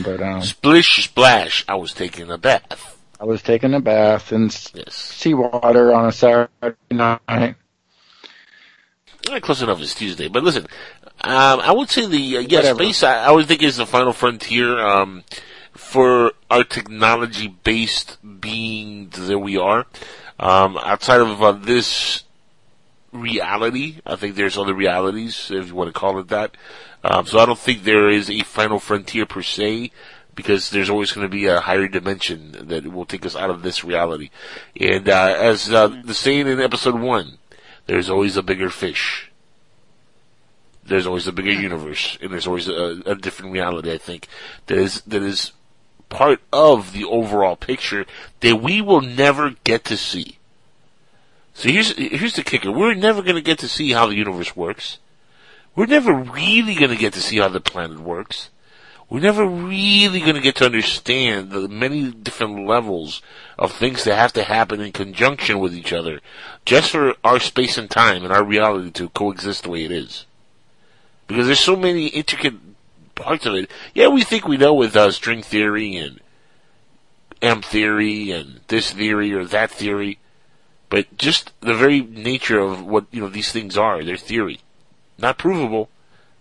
But 0.03 0.22
um, 0.22 0.43
Splish 0.43 1.05
splash. 1.05 1.64
I 1.68 1.74
was 1.76 1.93
taking 1.93 2.30
a 2.30 2.39
bath. 2.39 2.99
I 3.18 3.24
was 3.24 3.41
taking 3.43 3.72
a 3.74 3.80
bath 3.80 4.30
in 4.32 4.45
Yes. 4.74 4.95
seawater 4.95 5.95
on 5.95 6.07
a 6.07 6.12
Saturday 6.12 6.76
night. 6.91 7.55
Eh, 9.30 9.41
Close 9.41 9.62
enough. 9.62 9.80
It's 9.80 9.95
Tuesday, 9.95 10.28
but 10.28 10.43
listen. 10.45 10.64
Um, 11.22 11.61
I 11.61 11.72
would 11.72 11.89
say 11.89 12.07
the 12.07 12.37
uh, 12.37 12.41
yeah 12.41 12.59
Whatever. 12.59 12.84
space. 12.84 13.03
I, 13.03 13.24
I 13.24 13.30
would 13.30 13.47
think 13.47 13.62
is 13.62 13.76
the 13.76 13.87
final 13.87 14.12
frontier 14.12 14.78
um, 14.78 15.24
for 15.72 16.32
our 16.51 16.62
technology 16.62 17.49
based 17.49 18.18
being 18.41 19.09
that 19.11 19.39
we 19.39 19.57
are. 19.57 19.87
Um, 20.39 20.76
outside 20.76 21.22
of 21.22 21.43
uh, 21.43 21.53
this 21.53 22.22
reality, 23.12 24.00
I 24.04 24.16
think 24.16 24.34
there's 24.34 24.59
other 24.59 24.74
realities, 24.74 25.50
if 25.50 25.68
you 25.68 25.74
want 25.74 25.88
to 25.88 25.98
call 25.98 26.18
it 26.18 26.28
that. 26.28 26.57
Um, 27.04 27.26
so 27.26 27.38
I 27.38 27.46
don't 27.46 27.59
think 27.59 27.84
there 27.84 28.09
is 28.09 28.30
a 28.30 28.40
final 28.40 28.78
frontier 28.78 29.26
per 29.26 29.42
se, 29.42 29.90
because 30.34 30.70
there's 30.70 30.90
always 30.90 31.12
going 31.12 31.24
to 31.24 31.30
be 31.30 31.46
a 31.46 31.61
higher 31.61 31.88
dimension 31.88 32.68
that 32.68 32.86
will 32.92 33.07
take 33.07 33.24
us 33.24 33.34
out 33.34 33.50
of 33.50 33.62
this 33.62 33.82
reality. 33.82 34.30
And 34.78 35.09
uh, 35.09 35.34
as 35.38 35.72
uh, 35.72 35.88
the 35.88 36.14
saying 36.14 36.46
in 36.46 36.61
episode 36.61 37.00
one, 37.00 37.38
there's 37.86 38.11
always 38.11 38.36
a 38.36 38.42
bigger 38.42 38.68
fish. 38.68 39.30
There's 40.84 41.07
always 41.07 41.26
a 41.26 41.32
bigger 41.32 41.52
universe, 41.52 42.18
and 42.20 42.32
there's 42.32 42.46
always 42.46 42.68
a, 42.68 43.02
a 43.07 43.14
different 43.14 43.52
reality. 43.52 43.90
I 43.90 43.98
think 43.98 44.28
that 44.66 44.78
is 44.78 45.00
that 45.02 45.22
is 45.22 45.52
part 46.09 46.40
of 46.52 46.92
the 46.92 47.04
overall 47.04 47.57
picture 47.57 48.07
that 48.40 48.57
we 48.57 48.80
will 48.80 49.00
never 49.00 49.57
get 49.64 49.84
to 49.86 49.96
see. 49.96 50.36
So 51.57 51.70
here's 51.70 51.96
here's 51.96 52.36
the 52.36 52.42
kicker: 52.42 52.70
we're 52.70 52.92
never 52.92 53.22
going 53.22 53.36
to 53.36 53.40
get 53.40 53.59
to 53.61 53.68
see 53.68 53.92
how 53.92 54.07
the 54.07 54.14
universe 54.14 54.54
works. 54.54 54.98
We're 55.74 55.86
never 55.86 56.12
really 56.12 56.74
going 56.74 56.90
to 56.90 56.98
get 56.98 57.14
to 57.14 57.22
see 57.22 57.38
how 57.38 57.48
the 57.48 57.62
planet 57.62 57.98
works. 57.98 58.50
We're 59.09 59.20
never 59.20 59.46
really 59.46 60.20
going 60.20 60.34
to 60.34 60.42
get 60.42 60.57
to 60.57 60.66
understand 60.66 61.50
the 61.50 61.66
many 61.66 62.11
different 62.11 62.66
levels 62.66 63.22
of 63.59 63.72
things 63.72 64.04
that 64.04 64.16
have 64.16 64.34
to 64.34 64.42
happen 64.42 64.82
in 64.82 64.92
conjunction 64.92 65.59
with 65.59 65.74
each 65.74 65.94
other, 65.94 66.20
just 66.66 66.90
for 66.90 67.14
our 67.24 67.40
space 67.40 67.78
and 67.78 67.88
time 67.88 68.22
and 68.22 68.34
our 68.34 68.44
reality 68.44 68.90
to 68.90 69.09
coexist 69.09 69.62
the 69.62 69.70
way 69.70 69.84
it 69.84 69.90
is. 69.90 70.26
Because 71.26 71.46
there's 71.46 71.61
so 71.61 71.76
many 71.76 72.09
intricate 72.09 72.54
parts 73.14 73.46
of 73.46 73.54
it. 73.54 73.70
Yeah, 73.94 74.09
we 74.09 74.24
think 74.24 74.46
we 74.46 74.59
know 74.59 74.74
with 74.74 74.94
uh, 74.94 75.11
string 75.11 75.42
theory 75.42 75.96
and 75.96 76.20
M 77.40 77.62
theory 77.62 78.30
and 78.30 78.61
this 78.68 78.92
theory 78.92 79.32
or 79.32 79.46
that 79.46 79.70
theory, 79.70 80.18
but 80.89 81.16
just 81.16 81.53
the 81.61 81.74
very 81.74 82.01
nature 82.01 82.61
of 82.61 82.84
what 82.84 83.07
you 83.11 83.20
know 83.20 83.28
these 83.28 83.53
things 83.53 83.76
are, 83.76 84.05
they're 84.05 84.16
theory, 84.16 84.61
not 85.18 85.39
provable, 85.39 85.89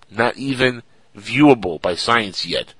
not 0.10 0.38
even 0.38 0.84
viewable 1.16 1.82
by 1.82 1.96
science 1.96 2.46
yet. 2.46 2.74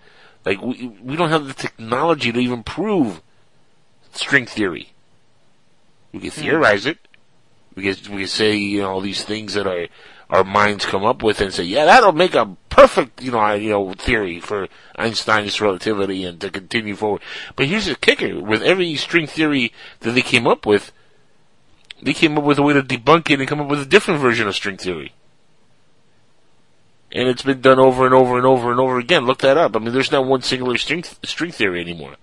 Like 0.46 0.62
we 0.62 0.88
we 1.02 1.16
don't 1.16 1.30
have 1.30 1.48
the 1.48 1.54
technology 1.54 2.32
to 2.32 2.40
even 2.40 2.64
prove 2.64 3.22
string 4.12 4.46
theory. 4.46 4.94
We 6.12 6.20
can 6.20 6.32
hmm. 6.32 6.42
theorize 6.42 6.86
it. 6.86 7.00
We 7.76 7.84
can 7.84 8.14
we 8.14 8.22
can 8.22 8.28
say 8.28 8.56
you 8.56 8.82
know 8.82 8.92
all 8.92 9.02
these 9.02 9.24
things 9.24 9.56
that 9.56 9.68
our 9.68 9.88
our 10.30 10.44
minds 10.44 10.86
come 10.86 11.06
up 11.06 11.22
with 11.22 11.40
and 11.40 11.54
say, 11.54 11.64
yeah, 11.64 11.86
that'll 11.86 12.12
make 12.12 12.34
a 12.34 12.58
perfect 12.70 13.22
you 13.22 13.32
know 13.32 13.54
you 13.54 13.70
know 13.70 13.94
theory 13.94 14.40
for 14.40 14.68
Einstein's 14.96 15.62
relativity 15.62 16.24
and 16.26 16.40
to 16.42 16.50
continue 16.50 16.96
forward. 16.96 17.22
But 17.56 17.68
here's 17.68 17.86
the 17.88 17.96
kicker: 17.96 18.40
with 18.40 18.62
every 18.62 18.96
string 18.96 19.28
theory 19.28 19.74
that 20.02 20.12
they 20.12 20.22
came 20.22 20.48
up 20.48 20.66
with, 20.66 20.92
they 22.02 22.14
came 22.14 22.38
up 22.38 22.44
with 22.44 22.58
a 22.58 22.64
way 22.64 22.74
to 22.74 22.82
debunk 22.82 23.30
it 23.30 23.40
and 23.40 23.48
come 23.48 23.62
up 23.62 23.68
with 23.68 23.82
a 23.82 23.86
different 23.86 24.22
version 24.22 24.48
of 24.48 24.56
string 24.56 24.78
theory. 24.78 25.14
And 27.12 27.30
it's 27.30 27.44
been 27.44 27.62
done 27.62 27.80
over 27.80 28.06
and 28.06 28.14
over 28.14 28.38
and 28.38 28.46
over 28.46 28.72
and 28.72 28.80
over 28.80 29.00
again. 29.00 29.26
Look 29.26 29.40
that 29.40 29.58
up. 29.58 29.76
I 29.76 29.80
mean, 29.80 29.94
there's 29.94 30.12
not 30.12 30.26
one 30.26 30.42
singular 30.42 30.78
string 30.78 31.04
string 31.24 31.52
theory 31.52 31.80
anymore. 31.80 32.16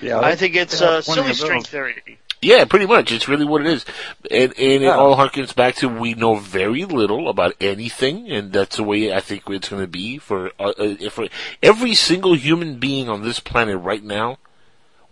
Yeah, 0.00 0.18
I 0.20 0.34
think 0.34 0.56
it's 0.56 0.80
they 0.80 0.86
uh, 0.86 1.00
silly 1.00 1.32
string 1.32 1.62
theory. 1.62 2.18
Yeah, 2.42 2.64
pretty 2.64 2.86
much. 2.86 3.12
It's 3.12 3.28
really 3.28 3.44
what 3.44 3.60
it 3.60 3.68
is. 3.68 3.84
And, 4.28 4.52
and 4.58 4.82
it 4.82 4.88
all 4.88 5.16
harkens 5.16 5.54
back 5.54 5.76
to 5.76 5.88
we 5.88 6.14
know 6.14 6.34
very 6.34 6.84
little 6.84 7.28
about 7.28 7.54
anything, 7.60 8.30
and 8.30 8.52
that's 8.52 8.76
the 8.76 8.82
way 8.82 9.14
I 9.14 9.20
think 9.20 9.44
it's 9.48 9.68
going 9.68 9.82
to 9.82 9.88
be 9.88 10.18
for, 10.18 10.50
uh, 10.58 10.72
uh, 10.76 11.10
for 11.10 11.28
every 11.62 11.94
single 11.94 12.34
human 12.34 12.80
being 12.80 13.08
on 13.08 13.22
this 13.22 13.38
planet 13.38 13.78
right 13.78 14.02
now. 14.02 14.38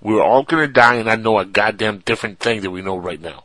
We're 0.01 0.22
all 0.22 0.42
going 0.44 0.66
to 0.66 0.72
die 0.72 0.94
and 0.96 1.07
not 1.07 1.20
know 1.20 1.38
a 1.38 1.44
goddamn 1.44 1.98
different 1.98 2.38
thing 2.38 2.62
that 2.62 2.70
we 2.70 2.82
know 2.82 2.96
right 2.96 3.20
now. 3.20 3.44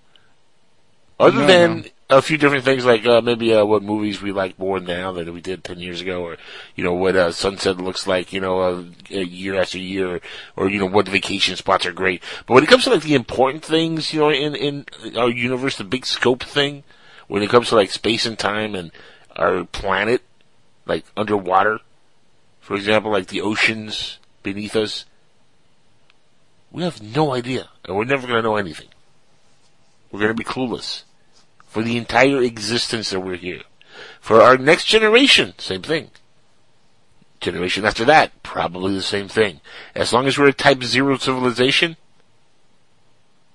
Other 1.19 1.41
No, 1.41 1.47
than 1.47 1.77
no. 2.09 2.17
a 2.17 2.21
few 2.21 2.37
different 2.37 2.65
things 2.65 2.85
like 2.85 3.05
uh, 3.05 3.21
maybe 3.21 3.53
uh, 3.53 3.65
what 3.65 3.83
movies 3.83 4.21
we 4.21 4.31
like 4.31 4.59
more 4.59 4.79
now 4.79 5.11
than 5.13 5.33
we 5.33 5.41
did 5.41 5.63
10 5.63 5.79
years 5.79 6.01
ago, 6.01 6.23
or, 6.23 6.37
you 6.75 6.83
know, 6.83 6.93
what 6.93 7.15
uh, 7.15 7.31
sunset 7.31 7.77
looks 7.77 8.05
like, 8.05 8.33
you 8.33 8.41
know, 8.41 8.59
uh, 8.59 8.83
a 9.11 9.23
year 9.23 9.55
after 9.59 9.77
year, 9.77 10.19
or, 10.55 10.69
you 10.69 10.79
know, 10.79 10.85
what 10.85 11.07
vacation 11.07 11.55
spots 11.55 11.85
are 11.85 11.93
great. 11.93 12.21
But 12.45 12.53
when 12.55 12.63
it 12.63 12.69
comes 12.69 12.83
to 12.85 12.89
like 12.89 13.03
the 13.03 13.15
important 13.15 13.63
things, 13.63 14.13
you 14.13 14.19
know, 14.19 14.29
in, 14.29 14.55
in 14.55 14.85
our 15.17 15.29
universe, 15.29 15.77
the 15.77 15.83
big 15.83 16.05
scope 16.05 16.43
thing, 16.43 16.83
when 17.27 17.43
it 17.43 17.49
comes 17.49 17.69
to 17.69 17.75
like 17.75 17.91
space 17.91 18.25
and 18.25 18.37
time 18.37 18.75
and 18.75 18.91
our 19.35 19.63
planet, 19.65 20.21
like 20.85 21.05
underwater, 21.17 21.79
for 22.59 22.75
example, 22.75 23.11
like 23.11 23.27
the 23.27 23.41
oceans 23.41 24.19
beneath 24.43 24.75
us, 24.75 25.05
we 26.75 26.83
have 26.83 27.01
no 27.01 27.33
idea, 27.33 27.69
and 27.85 27.95
we're 27.95 28.03
never 28.03 28.27
going 28.27 28.37
to 28.37 28.41
know 28.41 28.57
anything. 28.57 28.89
We're 30.11 30.19
going 30.19 30.35
to 30.35 30.37
be 30.37 30.43
clueless 30.43 31.03
for 31.65 31.81
the 31.81 31.95
entire 31.95 32.41
existence 32.41 33.11
that 33.11 33.21
we're 33.21 33.37
here. 33.37 33.61
For 34.19 34.41
our 34.41 34.57
next 34.57 34.83
generation, 34.83 35.53
same 35.57 35.83
thing. 35.83 36.11
Generation 37.39 37.85
after 37.85 38.03
that, 38.03 38.43
probably 38.43 38.93
the 38.93 39.01
same 39.01 39.29
thing. 39.29 39.61
As 39.95 40.11
long 40.11 40.27
as 40.27 40.37
we're 40.37 40.49
a 40.49 40.53
type 40.53 40.83
zero 40.83 41.17
civilization, 41.17 41.95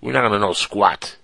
we're 0.00 0.12
not 0.12 0.22
going 0.22 0.32
to 0.32 0.38
know 0.38 0.54
squat. 0.54 1.18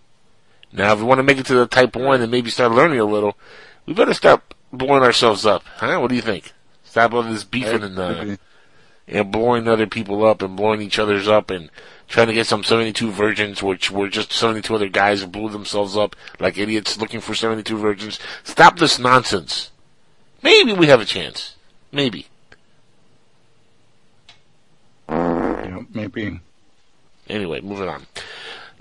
Now, 0.74 0.92
if 0.92 0.98
we 0.98 1.06
want 1.06 1.20
to 1.20 1.22
make 1.22 1.38
it 1.38 1.46
to 1.46 1.54
the 1.54 1.66
type 1.66 1.96
one 1.96 2.20
and 2.20 2.30
maybe 2.30 2.50
start 2.50 2.72
learning 2.72 3.00
a 3.00 3.06
little, 3.06 3.38
we 3.86 3.94
better 3.94 4.12
start 4.12 4.42
blowing 4.70 5.02
ourselves 5.02 5.46
up. 5.46 5.62
Huh? 5.76 5.98
What 5.98 6.10
do 6.10 6.14
you 6.14 6.20
think? 6.20 6.52
Stop 6.84 7.14
all 7.14 7.22
this 7.22 7.44
beefing 7.44 7.82
and, 7.82 7.98
uh, 7.98 8.36
and 9.08 9.30
blowing 9.30 9.68
other 9.68 9.86
people 9.86 10.24
up 10.24 10.42
and 10.42 10.56
blowing 10.56 10.82
each 10.82 10.98
other's 10.98 11.28
up 11.28 11.50
and 11.50 11.70
trying 12.08 12.26
to 12.26 12.32
get 12.32 12.46
some 12.46 12.64
72 12.64 13.10
virgins, 13.10 13.62
which 13.62 13.90
were 13.90 14.08
just 14.08 14.32
72 14.32 14.74
other 14.74 14.88
guys 14.88 15.20
who 15.20 15.26
blew 15.26 15.50
themselves 15.50 15.96
up 15.96 16.16
like 16.40 16.58
idiots 16.58 16.98
looking 16.98 17.20
for 17.20 17.34
72 17.34 17.76
virgins. 17.76 18.18
Stop 18.44 18.78
this 18.78 18.98
nonsense. 18.98 19.70
Maybe 20.42 20.72
we 20.72 20.86
have 20.86 21.00
a 21.00 21.04
chance. 21.04 21.56
Maybe. 21.92 22.26
Yeah, 25.08 25.82
maybe. 25.92 26.40
Anyway, 27.28 27.60
moving 27.60 27.88
on. 27.88 28.06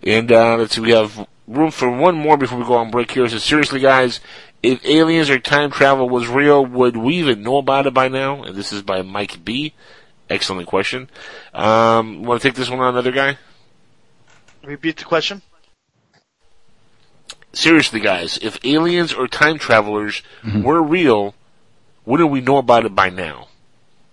And 0.03 0.31
uh, 0.31 0.57
let's 0.57 0.75
see, 0.75 0.81
we 0.81 0.91
have 0.91 1.27
room 1.47 1.71
for 1.71 1.89
one 1.89 2.15
more 2.15 2.37
before 2.37 2.59
we 2.59 2.65
go 2.65 2.75
on 2.75 2.91
break 2.91 3.11
here. 3.11 3.27
So 3.27 3.37
seriously, 3.37 3.79
guys, 3.79 4.19
if 4.61 4.85
aliens 4.85 5.29
or 5.29 5.39
time 5.39 5.71
travel 5.71 6.09
was 6.09 6.27
real, 6.27 6.65
would 6.65 6.97
we 6.97 7.15
even 7.17 7.43
know 7.43 7.57
about 7.57 7.87
it 7.87 7.93
by 7.93 8.07
now? 8.07 8.43
And 8.43 8.55
this 8.55 8.71
is 8.71 8.81
by 8.81 9.01
Mike 9.01 9.43
B. 9.43 9.73
Excellent 10.29 10.67
question. 10.67 11.09
Um, 11.53 12.23
want 12.23 12.41
to 12.41 12.47
take 12.47 12.55
this 12.55 12.69
one 12.69 12.79
on, 12.79 12.89
another 12.93 13.11
guy? 13.11 13.37
Repeat 14.63 14.97
the 14.97 15.05
question. 15.05 15.41
Seriously, 17.53 17.99
guys, 17.99 18.37
if 18.41 18.57
aliens 18.65 19.13
or 19.13 19.27
time 19.27 19.57
travelers 19.59 20.21
Mm-hmm. 20.43 20.63
were 20.63 20.81
real, 20.81 21.35
wouldn't 22.05 22.31
we 22.31 22.41
know 22.41 22.57
about 22.57 22.85
it 22.85 22.93
by 22.95 23.09
now? 23.09 23.47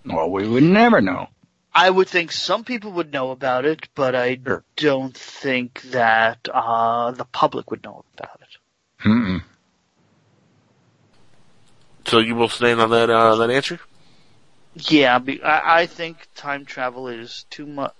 Well, 0.05 0.29
we 0.29 0.47
would 0.47 0.63
never 0.63 1.01
know. 1.01 1.27
I 1.73 1.89
would 1.89 2.07
think 2.07 2.31
some 2.31 2.63
people 2.63 2.91
would 2.91 3.11
know 3.11 3.31
about 3.31 3.65
it, 3.65 3.87
but 3.95 4.13
I 4.15 4.39
Sure. 4.45 4.63
don't 4.75 5.15
think 5.17 5.81
that 5.91 6.47
uh, 6.53 7.11
the 7.11 7.25
public 7.25 7.71
would 7.71 7.83
know 7.83 8.05
about 8.17 8.39
it. 8.41 9.07
Mm-mm. 9.07 9.41
So 12.05 12.19
you 12.19 12.35
will 12.35 12.49
stand 12.49 12.79
on 12.79 12.89
that 12.91 13.09
uh, 13.09 13.35
that 13.37 13.49
answer? 13.49 13.79
Yeah, 14.75 15.19
I, 15.43 15.81
I 15.81 15.85
think 15.85 16.27
time 16.35 16.65
travel 16.65 17.07
is 17.07 17.45
too 17.49 17.65
much. 17.65 17.93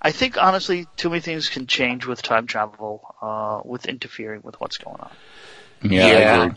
I 0.00 0.12
think 0.12 0.40
honestly, 0.40 0.86
too 0.96 1.10
many 1.10 1.20
things 1.20 1.48
can 1.48 1.66
change 1.66 2.06
with 2.06 2.22
time 2.22 2.46
travel, 2.46 3.14
uh, 3.20 3.60
with 3.64 3.86
interfering 3.86 4.42
with 4.42 4.60
what's 4.60 4.78
going 4.78 4.96
on. 5.00 5.10
Yeah, 5.82 6.06
I 6.06 6.10
Yeah. 6.20 6.44
agree. 6.44 6.56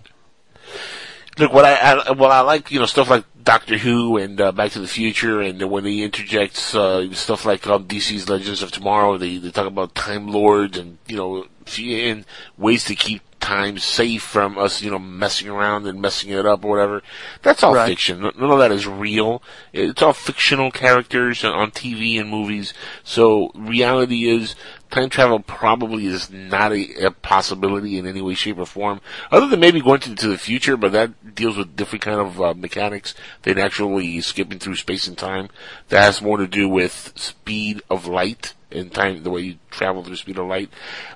Look, 1.37 1.53
what 1.53 1.65
I, 1.65 1.75
I 1.75 2.11
well, 2.11 2.31
I 2.31 2.41
like 2.41 2.71
you 2.71 2.79
know 2.79 2.85
stuff 2.85 3.09
like 3.09 3.23
Doctor 3.41 3.77
Who 3.77 4.17
and 4.17 4.39
uh, 4.39 4.51
Back 4.51 4.71
to 4.71 4.79
the 4.79 4.87
Future, 4.87 5.41
and 5.41 5.61
when 5.71 5.83
they 5.83 5.99
interject 5.99 6.75
uh, 6.75 7.11
stuff 7.13 7.45
like 7.45 7.65
um, 7.67 7.85
DC's 7.87 8.29
Legends 8.29 8.61
of 8.61 8.71
Tomorrow, 8.71 9.17
they 9.17 9.37
they 9.37 9.49
talk 9.49 9.65
about 9.65 9.95
Time 9.95 10.27
Lords 10.27 10.77
and 10.77 10.97
you 11.07 11.15
know 11.15 11.47
f- 11.65 11.79
and 11.79 12.25
ways 12.57 12.83
to 12.85 12.95
keep 12.95 13.21
time 13.41 13.77
safe 13.79 14.21
from 14.21 14.57
us, 14.57 14.81
you 14.81 14.89
know, 14.89 14.99
messing 14.99 15.49
around 15.49 15.85
and 15.87 15.99
messing 15.99 16.29
it 16.29 16.45
up 16.45 16.63
or 16.63 16.69
whatever. 16.69 17.01
That's 17.41 17.63
all 17.63 17.73
Right. 17.73 17.89
fiction. 17.89 18.21
None 18.21 18.33
of 18.51 18.59
that 18.59 18.71
is 18.71 18.87
real. 18.87 19.43
It's 19.73 20.01
all 20.01 20.13
fictional 20.13 20.71
characters 20.71 21.43
on 21.43 21.71
TV 21.71 22.19
and 22.19 22.29
movies. 22.29 22.73
So 23.03 23.51
reality 23.55 24.29
is 24.29 24.55
time 24.91 25.09
travel 25.09 25.39
probably 25.39 26.05
is 26.05 26.29
not 26.29 26.71
a, 26.71 27.05
a 27.07 27.11
possibility 27.11 27.97
in 27.97 28.05
any 28.05 28.21
way, 28.21 28.35
shape, 28.35 28.59
or 28.59 28.65
form, 28.65 29.01
other 29.31 29.47
than 29.47 29.59
maybe 29.59 29.81
going 29.81 29.99
to, 30.01 30.15
to 30.15 30.27
the 30.27 30.37
future. 30.37 30.77
But 30.77 30.91
that 30.93 31.35
deals 31.35 31.57
with 31.57 31.75
different 31.75 32.03
kind 32.03 32.19
of 32.21 32.41
uh, 32.41 32.53
mechanics 32.53 33.13
than 33.41 33.57
actually 33.57 34.21
skipping 34.21 34.59
through 34.59 34.75
space 34.75 35.07
and 35.07 35.17
time. 35.17 35.49
That 35.89 36.03
has 36.03 36.21
more 36.21 36.37
to 36.37 36.47
do 36.47 36.69
with 36.69 37.11
speed 37.15 37.81
of 37.89 38.05
light 38.05 38.53
and 38.73 38.93
time, 38.93 39.23
the 39.23 39.29
way 39.29 39.41
you 39.41 39.55
travel 39.69 40.03
through 40.03 40.11
the 40.13 40.17
speed 40.17 40.37
of 40.37 40.47
light, 40.47 40.69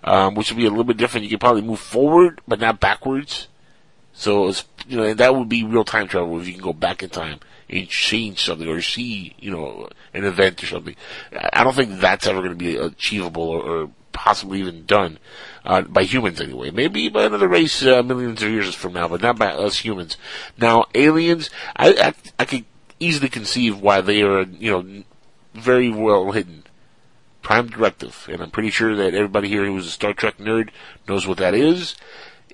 um, 0.04 0.36
which 0.36 0.52
would 0.52 0.58
be 0.58 0.66
a 0.66 0.70
little 0.70 0.84
bit 0.84 0.98
different. 0.98 1.24
You 1.24 1.30
could 1.30 1.40
probably 1.40 1.62
move 1.62 1.80
forward, 1.80 2.42
but 2.48 2.60
not 2.60 2.80
backwards. 2.80 3.48
So 4.14 4.48
it's, 4.48 4.66
you 4.88 4.98
know, 4.98 5.14
that 5.14 5.36
would 5.36 5.50
be 5.50 5.64
real 5.64 5.84
time 5.84 6.08
travel 6.08 6.40
if 6.40 6.48
you 6.48 6.54
can 6.54 6.64
go 6.64 6.74
back 6.74 7.04
in 7.04 7.10
time 7.10 7.40
and 7.70 7.88
change 7.90 8.44
something 8.44 8.68
or 8.68 8.82
see, 8.82 9.36
you 9.40 9.52
know, 9.52 9.90
an 10.14 10.24
event 10.24 10.64
or 10.64 10.68
something. 10.68 10.96
I 11.34 11.50
I 11.54 11.64
don't 11.64 11.76
think 11.76 12.00
that's 12.00 12.28
ever 12.28 12.40
going 12.40 12.52
to 12.52 12.56
be 12.56 12.78
achievable 12.78 13.44
or, 13.44 13.62
or 13.62 13.92
possibly 14.14 14.60
even 14.60 14.86
done 14.86 15.20
uh, 15.66 15.82
by 15.82 16.04
humans 16.04 16.40
anyway. 16.40 16.72
Maybe 16.72 17.10
by 17.10 17.26
another 17.26 17.50
race 17.50 17.86
uh, 17.86 18.02
millions 18.04 18.42
of 18.42 18.50
years 18.50 18.74
from 18.74 18.94
now, 18.94 19.08
but 19.10 19.22
not 19.22 19.38
by 19.38 19.48
us 19.48 19.80
humans. 19.80 20.18
Now, 20.58 20.86
aliens, 20.96 21.50
I 21.76 21.90
I, 21.90 22.14
I 22.40 22.46
could 22.46 22.66
easily 23.00 23.30
conceive 23.30 23.82
why 23.82 24.02
they 24.02 24.22
are, 24.22 24.44
you 24.44 24.72
know, 24.72 25.04
very 25.54 25.90
well 25.90 26.32
hidden. 26.32 26.64
Prime 27.46 27.68
Directive, 27.68 28.28
and 28.28 28.42
I'm 28.42 28.50
pretty 28.50 28.72
sure 28.72 28.96
that 28.96 29.14
everybody 29.14 29.48
here 29.48 29.66
who's 29.66 29.86
a 29.86 29.92
Star 29.92 30.14
Trek 30.14 30.40
nerd 30.40 30.70
knows 31.08 31.28
what 31.28 31.38
that 31.38 31.54
is. 31.54 31.96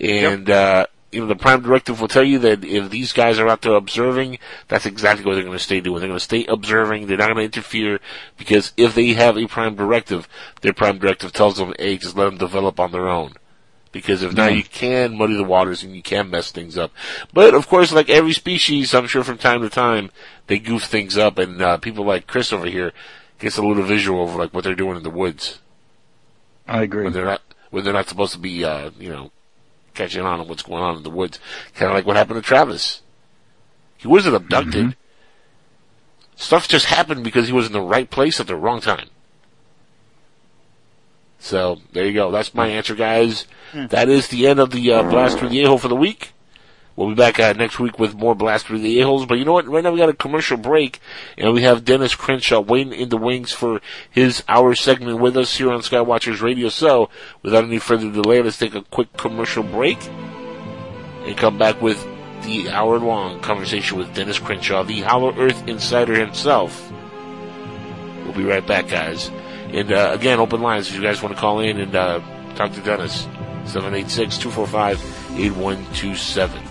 And 0.01 0.49
uh, 0.49 0.87
you 1.13 1.21
know, 1.21 1.27
the 1.27 1.35
Prime 1.37 1.61
Directive 1.61 2.01
will 2.01 2.09
tell 2.09 2.25
you 2.25 2.39
that 2.39 2.65
if 2.65 2.89
these 2.89 3.13
guys 3.13 3.39
are 3.39 3.47
out 3.47 3.61
there 3.61 3.73
observing, 3.73 4.37
that's 4.67 4.85
exactly 4.85 5.25
what 5.25 5.35
they're 5.35 5.45
going 5.45 5.57
to 5.57 5.63
stay 5.63 5.79
doing. 5.79 6.01
They're 6.01 6.09
going 6.09 6.19
to 6.19 6.23
stay 6.25 6.45
observing. 6.45 7.07
They're 7.07 7.15
not 7.15 7.27
going 7.33 7.37
to 7.37 7.43
interfere 7.57 8.01
because 8.37 8.73
if 8.75 8.93
they 8.93 9.13
have 9.13 9.37
a 9.37 9.47
Prime 9.47 9.75
Directive, 9.75 10.27
their 10.59 10.73
Prime 10.73 10.99
Directive 10.99 11.31
tells 11.31 11.55
them, 11.55 11.73
"Hey, 11.79 11.97
just 11.97 12.17
let 12.17 12.25
them 12.25 12.37
develop 12.37 12.77
on 12.77 12.91
their 12.91 13.07
own." 13.07 13.35
Because 13.93 14.23
if 14.23 14.35
not, 14.35 14.55
you 14.55 14.63
can 14.63 15.17
muddy 15.17 15.35
the 15.37 15.43
waters 15.45 15.83
and 15.83 15.95
you 15.95 16.03
can 16.03 16.29
mess 16.29 16.51
things 16.51 16.77
up. 16.77 16.91
But 17.33 17.53
of 17.53 17.69
course, 17.69 17.93
like 17.93 18.09
every 18.09 18.33
species, 18.33 18.93
I'm 18.93 19.07
sure 19.07 19.23
from 19.23 19.37
time 19.37 19.61
to 19.61 19.69
time 19.69 20.11
they 20.47 20.59
goof 20.59 20.83
things 20.83 21.17
up, 21.17 21.37
and 21.37 21.61
uh, 21.61 21.77
people 21.77 22.03
like 22.03 22.27
Chris 22.27 22.51
over 22.51 22.67
here 22.67 22.91
gets 23.41 23.57
a 23.57 23.61
little 23.61 23.83
visual 23.83 24.23
of 24.23 24.35
like 24.35 24.53
what 24.53 24.63
they're 24.63 24.75
doing 24.75 24.95
in 24.95 25.03
the 25.03 25.09
woods 25.09 25.59
I 26.67 26.83
agree. 26.83 27.03
when 27.03 27.13
they're 27.13 27.25
not 27.25 27.41
when 27.71 27.83
they're 27.83 27.93
not 27.93 28.07
supposed 28.07 28.33
to 28.33 28.39
be 28.39 28.63
uh, 28.63 28.91
you 28.97 29.09
know 29.09 29.31
catching 29.93 30.21
on 30.21 30.39
to 30.39 30.43
what's 30.45 30.63
going 30.63 30.81
on 30.81 30.95
in 30.95 31.03
the 31.03 31.09
woods. 31.09 31.39
Kind 31.75 31.91
of 31.91 31.95
like 31.95 32.05
what 32.05 32.15
happened 32.15 32.41
to 32.41 32.47
Travis. 32.47 33.01
He 33.97 34.07
wasn't 34.07 34.35
abducted. 34.35 34.95
Stuff 36.35 36.67
just 36.67 36.85
happened 36.85 37.23
because 37.23 37.47
he 37.47 37.53
was 37.53 37.67
in 37.67 37.73
the 37.73 37.81
right 37.81 38.09
place 38.09 38.39
at 38.39 38.47
the 38.47 38.55
wrong 38.55 38.81
time. 38.81 39.09
So 41.37 41.81
there 41.91 42.05
you 42.05 42.13
go. 42.13 42.31
That's 42.31 42.53
my 42.53 42.67
answer, 42.67 42.95
guys. 42.95 43.45
That 43.73 44.09
is 44.09 44.27
the 44.29 44.47
end 44.47 44.59
of 44.59 44.71
the 44.71 44.91
uh, 44.91 45.03
blast 45.03 45.39
through 45.39 45.49
the 45.49 45.77
for 45.77 45.87
the 45.87 45.95
week. 45.95 46.33
We'll 46.95 47.09
be 47.09 47.15
back 47.15 47.39
uh, 47.39 47.53
next 47.53 47.79
week 47.79 47.99
with 47.99 48.15
more 48.15 48.35
Blast 48.35 48.67
Through 48.67 48.79
the 48.79 48.99
holes. 49.01 49.25
But 49.25 49.37
you 49.37 49.45
know 49.45 49.53
what? 49.53 49.67
Right 49.67 49.83
now 49.83 49.91
we 49.91 49.99
got 49.99 50.09
a 50.09 50.13
commercial 50.13 50.57
break, 50.57 50.99
and 51.37 51.53
we 51.53 51.63
have 51.63 51.85
Dennis 51.85 52.15
Crenshaw 52.15 52.59
waiting 52.59 52.93
in 52.93 53.09
the 53.09 53.17
wings 53.17 53.51
for 53.51 53.81
his 54.09 54.43
hour 54.47 54.75
segment 54.75 55.19
with 55.19 55.37
us 55.37 55.55
here 55.55 55.71
on 55.71 55.81
Skywatchers 55.81 56.41
Radio. 56.41 56.69
So, 56.69 57.09
without 57.41 57.63
any 57.63 57.79
further 57.79 58.11
delay, 58.11 58.41
let's 58.41 58.57
take 58.57 58.75
a 58.75 58.81
quick 58.83 59.13
commercial 59.13 59.63
break 59.63 60.05
and 60.07 61.37
come 61.37 61.57
back 61.57 61.81
with 61.81 62.05
the 62.43 62.69
hour-long 62.69 63.39
conversation 63.39 63.97
with 63.97 64.13
Dennis 64.13 64.39
Crenshaw, 64.39 64.83
the 64.83 65.01
Hollow 65.01 65.33
Earth 65.37 65.67
Insider 65.67 66.19
himself. 66.19 66.91
We'll 68.23 68.33
be 68.33 68.43
right 68.43 68.65
back, 68.65 68.89
guys. 68.89 69.29
And 69.73 69.91
uh, 69.91 70.11
again, 70.13 70.39
open 70.39 70.61
lines 70.61 70.89
if 70.89 70.95
you 70.95 71.01
guys 71.01 71.21
want 71.21 71.35
to 71.35 71.39
call 71.39 71.59
in 71.59 71.79
and 71.79 71.95
uh, 71.95 72.19
talk 72.55 72.73
to 72.73 72.81
Dennis. 72.81 73.27
786 73.65 74.39
245 74.39 74.97
8127. 75.39 76.70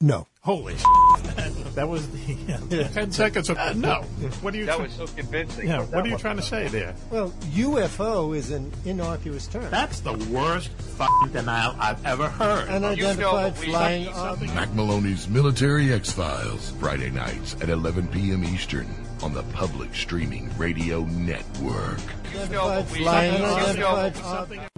No. 0.00 0.26
Holy 0.48 0.72
That 1.74 1.86
was 1.90 2.08
the 2.08 2.88
ten 2.94 3.12
seconds. 3.12 3.50
Of, 3.50 3.76
no. 3.76 4.00
What 4.40 4.54
are 4.54 4.56
you? 4.56 4.64
That 4.64 4.76
try- 4.76 4.84
was 4.84 4.94
so 4.94 5.06
convincing. 5.06 5.68
Yeah. 5.68 5.82
What 5.82 6.06
are 6.06 6.08
you 6.08 6.16
trying 6.16 6.38
to 6.38 6.42
say 6.42 6.68
there? 6.68 6.94
Well, 7.10 7.34
UFO 7.52 8.34
is 8.34 8.50
an 8.50 8.72
innocuous 8.86 9.46
term. 9.46 9.70
That's 9.70 10.00
the 10.00 10.14
worst 10.32 10.70
fucking 10.70 11.32
denial 11.32 11.76
I've 11.78 12.02
ever 12.06 12.30
heard. 12.30 12.66
Unidentified 12.70 13.58
flying 13.58 14.08
object. 14.08 14.54
Mack 14.54 14.72
Maloney's 14.72 15.28
Military 15.28 15.92
X 15.92 16.10
Files, 16.12 16.70
Friday 16.80 17.10
nights 17.10 17.54
at 17.60 17.68
11 17.68 18.08
p.m. 18.08 18.42
Eastern 18.42 18.88
on 19.22 19.34
the 19.34 19.42
public 19.52 19.94
streaming 19.94 20.50
radio 20.56 21.04
network. 21.04 22.00
Unidentified 22.34 22.88
flying 22.88 23.42
unidentified 23.42 24.16
object. 24.24 24.77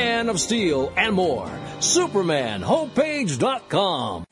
of 0.00 0.40
Steel 0.40 0.92
and 0.96 1.14
more. 1.14 1.46
SupermanHomepage.com. 1.80 4.24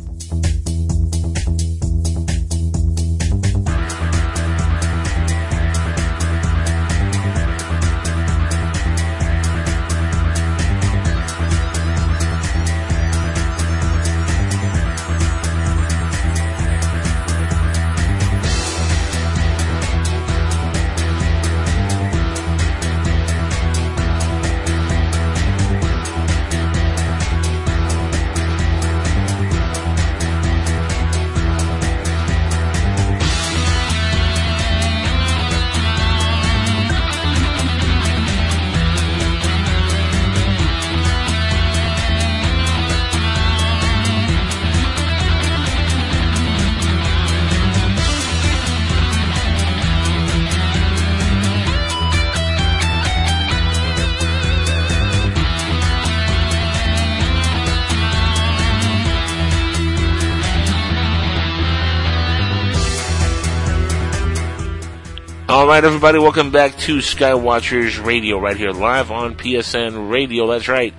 right, 65.69 65.85
everybody, 65.85 66.19
welcome 66.19 66.51
back 66.51 66.75
to 66.79 66.97
Skywatchers 66.97 68.03
Radio 68.03 68.39
right 68.39 68.57
here 68.57 68.71
live 68.71 69.11
on 69.11 69.35
PSN 69.35 70.11
Radio. 70.11 70.47
That's 70.47 70.67
right, 70.67 70.95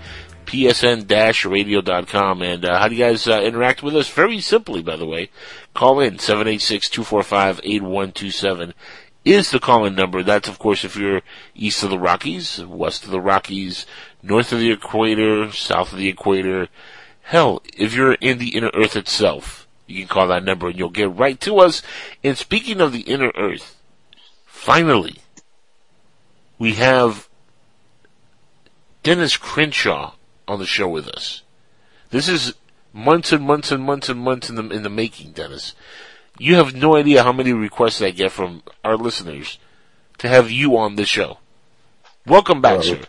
psn-radio.com. 0.46 2.44
And 2.44 2.64
uh, 2.64 2.78
how 2.78 2.88
do 2.88 2.94
you 2.94 3.04
guys 3.04 3.28
uh, 3.28 3.42
interact 3.42 3.82
with 3.82 3.96
us? 3.96 4.10
Very 4.10 4.40
simply, 4.40 4.84
by 4.84 4.96
the 4.96 5.08
way. 5.08 5.32
Call 5.74 6.00
in 6.00 6.18
786-245-8127 6.18 8.74
is 9.26 9.50
the 9.50 9.60
call-in 9.60 9.96
number. 9.96 10.22
That's, 10.22 10.48
of 10.48 10.60
course, 10.60 10.84
if 10.84 10.96
you're 10.96 11.24
east 11.56 11.82
of 11.82 11.90
the 11.90 11.98
Rockies, 11.98 12.64
west 12.64 13.06
of 13.06 13.10
the 13.10 13.20
Rockies, 13.20 13.88
north 14.22 14.54
of 14.54 14.60
the 14.60 14.72
equator, 14.72 15.52
south 15.52 15.94
of 15.94 15.98
the 15.98 16.10
equator. 16.10 16.68
Hell, 17.24 17.64
if 17.76 17.96
you're 17.96 18.18
in 18.22 18.38
the 18.38 18.50
inner 18.50 18.70
Earth 18.76 18.96
itself, 18.96 19.68
you 19.88 20.06
can 20.06 20.08
call 20.08 20.28
that 20.28 20.44
number 20.44 20.68
and 20.68 20.78
you'll 20.78 20.90
get 20.90 21.10
right 21.10 21.42
to 21.42 21.58
us. 21.58 21.82
And 22.24 22.38
speaking 22.38 22.82
of 22.82 22.94
the 22.94 23.02
inner 23.02 23.32
Earth, 23.36 23.78
finally, 24.60 25.16
we 26.58 26.74
have 26.76 27.28
Dennis 29.04 29.38
Crenshaw 29.38 30.14
on 30.48 30.60
the 30.60 30.66
show 30.66 30.88
with 30.88 31.08
us. 31.08 31.42
This 32.10 32.28
is 32.28 32.54
months 32.94 33.32
and 33.32 33.44
months 33.46 33.72
and 33.72 33.84
months 33.84 34.10
and 34.10 34.20
months 34.20 34.50
in 34.50 34.56
the 34.56 34.68
in 34.70 34.84
the 34.84 34.90
making, 34.90 35.32
Dennis. 35.32 35.74
You 36.38 36.56
have 36.56 36.76
no 36.76 36.96
idea 36.96 37.24
how 37.24 37.32
many 37.34 37.54
requests 37.54 38.02
I 38.02 38.12
get 38.12 38.32
from 38.32 38.64
our 38.84 38.98
listeners 38.98 39.58
to 40.20 40.28
have 40.28 40.52
you 40.52 40.78
on 40.78 40.96
the 40.96 41.06
show. 41.06 41.38
Welcome 42.26 42.62
back, 42.62 42.74
Well, 42.80 42.84
sir. 42.84 43.02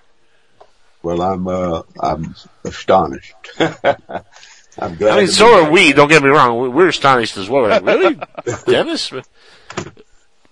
Well, 1.03 1.23
I'm 1.23 1.49
uh, 1.49 1.83
I'm 2.01 2.35
astonished. 2.65 3.35
I'm 3.59 4.95
glad. 4.97 5.11
I 5.11 5.17
mean, 5.19 5.27
so 5.29 5.47
are 5.59 5.63
back. 5.65 5.73
we. 5.73 5.93
Don't 5.93 6.09
get 6.09 6.23
me 6.23 6.29
wrong. 6.29 6.61
We- 6.61 6.69
We're 6.69 6.89
astonished 6.89 7.37
as 7.37 7.49
well. 7.49 7.69
Like, 7.69 7.85
really, 7.85 8.19
Dennis? 8.67 9.11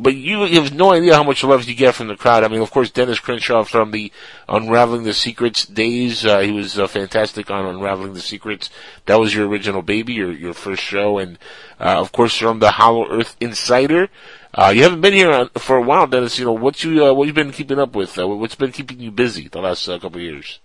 But 0.01 0.14
you 0.14 0.42
have 0.42 0.72
no 0.72 0.92
idea 0.92 1.14
how 1.14 1.24
much 1.24 1.42
love 1.42 1.64
you 1.64 1.74
get 1.74 1.96
from 1.96 2.07
the 2.07 2.16
crowd. 2.16 2.44
I 2.44 2.49
mean, 2.49 2.61
of 2.61 2.70
course, 2.70 2.90
Dennis 2.90 3.18
Crenshaw 3.18 3.64
from 3.64 3.90
the 3.90 4.12
Unraveling 4.49 5.03
the 5.03 5.12
Secrets 5.12 5.66
days. 5.66 6.24
Uh, 6.24 6.38
he 6.38 6.53
was 6.53 6.78
uh, 6.78 6.86
fantastic 6.86 7.51
on 7.51 7.66
Unraveling 7.66 8.14
the 8.14 8.20
Secrets. 8.20 8.70
That 9.07 9.18
was 9.18 9.34
your 9.34 9.49
original 9.49 9.82
baby, 9.82 10.14
your 10.14 10.30
your 10.30 10.55
first 10.55 10.84
show, 10.84 11.18
and 11.18 11.36
uh, 11.80 11.99
of 11.99 12.12
course 12.12 12.36
from 12.36 12.61
the 12.61 12.70
Hollow 12.70 13.11
Earth 13.11 13.36
Insider. 13.40 14.09
Uh, 14.55 14.72
you 14.74 14.84
haven't 14.84 15.01
been 15.01 15.14
here 15.14 15.49
for 15.59 15.76
a 15.76 15.82
while, 15.82 16.07
Dennis. 16.07 16.38
You 16.38 16.44
know 16.44 16.53
what 16.53 16.84
you 16.84 17.05
uh, 17.05 17.12
what 17.12 17.26
you 17.26 17.32
been 17.32 17.51
keeping 17.51 17.80
up 17.80 17.96
with? 17.96 18.16
Uh, 18.16 18.28
what's 18.28 18.55
been 18.55 18.72
keeping 18.72 19.01
you 19.01 19.11
busy 19.11 19.49
the 19.49 19.61
last 19.61 19.86
couple 19.86 20.14
of 20.14 20.20
years? 20.20 20.61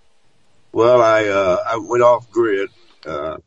Well, 0.72 1.02
I 1.02 1.26
uh, 1.26 1.58
I 1.66 1.78
went 1.78 2.04
off 2.04 2.30
grid. 2.30 2.70
Uh, 3.04 3.38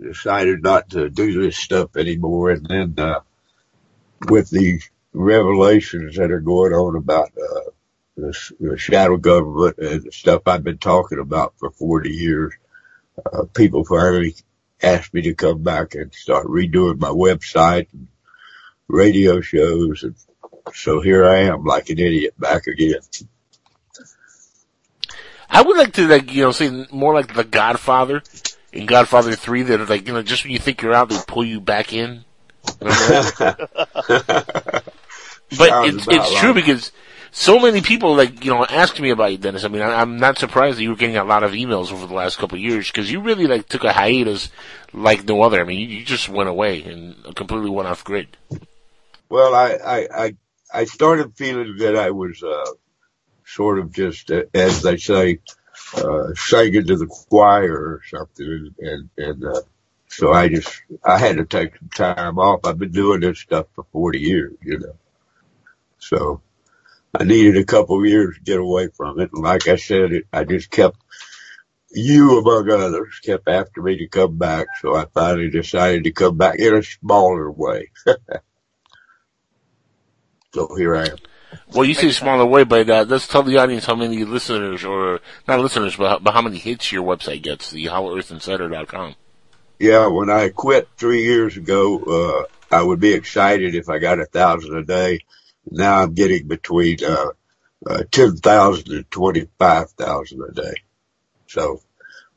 decided 0.00 0.62
not 0.62 0.90
to 0.90 1.08
do 1.08 1.42
this 1.42 1.56
stuff 1.56 1.96
anymore, 1.96 2.50
and 2.50 2.66
then 2.66 2.94
uh, 2.98 3.20
with 4.28 4.50
the 4.50 4.80
revelations 5.16 6.16
that 6.16 6.30
are 6.30 6.40
going 6.40 6.74
on 6.74 6.94
about 6.94 7.32
uh, 7.38 7.70
the, 8.16 8.52
the 8.60 8.76
shadow 8.76 9.16
government 9.16 9.78
and 9.78 10.02
the 10.02 10.12
stuff 10.12 10.42
I've 10.46 10.62
been 10.62 10.78
talking 10.78 11.18
about 11.18 11.54
for 11.56 11.70
40 11.70 12.10
years, 12.10 12.52
uh, 13.32 13.44
people 13.54 13.84
finally 13.84 14.34
asked 14.82 15.14
me 15.14 15.22
to 15.22 15.34
come 15.34 15.62
back 15.62 15.94
and 15.94 16.12
start 16.12 16.46
redoing 16.46 17.00
my 17.00 17.08
website 17.08 17.86
and 17.94 18.08
radio 18.88 19.40
shows, 19.40 20.02
and 20.02 20.14
so 20.74 21.00
here 21.00 21.26
I 21.26 21.44
am, 21.44 21.64
like 21.64 21.88
an 21.88 21.98
idiot, 21.98 22.34
back 22.38 22.66
again. 22.66 23.00
I 25.48 25.62
would 25.62 25.78
like 25.78 25.92
to 25.94 26.08
like 26.08 26.32
you 26.32 26.42
know 26.42 26.50
say 26.50 26.86
more 26.90 27.14
like 27.14 27.32
the 27.32 27.44
Godfather 27.44 28.22
in 28.72 28.84
Godfather 28.84 29.34
Three 29.34 29.62
that 29.62 29.80
are 29.80 29.86
like 29.86 30.06
you 30.06 30.12
know 30.12 30.22
just 30.22 30.44
when 30.44 30.52
you 30.52 30.58
think 30.58 30.82
you're 30.82 30.92
out 30.92 31.08
they 31.08 31.18
pull 31.26 31.44
you 31.44 31.60
back 31.60 31.92
in. 31.92 32.24
But 35.50 35.88
it's 35.88 36.06
it's 36.08 36.40
true 36.40 36.54
because 36.54 36.92
so 37.30 37.60
many 37.60 37.80
people 37.80 38.16
like 38.16 38.44
you 38.44 38.50
know 38.50 38.64
asked 38.64 39.00
me 39.00 39.10
about 39.10 39.32
you, 39.32 39.38
Dennis. 39.38 39.64
I 39.64 39.68
mean, 39.68 39.82
I, 39.82 40.00
I'm 40.00 40.18
not 40.18 40.38
surprised 40.38 40.78
that 40.78 40.82
you 40.82 40.90
were 40.90 40.96
getting 40.96 41.16
a 41.16 41.24
lot 41.24 41.44
of 41.44 41.52
emails 41.52 41.92
over 41.92 42.06
the 42.06 42.14
last 42.14 42.38
couple 42.38 42.56
of 42.56 42.62
years 42.62 42.90
because 42.90 43.10
you 43.10 43.20
really 43.20 43.46
like 43.46 43.68
took 43.68 43.84
a 43.84 43.92
hiatus 43.92 44.50
like 44.92 45.24
no 45.24 45.42
other. 45.42 45.60
I 45.60 45.64
mean, 45.64 45.78
you, 45.78 45.98
you 45.98 46.04
just 46.04 46.28
went 46.28 46.48
away 46.48 46.82
and 46.82 47.34
completely 47.36 47.70
went 47.70 47.88
off 47.88 48.04
grid. 48.04 48.28
Well, 49.28 49.54
I, 49.54 49.72
I, 49.72 50.08
I, 50.24 50.36
I 50.72 50.84
started 50.84 51.36
feeling 51.36 51.76
that 51.78 51.96
I 51.96 52.10
was, 52.10 52.42
uh, 52.42 52.72
sort 53.44 53.78
of 53.78 53.92
just, 53.92 54.30
uh, 54.30 54.44
as 54.54 54.82
they 54.82 54.96
say, 54.96 55.40
uh, 55.96 56.32
singing 56.34 56.86
to 56.86 56.96
the 56.96 57.06
choir 57.06 57.76
or 57.76 58.02
something. 58.08 58.74
And, 58.78 59.10
and, 59.16 59.44
uh, 59.44 59.62
so 60.08 60.32
I 60.32 60.48
just, 60.48 60.82
I 61.04 61.18
had 61.18 61.36
to 61.38 61.44
take 61.44 61.76
some 61.76 61.88
time 61.88 62.38
off. 62.38 62.60
I've 62.64 62.78
been 62.78 62.92
doing 62.92 63.20
this 63.20 63.40
stuff 63.40 63.66
for 63.74 63.84
40 63.92 64.18
years, 64.20 64.54
you 64.62 64.78
know. 64.78 64.94
So 65.98 66.42
I 67.14 67.24
needed 67.24 67.56
a 67.56 67.64
couple 67.64 67.98
of 67.98 68.06
years 68.06 68.36
to 68.36 68.42
get 68.42 68.60
away 68.60 68.88
from 68.88 69.20
it. 69.20 69.30
And 69.32 69.42
like 69.42 69.68
I 69.68 69.76
said, 69.76 70.12
it, 70.12 70.24
I 70.32 70.44
just 70.44 70.70
kept, 70.70 70.96
you 71.90 72.38
among 72.38 72.70
others 72.70 73.20
kept 73.24 73.48
after 73.48 73.82
me 73.82 73.98
to 73.98 74.08
come 74.08 74.36
back. 74.36 74.66
So 74.80 74.94
I 74.94 75.06
finally 75.14 75.50
decided 75.50 76.04
to 76.04 76.12
come 76.12 76.36
back 76.36 76.58
in 76.58 76.74
a 76.74 76.82
smaller 76.82 77.50
way. 77.50 77.90
so 80.54 80.74
here 80.76 80.96
I 80.96 81.06
am. 81.06 81.16
Well, 81.72 81.84
you 81.84 81.94
say 81.94 82.10
smaller 82.10 82.44
way, 82.44 82.64
but 82.64 82.88
uh, 82.88 83.06
let's 83.08 83.28
tell 83.28 83.42
the 83.42 83.58
audience 83.58 83.86
how 83.86 83.94
many 83.94 84.24
listeners, 84.24 84.84
or 84.84 85.20
not 85.48 85.60
listeners, 85.60 85.96
but 85.96 86.08
how, 86.08 86.18
but 86.18 86.34
how 86.34 86.42
many 86.42 86.58
hits 86.58 86.92
your 86.92 87.02
website 87.02 87.42
gets, 87.42 87.70
the 87.70 87.86
HollowEarthInsider.com. 87.86 89.14
Yeah, 89.78 90.06
when 90.06 90.30
I 90.30 90.48
quit 90.50 90.88
three 90.96 91.22
years 91.22 91.56
ago, 91.56 92.46
uh, 92.70 92.74
I 92.74 92.82
would 92.82 93.00
be 93.00 93.12
excited 93.12 93.74
if 93.74 93.88
I 93.88 93.98
got 93.98 94.20
a 94.20 94.26
thousand 94.26 94.76
a 94.76 94.84
day. 94.84 95.20
Now 95.70 96.02
I'm 96.02 96.14
getting 96.14 96.48
between 96.48 96.98
uh, 97.04 97.30
uh, 97.86 98.02
ten 98.10 98.36
thousand 98.36 98.92
and 98.92 99.10
twenty 99.10 99.48
five 99.58 99.90
thousand 99.90 100.42
a 100.48 100.52
day. 100.52 100.74
So 101.48 101.80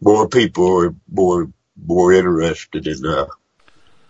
more 0.02 0.28
people 0.28 0.82
are 0.82 0.96
more 1.12 1.52
more 1.76 2.14
interested 2.14 2.88
in 2.88 3.06
uh, 3.06 3.28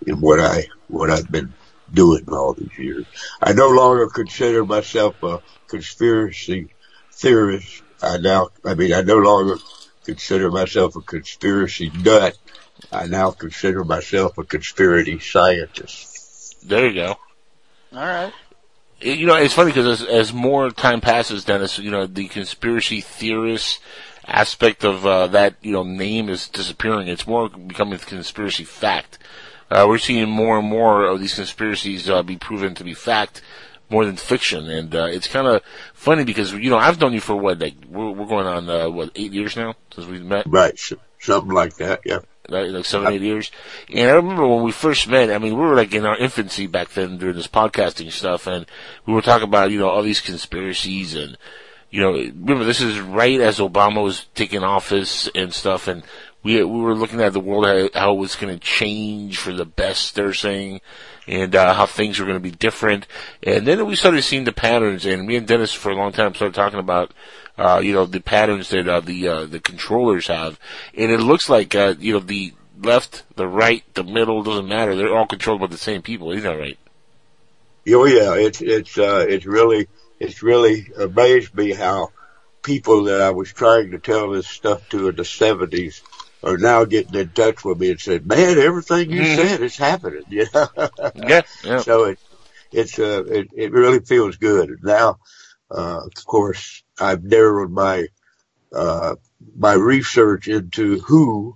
in 0.06 0.22
what 0.22 0.40
I 0.40 0.66
what 0.88 1.10
I've 1.10 1.30
been 1.30 1.54
doing 1.92 2.26
all 2.32 2.54
these 2.54 2.78
years. 2.78 3.06
I 3.42 3.54
no 3.54 3.70
longer 3.70 4.08
consider 4.08 4.66
myself 4.66 5.22
a 5.24 5.40
conspiracy 5.68 6.76
theorist. 7.14 7.84
I 8.02 8.18
now, 8.18 8.50
I 8.66 8.76
mean, 8.76 8.94
I 8.94 9.02
no 9.02 9.18
longer 9.18 9.58
consider 10.06 10.50
myself 10.52 10.96
a 10.96 11.02
conspiracy 11.02 11.92
nut. 11.94 12.38
I 12.92 13.08
now 13.08 13.32
consider 13.32 13.84
myself 13.84 14.38
a 14.38 14.44
conspiracy 14.44 15.20
scientist. 15.20 16.58
There 16.64 16.88
you 16.88 16.94
go. 16.94 17.16
All 17.94 18.06
right. 18.06 18.34
You 19.02 19.26
know, 19.28 19.36
it's 19.36 19.54
funny 19.54 19.72
because 19.72 20.02
as, 20.02 20.08
as 20.08 20.34
more 20.34 20.70
time 20.72 21.02
passes, 21.02 21.46
Dennis, 21.46 21.80
you 21.80 21.92
know, 21.92 22.06
the 22.06 22.28
conspiracy 22.28 23.02
theorist 23.02 23.80
aspect 24.26 24.84
of 24.84 25.06
uh, 25.06 25.28
that, 25.28 25.56
you 25.62 25.72
know, 25.72 25.84
name 25.84 26.30
is 26.30 26.50
disappearing. 26.50 27.08
It's 27.08 27.26
more 27.26 27.50
becoming 27.50 27.94
a 27.96 27.98
conspiracy 28.00 28.66
fact. 28.66 29.18
Uh, 29.72 29.86
we're 29.88 30.00
seeing 30.00 30.30
more 30.30 30.60
and 30.60 30.68
more 30.68 31.06
of 31.06 31.20
these 31.20 31.36
conspiracies 31.36 32.10
uh, 32.10 32.24
be 32.24 32.36
proven 32.36 32.76
to 32.76 32.84
be 32.84 32.94
fact 32.94 33.42
more 33.90 34.06
than 34.06 34.16
fiction, 34.16 34.70
and 34.70 34.94
uh, 34.96 35.06
it's 35.06 35.28
kind 35.28 35.48
of 35.48 35.64
funny 35.94 36.24
because 36.24 36.54
you 36.54 36.70
know 36.70 36.78
I've 36.78 37.00
known 37.00 37.14
you 37.14 37.22
for 37.22 37.36
what 37.36 37.60
like 37.60 37.76
we're, 37.88 38.12
we're 38.12 38.28
going 38.28 38.46
on 38.46 38.70
uh, 38.70 38.90
what 38.90 39.12
eight 39.16 39.32
years 39.32 39.56
now 39.56 39.76
since 39.94 40.08
we 40.08 40.20
met. 40.20 40.46
Right, 40.48 40.80
something 41.20 41.52
like 41.52 41.76
that. 41.78 42.02
Yeah. 42.06 42.20
Right, 42.52 42.70
like 42.70 42.86
seven, 42.86 43.14
eight 43.14 43.22
years. 43.22 43.52
And 43.94 44.10
I 44.10 44.14
remember 44.14 44.48
when 44.48 44.64
we 44.64 44.72
first 44.72 45.08
met, 45.08 45.30
I 45.30 45.38
mean, 45.38 45.54
we 45.54 45.62
were 45.62 45.76
like 45.76 45.94
in 45.94 46.06
our 46.06 46.18
infancy 46.18 46.66
back 46.66 46.90
then 46.90 47.18
during 47.18 47.36
this 47.36 47.48
podcasting 47.48 48.12
stuff, 48.12 48.48
and 48.48 48.66
we 49.06 49.14
were 49.14 49.22
talking 49.22 49.48
about, 49.48 49.70
you 49.70 49.80
know, 49.80 49.90
all 49.90 50.02
these 50.02 50.22
conspiracies 50.22 51.16
and, 51.16 51.38
you 51.92 52.02
know, 52.02 52.14
remember 52.14 52.64
this 52.64 52.82
is 52.82 53.00
right 53.00 53.40
as 53.40 53.60
Obama 53.60 54.04
was 54.04 54.26
taking 54.34 54.64
office 54.64 55.30
and 55.36 55.54
stuff, 55.54 55.88
and 55.88 56.04
we 56.44 56.64
we 56.64 56.82
were 56.82 56.96
looking 56.96 57.22
at 57.22 57.34
the 57.34 57.40
world 57.40 57.66
how, 57.66 57.90
how 57.94 58.14
it 58.14 58.20
was 58.20 58.36
going 58.36 58.54
to 58.54 58.60
change 58.60 59.38
for 59.38 59.54
the 59.54 59.66
best. 59.66 60.16
They're 60.16 60.34
saying, 60.34 60.82
and 61.28 61.56
uh, 61.56 61.74
how 61.74 61.86
things 61.86 62.20
were 62.20 62.26
going 62.26 62.38
to 62.38 62.40
be 62.40 62.52
different. 62.52 63.06
And 63.44 63.68
then 63.68 63.86
we 63.86 63.96
started 63.96 64.24
seeing 64.24 64.46
the 64.46 64.52
patterns. 64.52 65.06
And 65.06 65.28
me 65.28 65.36
and 65.36 65.48
Dennis 65.48 65.74
for 65.74 65.92
a 65.92 65.96
long 65.96 66.12
time 66.12 66.34
started 66.34 66.56
talking 66.56 66.80
about, 66.80 67.14
uh, 67.60 67.80
you 67.80 67.92
know, 67.94 68.06
the 68.06 68.22
patterns 68.22 68.70
that 68.70 68.88
uh, 68.88 69.02
the 69.02 69.28
uh, 69.28 69.46
the 69.46 69.60
controllers 69.60 70.28
have. 70.28 70.58
And 70.94 71.12
it 71.12 71.20
looks 71.20 71.50
like, 71.50 71.76
uh, 71.76 71.96
you 72.00 72.14
know, 72.14 72.20
the 72.20 72.54
left, 72.82 73.24
the 73.36 73.48
right, 73.48 73.84
the 73.94 74.04
middle 74.04 74.44
doesn't 74.44 74.68
matter. 74.68 74.96
They're 74.96 75.16
all 75.16 75.28
controlled 75.28 75.60
by 75.60 75.68
the 75.68 75.78
same 75.78 76.02
people. 76.02 76.32
Isn't 76.32 76.50
that 76.50 76.58
right? 76.58 76.80
Oh 77.90 78.06
yeah, 78.06 78.36
it's 78.36 78.62
it's 78.62 78.98
uh, 78.98 79.26
it's 79.28 79.46
really 79.46 79.88
it's 80.20 80.42
really 80.42 80.92
amazed 80.98 81.54
me 81.54 81.74
how 81.74 82.12
people 82.64 83.06
that 83.06 83.22
I 83.22 83.32
was 83.32 83.52
trying 83.52 83.92
to 83.92 84.00
tell 84.00 84.32
this 84.32 84.48
stuff 84.48 84.88
to 84.90 85.10
in 85.10 85.16
the 85.16 85.26
seventies 85.26 86.02
are 86.42 86.58
now 86.58 86.86
getting 86.86 87.16
in 87.20 87.30
touch 87.30 87.66
with 87.66 87.80
me 87.80 87.92
and 87.92 88.00
said, 88.00 88.26
"Man, 88.26 88.58
everything 88.58 89.12
you 89.12 89.22
mm-hmm. 89.22 89.48
said 89.48 89.62
is 89.62 89.76
happening." 89.76 90.24
You 90.30 90.46
know? 90.54 90.68
yeah, 91.16 91.42
yeah. 91.64 91.80
So 91.80 92.06
it 92.06 92.20
it's 92.72 93.00
uh 93.00 93.24
it, 93.26 93.50
it 93.54 93.72
really 93.72 94.00
feels 94.00 94.38
good. 94.38 94.80
Now, 94.84 95.20
uh, 95.72 96.02
of 96.06 96.26
course, 96.26 96.84
I've 97.00 97.24
narrowed 97.24 97.72
my 97.72 98.08
uh 98.74 99.16
my 99.56 99.74
research 99.74 100.48
into 100.48 101.00
who. 101.00 101.56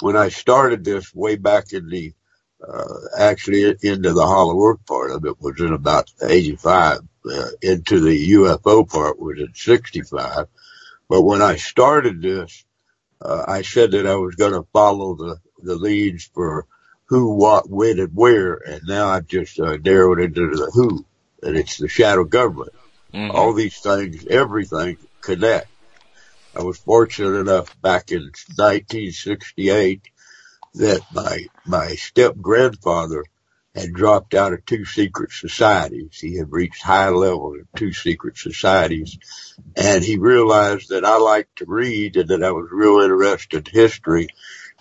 When 0.00 0.16
I 0.16 0.28
started 0.28 0.84
this 0.84 1.12
way 1.14 1.36
back 1.36 1.72
in 1.72 1.88
the 1.88 2.14
uh, 2.66 2.94
actually 3.18 3.64
into 3.82 4.12
the 4.12 4.26
Hollow 4.26 4.60
Earth 4.64 4.84
part 4.86 5.10
of 5.10 5.24
it 5.24 5.40
was 5.40 5.60
in 5.60 5.72
about 5.72 6.10
85. 6.22 7.00
Uh, 7.30 7.48
into 7.60 8.00
the 8.00 8.30
UFO 8.32 8.88
part 8.88 9.18
was 9.18 9.38
in 9.38 9.52
65. 9.54 10.46
But 11.08 11.22
when 11.22 11.42
I 11.42 11.56
started 11.56 12.22
this, 12.22 12.64
I 13.20 13.62
said 13.62 13.92
that 13.92 14.06
I 14.06 14.14
was 14.14 14.36
going 14.36 14.52
to 14.52 14.66
follow 14.72 15.14
the, 15.14 15.36
the 15.62 15.74
leads 15.74 16.24
for 16.24 16.66
who, 17.06 17.34
what, 17.34 17.68
when, 17.68 17.98
and 17.98 18.14
where, 18.14 18.54
and 18.54 18.82
now 18.86 19.08
I've 19.08 19.26
just 19.26 19.58
narrowed 19.58 20.20
into 20.20 20.48
the 20.50 20.70
who, 20.72 21.04
and 21.42 21.56
it's 21.56 21.78
the 21.78 21.88
shadow 21.88 22.24
government. 22.24 22.72
Mm-hmm. 23.12 23.34
All 23.34 23.52
these 23.52 23.78
things, 23.78 24.26
everything 24.26 24.98
connect. 25.20 25.68
I 26.54 26.62
was 26.62 26.78
fortunate 26.78 27.38
enough 27.38 27.80
back 27.80 28.10
in 28.10 28.22
1968 28.22 30.02
that 30.74 31.00
my 31.12 31.46
my 31.64 31.94
step 31.94 32.34
grandfather 32.40 33.24
had 33.74 33.92
dropped 33.92 34.34
out 34.34 34.52
of 34.52 34.64
two 34.64 34.84
secret 34.84 35.30
societies. 35.30 36.18
He 36.20 36.36
had 36.36 36.50
reached 36.50 36.82
high 36.82 37.10
levels 37.10 37.58
in 37.58 37.68
two 37.76 37.92
secret 37.92 38.36
societies 38.36 39.18
and 39.76 40.02
he 40.02 40.18
realized 40.18 40.88
that 40.88 41.04
I 41.04 41.18
liked 41.18 41.58
to 41.58 41.66
read 41.66 42.16
and 42.16 42.28
that 42.30 42.42
I 42.42 42.50
was 42.50 42.68
real 42.70 43.00
interested 43.00 43.68
in 43.68 43.74
history. 43.74 44.28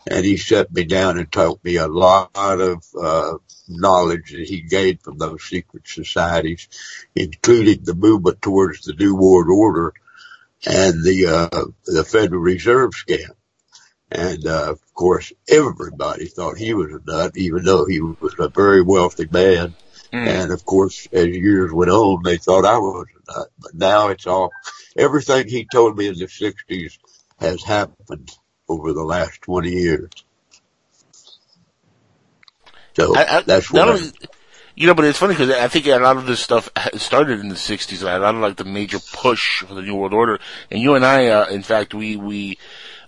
And 0.09 0.25
he 0.25 0.37
set 0.37 0.71
me 0.71 0.85
down 0.85 1.17
and 1.17 1.31
taught 1.31 1.63
me 1.63 1.75
a 1.75 1.87
lot 1.87 2.31
of 2.35 2.83
uh, 2.99 3.33
knowledge 3.67 4.31
that 4.31 4.47
he 4.47 4.61
gained 4.61 5.01
from 5.01 5.17
those 5.17 5.43
secret 5.43 5.87
societies, 5.87 6.67
including 7.15 7.83
the 7.83 7.93
movement 7.93 8.41
towards 8.41 8.81
the 8.81 8.93
New 8.93 9.15
World 9.15 9.49
Order 9.49 9.93
and 10.65 11.03
the 11.03 11.49
uh, 11.51 11.65
the 11.85 12.03
Federal 12.03 12.41
Reserve 12.41 12.91
scam. 12.91 13.31
And 14.09 14.47
uh, 14.47 14.71
of 14.71 14.93
course, 14.93 15.33
everybody 15.49 16.27
thought 16.27 16.57
he 16.57 16.73
was 16.73 16.93
a 16.93 17.01
nut, 17.05 17.33
even 17.35 17.65
though 17.65 17.85
he 17.85 17.99
was 17.99 18.35
a 18.39 18.49
very 18.49 18.81
wealthy 18.81 19.27
man. 19.29 19.75
Mm. 20.13 20.27
And 20.27 20.51
of 20.53 20.63
course, 20.65 21.07
as 21.11 21.27
years 21.27 21.73
went 21.73 21.91
on, 21.91 22.23
they 22.23 22.37
thought 22.37 22.65
I 22.65 22.77
was 22.77 23.07
a 23.27 23.39
nut. 23.39 23.47
But 23.59 23.75
now 23.75 24.07
it's 24.07 24.25
all, 24.25 24.51
everything 24.95 25.49
he 25.49 25.67
told 25.69 25.97
me 25.97 26.07
in 26.07 26.17
the 26.17 26.27
60s 26.27 26.97
has 27.39 27.61
happened 27.63 28.31
over 28.69 28.93
the 28.93 29.03
last 29.03 29.41
20 29.41 29.69
years. 29.69 30.09
So 32.95 33.15
I, 33.15 33.37
I, 33.37 33.41
that's 33.41 33.71
what. 33.71 34.13
You 34.75 34.85
know, 34.85 34.93
but 34.93 35.05
it's 35.05 35.17
funny 35.17 35.33
because 35.33 35.49
I 35.49 35.67
think 35.69 35.87
a 35.87 35.97
lot 35.97 36.17
of 36.17 36.27
this 36.27 36.39
stuff 36.39 36.69
started 36.97 37.39
in 37.39 37.49
the 37.49 37.55
'60s. 37.55 38.03
A 38.03 38.19
lot 38.19 38.35
of 38.35 38.41
like 38.41 38.57
the 38.57 38.63
major 38.63 38.99
push 38.99 39.63
for 39.63 39.73
the 39.73 39.81
New 39.81 39.95
World 39.95 40.13
Order, 40.13 40.39
and 40.69 40.79
you 40.79 40.93
and 40.93 41.03
I, 41.03 41.27
uh, 41.29 41.47
in 41.47 41.63
fact, 41.63 41.95
we 41.95 42.15
we 42.15 42.59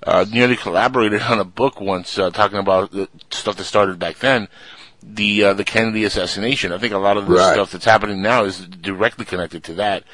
uh, 0.01 0.25
nearly 0.31 0.55
collaborated 0.55 1.21
on 1.21 1.39
a 1.39 1.43
book 1.43 1.79
once 1.79 2.17
uh, 2.17 2.31
talking 2.31 2.57
about 2.57 2.89
the 2.91 3.07
stuff 3.29 3.57
that 3.57 3.65
started 3.65 3.99
back 3.99 4.17
then. 4.17 4.47
The 5.03 5.43
uh, 5.43 5.53
the 5.53 5.63
Kennedy 5.63 6.05
assassination. 6.05 6.71
I 6.71 6.79
think 6.79 6.93
a 6.93 6.97
lot 6.97 7.17
of 7.17 7.27
the 7.27 7.35
right. 7.35 7.53
stuff 7.53 7.71
that's 7.71 7.85
happening 7.85 8.23
now 8.23 8.45
is 8.45 8.59
directly 8.59 9.25
connected 9.25 9.63
to 9.65 9.75
that, 9.75 10.05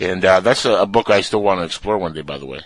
and 0.00 0.24
uh, 0.24 0.40
that's 0.40 0.64
a, 0.64 0.82
a, 0.82 0.86
book 0.86 1.10
I 1.10 1.20
still 1.20 1.42
want 1.42 1.60
to 1.60 1.64
explore 1.64 1.96
one 1.96 2.12
day. 2.12 2.22
By 2.22 2.38
the 2.38 2.46
way. 2.46 2.60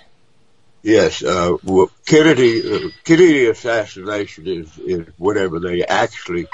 Yes, 0.82 1.22
uh, 1.22 1.56
well, 1.64 1.90
Kennedy 2.06 2.62
uh, 2.62 2.88
Kennedy 3.05 3.46
assassination 3.46 4.46
is 4.46 4.78
is 4.78 5.06
whatever 5.16 5.59
they 5.59 5.84
actually 5.84 6.46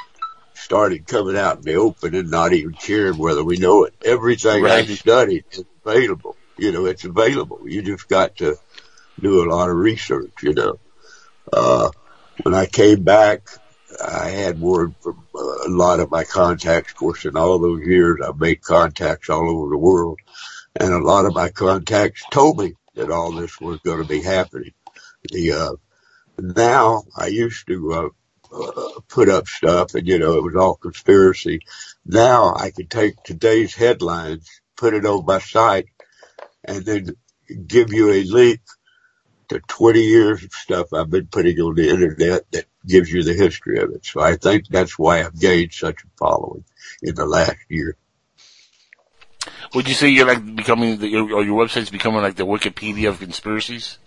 started 0.54 1.06
coming 1.06 1.36
out 1.36 1.58
in 1.58 1.62
the 1.62 1.74
open 1.74 2.14
and 2.14 2.30
not 2.30 2.52
even 2.52 2.72
caring 2.72 3.18
whether 3.18 3.44
we 3.44 3.58
know 3.58 3.84
it. 3.84 3.94
Everything 4.04 4.62
right. 4.62 4.88
I 4.88 4.94
studied 4.94 5.44
is 5.50 5.64
available. 5.84 6.36
You 6.56 6.72
know, 6.72 6.86
it's 6.86 7.04
available. 7.04 7.68
You 7.68 7.82
just 7.82 8.08
got 8.08 8.36
to 8.36 8.56
do 9.20 9.44
a 9.44 9.50
lot 9.50 9.68
of 9.68 9.76
research, 9.76 10.32
you 10.42 10.54
know. 10.54 10.78
Uh, 11.52 11.90
when 12.42 12.54
I 12.54 12.66
came 12.66 13.02
back, 13.02 13.48
I 14.02 14.28
had 14.28 14.60
word 14.60 14.94
from 15.00 15.26
uh, 15.34 15.38
a 15.38 15.68
lot 15.68 16.00
of 16.00 16.10
my 16.10 16.24
contacts. 16.24 16.92
Of 16.92 16.98
course, 16.98 17.24
in 17.24 17.36
all 17.36 17.58
those 17.58 17.86
years, 17.86 18.20
I've 18.26 18.40
made 18.40 18.62
contacts 18.62 19.28
all 19.28 19.48
over 19.48 19.70
the 19.70 19.78
world. 19.78 20.18
And 20.76 20.92
a 20.92 20.98
lot 20.98 21.26
of 21.26 21.34
my 21.34 21.50
contacts 21.50 22.24
told 22.30 22.58
me 22.58 22.74
that 22.94 23.10
all 23.10 23.32
this 23.32 23.60
was 23.60 23.80
going 23.80 24.02
to 24.02 24.08
be 24.08 24.22
happening. 24.22 24.72
The, 25.30 25.52
uh, 25.52 25.72
now 26.38 27.04
I 27.16 27.28
used 27.28 27.66
to, 27.68 27.92
uh, 27.92 28.08
uh, 28.56 29.00
put 29.08 29.28
up 29.28 29.48
stuff 29.48 29.94
and, 29.94 30.06
you 30.06 30.18
know, 30.18 30.38
it 30.38 30.44
was 30.44 30.56
all 30.56 30.76
conspiracy. 30.76 31.60
Now 32.06 32.54
I 32.54 32.70
can 32.70 32.86
take 32.86 33.22
today's 33.22 33.74
headlines, 33.74 34.48
put 34.76 34.94
it 34.94 35.06
on 35.06 35.26
my 35.26 35.40
site 35.40 35.86
and 36.64 36.84
then 36.84 37.16
give 37.66 37.92
you 37.92 38.12
a 38.12 38.24
link 38.24 38.60
to 39.48 39.60
20 39.60 40.00
years 40.00 40.44
of 40.44 40.52
stuff 40.52 40.92
I've 40.92 41.10
been 41.10 41.26
putting 41.26 41.58
on 41.60 41.74
the 41.74 41.88
internet 41.90 42.50
that 42.52 42.66
gives 42.86 43.10
you 43.10 43.22
the 43.22 43.34
history 43.34 43.78
of 43.78 43.90
it. 43.92 44.04
So 44.06 44.20
I 44.20 44.36
think 44.36 44.68
that's 44.68 44.98
why 44.98 45.20
I've 45.20 45.38
gained 45.38 45.72
such 45.72 46.02
a 46.04 46.08
following 46.18 46.64
in 47.02 47.14
the 47.14 47.26
last 47.26 47.56
year. 47.68 47.96
Would 49.74 49.88
you 49.88 49.94
say 49.94 50.08
you're 50.08 50.26
like 50.26 50.56
becoming, 50.56 50.98
the, 50.98 51.16
or 51.16 51.42
your 51.42 51.66
website's 51.66 51.90
becoming 51.90 52.22
like 52.22 52.36
the 52.36 52.46
Wikipedia 52.46 53.08
of 53.08 53.18
conspiracies? 53.18 53.98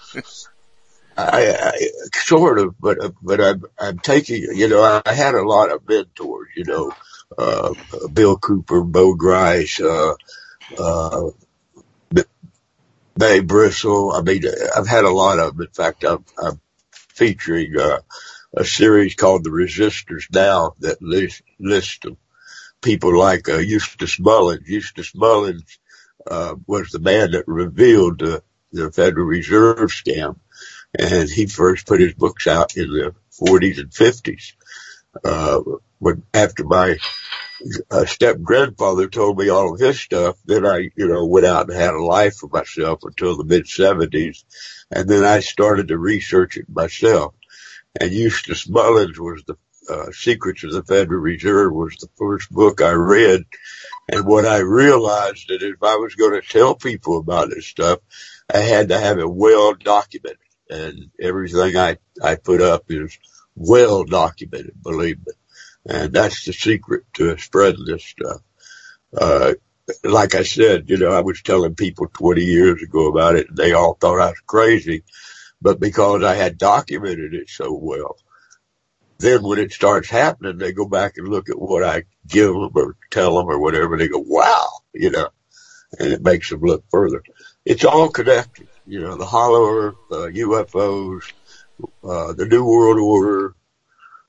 I, 1.17 1.73
I 1.73 1.89
sort 2.13 2.59
of, 2.59 2.79
but 2.79 2.99
but 3.21 3.41
I'm 3.41 3.63
I'm 3.79 3.99
taking. 3.99 4.47
You 4.55 4.67
know, 4.67 5.01
I 5.03 5.13
had 5.13 5.33
a 5.33 5.41
lot 5.41 5.71
of 5.71 5.87
mentors. 5.87 6.49
You 6.55 6.65
know, 6.65 6.91
uh, 7.37 7.73
Bill 8.13 8.37
Cooper, 8.37 8.81
Bo 8.83 9.15
Gritz, 9.15 9.81
uh, 9.81 10.13
uh, 10.77 11.31
Bay 13.17 13.39
Bristle. 13.39 14.11
I 14.11 14.21
mean, 14.21 14.43
I've 14.75 14.87
had 14.87 15.05
a 15.05 15.09
lot 15.09 15.39
of 15.39 15.57
them. 15.57 15.65
In 15.65 15.73
fact, 15.73 16.03
I'm, 16.03 16.23
I'm 16.41 16.61
featuring 16.91 17.77
uh, 17.79 17.99
a 18.55 18.63
series 18.63 19.15
called 19.15 19.43
The 19.43 19.49
Resistors 19.49 20.31
Now 20.31 20.75
that 20.79 21.01
lists 21.01 21.41
list 21.59 22.05
people 22.81 23.17
like 23.17 23.49
uh, 23.49 23.57
Eustace 23.57 24.19
Mullins. 24.19 24.67
Eustace 24.67 25.13
Mullins 25.15 25.79
uh, 26.29 26.55
was 26.65 26.89
the 26.89 26.99
man 26.99 27.31
that 27.31 27.47
revealed 27.47 28.21
uh, 28.21 28.39
the 28.71 28.91
Federal 28.91 29.25
Reserve 29.25 29.89
scam, 29.89 30.37
and 30.97 31.29
he 31.29 31.45
first 31.45 31.87
put 31.87 31.99
his 31.99 32.13
books 32.13 32.47
out 32.47 32.75
in 32.75 32.89
the 32.89 33.15
40s 33.41 33.79
and 33.79 33.91
50s. 33.91 34.53
Uh, 35.23 35.61
when 35.99 36.23
after 36.33 36.63
my 36.63 36.97
uh, 37.89 38.05
step 38.05 38.41
grandfather 38.41 39.07
told 39.07 39.37
me 39.37 39.49
all 39.49 39.73
of 39.73 39.79
his 39.79 39.99
stuff, 39.99 40.37
then 40.45 40.65
I, 40.65 40.89
you 40.95 41.07
know, 41.07 41.25
went 41.25 41.45
out 41.45 41.69
and 41.69 41.77
had 41.77 41.93
a 41.93 42.03
life 42.03 42.35
for 42.35 42.49
myself 42.49 42.99
until 43.03 43.35
the 43.35 43.43
mid 43.43 43.65
70s, 43.65 44.43
and 44.91 45.09
then 45.09 45.23
I 45.23 45.39
started 45.39 45.87
to 45.87 45.97
research 45.97 46.57
it 46.57 46.69
myself. 46.69 47.33
And 47.99 48.11
Eustace 48.11 48.69
Mullins 48.69 49.19
was 49.19 49.43
the 49.47 49.57
Secrets 50.11 50.63
of 50.63 50.71
the 50.71 50.83
Federal 50.83 51.21
Reserve 51.21 51.73
was 51.73 51.95
the 51.95 52.09
first 52.17 52.51
book 52.51 52.81
I 52.81 52.91
read. 52.91 53.45
And 54.09 54.25
what 54.25 54.45
I 54.45 54.59
realized 54.59 55.49
that 55.49 55.61
if 55.61 55.81
I 55.83 55.95
was 55.95 56.15
going 56.15 56.39
to 56.39 56.47
tell 56.47 56.75
people 56.75 57.17
about 57.17 57.49
this 57.49 57.67
stuff, 57.67 57.99
I 58.53 58.59
had 58.59 58.89
to 58.89 58.99
have 58.99 59.19
it 59.19 59.29
well 59.29 59.73
documented. 59.73 60.39
And 60.69 61.11
everything 61.19 61.77
I, 61.77 61.97
I 62.21 62.35
put 62.35 62.61
up 62.61 62.85
is 62.89 63.17
well 63.55 64.03
documented, 64.03 64.81
believe 64.81 65.19
me. 65.25 65.33
And 65.85 66.13
that's 66.13 66.45
the 66.45 66.53
secret 66.53 67.03
to 67.13 67.37
spreading 67.37 67.85
this 67.85 68.03
stuff. 68.03 68.41
Uh, 69.17 69.53
like 70.03 70.35
I 70.35 70.43
said, 70.43 70.89
you 70.89 70.97
know, 70.97 71.11
I 71.11 71.21
was 71.21 71.41
telling 71.41 71.75
people 71.75 72.07
20 72.07 72.41
years 72.41 72.81
ago 72.81 73.07
about 73.07 73.35
it 73.35 73.47
and 73.49 73.57
they 73.57 73.71
all 73.71 73.93
thought 73.93 74.19
I 74.19 74.29
was 74.29 74.41
crazy, 74.45 75.03
but 75.61 75.79
because 75.79 76.23
I 76.23 76.35
had 76.35 76.57
documented 76.57 77.33
it 77.33 77.49
so 77.49 77.73
well, 77.73 78.17
then 79.19 79.43
when 79.43 79.59
it 79.59 79.71
starts 79.71 80.09
happening, 80.09 80.57
they 80.57 80.71
go 80.71 80.87
back 80.87 81.13
and 81.17 81.27
look 81.27 81.49
at 81.49 81.59
what 81.59 81.83
I 81.83 82.03
give 82.27 82.53
them 82.53 82.71
or 82.75 82.95
tell 83.09 83.37
them 83.37 83.49
or 83.49 83.59
whatever. 83.59 83.97
They 83.97 84.07
go, 84.07 84.23
wow, 84.25 84.67
you 84.93 85.09
know, 85.09 85.29
and 85.99 86.13
it 86.13 86.21
makes 86.21 86.49
them 86.49 86.61
look 86.61 86.83
further. 86.91 87.23
It's 87.65 87.85
all 87.85 88.09
connected, 88.09 88.67
you 88.85 89.01
know, 89.01 89.15
the 89.15 89.25
hollow 89.25 89.67
earth, 89.69 89.95
UFOs, 90.11 91.31
uh, 92.03 92.33
the 92.33 92.45
New 92.45 92.65
World 92.65 92.99
Order, 92.99 93.55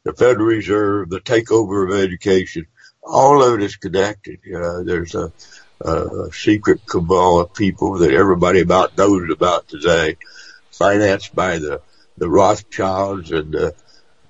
the 0.05 0.13
Federal 0.15 0.47
Reserve, 0.47 1.11
the 1.11 1.21
takeover 1.21 1.89
of 1.89 1.99
education. 1.99 2.67
All 3.03 3.43
of 3.43 3.55
it 3.55 3.63
is 3.63 3.77
connected. 3.77 4.41
Uh, 4.47 4.83
there's 4.83 5.15
a, 5.15 5.33
a 5.81 6.33
secret 6.33 6.85
cabal 6.87 7.41
of 7.41 7.55
people 7.55 7.99
that 7.99 8.13
everybody 8.13 8.61
about 8.61 8.97
knows 8.97 9.31
about 9.31 9.69
today, 9.69 10.17
financed 10.71 11.35
by 11.35 11.59
the 11.59 11.81
the 12.19 12.29
Rothschilds 12.29 13.31
and 13.31 13.53
the 13.53 13.75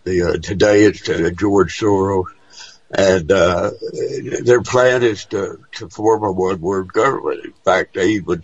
the 0.09 0.23
uh, 0.23 0.39
today 0.39 0.85
it's 0.85 1.09
uh, 1.09 1.31
George 1.37 1.79
Soros, 1.79 2.27
and 2.91 3.31
uh, 3.31 3.71
their 4.43 4.63
plan 4.63 5.03
is 5.03 5.27
to 5.27 5.61
to 5.73 5.89
form 5.89 6.25
a 6.25 6.33
one 6.33 6.61
world 6.61 6.93
government. 6.93 7.45
In 7.45 7.53
fact, 7.65 7.95
they 7.95 8.11
even 8.13 8.43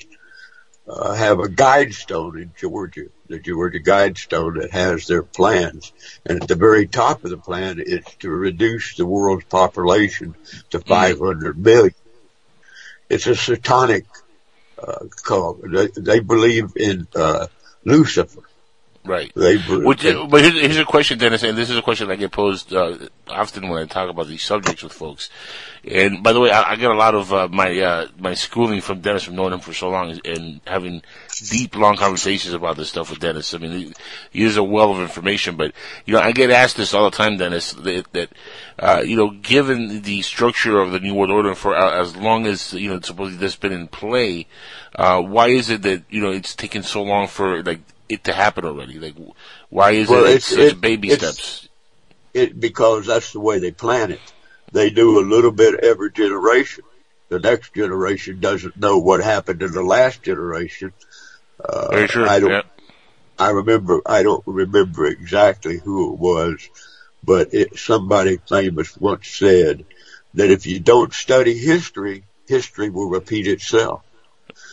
uh, 0.87 1.15
have 1.15 1.41
a 1.41 1.49
guidestone 1.49 2.41
in 2.41 2.53
Georgia, 2.59 3.07
the 3.29 3.39
Georgia 3.39 3.81
Guidestone 3.81 4.61
that 4.61 4.73
has 4.73 5.07
their 5.07 5.23
plans, 5.23 5.93
and 6.27 6.43
at 6.43 6.49
the 6.49 6.57
very 6.57 6.87
top 6.87 7.25
of 7.25 7.31
the 7.31 7.39
plan 7.39 7.81
is 7.81 8.05
to 8.21 8.29
reduce 8.29 8.97
the 8.97 9.07
world's 9.07 9.47
population 9.47 10.35
to 10.71 10.81
500 10.81 11.59
million. 11.59 11.95
It's 13.09 13.27
a 13.27 13.35
satanic 13.35 14.05
uh, 14.79 15.07
cult. 15.23 15.63
They, 15.63 15.89
they 15.89 16.21
believe 16.21 16.73
in 16.77 17.07
uh, 17.15 17.47
Lucifer 17.85 18.44
Right. 19.07 19.31
They, 19.35 19.59
Which, 19.59 20.03
but 20.03 20.41
here's, 20.41 20.59
here's 20.59 20.79
a 20.79 20.85
question, 20.87 21.19
Dennis, 21.19 21.43
and 21.43 21.59
this 21.59 21.69
is 21.69 21.77
a 21.77 21.83
question 21.83 22.11
I 22.11 22.17
get 22.17 22.33
posed 22.33 22.73
uh, 22.73 22.97
often 23.29 23.69
when 23.69 23.83
I 23.83 23.85
talk 23.85 24.09
about 24.09 24.29
these 24.29 24.43
subjects 24.43 24.83
with 24.83 24.95
folks. 24.95 25.29
And 25.85 26.23
by 26.23 26.33
the 26.33 26.41
way, 26.41 26.51
I, 26.51 26.73
I 26.73 26.77
get 26.77 26.91
a 26.91 26.95
lot 26.97 27.15
of 27.15 27.31
uh, 27.31 27.49
my 27.49 27.79
uh, 27.79 28.09
my 28.19 28.33
schooling 28.33 28.81
from 28.81 29.03
Dennis 29.03 29.25
from 29.25 29.37
knowing 29.37 29.53
him 29.53 29.61
for 29.61 29.75
so 29.75 29.91
long 29.91 30.19
and 30.25 30.63
having 30.67 31.03
deep, 31.51 31.77
long 31.77 31.97
conversations 31.97 32.55
about 32.55 32.79
this 32.79 32.89
stuff 32.89 33.11
with 33.11 33.19
Dennis. 33.19 33.53
I 33.53 33.59
mean, 33.59 33.73
he, 33.73 33.93
he 34.31 34.43
is 34.45 34.57
a 34.57 34.65
well 34.65 34.93
of 34.93 35.01
information. 35.01 35.57
But 35.57 35.75
you 36.07 36.15
know, 36.15 36.21
I 36.21 36.33
get 36.33 36.51
asked 36.51 36.79
this 36.79 36.95
all 36.95 37.11
the 37.11 37.17
time, 37.17 37.37
Dennis, 37.37 37.75
that, 37.75 38.11
that 38.13 38.31
uh, 38.79 39.03
you 39.05 39.17
know, 39.17 39.33
given 39.33 40.01
the 40.01 40.23
structure 40.23 40.81
of 40.81 40.93
the 40.93 41.01
New 41.01 41.15
World 41.15 41.31
Order 41.31 41.55
for 41.55 41.77
uh, 41.77 42.01
as 42.01 42.17
long 42.17 42.47
as 42.47 42.73
you 42.73 42.89
know 42.89 43.01
supposedly 43.01 43.39
this 43.39 43.53
has 43.53 43.61
been 43.61 43.73
in 43.73 43.87
play, 43.87 44.47
uh, 44.95 45.21
why 45.21 45.49
is 45.49 45.69
it 45.69 45.83
that 45.83 46.05
you 46.09 46.23
know 46.23 46.31
it's 46.31 46.57
taken 46.57 46.83
so 46.83 47.03
long 47.03 47.27
for 47.27 47.63
like 47.63 47.81
it 48.09 48.25
to 48.25 48.33
happen 48.33 48.65
already? 48.65 48.99
Like, 48.99 49.15
why 49.69 49.93
is 49.93 50.09
well, 50.09 50.25
it 50.25 50.37
it's, 50.37 50.47
such 50.47 50.73
it, 50.73 50.81
baby 50.81 51.11
steps? 51.11 51.69
It 52.33 52.59
because 52.59 53.07
that's 53.07 53.33
the 53.33 53.41
way 53.41 53.59
they 53.59 53.71
plan 53.71 54.11
it. 54.11 54.21
They 54.73 54.91
do 54.91 55.21
a 55.21 55.23
little 55.23 55.53
bit 55.53 55.85
every 55.85 56.11
generation. 56.11 56.85
The 57.29 57.39
next 57.39 57.75
generation 57.75 58.41
doesn't 58.41 58.77
know 58.77 58.99
what 58.99 59.23
happened 59.23 59.63
in 59.63 59.73
the 59.73 59.83
last 59.83 60.23
generation. 60.23 60.93
Uh, 61.59 61.89
Very 61.91 62.09
true. 62.09 62.27
I 62.27 62.41
don't. 62.41 62.51
Yeah. 62.51 62.63
I 63.39 63.51
remember. 63.51 64.01
I 64.05 64.23
don't 64.23 64.43
remember 64.47 65.07
exactly 65.07 65.79
who 65.79 66.13
it 66.13 66.19
was, 66.19 66.69
but 67.23 67.55
it, 67.55 67.79
somebody 67.79 68.39
famous 68.49 68.97
once 68.97 69.29
said 69.29 69.85
that 70.35 70.51
if 70.51 70.67
you 70.67 70.81
don't 70.81 71.13
study 71.13 71.57
history, 71.57 72.25
history 72.47 72.91
will 72.91 73.09
repeat 73.09 73.47
itself. 73.47 74.03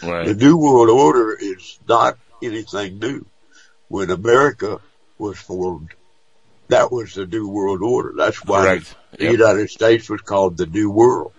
Right. 0.03 0.27
The 0.27 0.35
New 0.35 0.57
World 0.57 0.89
Order 0.89 1.37
is 1.39 1.79
not 1.87 2.17
anything 2.41 2.99
new. 2.99 3.25
When 3.87 4.09
America 4.09 4.79
was 5.17 5.37
formed, 5.37 5.89
that 6.69 6.91
was 6.91 7.13
the 7.15 7.25
New 7.25 7.47
World 7.49 7.81
Order. 7.81 8.13
That's 8.15 8.43
why 8.45 8.61
Correct. 8.61 8.95
the 9.17 9.23
Yep. 9.25 9.31
United 9.33 9.69
States 9.69 10.09
was 10.09 10.21
called 10.21 10.57
the 10.57 10.65
New 10.65 10.89
World. 10.89 11.33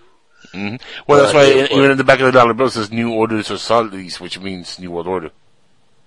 hmm 0.52 0.76
Well, 1.06 1.20
that's 1.22 1.32
Uh, 1.34 1.38
why 1.38 1.46
even 1.64 1.78
was- 1.78 1.90
in 1.92 1.96
the 1.96 2.04
back 2.04 2.20
of 2.20 2.26
the 2.26 2.32
dollar 2.32 2.52
bill 2.52 2.66
it 2.66 2.72
says 2.72 2.90
New 2.92 3.10
Order 3.12 3.42
Societies, 3.42 4.20
which 4.20 4.38
means 4.38 4.78
New 4.78 4.90
World 4.90 5.06
Order. 5.06 5.30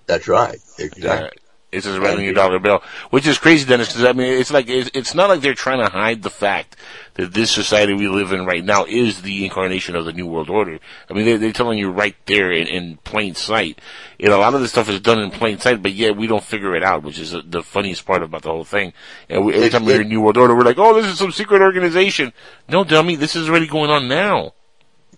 That's 0.06 0.28
right. 0.28 0.58
Exactly. 0.78 1.38
It 1.72 1.82
says 1.82 1.98
right 1.98 2.16
on 2.16 2.34
dollar 2.34 2.60
bill, 2.60 2.80
which 3.10 3.26
is 3.26 3.38
crazy, 3.38 3.66
Dennis. 3.66 3.88
Because 3.88 4.04
I 4.04 4.12
mean, 4.12 4.32
it's 4.32 4.52
like 4.52 4.68
it's, 4.68 4.88
it's 4.94 5.14
not 5.14 5.28
like 5.28 5.40
they're 5.40 5.52
trying 5.52 5.84
to 5.84 5.90
hide 5.90 6.22
the 6.22 6.30
fact 6.30 6.76
that 7.14 7.34
this 7.34 7.50
society 7.50 7.92
we 7.92 8.06
live 8.06 8.32
in 8.32 8.46
right 8.46 8.64
now 8.64 8.84
is 8.84 9.22
the 9.22 9.44
incarnation 9.44 9.96
of 9.96 10.04
the 10.04 10.12
New 10.12 10.28
World 10.28 10.48
Order. 10.48 10.78
I 11.10 11.12
mean, 11.12 11.24
they're, 11.24 11.38
they're 11.38 11.52
telling 11.52 11.78
you 11.78 11.90
right 11.90 12.14
there 12.26 12.52
in, 12.52 12.68
in 12.68 12.96
plain 12.98 13.34
sight. 13.34 13.80
And 14.20 14.32
a 14.32 14.38
lot 14.38 14.54
of 14.54 14.60
this 14.60 14.70
stuff 14.70 14.88
is 14.88 15.00
done 15.00 15.18
in 15.18 15.32
plain 15.32 15.58
sight, 15.58 15.82
but 15.82 15.92
yet 15.92 16.16
we 16.16 16.28
don't 16.28 16.42
figure 16.42 16.76
it 16.76 16.84
out, 16.84 17.02
which 17.02 17.18
is 17.18 17.34
the 17.44 17.62
funniest 17.62 18.06
part 18.06 18.22
about 18.22 18.42
the 18.42 18.50
whole 18.50 18.64
thing. 18.64 18.92
And 19.28 19.44
we, 19.44 19.54
every 19.54 19.70
time 19.70 19.84
we 19.84 19.92
hear 19.94 20.04
New 20.04 20.20
World 20.20 20.36
Order, 20.36 20.54
we're 20.54 20.62
like, 20.62 20.78
"Oh, 20.78 20.94
this 20.94 21.06
is 21.06 21.18
some 21.18 21.32
secret 21.32 21.62
organization." 21.62 22.32
No, 22.68 22.84
dummy, 22.84 23.16
this 23.16 23.34
is 23.34 23.48
already 23.48 23.66
going 23.66 23.90
on 23.90 24.06
now. 24.06 24.54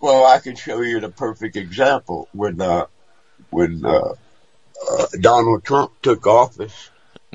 Well, 0.01 0.25
I 0.25 0.39
can 0.39 0.55
show 0.55 0.81
you 0.81 0.99
the 0.99 1.09
perfect 1.09 1.57
example 1.57 2.27
when 2.31 2.59
uh, 2.59 2.87
when 3.49 3.85
uh, 3.85 4.13
uh, 4.89 5.07
Donald 5.19 5.63
Trump 5.63 5.91
took 6.01 6.27
office. 6.27 6.89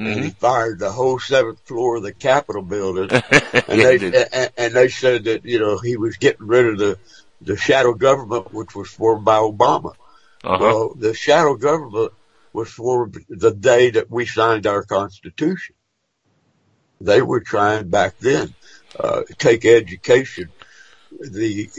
And 0.07 0.23
he 0.23 0.29
Mm-hmm. 0.29 0.29
fired 0.31 0.79
the 0.79 0.93
whole 0.93 1.19
seventh 1.19 1.61
floor 1.67 1.97
of 1.97 2.03
the 2.03 2.13
Capitol 2.13 2.63
building, 2.63 3.09
and 3.69 3.81
they 3.81 3.97
and, 4.35 4.51
and 4.59 4.75
they 4.75 4.89
said 4.89 5.25
that 5.25 5.47
you 5.47 5.59
know 5.59 5.79
he 5.79 5.97
was 5.97 6.19
getting 6.19 6.47
rid 6.47 6.67
of 6.67 6.79
the 6.79 6.99
the 7.41 7.57
shadow 7.57 7.95
government, 7.95 8.53
which 8.53 8.75
was 8.75 8.91
formed 8.91 9.25
by 9.25 9.39
Obama. 9.39 9.95
Uh-huh. 10.45 10.59
Well, 10.59 10.95
the 10.95 11.15
shadow 11.15 11.55
government 11.57 12.13
was 12.53 12.69
formed 12.71 13.17
the 13.29 13.53
day 13.55 13.91
that 13.93 14.11
we 14.11 14.27
signed 14.27 14.67
our 14.67 14.83
Constitution. 14.85 15.75
They 17.01 17.23
were 17.23 17.41
trying 17.41 17.89
back 17.89 18.17
then 18.19 18.55
uh, 18.99 19.23
take 19.39 19.65
education. 19.65 20.53
The 21.21 21.71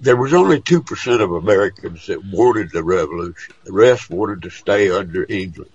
there 0.00 0.16
was 0.16 0.34
only 0.34 0.60
two 0.60 0.82
percent 0.82 1.22
of 1.22 1.32
Americans 1.32 2.06
that 2.06 2.24
wanted 2.24 2.70
the 2.70 2.84
revolution. 2.84 3.54
The 3.64 3.72
rest 3.72 4.10
wanted 4.10 4.42
to 4.42 4.50
stay 4.50 4.90
under 4.90 5.24
England. 5.28 5.70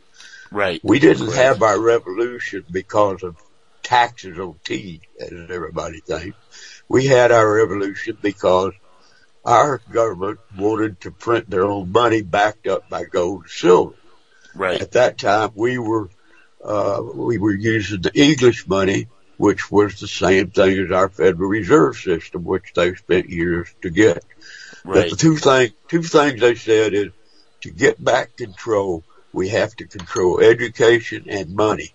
Right. 0.52 0.80
We 0.84 1.00
didn't 1.00 1.28
Correct. 1.28 1.42
have 1.42 1.64
our 1.64 1.80
revolution 1.80 2.64
because 2.70 3.24
of 3.24 3.36
taxes 3.84 4.38
on 4.38 4.60
tea, 4.64 5.02
as 5.20 5.32
everybody 5.50 6.00
thinks. 6.00 6.38
We 6.88 7.08
had 7.08 7.32
our 7.32 7.56
revolution 7.56 8.18
because 8.22 8.74
our 9.44 9.82
government 9.92 10.40
wanted 10.58 11.02
to 11.02 11.12
print 11.12 11.50
their 11.50 11.66
own 11.66 11.92
money 11.92 12.22
backed 12.22 12.68
up 12.68 12.90
by 12.90 13.06
gold 13.06 13.44
and 13.44 13.50
silver. 13.50 13.96
Right. 14.56 14.82
At 14.82 14.92
that 14.92 15.18
time, 15.18 15.52
we 15.56 15.78
were 15.78 16.10
uh, 16.64 17.02
we 17.02 17.38
were 17.38 17.54
using 17.54 18.02
the 18.02 18.12
English 18.14 18.68
money, 18.68 19.08
which 19.38 19.72
was 19.72 20.00
the 20.00 20.08
same 20.08 20.50
thing 20.52 20.80
as 20.80 20.92
our 20.92 21.10
Federal 21.10 21.50
Reserve 21.50 21.96
System, 21.96 22.44
which 22.44 22.74
they 22.76 22.96
spent 22.96 23.30
years 23.30 23.74
to 23.82 23.90
get. 23.90 24.24
But 24.84 25.12
the 25.12 25.16
two 25.16 25.38
things 25.38 25.72
two 25.88 26.04
things 26.04 26.42
they 26.42 26.56
said 26.56 26.94
is 26.94 27.12
to 27.62 27.72
get 27.72 28.04
back 28.04 28.36
control, 28.36 29.04
we 29.34 29.50
have 29.50 29.76
to 29.76 29.88
control 29.88 30.40
education 30.40 31.26
and 31.30 31.56
money, 31.56 31.94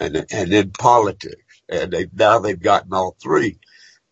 and 0.00 0.26
and 0.30 0.52
then 0.52 0.70
politics. 0.70 1.40
And 1.68 1.92
they 1.92 2.08
now 2.12 2.38
they've 2.38 2.60
gotten 2.60 2.92
all 2.92 3.16
three, 3.22 3.58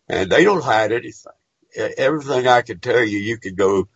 and 0.07 0.31
they 0.31 0.43
don't 0.43 0.63
hide 0.63 0.91
anything. 0.91 1.33
Everything 1.75 2.47
I 2.47 2.61
can 2.61 2.79
tell 2.79 3.03
you, 3.03 3.17
you 3.17 3.37
can 3.37 3.55
go 3.55 3.87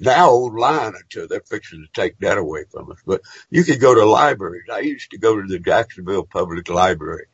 now 0.00 0.30
online 0.30 0.94
until 0.94 1.28
they're 1.28 1.40
fixing 1.40 1.82
to 1.82 2.00
take 2.00 2.18
that 2.18 2.38
away 2.38 2.64
from 2.70 2.90
us. 2.90 2.98
But 3.06 3.20
you 3.50 3.64
can 3.64 3.78
go 3.78 3.94
to 3.94 4.04
libraries. 4.04 4.64
I 4.72 4.80
used 4.80 5.10
to 5.10 5.18
go 5.18 5.40
to 5.40 5.46
the 5.46 5.58
Jacksonville 5.58 6.24
Public 6.24 6.68
Library, 6.68 7.26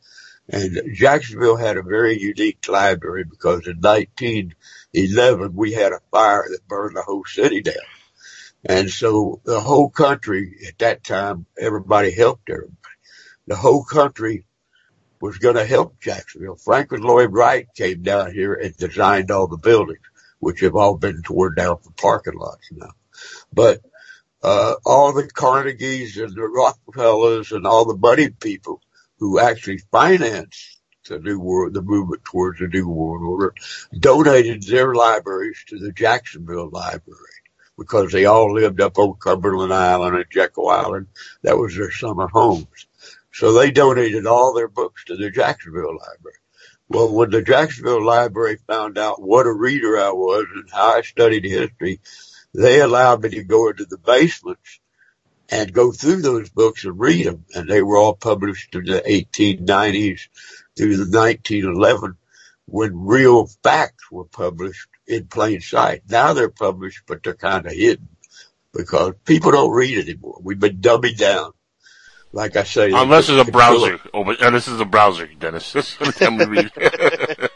And 0.49 0.95
Jacksonville 0.95 1.57
had 1.57 1.77
a 1.77 1.83
very 1.83 2.19
unique 2.19 2.69
library 2.69 3.25
because 3.25 3.67
in 3.67 3.81
1911 3.81 5.55
we 5.55 5.73
had 5.73 5.93
a 5.93 6.01
fire 6.11 6.45
that 6.51 6.69
burned 6.69 6.97
the 6.97 7.03
whole 7.03 7.25
city 7.25 7.63
down. 7.63 7.75
And 8.65 8.91
so 8.91 9.41
the 9.45 9.61
whole 9.61 9.91
country 9.91 10.57
at 10.69 10.79
that 10.79 11.05
time, 11.05 11.47
everybody 11.59 12.11
helped 12.11 12.49
everybody. 12.49 12.77
The 13.47 13.57
whole 13.57 13.85
country 13.85 14.45
was 15.21 15.39
going 15.39 15.57
to 15.57 15.65
help 15.65 15.99
Jacksonville. 16.01 16.57
Franklin 16.57 17.03
Lloyd 17.03 17.33
Wright 17.33 17.67
came 17.77 18.03
down 18.03 18.33
here 18.33 18.55
and 18.55 18.77
designed 18.77 19.31
all 19.31 19.47
the 19.47 19.57
buildings, 19.57 20.01
which 20.41 20.61
have 20.61 20.77
all 20.77 20.97
been 20.97 21.23
torn 21.23 21.55
down 21.55 21.79
for 21.79 21.91
parking 21.93 22.39
lots 22.39 22.71
now. 22.73 22.91
But 23.53 23.81
uh, 24.43 24.75
all 24.85 25.13
the 25.13 25.29
Carnegies 25.29 26.23
and 26.23 26.35
the 26.35 26.43
Rockefellers 26.43 27.53
and 27.53 27.67
all 27.67 27.85
the 27.85 27.97
money 27.97 28.29
people 28.31 28.81
who 29.19 29.41
actually 29.41 29.79
financed 29.91 30.81
the 31.09 31.19
new 31.19 31.39
world, 31.39 31.75
the 31.75 31.83
movement 31.83 32.25
towards 32.25 32.59
the 32.59 32.69
new 32.69 32.89
world 32.89 33.23
order, 33.23 33.55
donated 33.99 34.63
their 34.63 34.95
libraries 34.95 35.63
to 35.69 35.79
the 35.79 35.93
Jacksonville 35.93 36.71
Library 36.71 37.21
because 37.79 38.13
they 38.13 38.25
all 38.25 38.53
lived 38.53 38.81
up 38.81 38.99
on 38.99 39.15
Cumberland 39.15 39.73
Island 39.73 40.17
and 40.17 40.25
Jekyll 40.31 40.69
Island. 40.69 41.07
That 41.43 41.59
was 41.59 41.77
their 41.77 41.91
summer 41.91 42.27
homes. 42.29 42.87
So 43.33 43.53
they 43.53 43.71
donated 43.71 44.27
all 44.27 44.55
their 44.55 44.69
books 44.69 45.05
to 45.05 45.17
the 45.17 45.31
Jacksonville 45.31 45.97
Library. 45.97 46.39
Well, 46.89 47.13
when 47.13 47.31
the 47.31 47.43
Jacksonville 47.43 48.05
Library 48.05 48.59
found 48.67 48.97
out 48.97 49.21
what 49.21 49.47
a 49.47 49.53
reader 49.53 49.99
I 49.99 50.11
was 50.11 50.47
and 50.55 50.71
how 50.73 50.97
I 50.97 51.03
studied 51.03 51.45
history, 51.45 52.01
they 52.55 52.81
allowed 52.81 53.23
me 53.23 53.31
to 53.31 53.45
go 53.45 53.69
into 53.69 53.85
the 53.85 53.99
basements 53.99 54.81
and 55.49 55.73
go 55.73 55.93
through 55.93 56.23
those 56.23 56.49
books 56.51 56.85
and 56.85 56.99
read 56.99 57.27
them. 57.27 57.45
And 57.55 57.69
they 57.69 57.83
were 57.83 57.97
all 57.97 58.15
published 58.15 58.75
in 58.75 58.85
the 58.85 59.03
1890s 59.03 60.29
through 60.77 60.97
the 60.97 61.19
1911 61.19 62.17
when 62.67 63.07
real 63.07 63.47
facts 63.63 64.11
were 64.11 64.25
published 64.25 64.89
in 65.07 65.27
plain 65.27 65.61
sight. 65.61 66.03
Now 66.09 66.33
they're 66.33 66.49
published, 66.49 67.03
but 67.07 67.23
they're 67.23 67.35
kind 67.35 67.67
of 67.67 67.73
hidden 67.73 68.09
because 68.73 69.15
people 69.25 69.53
don't 69.53 69.73
read 69.73 69.99
anymore. 69.99 70.39
We've 70.43 70.59
been 70.59 70.79
dumbing 70.79 71.17
down. 71.17 71.53
Like 72.33 72.57
I 72.57 72.65
say, 72.65 72.93
unless 72.93 73.31
it's 73.31 73.49
a 73.49 73.51
browser. 73.51 73.99
Oh, 74.13 74.23
but 74.23 74.43
uh, 74.43 74.51
this 74.51 74.69
is 74.69 74.79
a 74.79 74.85
browser, 74.85 75.27
Dennis. 75.39 75.73
This 75.73 75.97
is 75.99 75.99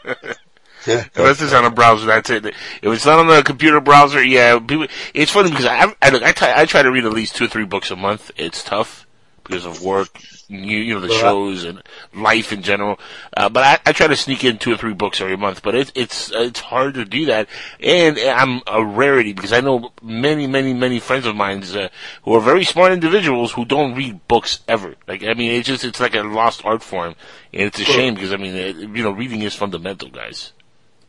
read. 0.85 1.09
Unless 1.15 1.41
it's 1.41 1.53
on 1.53 1.65
a 1.65 1.71
browser, 1.71 2.05
that's 2.05 2.29
it. 2.29 2.45
If 2.45 2.55
it's 2.83 3.05
not 3.05 3.19
on 3.19 3.27
the 3.27 3.43
computer 3.43 3.79
browser, 3.79 4.23
yeah. 4.23 4.59
People, 4.59 4.87
it's 5.13 5.31
funny 5.31 5.49
because 5.49 5.65
I 5.65 5.93
I, 6.01 6.09
look, 6.09 6.23
I, 6.23 6.31
try, 6.31 6.65
try 6.65 6.83
to 6.83 6.91
read 6.91 7.05
at 7.05 7.13
least 7.13 7.35
two 7.35 7.45
or 7.45 7.49
three 7.49 7.65
books 7.65 7.91
a 7.91 7.95
month. 7.95 8.31
It's 8.37 8.63
tough 8.63 9.05
because 9.43 9.65
of 9.65 9.83
work, 9.83 10.21
you, 10.47 10.77
you 10.77 10.93
know, 10.93 11.01
the 11.01 11.09
shows 11.09 11.63
and 11.63 11.81
life 12.13 12.53
in 12.53 12.61
general. 12.61 12.99
Uh, 13.35 13.49
but 13.49 13.63
I, 13.63 13.89
I 13.89 13.91
try 13.91 14.07
to 14.07 14.15
sneak 14.15 14.43
in 14.43 14.57
two 14.57 14.73
or 14.73 14.77
three 14.77 14.93
books 14.93 15.19
every 15.19 15.37
month. 15.37 15.61
But 15.61 15.75
it's 15.75 15.91
it's 15.95 16.31
it's 16.33 16.59
hard 16.59 16.93
to 16.95 17.05
do 17.05 17.25
that, 17.25 17.47
and 17.79 18.17
I'm 18.17 18.61
a 18.67 18.83
rarity 18.83 19.33
because 19.33 19.53
I 19.53 19.61
know 19.61 19.91
many 20.01 20.47
many 20.47 20.73
many 20.73 20.99
friends 20.99 21.25
of 21.25 21.35
mine 21.35 21.63
uh, 21.63 21.89
who 22.23 22.33
are 22.33 22.41
very 22.41 22.63
smart 22.63 22.93
individuals 22.93 23.51
who 23.51 23.65
don't 23.65 23.95
read 23.95 24.25
books 24.27 24.61
ever. 24.67 24.95
Like 25.07 25.23
I 25.23 25.33
mean, 25.33 25.51
it's 25.51 25.67
just 25.67 25.83
it's 25.83 25.99
like 25.99 26.15
a 26.15 26.23
lost 26.23 26.63
art 26.65 26.83
form, 26.83 27.15
and 27.53 27.63
it's 27.63 27.79
a 27.79 27.85
shame 27.85 28.15
because 28.15 28.33
I 28.33 28.37
mean, 28.37 28.55
it, 28.55 28.75
you 28.77 29.03
know, 29.03 29.11
reading 29.11 29.41
is 29.41 29.55
fundamental, 29.55 30.09
guys. 30.09 30.53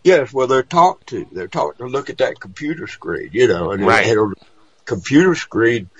Yes, 0.04 0.32
well, 0.32 0.46
they're 0.48 0.62
taught 0.62 1.06
to. 1.08 1.26
They're 1.30 1.48
taught 1.48 1.78
to 1.78 1.86
look 1.86 2.10
at 2.10 2.18
that 2.18 2.40
computer 2.40 2.86
screen, 2.86 3.30
you 3.32 3.46
know, 3.48 3.70
and, 3.70 3.84
Right. 3.86 4.06
and 4.06 4.18
on 4.18 4.30
the 4.30 4.36
computer 4.84 5.34
screen, 5.34 5.90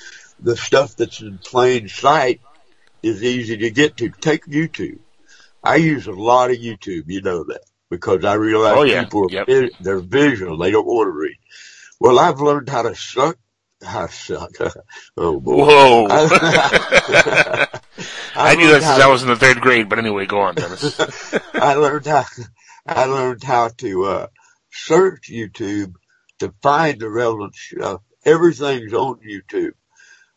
the 0.40 0.56
stuff 0.56 0.96
that's 0.96 1.20
in 1.20 1.38
plain 1.38 1.88
sight 1.88 2.40
is 3.02 3.22
easy 3.22 3.56
to 3.58 3.70
get 3.70 3.96
to. 3.98 4.08
Take 4.10 4.44
YouTube. 4.46 4.98
I 5.62 5.76
use 5.76 6.08
a 6.08 6.12
lot 6.12 6.50
of 6.50 6.56
YouTube, 6.56 7.04
you 7.06 7.22
know 7.22 7.44
that, 7.44 7.60
because 7.90 8.24
I 8.24 8.34
realize 8.34 8.74
Oh, 8.76 8.82
yeah. 8.82 9.04
people 9.04 9.26
are 9.26 9.44
Yep. 9.46 9.70
they're 9.80 10.00
visual. 10.00 10.56
They 10.58 10.72
don't 10.72 10.86
want 10.86 11.06
to 11.06 11.12
read. 11.12 11.36
Well, 12.00 12.18
I've 12.18 12.40
learned 12.40 12.68
how 12.68 12.82
to 12.82 12.96
suck. 12.96 13.36
How 13.84 14.06
to 14.08 14.12
suck. 14.12 14.50
oh 15.16 15.38
boy. 15.40 15.64
Whoa! 15.64 16.06
I, 16.10 17.68
I 18.34 18.54
knew 18.56 18.68
that 18.72 18.82
since 18.82 19.00
I 19.02 19.06
was 19.08 19.22
in 19.22 19.28
the 19.28 19.36
third 19.36 19.60
grade, 19.60 19.88
but 19.88 19.98
anyway, 20.00 20.26
go 20.26 20.40
on, 20.40 20.54
Dennis. 20.56 20.98
I 21.54 21.74
learned 21.74 22.06
how 22.06 22.24
I 22.86 23.04
learned 23.04 23.42
how 23.42 23.68
to 23.68 24.04
uh, 24.04 24.26
search 24.70 25.30
YouTube 25.30 25.94
to 26.40 26.52
find 26.62 27.00
the 27.00 27.08
relevant 27.08 27.54
stuff. 27.54 28.02
Everything's 28.24 28.92
on 28.92 29.20
YouTube, 29.20 29.74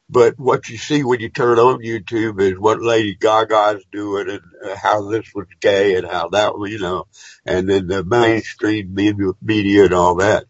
but 0.09 0.39
what 0.39 0.69
you 0.69 0.77
see 0.77 1.03
when 1.03 1.19
you 1.19 1.29
turn 1.29 1.57
on 1.57 1.79
YouTube 1.79 2.39
is 2.39 2.57
what 2.57 2.81
Lady 2.81 3.15
Gaga's 3.15 3.83
doing 3.91 4.29
and 4.29 4.41
uh, 4.63 4.75
how 4.75 5.09
this 5.09 5.33
was 5.33 5.47
gay 5.59 5.95
and 5.95 6.05
how 6.05 6.29
that 6.29 6.57
was, 6.57 6.71
you 6.71 6.79
know, 6.79 7.07
and 7.45 7.67
then 7.67 7.87
the 7.87 8.03
mainstream 8.03 8.93
media, 8.93 9.85
and 9.85 9.93
all 9.93 10.15
that. 10.15 10.45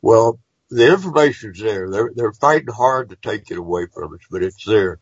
Well, 0.00 0.38
the 0.70 0.92
information's 0.92 1.60
there. 1.60 1.90
They're 1.90 2.10
they're 2.14 2.32
fighting 2.32 2.74
hard 2.74 3.10
to 3.10 3.16
take 3.16 3.50
it 3.50 3.58
away 3.58 3.86
from 3.92 4.14
us, 4.14 4.20
but 4.30 4.42
it's 4.42 4.64
there. 4.64 4.98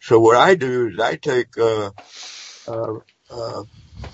So 0.00 0.18
what 0.18 0.36
I 0.36 0.54
do 0.54 0.88
is 0.88 0.98
I 0.98 1.16
take 1.16 1.58
uh, 1.58 1.90
uh, 2.66 2.94
uh, 3.30 3.64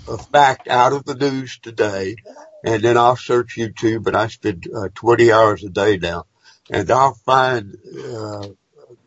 a 0.07 0.17
fact 0.17 0.67
out 0.67 0.93
of 0.93 1.05
the 1.05 1.15
news 1.15 1.59
today, 1.59 2.15
and 2.63 2.81
then 2.81 2.97
I'll 2.97 3.15
search 3.15 3.57
YouTube, 3.57 4.07
and 4.07 4.15
I 4.15 4.27
spend 4.27 4.67
uh, 4.73 4.89
20 4.95 5.31
hours 5.31 5.63
a 5.63 5.69
day 5.69 5.97
now, 5.97 6.25
and 6.69 6.89
I'll 6.89 7.13
find 7.25 7.75
uh, 8.15 8.47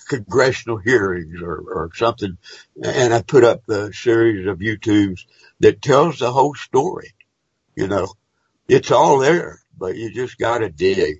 congressional 0.08 0.78
hearings 0.78 1.40
or, 1.42 1.56
or 1.56 1.90
something, 1.94 2.36
and 2.82 3.14
I 3.14 3.22
put 3.22 3.44
up 3.44 3.62
the 3.66 3.92
series 3.92 4.46
of 4.46 4.58
YouTubes 4.58 5.20
that 5.60 5.82
tells 5.82 6.18
the 6.18 6.32
whole 6.32 6.54
story. 6.54 7.14
You 7.76 7.86
know, 7.86 8.12
it's 8.68 8.90
all 8.90 9.18
there, 9.18 9.60
but 9.78 9.96
you 9.96 10.12
just 10.12 10.38
got 10.38 10.58
to 10.58 10.68
dig. 10.68 11.16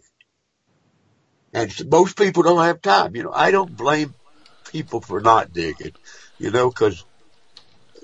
And 1.53 1.73
most 1.91 2.17
people 2.17 2.43
don't 2.43 2.65
have 2.65 2.83
time. 2.83 3.17
You 3.17 3.25
know, 3.25 3.33
I 3.33 3.51
don't 3.51 3.77
blame 3.77 4.15
people 4.71 5.01
for 5.01 5.21
not 5.21 5.53
digging, 5.53 5.93
you 6.39 6.51
know, 6.51 6.71
cause 6.71 7.05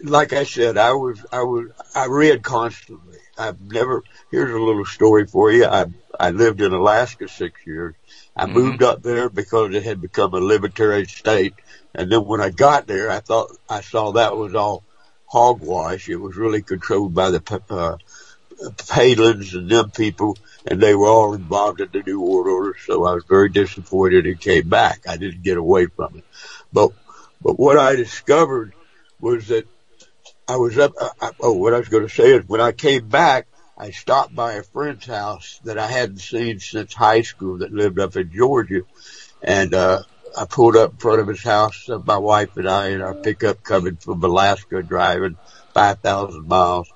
like 0.04 0.32
I 0.32 0.44
said, 0.44 0.76
I 0.78 0.92
was, 0.92 1.24
I 1.32 1.42
was, 1.42 1.70
I 1.94 2.06
read 2.06 2.42
constantly. 2.42 3.18
I've 3.38 3.60
never, 3.60 4.04
here's 4.30 4.52
a 4.54 4.58
little 4.58 4.84
story 4.84 5.26
for 5.26 5.50
you. 5.52 5.66
I, 5.66 5.86
I 6.18 6.30
lived 6.30 6.60
in 6.60 6.72
Alaska 6.72 7.28
six 7.28 7.66
years. 7.66 7.94
I 8.36 8.46
Mm-hmm. 8.46 8.48
moved 8.48 8.82
up 8.82 9.02
there 9.02 9.28
because 9.28 9.74
it 9.74 9.82
had 9.84 10.00
become 10.00 10.34
a 10.34 10.38
libertarian 10.38 11.06
state. 11.06 11.54
And 11.94 12.10
then 12.10 12.24
when 12.26 12.40
I 12.40 12.50
got 12.50 12.86
there, 12.86 13.10
I 13.10 13.20
thought, 13.20 13.50
I 13.68 13.80
saw 13.80 14.12
that 14.12 14.36
was 14.36 14.54
all 14.54 14.84
hogwash. 15.26 16.08
It 16.08 16.16
was 16.16 16.36
really 16.36 16.62
controlled 16.62 17.14
by 17.14 17.30
the, 17.30 17.62
uh, 17.70 17.98
Palins 18.76 19.54
and 19.54 19.70
them 19.70 19.90
people, 19.90 20.38
and 20.66 20.80
they 20.80 20.94
were 20.94 21.08
all 21.08 21.34
involved 21.34 21.80
in 21.80 21.90
the 21.92 22.02
New 22.02 22.20
World 22.20 22.48
Order. 22.48 22.76
So 22.84 23.04
I 23.04 23.14
was 23.14 23.24
very 23.28 23.50
disappointed 23.50 24.26
and 24.26 24.40
came 24.40 24.68
back. 24.68 25.02
I 25.08 25.16
didn't 25.16 25.42
get 25.42 25.58
away 25.58 25.86
from 25.86 26.16
it. 26.16 26.24
But, 26.72 26.92
but 27.40 27.58
what 27.58 27.78
I 27.78 27.96
discovered 27.96 28.74
was 29.20 29.48
that 29.48 29.68
I 30.48 30.56
was 30.56 30.78
up. 30.78 30.92
I, 31.00 31.10
I- 31.20 31.30
oh, 31.40 31.54
what 31.54 31.74
I 31.74 31.78
was 31.78 31.88
going 31.88 32.06
to 32.06 32.14
say 32.14 32.32
is 32.32 32.46
when 32.46 32.60
I 32.60 32.72
came 32.72 33.08
back, 33.08 33.46
I 33.78 33.90
stopped 33.90 34.34
by 34.34 34.54
a 34.54 34.62
friend's 34.62 35.06
house 35.06 35.60
that 35.64 35.78
I 35.78 35.86
hadn't 35.88 36.18
seen 36.20 36.60
since 36.60 36.94
high 36.94 37.22
school 37.22 37.58
that 37.58 37.72
lived 37.72 37.98
up 37.98 38.16
in 38.16 38.30
Georgia, 38.32 38.82
and 39.42 39.74
uh, 39.74 40.02
I 40.38 40.46
pulled 40.46 40.76
up 40.76 40.92
in 40.92 40.96
front 40.98 41.20
of 41.20 41.28
his 41.28 41.42
house. 41.42 41.88
Uh, 41.88 41.98
my 41.98 42.16
wife 42.16 42.56
and 42.56 42.68
I 42.68 42.88
in 42.88 43.02
our 43.02 43.14
pickup 43.14 43.62
coming 43.62 43.96
from 43.96 44.22
Alaska, 44.22 44.82
driving 44.82 45.36
five 45.74 46.00
thousand 46.00 46.46
miles. 46.48 46.88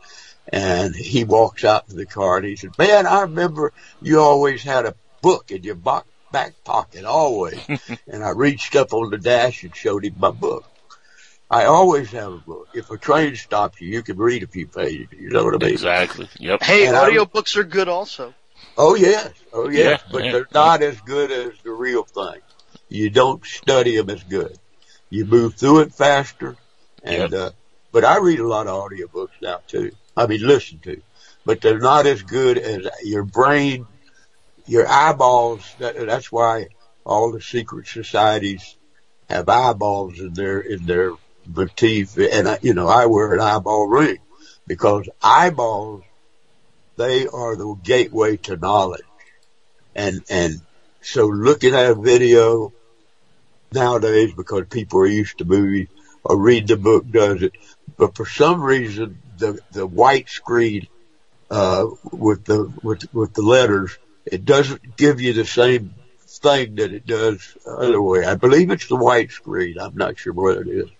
And 0.53 0.97
he 0.97 1.23
walks 1.25 1.65
out 1.65 1.89
to 1.89 1.95
the 1.95 2.07
car 2.07 2.39
and 2.39 2.47
he 2.47 2.57
said, 2.57 2.71
"Man, 2.79 3.07
I 3.07 3.23
remember 3.23 3.73
you 4.01 4.21
always 4.21 4.63
had 4.63 4.85
a 4.87 4.95
book 5.23 5.51
in 5.51 5.63
your 5.63 5.77
bo- 5.77 6.03
back 6.33 6.55
pocket, 6.65 7.05
always." 7.05 7.61
and 8.09 8.25
I 8.25 8.31
reached 8.31 8.75
up 8.75 8.93
on 8.93 9.11
the 9.11 9.19
dash 9.19 9.63
and 9.63 9.77
showed 9.77 10.05
him 10.05 10.15
my 10.19 10.31
book. 10.31 10.65
I 11.51 11.65
always 11.65 12.11
have 12.13 12.33
a 12.33 12.39
book. 12.39 12.69
If 12.75 12.91
a 12.91 12.97
train 12.97 13.35
stops 13.35 13.81
you, 13.81 13.89
you 13.89 14.03
can 14.03 14.17
read 14.17 14.43
a 14.43 14.47
few 14.47 14.67
pages. 14.69 15.09
You 15.19 15.31
know 15.31 15.45
what 15.45 15.55
I 15.55 15.59
mean? 15.65 15.73
Exactly. 15.75 16.29
Yep. 16.39 16.63
Hey, 16.63 16.87
And 16.87 16.97
I- 16.97 17.11
audiobooks 17.11 17.57
are 17.57 17.65
good 17.65 17.89
also. 17.89 18.35
Oh 18.77 18.95
yes, 18.95 19.33
oh 19.53 19.69
yes, 19.69 20.01
Yeah, 20.05 20.09
but 20.13 20.25
yeah. 20.25 20.33
they're 20.33 20.47
not 20.55 20.83
as 20.83 21.01
good 21.01 21.31
as 21.33 21.53
the 21.65 21.73
real 21.73 22.05
thing. 22.05 22.41
You 22.89 23.11
don't 23.11 23.45
study 23.45 23.97
them 23.97 24.11
as 24.11 24.23
good. 24.23 24.57
You 25.09 25.25
move 25.25 25.55
through 25.55 25.81
it 25.81 25.95
faster, 25.95 26.57
and 27.03 27.33
uh, 27.35 27.51
but 27.91 28.05
I 28.05 28.19
read 28.19 28.39
a 28.39 28.47
lot 28.47 28.67
of 28.69 28.79
audiobooks 28.91 29.31
now 29.43 29.61
too. 29.67 29.93
I 30.17 30.27
mean, 30.27 30.47
listen 30.47 30.79
to, 30.81 31.01
but 31.45 31.61
they're 31.63 31.79
not 31.81 32.07
as 32.07 32.23
good 32.23 32.59
as 32.59 32.87
your 33.03 33.25
brain, 33.25 33.87
your 34.67 34.87
eyeballs. 34.87 35.63
That, 35.79 35.97
that's 36.07 36.31
why 36.31 36.69
all 37.05 37.33
the 37.33 37.41
secret 37.41 37.87
societies 37.89 38.77
have 39.29 39.49
eyeballs 39.49 40.21
in 40.21 40.35
their 40.35 40.61
in 40.61 40.85
their 40.87 41.13
motif, 41.55 42.17
and 42.17 42.59
you 42.63 42.75
know 42.75 42.89
I 42.89 43.07
wear 43.07 43.33
an 43.33 43.41
eyeball 43.41 43.89
ring 43.89 44.19
because 44.67 45.09
eyeballs 45.23 46.05
they 47.01 47.27
are 47.27 47.57
the 47.57 47.75
gateway 47.83 48.37
to 48.37 48.57
knowledge. 48.57 49.01
And, 49.95 50.21
and 50.29 50.61
so 51.01 51.27
looking 51.27 51.75
at 51.75 51.91
a 51.91 51.95
video 51.95 52.75
nowadays 53.73 54.35
because 54.37 54.67
people 54.69 55.01
are 55.01 55.07
used 55.07 55.39
to 55.39 55.47
movies 55.47 55.89
or 56.23 56.39
read 56.39 56.69
the 56.69 56.77
book 56.77 57.11
does 57.11 57.43
it. 57.43 57.53
But 57.97 58.17
for 58.17 58.27
some 58.27 58.63
reason, 58.63 59.19
the 59.39 59.59
the 59.73 59.87
white 59.87 60.29
screen 60.29 60.89
uh, 61.51 61.87
with 62.13 62.45
the 62.45 62.71
with 62.83 63.13
with 63.15 63.33
the 63.33 63.43
letters, 63.43 63.97
it 64.27 64.45
doesn't 64.45 64.97
give 64.99 65.23
you 65.23 65.33
the 65.33 65.47
same 65.47 65.95
thing 66.27 66.75
that 66.77 66.93
it 66.93 67.07
does 67.07 67.57
other 67.67 68.01
way. 68.01 68.25
I 68.25 68.35
believe 68.35 68.71
it's 68.71 68.89
the 68.89 68.97
white 68.97 69.31
screen. 69.31 69.79
I'm 69.81 69.97
not 69.97 70.19
sure 70.19 70.35
what 70.35 70.59
it 70.59 70.69
is. 70.69 70.91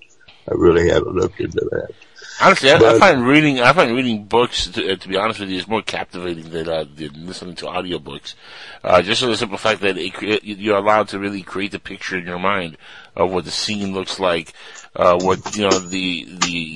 I 0.51 0.55
really 0.55 0.89
haven't 0.89 1.15
looked 1.15 1.41
into 1.41 1.61
that. 1.71 1.95
Honestly, 2.43 2.71
I, 2.71 2.77
I 2.77 2.99
find 2.99 3.27
reading 3.27 3.61
I 3.61 3.73
find 3.73 3.95
reading 3.95 4.25
books 4.25 4.69
to, 4.69 4.93
uh, 4.93 4.97
to 4.97 5.09
be 5.09 5.17
honest 5.17 5.41
with 5.41 5.51
you 5.51 5.59
is 5.59 5.69
more 5.69 5.83
captivating 5.83 6.51
than, 6.51 6.69
uh, 6.69 6.85
than 6.95 7.27
listening 7.27 7.55
to 7.57 7.67
audiobooks. 7.67 8.35
Uh, 8.83 9.03
just 9.03 9.21
for 9.21 9.27
the 9.27 9.37
simple 9.37 9.59
fact 9.59 9.83
that 9.83 9.99
it, 9.99 10.15
cre- 10.15 10.39
you're 10.43 10.79
allowed 10.79 11.09
to 11.09 11.19
really 11.19 11.43
create 11.43 11.73
the 11.73 11.79
picture 11.79 12.17
in 12.17 12.27
your 12.27 12.39
mind 12.39 12.79
of 13.15 13.31
what 13.31 13.45
the 13.45 13.51
scene 13.51 13.93
looks 13.93 14.19
like, 14.19 14.55
uh, 14.97 15.19
what 15.21 15.55
you 15.55 15.69
know 15.69 15.79
the 15.79 16.27
the 16.41 16.73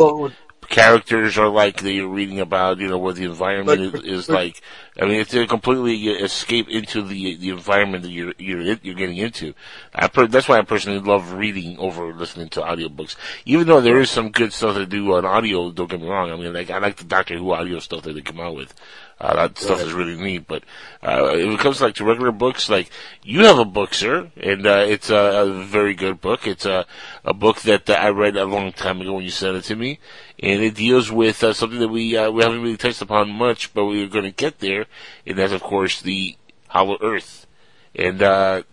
characters 0.65 1.39
are 1.39 1.49
like 1.49 1.79
that 1.83 1.93
you're 1.93 2.09
reading 2.09 2.41
about, 2.41 2.79
you 2.79 2.89
know, 2.89 2.99
what 2.99 3.17
the 3.17 3.25
environment 3.25 3.81
is, 3.81 4.03
is 4.03 4.29
like. 4.29 4.61
I 5.01 5.07
mean, 5.07 5.21
it's 5.21 5.35
a 5.35 5.47
completely 5.47 5.97
escape 6.09 6.69
into 6.69 7.03
the 7.03 7.37
the 7.37 7.51
environment 7.51 8.05
that 8.05 8.11
you're 8.11 8.33
you're 8.39 8.61
you're 8.61 8.95
getting 8.95 9.17
into. 9.17 9.55
I 9.95 10.09
per- 10.09 10.27
that's 10.27 10.49
why 10.49 10.59
I 10.59 10.63
personally 10.63 11.01
love 11.01 11.33
reading 11.33 11.79
over 11.79 12.13
listening 12.13 12.49
to 12.51 12.61
audiobooks. 12.61 13.17
Even 13.45 13.67
though 13.67 13.81
there 13.81 14.01
is 14.01 14.11
some 14.11 14.31
good 14.31 14.53
stuff 14.53 14.77
to 14.77 14.87
do 14.87 15.15
on 15.15 15.25
audio, 15.25 15.71
don't 15.71 15.91
get 15.91 16.01
me 16.01 16.09
wrong. 16.09 16.31
I 16.31 16.37
mean, 16.37 16.53
like 16.53 16.71
I 16.71 16.79
like 16.79 16.97
the 16.97 17.05
Doctor 17.05 17.37
Who 17.37 17.53
audio 17.53 17.79
stuff 17.81 18.03
that 18.03 18.13
they 18.13 18.23
come 18.23 18.41
out 18.41 18.55
with. 18.55 18.75
Uh, 19.21 19.37
that 19.37 19.57
stuff 19.57 19.81
is 19.81 19.93
really 19.93 20.17
neat, 20.17 20.47
but 20.47 20.65
uh, 21.03 21.31
if 21.35 21.47
it 21.47 21.61
comes 21.61 21.81
like 21.81 21.95
to 21.95 22.05
regular 22.05 22.33
books, 22.33 22.69
like 22.69 22.91
you 23.23 23.45
have 23.45 23.59
a 23.59 23.65
book, 23.65 23.95
sir, 23.95 24.31
and 24.37 24.67
uh, 24.67 24.85
it's 24.87 25.09
a, 25.09 25.17
a 25.17 25.65
very 25.65 25.95
good 25.95 26.21
book. 26.21 26.47
It's 26.47 26.67
a 26.67 26.85
a 27.25 27.33
book 27.33 27.61
that 27.63 27.89
uh, 27.89 27.93
I 27.93 28.11
read 28.11 28.37
a 28.37 28.45
long 28.45 28.73
time 28.73 29.01
ago 29.01 29.15
when 29.15 29.25
you 29.25 29.31
sent 29.31 29.57
it 29.57 29.63
to 29.65 29.77
me, 29.77 30.01
and 30.43 30.63
it 30.63 30.75
deals 30.75 31.13
with 31.13 31.45
uh, 31.45 31.53
something 31.53 31.79
that 31.79 31.89
we 31.89 32.17
uh, 32.17 32.31
we 32.31 32.43
haven't 32.43 32.63
really 32.63 32.77
touched 32.77 33.03
upon 33.03 33.31
much, 33.31 33.73
but 33.73 33.85
we 33.85 34.03
are 34.03 34.09
going 34.09 34.25
to 34.25 34.33
get 34.33 34.59
there, 34.59 34.87
and 35.25 35.39
that's 35.39 35.53
of 35.53 35.63
course 35.63 36.03
the 36.03 36.37
Hollow 36.69 36.99
Earth. 37.01 37.47
And 37.95 38.21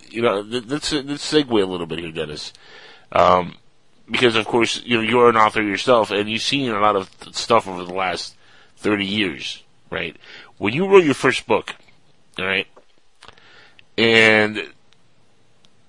you 0.09 0.23
know, 0.23 0.43
th- 0.43 0.65
let's 0.65 0.91
let's 0.91 1.31
segue 1.31 1.51
a 1.51 1.65
little 1.65 1.85
bit 1.85 1.99
here, 1.99 2.11
Dennis, 2.11 2.51
um, 3.11 3.57
because 4.09 4.35
of 4.35 4.47
course 4.47 4.81
you 4.83 4.97
know 4.97 5.03
you're 5.03 5.29
an 5.29 5.37
author 5.37 5.61
yourself, 5.61 6.09
and 6.09 6.27
you've 6.27 6.41
seen 6.41 6.71
a 6.71 6.79
lot 6.79 6.95
of 6.95 7.15
th- 7.19 7.35
stuff 7.35 7.67
over 7.67 7.83
the 7.83 7.93
last 7.93 8.35
thirty 8.75 9.05
years, 9.05 9.63
right? 9.91 10.15
When 10.57 10.73
you 10.73 10.87
wrote 10.87 11.03
your 11.03 11.13
first 11.13 11.45
book, 11.45 11.75
right, 12.39 12.67
and 13.97 14.71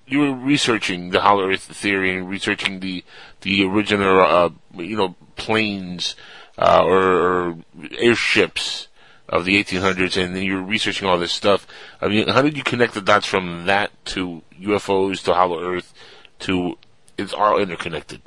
you 0.05 0.19
were 0.19 0.33
researching 0.33 1.09
the 1.09 1.21
Hollow 1.21 1.49
Earth 1.49 1.63
theory 1.63 2.15
and 2.15 2.29
researching 2.29 2.79
the 2.79 3.03
the 3.41 3.65
original, 3.65 4.19
uh, 4.19 4.49
you 4.75 4.95
know, 4.95 5.15
planes 5.35 6.15
uh, 6.57 6.83
or, 6.83 7.01
or 7.01 7.57
airships 7.97 8.87
of 9.27 9.45
the 9.45 9.61
1800s, 9.63 10.21
and 10.23 10.35
then 10.35 10.43
you 10.43 10.55
were 10.55 10.61
researching 10.61 11.07
all 11.07 11.17
this 11.17 11.31
stuff. 11.31 11.65
I 12.01 12.07
mean, 12.07 12.27
how 12.27 12.41
did 12.41 12.57
you 12.57 12.63
connect 12.63 12.93
the 12.93 13.01
dots 13.01 13.25
from 13.25 13.65
that 13.65 13.91
to 14.07 14.43
UFOs 14.61 15.23
to 15.23 15.33
Hollow 15.33 15.63
Earth 15.63 15.93
to 16.39 16.77
it's 17.17 17.33
all 17.33 17.57
interconnected? 17.59 18.21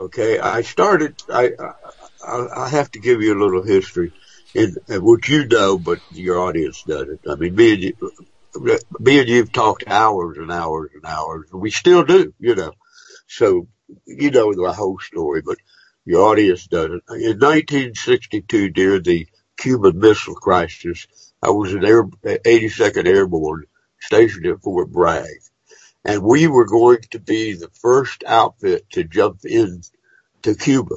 Okay, 0.00 0.38
I 0.38 0.62
started. 0.62 1.22
I 1.32 1.52
I, 2.26 2.64
I 2.64 2.68
have 2.68 2.90
to 2.92 2.98
give 2.98 3.22
you 3.22 3.34
a 3.34 3.40
little 3.40 3.62
history, 3.62 4.12
in 4.54 4.76
and 4.88 5.02
what 5.02 5.28
you 5.28 5.46
know, 5.46 5.78
but 5.78 6.00
your 6.10 6.40
audience 6.40 6.82
doesn't. 6.82 7.20
I 7.28 7.34
mean, 7.36 7.54
me 7.54 7.72
and 7.74 7.82
you, 7.82 8.10
me 8.98 9.20
and 9.20 9.28
you've 9.28 9.52
talked 9.52 9.84
hours 9.86 10.38
and 10.38 10.50
hours 10.50 10.90
and 10.94 11.04
hours, 11.04 11.48
and 11.52 11.60
we 11.60 11.70
still 11.70 12.04
do. 12.04 12.32
You 12.38 12.54
know, 12.54 12.72
so 13.26 13.68
you 14.06 14.30
know 14.30 14.54
the 14.54 14.72
whole 14.72 14.98
story, 14.98 15.42
but 15.44 15.58
your 16.04 16.30
audience 16.30 16.66
doesn't. 16.66 17.02
In 17.10 17.38
1962, 17.38 18.70
during 18.70 19.02
the 19.02 19.26
Cuban 19.56 19.98
Missile 19.98 20.34
Crisis, 20.34 21.06
I 21.42 21.50
was 21.50 21.72
an 21.74 21.84
Air, 21.84 22.04
82nd 22.04 23.06
Airborne 23.06 23.64
stationed 24.00 24.46
at 24.46 24.60
Fort 24.62 24.90
Bragg 24.90 25.40
and 26.04 26.22
we 26.22 26.46
were 26.46 26.66
going 26.66 27.00
to 27.12 27.18
be 27.18 27.54
the 27.54 27.70
first 27.80 28.24
outfit 28.26 28.88
to 28.90 29.04
jump 29.04 29.40
in 29.44 29.82
to 30.42 30.54
Cuba. 30.54 30.96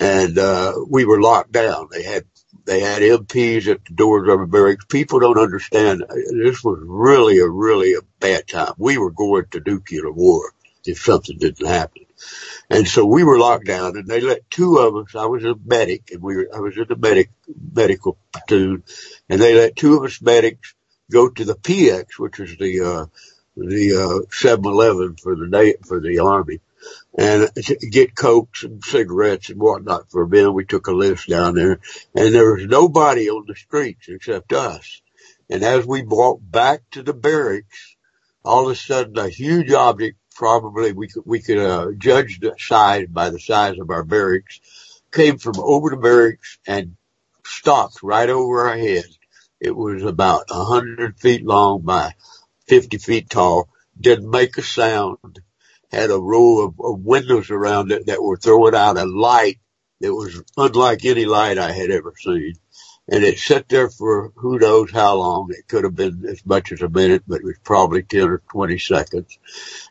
And 0.00 0.38
uh, 0.38 0.74
we 0.88 1.04
were 1.04 1.20
locked 1.20 1.52
down. 1.52 1.88
They 1.90 2.02
had 2.02 2.24
they 2.64 2.80
had 2.80 3.02
MPs 3.02 3.66
at 3.68 3.84
the 3.84 3.94
doors 3.94 4.28
of 4.28 4.40
the 4.40 4.46
barracks. 4.46 4.84
People 4.86 5.20
don't 5.20 5.38
understand. 5.38 6.04
This 6.08 6.62
was 6.64 6.78
really 6.82 7.38
a 7.38 7.48
really 7.48 7.94
a 7.94 8.00
bad 8.20 8.46
time. 8.46 8.72
We 8.78 8.98
were 8.98 9.10
going 9.10 9.46
to 9.52 9.62
nuclear 9.64 10.10
war 10.10 10.52
if 10.84 10.98
something 10.98 11.38
didn't 11.38 11.66
happen. 11.66 12.02
And 12.70 12.88
so 12.88 13.04
we 13.04 13.22
were 13.22 13.38
locked 13.38 13.66
down, 13.66 13.96
and 13.96 14.08
they 14.08 14.20
let 14.20 14.50
two 14.50 14.78
of 14.78 14.96
us. 14.96 15.14
I 15.14 15.26
was 15.26 15.44
a 15.44 15.54
medic, 15.64 16.10
and 16.12 16.22
we 16.22 16.36
were. 16.36 16.48
I 16.54 16.60
was 16.60 16.76
in 16.76 16.86
the 16.88 16.96
medic 16.96 17.30
medical 17.72 18.16
platoon, 18.32 18.82
and 19.28 19.40
they 19.40 19.54
let 19.54 19.76
two 19.76 19.96
of 19.96 20.04
us 20.04 20.20
medics 20.20 20.74
go 21.10 21.28
to 21.28 21.44
the 21.44 21.54
PX, 21.54 22.18
which 22.18 22.40
is 22.40 22.56
the 22.56 22.80
uh, 22.80 23.06
the 23.56 23.94
uh, 23.94 24.26
7-Eleven 24.30 25.16
for 25.16 25.34
the 25.36 25.76
for 25.84 26.00
the 26.00 26.18
army, 26.18 26.60
and 27.16 27.50
get 27.90 28.14
cokes 28.14 28.62
and 28.64 28.84
cigarettes 28.84 29.50
and 29.50 29.60
whatnot 29.60 30.10
for 30.10 30.26
men. 30.26 30.54
We 30.54 30.64
took 30.64 30.86
a 30.86 30.92
list 30.92 31.28
down 31.28 31.54
there, 31.54 31.80
and 32.14 32.34
there 32.34 32.52
was 32.54 32.66
nobody 32.66 33.30
on 33.30 33.44
the 33.46 33.54
streets 33.54 34.08
except 34.08 34.52
us. 34.52 35.00
And 35.48 35.62
as 35.62 35.86
we 35.86 36.02
walked 36.02 36.50
back 36.50 36.82
to 36.92 37.02
the 37.02 37.14
barracks, 37.14 37.96
all 38.44 38.66
of 38.66 38.72
a 38.72 38.74
sudden 38.76 39.18
a 39.18 39.28
huge 39.28 39.72
object, 39.72 40.18
probably 40.34 40.92
we 40.92 41.08
could 41.08 41.22
we 41.24 41.40
could 41.40 41.58
uh, 41.58 41.92
judge 41.96 42.40
the 42.40 42.54
size 42.58 43.06
by 43.08 43.30
the 43.30 43.40
size 43.40 43.78
of 43.78 43.90
our 43.90 44.04
barracks, 44.04 44.60
came 45.12 45.38
from 45.38 45.58
over 45.58 45.90
the 45.90 45.96
barracks 45.96 46.58
and 46.66 46.96
stopped 47.44 48.02
right 48.02 48.28
over 48.28 48.68
our 48.68 48.76
heads. 48.76 49.18
It 49.60 49.74
was 49.74 50.02
about 50.02 50.44
a 50.50 50.64
hundred 50.64 51.18
feet 51.18 51.44
long 51.44 51.80
by 51.82 52.14
50 52.68 52.98
feet 52.98 53.30
tall, 53.30 53.68
didn't 53.98 54.30
make 54.30 54.58
a 54.58 54.62
sound, 54.62 55.40
had 55.90 56.10
a 56.10 56.18
row 56.18 56.66
of, 56.66 56.80
of 56.80 57.00
windows 57.00 57.50
around 57.50 57.92
it 57.92 58.06
that 58.06 58.22
were 58.22 58.36
throwing 58.36 58.74
out 58.74 58.98
a 58.98 59.04
light 59.04 59.58
that 60.00 60.14
was 60.14 60.42
unlike 60.56 61.04
any 61.04 61.24
light 61.24 61.58
I 61.58 61.72
had 61.72 61.90
ever 61.90 62.14
seen. 62.18 62.54
And 63.08 63.22
it 63.22 63.38
sat 63.38 63.68
there 63.68 63.88
for 63.88 64.32
who 64.34 64.58
knows 64.58 64.90
how 64.90 65.14
long. 65.14 65.50
It 65.50 65.68
could 65.68 65.84
have 65.84 65.94
been 65.94 66.24
as 66.28 66.44
much 66.44 66.72
as 66.72 66.82
a 66.82 66.88
minute, 66.88 67.22
but 67.26 67.40
it 67.40 67.44
was 67.44 67.58
probably 67.62 68.02
10 68.02 68.28
or 68.28 68.42
20 68.50 68.78
seconds. 68.78 69.38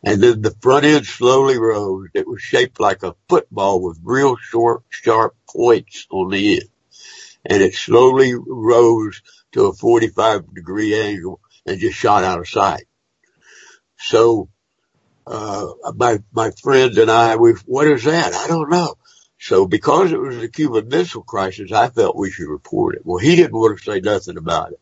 And 0.04 0.22
then 0.22 0.42
the 0.42 0.56
front 0.62 0.86
end 0.86 1.06
slowly 1.06 1.58
rose. 1.58 2.10
It 2.14 2.28
was 2.28 2.42
shaped 2.42 2.80
like 2.80 3.04
a 3.04 3.16
football 3.30 3.82
with 3.82 4.00
real 4.04 4.36
short, 4.36 4.84
sharp 4.90 5.34
points 5.50 6.08
on 6.10 6.30
the 6.30 6.56
end. 6.56 6.70
And 7.46 7.64
it 7.64 7.76
slowly 7.76 8.34
rose 8.36 9.22
to 9.54 9.68
a 9.68 9.74
45 9.74 10.54
degree 10.54 11.00
angle 11.00 11.40
and 11.66 11.80
just 11.80 11.98
shot 11.98 12.26
out 12.26 12.40
of 12.40 12.50
sight. 12.50 12.86
So, 13.98 14.50
my, 15.28 16.20
my 16.34 16.52
friend 16.52 16.98
and 16.98 17.12
I, 17.12 17.36
we, 17.36 17.54
what 17.66 17.88
is 17.88 18.04
that? 18.04 18.34
I 18.34 18.48
don't 18.48 18.70
know. 18.70 18.96
So 19.40 19.68
because 19.68 20.12
it 20.12 20.20
was 20.20 20.38
the 20.38 20.50
Cuban 20.50 20.88
Missile 20.88 21.24
Crisis, 21.24 21.72
I 21.72 21.90
felt 21.90 22.16
we 22.16 22.32
should 22.32 22.48
report 22.48 22.96
it. 22.96 23.06
Well, 23.06 23.18
he 23.18 23.36
didn't 23.36 23.58
want 23.58 23.78
to 23.78 23.84
say 23.84 24.00
nothing 24.00 24.38
about 24.38 24.72
it. 24.72 24.80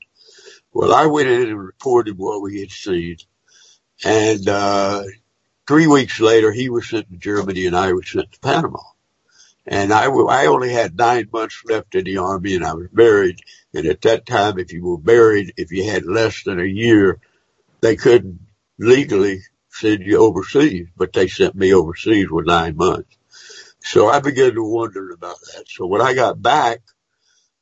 Well, 0.71 0.93
I 0.93 1.05
went 1.07 1.29
in 1.29 1.49
and 1.49 1.59
reported 1.59 2.17
what 2.17 2.41
we 2.41 2.59
had 2.59 2.71
seen. 2.71 3.17
And, 4.03 4.47
uh, 4.47 5.03
three 5.67 5.87
weeks 5.87 6.19
later, 6.19 6.51
he 6.51 6.69
was 6.69 6.89
sent 6.89 7.09
to 7.09 7.17
Germany 7.17 7.67
and 7.67 7.75
I 7.75 7.93
was 7.93 8.09
sent 8.09 8.31
to 8.31 8.39
Panama. 8.39 8.79
And 9.65 9.93
I, 9.93 10.05
I 10.05 10.47
only 10.47 10.73
had 10.73 10.97
nine 10.97 11.29
months 11.31 11.61
left 11.65 11.95
in 11.95 12.03
the 12.03 12.17
army 12.17 12.55
and 12.55 12.65
I 12.65 12.73
was 12.73 12.87
married. 12.91 13.39
And 13.73 13.85
at 13.85 14.01
that 14.01 14.25
time, 14.25 14.59
if 14.59 14.73
you 14.73 14.83
were 14.83 14.97
married, 14.97 15.53
if 15.57 15.71
you 15.71 15.89
had 15.89 16.05
less 16.05 16.43
than 16.43 16.59
a 16.59 16.65
year, 16.65 17.19
they 17.81 17.95
couldn't 17.95 18.39
legally 18.77 19.41
send 19.73 20.03
you 20.03 20.19
overseas, 20.19 20.87
but 20.95 21.13
they 21.13 21.27
sent 21.27 21.55
me 21.55 21.73
overseas 21.73 22.29
with 22.29 22.45
nine 22.45 22.75
months. 22.75 23.17
So 23.81 24.07
I 24.07 24.19
began 24.19 24.53
to 24.53 24.63
wonder 24.63 25.11
about 25.11 25.39
that. 25.39 25.65
So 25.67 25.87
when 25.87 26.01
I 26.01 26.13
got 26.13 26.41
back, 26.41 26.81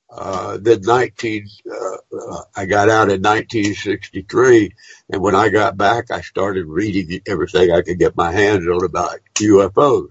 uh, 0.09 0.57
then 0.61 0.81
19, 0.81 1.47
uh, 1.71 2.43
I 2.55 2.65
got 2.65 2.89
out 2.89 3.09
in 3.09 3.21
1963. 3.21 4.75
And 5.09 5.21
when 5.21 5.35
I 5.35 5.49
got 5.49 5.77
back, 5.77 6.11
I 6.11 6.21
started 6.21 6.65
reading 6.65 7.21
everything 7.25 7.71
I 7.71 7.81
could 7.81 7.97
get 7.97 8.17
my 8.17 8.31
hands 8.31 8.67
on 8.67 8.83
about 8.83 9.19
UFOs. 9.35 10.09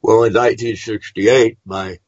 Well, 0.00 0.24
in 0.24 0.32
1968, 0.32 1.58
my, 1.66 1.98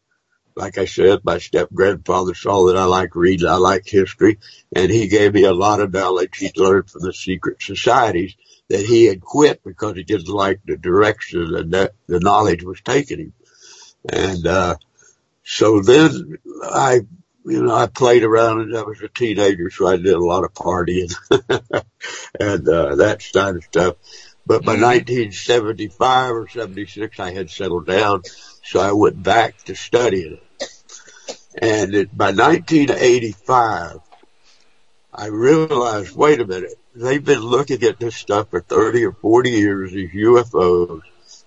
like 0.56 0.78
I 0.78 0.86
said, 0.86 1.20
my 1.22 1.38
step 1.38 1.68
grandfather 1.72 2.34
saw 2.34 2.66
that 2.66 2.78
I 2.78 2.84
like 2.84 3.14
reading, 3.14 3.46
I 3.46 3.56
like 3.56 3.86
history, 3.86 4.38
and 4.74 4.90
he 4.90 5.08
gave 5.08 5.34
me 5.34 5.44
a 5.44 5.52
lot 5.52 5.80
of 5.80 5.92
knowledge 5.92 6.38
he'd 6.38 6.56
learned 6.56 6.90
from 6.90 7.02
the 7.02 7.12
secret 7.12 7.62
societies 7.62 8.34
that 8.68 8.84
he 8.84 9.06
had 9.06 9.20
quit 9.20 9.62
because 9.64 9.96
he 9.96 10.04
didn't 10.04 10.28
like 10.28 10.60
the 10.64 10.76
direction 10.76 11.70
that 11.70 11.92
the 12.06 12.20
knowledge 12.20 12.62
was 12.62 12.80
taking 12.80 13.18
him. 13.18 13.32
And, 14.08 14.46
uh, 14.46 14.76
so 15.42 15.80
then 15.80 16.38
I, 16.62 17.00
you 17.44 17.62
know, 17.62 17.74
I 17.74 17.86
played 17.86 18.22
around 18.22 18.60
and 18.60 18.76
I 18.76 18.82
was 18.82 19.00
a 19.00 19.08
teenager, 19.08 19.70
so 19.70 19.86
I 19.86 19.96
did 19.96 20.12
a 20.12 20.18
lot 20.18 20.44
of 20.44 20.52
partying 20.52 21.14
and, 22.40 22.68
uh, 22.68 22.96
that 22.96 23.24
kind 23.32 23.56
of 23.56 23.64
stuff. 23.64 23.96
But 24.46 24.64
by 24.64 24.72
1975 24.72 26.34
or 26.34 26.48
76, 26.48 27.20
I 27.20 27.32
had 27.32 27.50
settled 27.50 27.86
down, 27.86 28.22
so 28.64 28.80
I 28.80 28.92
went 28.92 29.22
back 29.22 29.58
to 29.64 29.74
studying. 29.74 30.40
And 31.60 31.94
it, 31.94 32.16
by 32.16 32.32
1985, 32.32 33.98
I 35.12 35.26
realized, 35.26 36.16
wait 36.16 36.40
a 36.40 36.46
minute, 36.46 36.74
they've 36.98 37.24
been 37.24 37.40
looking 37.40 37.82
at 37.84 37.98
this 37.98 38.16
stuff 38.16 38.50
for 38.50 38.60
30 38.60 39.04
or 39.06 39.12
40 39.12 39.50
years, 39.50 39.92
these 39.92 40.10
UFOs, 40.10 41.02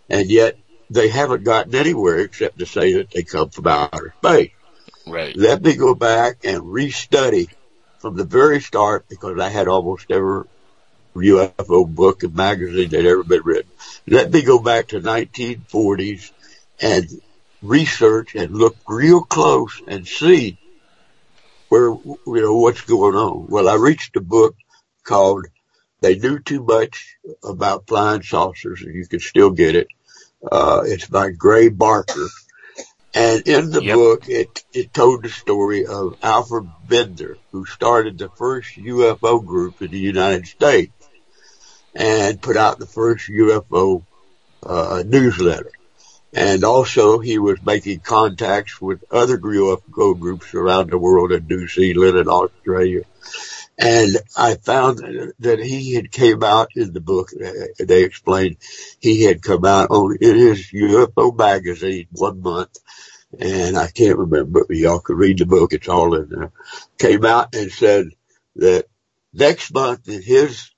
and 0.10 0.30
yet 0.30 0.58
they 0.90 1.10
haven't 1.10 1.44
gotten 1.44 1.76
anywhere 1.76 2.20
except 2.20 2.60
to 2.60 2.66
say 2.66 2.94
that 2.94 3.12
they 3.12 3.24
come 3.24 3.50
from 3.50 3.68
outer 3.68 4.14
space. 4.20 4.52
Right. 5.08 5.36
Let 5.36 5.62
me 5.62 5.76
go 5.76 5.96
back 5.96 6.44
and 6.44 6.62
restudy 6.64 7.50
from 8.00 8.16
the 8.16 8.24
very 8.24 8.62
start 8.62 9.08
because 9.10 9.40
I 9.40 9.50
had 9.50 9.68
almost 9.68 10.12
every 10.12 10.46
UFO 11.16 11.88
book 11.88 12.24
and 12.24 12.36
magazine 12.36 12.90
that 12.90 13.06
ever 13.06 13.24
been 13.24 13.44
written. 13.44 13.72
Let 14.08 14.32
me 14.32 14.42
go 14.42 14.60
back 14.60 14.90
to 14.90 15.02
1940s 15.02 16.32
and 16.82 17.08
research 17.62 18.36
and 18.36 18.56
look 18.56 18.76
real 18.88 19.22
close 19.22 19.82
and 19.88 20.08
see 20.08 20.58
where, 21.70 21.90
you 21.90 22.20
know, 22.26 22.56
what's 22.56 22.82
going 22.82 23.16
on. 23.16 23.48
Well, 23.48 23.70
I 23.70 23.76
reached 23.76 24.16
a 24.18 24.22
book 24.22 24.56
called 25.04 25.48
They 26.02 26.18
Knew 26.18 26.40
Too 26.40 26.64
Much 26.64 27.18
About 27.44 27.88
Flying 27.88 28.24
Saucers 28.24 28.82
and 28.82 28.96
you 28.96 29.06
can 29.08 29.20
still 29.20 29.52
get 29.52 29.76
it. 29.76 29.88
Uh, 30.52 30.82
it's 30.86 31.08
by 31.08 31.32
Gray 31.32 31.70
Barker. 31.70 32.28
And 33.14 33.46
in 33.46 33.72
the 33.72 33.82
Yep. 33.82 33.96
book, 33.96 34.30
it, 34.30 34.64
it 34.74 34.94
told 34.94 35.24
the 35.24 35.30
story 35.30 35.86
of 35.86 36.18
Alfred 36.24 36.70
Bender, 36.88 37.38
who 37.52 37.66
started 37.66 38.18
the 38.18 38.30
first 38.30 38.78
UFO 38.78 39.46
group 39.46 39.82
in 39.82 39.92
the 39.92 40.00
United 40.00 40.48
States 40.48 40.94
and 41.94 42.42
put 42.42 42.56
out 42.58 42.80
the 42.80 42.86
first 42.86 43.30
UFO 43.30 44.04
uh, 44.64 45.04
newsletter. 45.06 45.72
And 46.34 46.64
also 46.64 47.20
he 47.20 47.38
was 47.38 47.62
making 47.62 48.00
contacts 48.00 48.80
with 48.80 49.04
other 49.12 49.38
UFO 49.38 50.18
groups 50.18 50.54
around 50.54 50.90
the 50.90 50.98
world 50.98 51.34
in 51.34 51.48
New 51.48 51.68
Zealand 51.68 52.18
and 52.18 52.30
Australia. 52.30 53.02
And 53.82 54.18
I 54.38 54.56
found 54.56 55.00
that 55.40 55.60
he 55.60 55.96
had 55.96 56.12
came 56.12 56.44
out 56.44 56.70
in 56.76 56.94
the 56.94 57.02
book, 57.02 57.30
uh, 57.34 57.52
they 57.80 58.04
explained 58.04 58.58
he 59.00 59.24
had 59.24 59.42
come 59.42 59.66
out 59.66 59.90
on, 59.92 60.18
in 60.22 60.36
his 60.38 60.72
UFO 60.72 61.38
magazine 61.38 62.08
one 62.12 62.42
month 62.42 62.70
and 63.40 63.78
I 63.78 63.88
can't 63.88 64.18
remember, 64.18 64.66
but 64.66 64.76
y'all 64.76 65.00
can 65.00 65.16
read 65.16 65.40
the 65.40 65.46
book, 65.46 65.74
it's 65.74 65.88
all 65.88 66.16
in 66.16 66.30
there, 66.30 66.52
came 67.00 67.26
out 67.26 67.56
and 67.56 67.72
said 67.72 68.08
that 68.58 68.86
next 69.34 69.74
month 69.74 70.08
in 70.10 70.22
his 70.22 70.72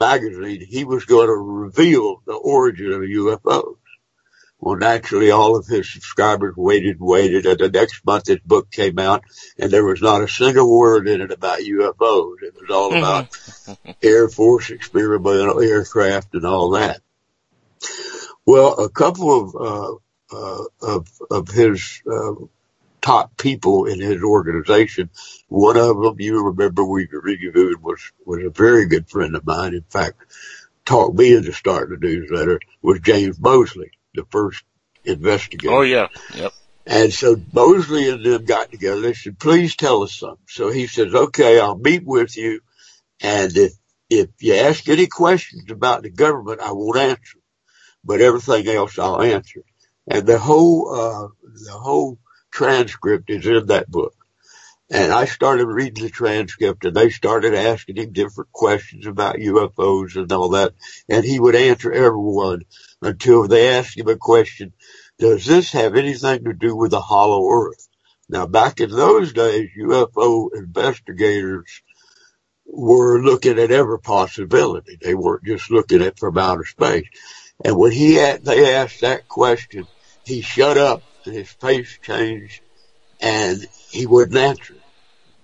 magazine, 0.00 0.64
he 0.68 0.84
was 0.84 1.04
going 1.04 1.28
to 1.28 1.34
reveal 1.34 2.22
the 2.26 2.34
origin 2.34 2.92
of 2.92 3.00
UFOs. 3.02 3.76
Well, 4.62 4.76
naturally, 4.76 5.32
all 5.32 5.56
of 5.56 5.66
his 5.66 5.92
subscribers 5.92 6.54
waited, 6.56 7.00
and 7.00 7.08
waited, 7.08 7.46
and 7.46 7.58
the 7.58 7.68
next 7.68 8.06
month 8.06 8.28
his 8.28 8.38
book 8.38 8.70
came 8.70 8.96
out, 9.00 9.24
and 9.58 9.72
there 9.72 9.84
was 9.84 10.00
not 10.00 10.22
a 10.22 10.28
single 10.28 10.70
word 10.70 11.08
in 11.08 11.20
it 11.20 11.32
about 11.32 11.58
UFOs. 11.58 12.36
It 12.42 12.54
was 12.54 12.70
all 12.70 12.96
about 12.96 13.36
Air 14.04 14.28
Force 14.28 14.70
experimental 14.70 15.60
aircraft 15.60 16.34
and 16.34 16.46
all 16.46 16.70
that. 16.70 17.00
Well, 18.46 18.74
a 18.74 18.88
couple 18.88 19.40
of 19.40 19.56
uh, 19.56 19.94
uh, 20.32 20.64
of 20.80 21.08
of 21.28 21.48
his 21.48 22.00
uh, 22.08 22.34
top 23.00 23.36
people 23.36 23.86
in 23.86 24.00
his 24.00 24.22
organization, 24.22 25.10
one 25.48 25.76
of 25.76 26.00
them 26.00 26.20
you 26.20 26.40
remember 26.40 26.84
we 26.84 27.08
reviewed 27.10 27.82
was 27.82 28.12
was 28.24 28.44
a 28.44 28.50
very 28.50 28.86
good 28.86 29.08
friend 29.08 29.34
of 29.34 29.44
mine. 29.44 29.74
In 29.74 29.84
fact, 29.90 30.22
talked 30.84 31.18
me 31.18 31.34
into 31.34 31.52
starting 31.52 31.98
the 31.98 32.06
newsletter 32.06 32.60
was 32.80 33.00
James 33.00 33.40
Moseley, 33.40 33.90
the 34.14 34.24
first 34.30 34.64
investigator. 35.04 35.74
Oh 35.74 35.82
yeah. 35.82 36.08
Yep. 36.34 36.52
And 36.86 37.12
so 37.12 37.36
Moseley 37.52 38.10
and 38.10 38.24
them 38.24 38.44
got 38.44 38.70
together. 38.70 39.00
They 39.00 39.14
said, 39.14 39.38
please 39.38 39.76
tell 39.76 40.02
us 40.02 40.14
something. 40.16 40.44
So 40.48 40.70
he 40.70 40.86
says, 40.88 41.14
okay, 41.14 41.60
I'll 41.60 41.78
meet 41.78 42.04
with 42.04 42.36
you. 42.36 42.60
And 43.20 43.56
if, 43.56 43.72
if 44.10 44.30
you 44.40 44.54
ask 44.54 44.88
any 44.88 45.06
questions 45.06 45.70
about 45.70 46.02
the 46.02 46.10
government, 46.10 46.60
I 46.60 46.72
won't 46.72 46.98
answer, 46.98 47.38
but 48.04 48.20
everything 48.20 48.66
else 48.68 48.98
I'll 48.98 49.22
answer. 49.22 49.62
And 50.08 50.26
the 50.26 50.38
whole, 50.38 50.92
uh, 50.92 51.28
the 51.64 51.72
whole 51.72 52.18
transcript 52.50 53.30
is 53.30 53.46
in 53.46 53.66
that 53.66 53.88
book. 53.88 54.14
And 54.94 55.10
I 55.10 55.24
started 55.24 55.68
reading 55.68 56.04
the 56.04 56.10
transcript 56.10 56.84
and 56.84 56.94
they 56.94 57.08
started 57.08 57.54
asking 57.54 57.96
him 57.96 58.12
different 58.12 58.52
questions 58.52 59.06
about 59.06 59.36
UFOs 59.36 60.16
and 60.16 60.30
all 60.30 60.50
that. 60.50 60.74
And 61.08 61.24
he 61.24 61.40
would 61.40 61.54
answer 61.54 61.90
everyone 61.90 62.66
until 63.00 63.48
they 63.48 63.70
asked 63.70 63.96
him 63.96 64.08
a 64.08 64.16
question. 64.16 64.74
Does 65.18 65.46
this 65.46 65.72
have 65.72 65.96
anything 65.96 66.44
to 66.44 66.52
do 66.52 66.76
with 66.76 66.90
the 66.90 67.00
hollow 67.00 67.48
earth? 67.48 67.88
Now 68.28 68.46
back 68.46 68.80
in 68.80 68.90
those 68.90 69.32
days, 69.32 69.70
UFO 69.80 70.50
investigators 70.54 71.80
were 72.66 73.18
looking 73.22 73.58
at 73.58 73.70
every 73.70 73.98
possibility. 73.98 74.98
They 75.00 75.14
weren't 75.14 75.44
just 75.44 75.70
looking 75.70 76.02
at 76.02 76.18
from 76.18 76.36
outer 76.36 76.66
space. 76.66 77.08
And 77.64 77.78
when 77.78 77.92
he 77.92 78.16
had, 78.16 78.44
they 78.44 78.74
asked 78.74 79.00
that 79.00 79.26
question, 79.26 79.86
he 80.26 80.42
shut 80.42 80.76
up 80.76 81.02
and 81.24 81.34
his 81.34 81.48
face 81.48 81.98
changed 82.02 82.60
and 83.22 83.66
he 83.88 84.04
wouldn't 84.04 84.36
answer. 84.36 84.74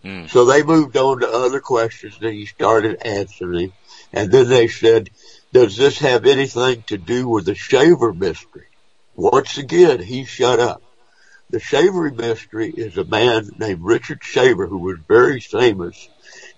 Mm. 0.04 0.30
So 0.30 0.44
they 0.44 0.62
moved 0.62 0.96
on 0.96 1.20
to 1.20 1.28
other 1.28 1.60
questions 1.60 2.18
and 2.20 2.32
he 2.32 2.46
started 2.46 3.02
answering. 3.04 3.72
And 4.12 4.30
then 4.30 4.48
they 4.48 4.68
said, 4.68 5.10
does 5.52 5.76
this 5.76 5.98
have 5.98 6.26
anything 6.26 6.82
to 6.88 6.98
do 6.98 7.28
with 7.28 7.46
the 7.46 7.54
Shaver 7.54 8.12
mystery? 8.12 8.66
Once 9.14 9.58
again, 9.58 10.00
he 10.00 10.24
shut 10.24 10.60
up. 10.60 10.82
The 11.50 11.60
Shaver 11.60 12.10
mystery 12.10 12.72
is 12.76 12.98
a 12.98 13.04
man 13.04 13.48
named 13.58 13.80
Richard 13.82 14.22
Shaver 14.22 14.66
who 14.66 14.78
was 14.78 14.98
very 15.08 15.40
famous 15.40 16.08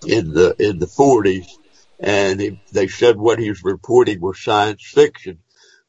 in 0.07 0.35
the, 0.35 0.57
in 0.59 0.79
the 0.79 0.89
forties. 0.89 1.59
And 2.01 2.41
he, 2.41 2.59
they 2.73 2.89
said 2.89 3.17
what 3.17 3.39
he 3.39 3.49
was 3.51 3.62
reporting 3.62 4.21
was 4.21 4.43
science 4.43 4.85
fiction, 4.85 5.39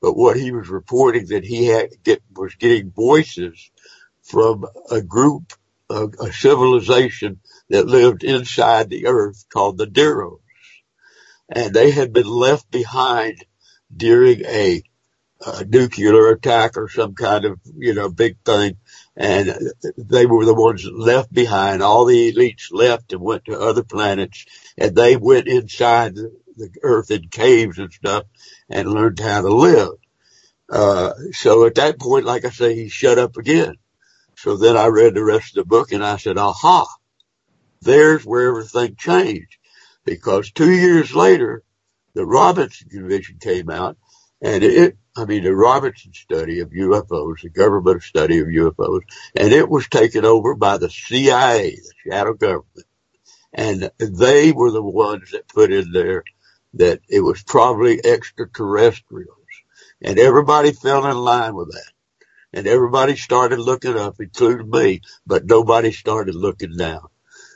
but 0.01 0.15
what 0.15 0.37
he 0.37 0.51
was 0.51 0.69
reporting 0.69 1.27
that 1.27 1.43
he 1.43 1.65
had 1.67 1.89
get, 2.03 2.21
was 2.33 2.55
getting 2.55 2.91
voices 2.91 3.71
from 4.21 4.65
a 4.91 5.01
group, 5.01 5.53
a, 5.91 6.25
a 6.25 6.33
civilization 6.33 7.39
that 7.69 7.87
lived 7.87 8.23
inside 8.23 8.89
the 8.89 9.07
earth 9.07 9.45
called 9.51 9.77
the 9.77 9.87
Deros. 9.87 10.39
And 11.49 11.73
they 11.73 11.91
had 11.91 12.13
been 12.13 12.27
left 12.27 12.69
behind 12.71 13.45
during 13.95 14.45
a, 14.45 14.83
uh 15.43 15.63
nuclear 15.67 16.29
attack 16.29 16.77
or 16.77 16.87
some 16.87 17.15
kind 17.15 17.45
of, 17.45 17.59
you 17.75 17.93
know, 17.93 18.09
big 18.09 18.37
thing. 18.45 18.77
And 19.15 19.53
they 19.97 20.25
were 20.25 20.45
the 20.45 20.53
ones 20.53 20.85
left 20.85 21.33
behind. 21.33 21.81
All 21.81 22.05
the 22.05 22.31
elites 22.31 22.67
left 22.71 23.11
and 23.11 23.21
went 23.21 23.45
to 23.45 23.59
other 23.59 23.83
planets 23.83 24.45
and 24.77 24.95
they 24.95 25.17
went 25.17 25.47
inside 25.47 26.15
the, 26.15 26.31
the 26.55 26.69
earth 26.83 27.11
in 27.11 27.27
caves 27.29 27.79
and 27.79 27.91
stuff 27.91 28.25
and 28.69 28.91
learned 28.91 29.19
how 29.19 29.41
to 29.41 29.49
live. 29.49 29.93
Uh, 30.71 31.13
so 31.33 31.65
at 31.65 31.75
that 31.75 31.99
point, 31.99 32.25
like 32.25 32.45
I 32.45 32.49
say, 32.49 32.75
he 32.75 32.87
shut 32.87 33.19
up 33.19 33.35
again. 33.35 33.75
So 34.41 34.57
then 34.57 34.75
I 34.75 34.87
read 34.87 35.13
the 35.13 35.23
rest 35.23 35.55
of 35.55 35.63
the 35.63 35.69
book 35.69 35.91
and 35.91 36.03
I 36.03 36.17
said, 36.17 36.39
aha, 36.39 36.87
there's 37.83 38.25
where 38.25 38.49
everything 38.49 38.95
changed 38.95 39.57
because 40.03 40.49
two 40.49 40.71
years 40.71 41.13
later, 41.13 41.61
the 42.15 42.25
Robinson 42.25 42.89
Commission 42.89 43.37
came 43.39 43.69
out 43.69 43.97
and 44.41 44.63
it, 44.63 44.97
I 45.15 45.25
mean, 45.25 45.43
the 45.43 45.55
Robinson 45.55 46.13
study 46.13 46.59
of 46.61 46.71
UFOs, 46.71 47.43
the 47.43 47.49
government 47.49 48.01
study 48.01 48.39
of 48.39 48.47
UFOs, 48.47 49.01
and 49.35 49.53
it 49.53 49.69
was 49.69 49.87
taken 49.87 50.25
over 50.25 50.55
by 50.55 50.79
the 50.79 50.89
CIA, 50.89 51.75
the 51.75 51.93
shadow 52.09 52.33
government. 52.33 52.87
And 53.53 53.91
they 53.99 54.51
were 54.53 54.71
the 54.71 54.81
ones 54.81 55.29
that 55.33 55.49
put 55.49 55.71
in 55.71 55.91
there 55.91 56.23
that 56.73 57.01
it 57.07 57.19
was 57.19 57.43
probably 57.43 58.03
extraterrestrials. 58.03 59.37
And 60.01 60.17
everybody 60.17 60.71
fell 60.71 61.05
in 61.05 61.17
line 61.17 61.53
with 61.53 61.71
that. 61.73 61.91
And 62.53 62.67
everybody 62.67 63.15
started 63.15 63.59
looking 63.59 63.95
up, 63.95 64.15
including 64.19 64.69
me, 64.69 65.01
but 65.25 65.45
nobody 65.45 65.91
started 65.91 66.35
looking 66.35 66.75
down. 66.75 67.07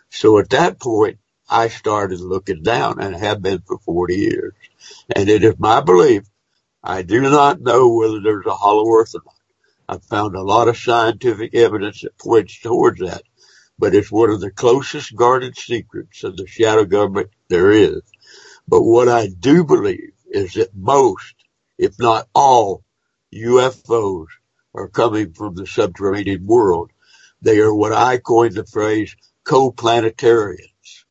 So 0.10 0.40
at 0.40 0.50
that 0.52 0.80
point, 0.80 1.20
I 1.50 1.68
started 1.68 2.22
looking 2.22 2.64
down 2.64 3.02
and 3.02 3.16
have 3.16 3.42
been 3.42 3.62
for 3.62 3.78
40 3.80 4.16
years. 4.16 4.54
And 5.16 5.30
it 5.30 5.44
is 5.44 5.56
my 5.60 5.82
belief, 5.82 6.24
I 6.84 7.02
do 7.02 7.22
not 7.22 7.62
know 7.62 7.90
whether 7.90 8.22
there's 8.22 8.46
a 8.46 8.56
hollow 8.56 8.90
earth 8.92 9.16
or 9.16 9.22
not. 9.26 9.36
I've 9.88 10.06
found 10.06 10.36
a 10.36 10.42
lot 10.42 10.68
of 10.68 10.78
scientific 10.78 11.54
evidence 11.54 12.02
that 12.02 12.18
points 12.18 12.60
towards 12.60 13.00
that, 13.02 13.24
but 13.78 13.94
it's 13.94 14.12
one 14.12 14.30
of 14.30 14.40
the 14.40 14.52
closest 14.52 15.16
guarded 15.16 15.58
secrets 15.58 16.24
of 16.24 16.38
the 16.38 16.48
shadow 16.48 16.86
government 16.86 17.30
there 17.50 17.72
is. 17.72 18.02
But 18.68 18.84
what 18.84 19.10
I 19.10 19.28
do 19.28 19.64
believe 19.64 20.14
is 20.28 20.54
that 20.54 20.76
most, 20.76 21.36
if 21.78 22.00
not 22.00 22.28
all, 22.34 22.84
UFOs 23.34 24.28
are 24.76 24.88
coming 24.88 25.34
from 25.34 25.56
the 25.56 25.65
subterranean 25.65 26.45
world. 26.45 26.91
They 27.41 27.60
are 27.60 27.73
what 27.73 27.93
I 27.93 28.18
coined 28.18 28.56
the 28.56 28.65
phrase 28.65 29.15
co-planetarians. 29.43 31.06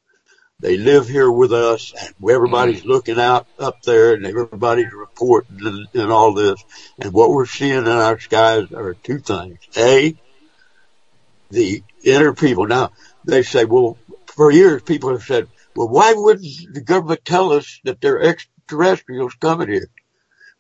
They 0.61 0.77
live 0.77 1.09
here 1.09 1.31
with 1.31 1.53
us 1.53 1.93
and 1.93 2.31
everybody's 2.31 2.85
looking 2.85 3.19
out 3.19 3.47
up 3.59 3.83
there 3.83 4.15
and 4.15 4.25
everybody's 4.25 4.93
reporting 4.93 5.59
and, 5.65 5.89
and 5.95 6.13
all 6.13 6.33
this. 6.33 6.65
And 6.99 7.13
what 7.13 7.31
we're 7.31 7.47
seeing 7.47 7.79
in 7.79 7.89
our 7.89 8.19
skies 8.19 8.73
are 8.73 8.95
two 8.95 9.19
things. 9.19 9.59
A, 9.77 10.17
the 11.51 11.83
inner 12.03 12.33
people. 12.33 12.67
Now 12.67 12.93
they 13.25 13.43
say, 13.43 13.65
well, 13.65 13.99
for 14.27 14.51
years 14.51 14.83
people 14.83 15.11
have 15.11 15.23
said, 15.23 15.49
well, 15.77 15.89
why 15.89 16.15
wouldn't 16.15 16.47
the 16.73 16.81
government 16.81 17.25
tell 17.25 17.53
us 17.53 17.81
that 17.85 18.01
there 18.01 18.17
are 18.17 18.23
extraterrestrials 18.23 19.35
coming 19.35 19.69
here? 19.69 19.89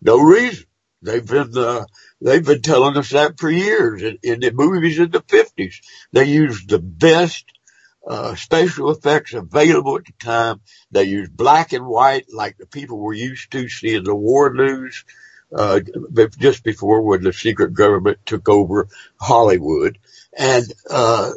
No 0.02 0.20
reason. 0.20 0.66
They've 1.02 1.26
been 1.26 1.56
uh, 1.56 1.84
they've 2.20 2.44
been 2.44 2.62
telling 2.62 2.96
us 2.96 3.10
that 3.10 3.38
for 3.38 3.50
years. 3.50 4.02
In, 4.02 4.18
in 4.22 4.40
the 4.40 4.52
movies 4.52 4.98
in 4.98 5.10
the 5.10 5.24
fifties, 5.26 5.80
they 6.12 6.24
used 6.24 6.68
the 6.68 6.78
best 6.78 7.44
uh, 8.06 8.34
special 8.34 8.90
effects 8.90 9.32
available 9.32 9.96
at 9.96 10.04
the 10.04 10.12
time. 10.20 10.60
They 10.90 11.04
used 11.04 11.36
black 11.36 11.72
and 11.72 11.86
white 11.86 12.26
like 12.32 12.58
the 12.58 12.66
people 12.66 12.98
were 12.98 13.14
used 13.14 13.50
to 13.52 13.68
seeing 13.68 14.04
the 14.04 14.14
war 14.14 14.52
news 14.52 15.04
uh, 15.54 15.80
just 16.38 16.64
before 16.64 17.02
when 17.02 17.22
the 17.22 17.32
secret 17.32 17.74
government 17.74 18.18
took 18.26 18.48
over 18.48 18.88
Hollywood. 19.20 19.98
And, 20.36 20.70
uh, 20.90 21.30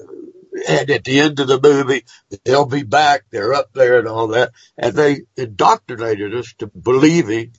and 0.67 0.89
at 0.89 1.03
the 1.03 1.19
end 1.19 1.39
of 1.39 1.47
the 1.47 1.61
movie, 1.61 2.03
they'll 2.43 2.65
be 2.65 2.83
back. 2.83 3.25
They're 3.29 3.53
up 3.53 3.71
there 3.73 3.99
and 3.99 4.07
all 4.07 4.29
that. 4.29 4.51
And 4.77 4.95
they 4.95 5.21
indoctrinated 5.35 6.33
us 6.33 6.53
to 6.57 6.67
believing 6.67 7.53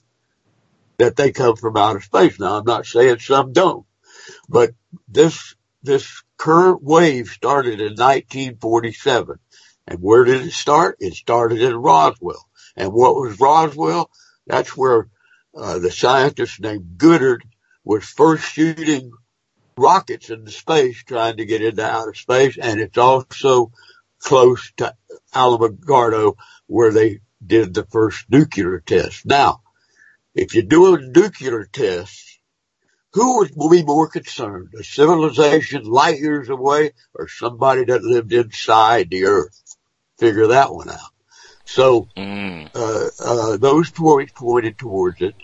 that 0.99 1.15
they 1.15 1.31
come 1.31 1.55
from 1.55 1.77
outer 1.77 2.01
space. 2.01 2.39
Now, 2.39 2.57
I'm 2.57 2.65
not 2.65 2.85
saying 2.85 3.19
some 3.19 3.53
don't, 3.53 3.85
but 4.47 4.71
this, 5.07 5.55
this 5.81 6.23
current 6.37 6.83
wave 6.83 7.29
started 7.29 7.81
in 7.81 7.93
1947. 7.93 9.39
And 9.87 9.99
where 9.99 10.23
did 10.23 10.43
it 10.45 10.51
start? 10.53 10.97
It 10.99 11.15
started 11.15 11.61
in 11.61 11.75
Roswell. 11.75 12.47
And 12.75 12.93
what 12.93 13.15
was 13.15 13.39
Roswell? 13.39 14.11
That's 14.45 14.77
where 14.77 15.09
uh, 15.55 15.79
the 15.79 15.91
scientist 15.91 16.61
named 16.61 16.97
Goddard 16.97 17.43
was 17.83 18.05
first 18.05 18.43
shooting 18.43 19.11
rockets 19.77 20.29
into 20.29 20.51
space, 20.51 21.03
trying 21.03 21.37
to 21.37 21.45
get 21.45 21.63
into 21.63 21.83
outer 21.83 22.13
space, 22.13 22.57
and 22.57 22.79
it's 22.79 22.97
also 22.97 23.71
close 24.19 24.71
to 24.77 24.93
Alamogordo, 25.33 26.35
where 26.67 26.91
they 26.91 27.21
did 27.45 27.73
the 27.73 27.85
first 27.85 28.25
nuclear 28.29 28.79
test. 28.79 29.25
Now, 29.25 29.61
if 30.39 30.55
you're 30.55 30.63
doing 30.63 31.11
nuclear 31.11 31.65
tests, 31.65 32.39
who 33.13 33.39
would 33.39 33.71
be 33.71 33.83
more 33.83 34.07
concerned? 34.07 34.69
A 34.79 34.83
civilization 34.83 35.83
light 35.83 36.19
years 36.19 36.49
away 36.49 36.91
or 37.13 37.27
somebody 37.27 37.83
that 37.85 38.03
lived 38.03 38.31
inside 38.31 39.09
the 39.09 39.25
earth? 39.25 39.61
Figure 40.17 40.47
that 40.47 40.73
one 40.73 40.89
out. 40.89 41.13
So, 41.65 42.07
mm. 42.15 42.69
uh, 42.73 43.09
uh, 43.23 43.57
those 43.57 43.89
points 43.89 44.31
pointed 44.33 44.77
towards 44.77 45.21
it. 45.21 45.35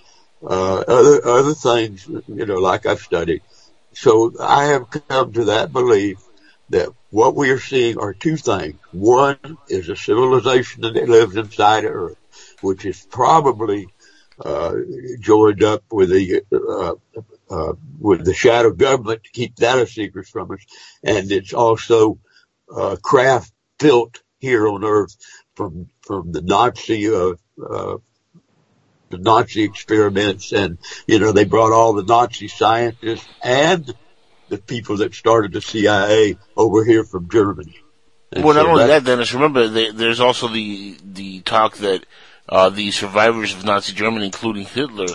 Uh, 0.41 0.83
other, 0.87 1.25
other 1.27 1.53
things, 1.53 2.07
you 2.07 2.45
know, 2.45 2.55
like 2.55 2.85
I've 2.85 2.99
studied. 2.99 3.41
So 3.93 4.33
I 4.39 4.65
have 4.65 4.89
come 4.89 5.33
to 5.33 5.45
that 5.45 5.73
belief 5.73 6.19
that 6.69 6.89
what 7.09 7.35
we 7.35 7.49
are 7.49 7.59
seeing 7.59 7.97
are 7.97 8.13
two 8.13 8.37
things. 8.37 8.75
One 8.91 9.39
is 9.69 9.89
a 9.89 9.95
civilization 9.95 10.81
that 10.81 10.95
lives 10.95 11.35
inside 11.35 11.85
Earth, 11.85 12.17
which 12.61 12.85
is 12.85 13.05
probably 13.09 13.87
joined 15.19 15.63
up 15.63 15.83
with 15.91 16.09
the 16.09 16.41
uh, 16.51 16.95
uh, 17.49 17.73
with 17.99 18.25
the 18.25 18.33
shadow 18.33 18.71
government 18.71 19.23
to 19.23 19.31
keep 19.31 19.55
that 19.57 19.79
a 19.79 19.87
secret 19.87 20.27
from 20.27 20.51
us, 20.51 20.65
and 21.03 21.31
it's 21.31 21.53
also 21.53 22.19
uh, 22.75 22.95
craft 23.01 23.51
built 23.79 24.21
here 24.39 24.67
on 24.67 24.83
Earth 24.83 25.15
from 25.55 25.87
from 26.01 26.31
the 26.31 26.41
Nazi 26.41 27.07
uh, 27.07 27.33
uh, 27.63 27.97
the 29.09 29.17
Nazi 29.17 29.63
experiments, 29.63 30.51
and 30.51 30.77
you 31.07 31.19
know 31.19 31.31
they 31.31 31.45
brought 31.45 31.71
all 31.71 31.93
the 31.93 32.03
Nazi 32.03 32.47
scientists 32.47 33.27
and 33.43 33.93
the 34.49 34.57
people 34.57 34.97
that 34.97 35.13
started 35.13 35.53
the 35.53 35.61
CIA 35.61 36.37
over 36.55 36.83
here 36.83 37.03
from 37.03 37.29
Germany. 37.29 37.75
Well, 38.35 38.53
not 38.53 38.65
only 38.65 38.87
that- 38.87 39.05
Dennis. 39.05 39.33
Remember, 39.33 39.67
there's 39.67 40.19
also 40.19 40.47
the 40.47 40.97
the 41.03 41.41
talk 41.41 41.77
that 41.77 42.05
uh, 42.49 42.69
the 42.69 42.91
survivors 42.91 43.53
of 43.53 43.63
Nazi 43.65 43.93
Germany, 43.93 44.25
including 44.25 44.65
Hitler, 44.65 45.07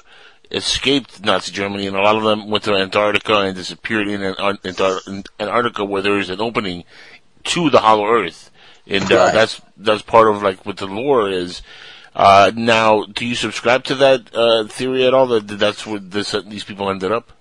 escaped 0.50 1.24
Nazi 1.24 1.52
Germany, 1.52 1.86
and 1.86 1.96
a 1.96 2.00
lot 2.02 2.16
of 2.16 2.24
them 2.24 2.48
went 2.50 2.64
to 2.64 2.74
Antarctica 2.74 3.40
and 3.40 3.54
disappeared 3.56 4.08
in 4.08 4.22
An- 4.22 4.58
Antar- 4.64 5.06
in 5.06 5.24
Antarctica, 5.38 5.84
where 5.84 6.02
there 6.02 6.18
is 6.18 6.30
an 6.30 6.40
opening 6.40 6.84
to 7.44 7.70
the 7.70 7.78
Hollow 7.80 8.06
Earth, 8.06 8.50
and 8.86 9.04
uh, 9.10 9.16
Right. 9.16 9.32
that's 9.32 9.60
that's 9.76 10.02
part 10.02 10.28
of 10.28 10.42
like 10.42 10.66
what 10.66 10.76
the 10.76 10.86
lore 10.86 11.28
is. 11.30 11.62
Uh, 12.14 12.50
now, 12.56 13.04
do 13.04 13.24
you 13.24 13.36
subscribe 13.36 13.84
to 13.84 13.94
that 13.94 14.34
uh, 14.34 14.64
theory 14.66 15.06
at 15.06 15.14
all? 15.14 15.28
That 15.28 15.46
that 15.46 15.56
that's 15.60 15.86
where 15.86 16.00
this, 16.00 16.34
these 16.46 16.64
people 16.64 16.90
ended 16.90 17.12
up? 17.12 17.32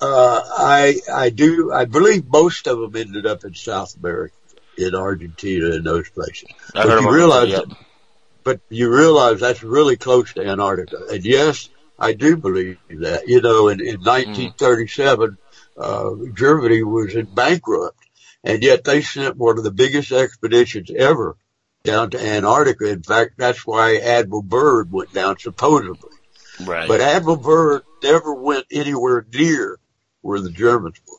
Uh, 0.00 0.42
I 0.58 0.96
I 1.12 1.30
do 1.30 1.72
I 1.72 1.84
believe 1.84 2.26
most 2.26 2.66
of 2.66 2.78
them 2.78 2.94
ended 2.96 3.26
up 3.26 3.44
in 3.44 3.54
South 3.54 3.96
America, 3.96 4.34
in 4.76 4.94
Argentina, 4.94 5.70
and 5.70 5.84
those 5.84 6.08
places. 6.10 6.48
I 6.74 6.82
but 6.82 6.88
heard 6.88 7.02
you 7.02 7.10
realize, 7.14 7.50
that, 7.52 7.68
that, 7.68 7.78
but 8.48 8.60
you 8.70 8.90
realize 8.90 9.40
that's 9.40 9.62
really 9.62 9.98
close 9.98 10.32
to 10.32 10.42
Antarctica. 10.42 11.04
And 11.12 11.22
yes, 11.22 11.68
I 11.98 12.14
do 12.14 12.34
believe 12.34 12.78
that. 12.88 13.28
You 13.28 13.42
know, 13.42 13.68
in, 13.68 13.78
in 13.80 14.00
1937, 14.00 15.36
uh, 15.76 16.10
Germany 16.32 16.82
was 16.82 17.14
in 17.14 17.26
bankrupt, 17.26 17.98
and 18.42 18.62
yet 18.62 18.84
they 18.84 19.02
sent 19.02 19.36
one 19.36 19.58
of 19.58 19.64
the 19.64 19.70
biggest 19.70 20.12
expeditions 20.12 20.90
ever 20.96 21.36
down 21.84 22.08
to 22.12 22.18
Antarctica. 22.18 22.88
In 22.88 23.02
fact, 23.02 23.32
that's 23.36 23.66
why 23.66 23.96
Admiral 23.98 24.40
Byrd 24.40 24.90
went 24.90 25.12
down 25.12 25.38
supposedly. 25.38 26.16
Right. 26.64 26.88
But 26.88 27.02
Admiral 27.02 27.36
Byrd 27.36 27.82
never 28.02 28.32
went 28.32 28.64
anywhere 28.72 29.26
near 29.30 29.78
where 30.22 30.40
the 30.40 30.50
Germans 30.50 30.98
were. 31.06 31.18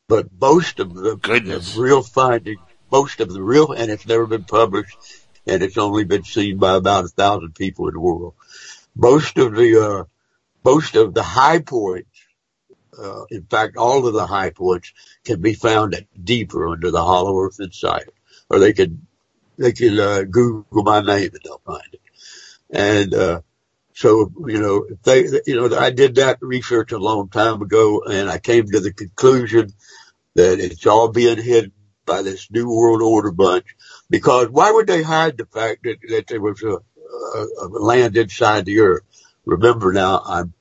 but 0.08 0.26
most 0.40 0.80
of 0.80 0.92
the, 0.92 1.20
the 1.44 1.80
real 1.80 2.02
findings, 2.02 2.60
most 2.90 3.20
of 3.20 3.32
the 3.32 3.42
real, 3.42 3.70
and 3.70 3.92
it's 3.92 4.06
never 4.06 4.26
been 4.26 4.44
published 4.44 4.98
and 5.46 5.62
it's 5.62 5.78
only 5.78 6.04
been 6.04 6.24
seen 6.24 6.58
by 6.58 6.74
about 6.74 7.04
a 7.04 7.08
thousand 7.08 7.54
people 7.54 7.86
in 7.86 7.94
the 7.94 8.00
world. 8.00 8.34
Most 8.96 9.38
of 9.38 9.54
the, 9.54 9.80
uh, 9.80 10.04
most 10.64 10.96
of 10.96 11.14
the 11.14 11.22
high 11.22 11.60
points, 11.60 12.10
uh, 13.00 13.24
in 13.30 13.44
fact, 13.44 13.76
all 13.76 14.04
of 14.04 14.14
the 14.14 14.26
high 14.26 14.50
points 14.50 14.92
can 15.24 15.40
be 15.40 15.54
found 15.54 15.94
at 15.94 16.06
deeper 16.24 16.66
under 16.66 16.90
the 16.90 17.04
Hollow 17.04 17.38
Earth 17.38 17.60
Insider, 17.60 18.12
or 18.50 18.58
they 18.58 18.72
can, 18.72 19.06
they 19.56 19.70
can, 19.70 19.96
uh, 20.00 20.22
Google 20.22 20.82
my 20.82 21.00
name 21.00 21.30
and 21.32 21.40
they'll 21.44 21.62
find 21.64 21.86
it. 21.92 22.00
And, 22.70 23.14
uh, 23.14 23.40
so, 23.94 24.30
you 24.46 24.60
know, 24.60 24.86
they, 25.02 25.24
you 25.46 25.56
know, 25.56 25.76
I 25.76 25.90
did 25.90 26.16
that 26.16 26.38
research 26.40 26.92
a 26.92 26.98
long 26.98 27.28
time 27.30 27.60
ago 27.62 28.02
and 28.02 28.30
I 28.30 28.38
came 28.38 28.66
to 28.66 28.80
the 28.80 28.92
conclusion 28.92 29.72
that 30.34 30.60
it's 30.60 30.86
all 30.86 31.08
being 31.08 31.42
hidden 31.42 31.72
by 32.06 32.22
this 32.22 32.48
New 32.50 32.70
World 32.70 33.02
Order 33.02 33.32
bunch. 33.32 33.66
Because 34.08 34.48
why 34.50 34.70
would 34.70 34.86
they 34.86 35.02
hide 35.02 35.36
the 35.36 35.46
fact 35.46 35.82
that, 35.82 35.98
that 36.08 36.26
there 36.28 36.40
was 36.40 36.62
a, 36.62 36.76
a, 36.76 37.46
a 37.62 37.66
land 37.66 38.16
inside 38.16 38.66
the 38.66 38.80
earth? 38.80 39.02
Remember 39.44 39.92
now, 39.92 40.22
I'm, 40.24 40.54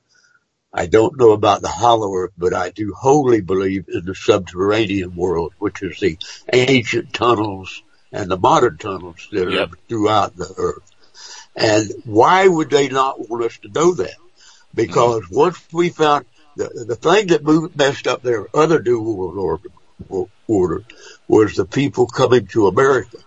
I 0.74 0.88
don't 0.88 1.18
know 1.18 1.32
about 1.32 1.62
the 1.62 1.70
hollow 1.70 2.14
earth, 2.14 2.34
but 2.38 2.54
I 2.54 2.72
do 2.72 2.94
wholly 2.94 3.42
believe 3.42 3.86
in 3.88 4.06
the 4.06 4.16
subterranean 4.16 5.16
world, 5.16 5.54
which 5.60 5.82
is 5.82 6.00
the 6.00 6.18
ancient 6.52 7.14
tunnels 7.14 7.84
and 8.12 8.30
the 8.30 8.38
modern 8.38 8.78
tunnels 8.78 9.28
that 9.32 9.48
are 9.48 9.70
throughout 9.88 10.36
the 10.36 10.54
earth. 10.58 10.92
And 11.58 11.92
why 12.06 12.48
would 12.48 12.70
they 12.70 12.88
not 12.88 13.28
want 13.28 13.44
us 13.44 13.58
to 13.60 13.70
know 13.70 13.96
that? 13.96 14.16
Because 14.76 15.24
mm-hmm. 15.24 15.36
once 15.36 15.68
we 15.74 15.90
found 15.90 16.26
the, 16.56 16.86
the 16.88 16.96
thing 16.96 17.28
that 17.28 17.44
moved, 17.44 17.76
messed 17.76 18.06
up 18.08 18.22
their 18.22 18.48
other 18.56 18.82
New 18.82 19.02
World 19.02 19.38
Order, 20.10 20.30
order 20.48 20.84
was 21.28 21.56
the 21.56 21.66
people 21.66 22.06
coming 22.06 22.46
to 22.48 22.68
America. 22.68 23.18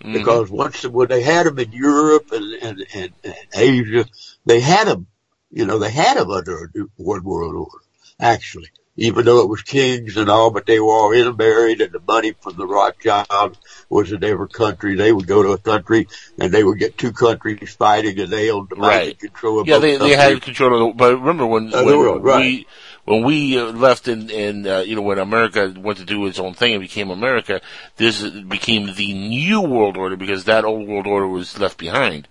Mm-hmm. 0.00 0.12
Because 0.14 0.50
once, 0.50 0.84
when 0.84 1.08
they 1.08 1.22
had 1.22 1.46
them 1.46 1.60
in 1.60 1.70
Europe 1.72 2.32
and, 2.32 2.62
and, 2.62 2.86
and, 2.92 3.12
and 3.22 3.34
Asia, 3.54 4.04
they 4.44 4.60
had 4.60 4.88
them, 4.88 5.06
you 5.50 5.64
know, 5.64 5.78
they 5.78 5.90
had 5.90 6.16
them 6.16 6.30
under 6.30 6.64
a 6.64 6.68
new 6.74 6.90
one 6.96 7.22
world 7.22 7.54
order, 7.54 7.84
actually. 8.18 8.70
Even 8.96 9.24
though 9.24 9.40
it 9.42 9.48
was 9.48 9.62
kings 9.62 10.16
and 10.16 10.30
all, 10.30 10.50
but 10.50 10.66
they 10.66 10.80
were 10.80 10.92
all 10.92 11.12
intermarried 11.12 11.80
and 11.80 11.92
the 11.92 12.00
money 12.00 12.32
from 12.40 12.56
the 12.56 12.66
Rothschilds 12.66 13.58
was 13.90 14.10
in 14.12 14.24
every 14.24 14.48
country. 14.48 14.96
They 14.96 15.12
would 15.12 15.26
go 15.26 15.42
to 15.42 15.50
a 15.52 15.58
country 15.58 16.08
and 16.38 16.50
they 16.52 16.64
would 16.64 16.78
get 16.78 16.96
two 16.96 17.12
countries 17.12 17.74
fighting 17.74 18.18
and 18.18 18.32
they 18.32 18.50
owned 18.50 18.70
the 18.70 18.76
Right. 18.76 19.18
control 19.18 19.60
of 19.60 19.66
the 19.66 19.72
world. 19.72 19.82
Yeah, 19.84 19.88
they, 19.88 19.92
they 19.92 20.14
countries. 20.16 20.34
had 20.34 20.42
control 20.42 20.74
of 20.74 20.96
the, 20.96 20.98
but 20.98 21.14
remember 21.18 21.46
when, 21.46 21.70
the 21.70 21.84
when 21.84 21.98
world, 21.98 22.24
right. 22.24 22.40
we, 22.40 22.66
when 23.04 23.22
we 23.24 23.58
uh, 23.58 23.66
left 23.66 24.08
in, 24.08 24.30
in, 24.30 24.66
uh, 24.66 24.80
you 24.80 24.96
know, 24.96 25.02
when 25.02 25.18
America 25.18 25.72
went 25.76 25.98
to 25.98 26.04
do 26.04 26.26
its 26.26 26.38
own 26.38 26.54
thing 26.54 26.72
and 26.72 26.80
became 26.80 27.10
America, 27.10 27.60
this 27.96 28.22
became 28.22 28.94
the 28.94 29.12
new 29.12 29.60
world 29.60 29.96
order 29.96 30.16
because 30.16 30.44
that 30.44 30.64
old 30.64 30.88
world 30.88 31.06
order 31.06 31.28
was 31.28 31.58
left 31.58 31.78
behind. 31.78 32.26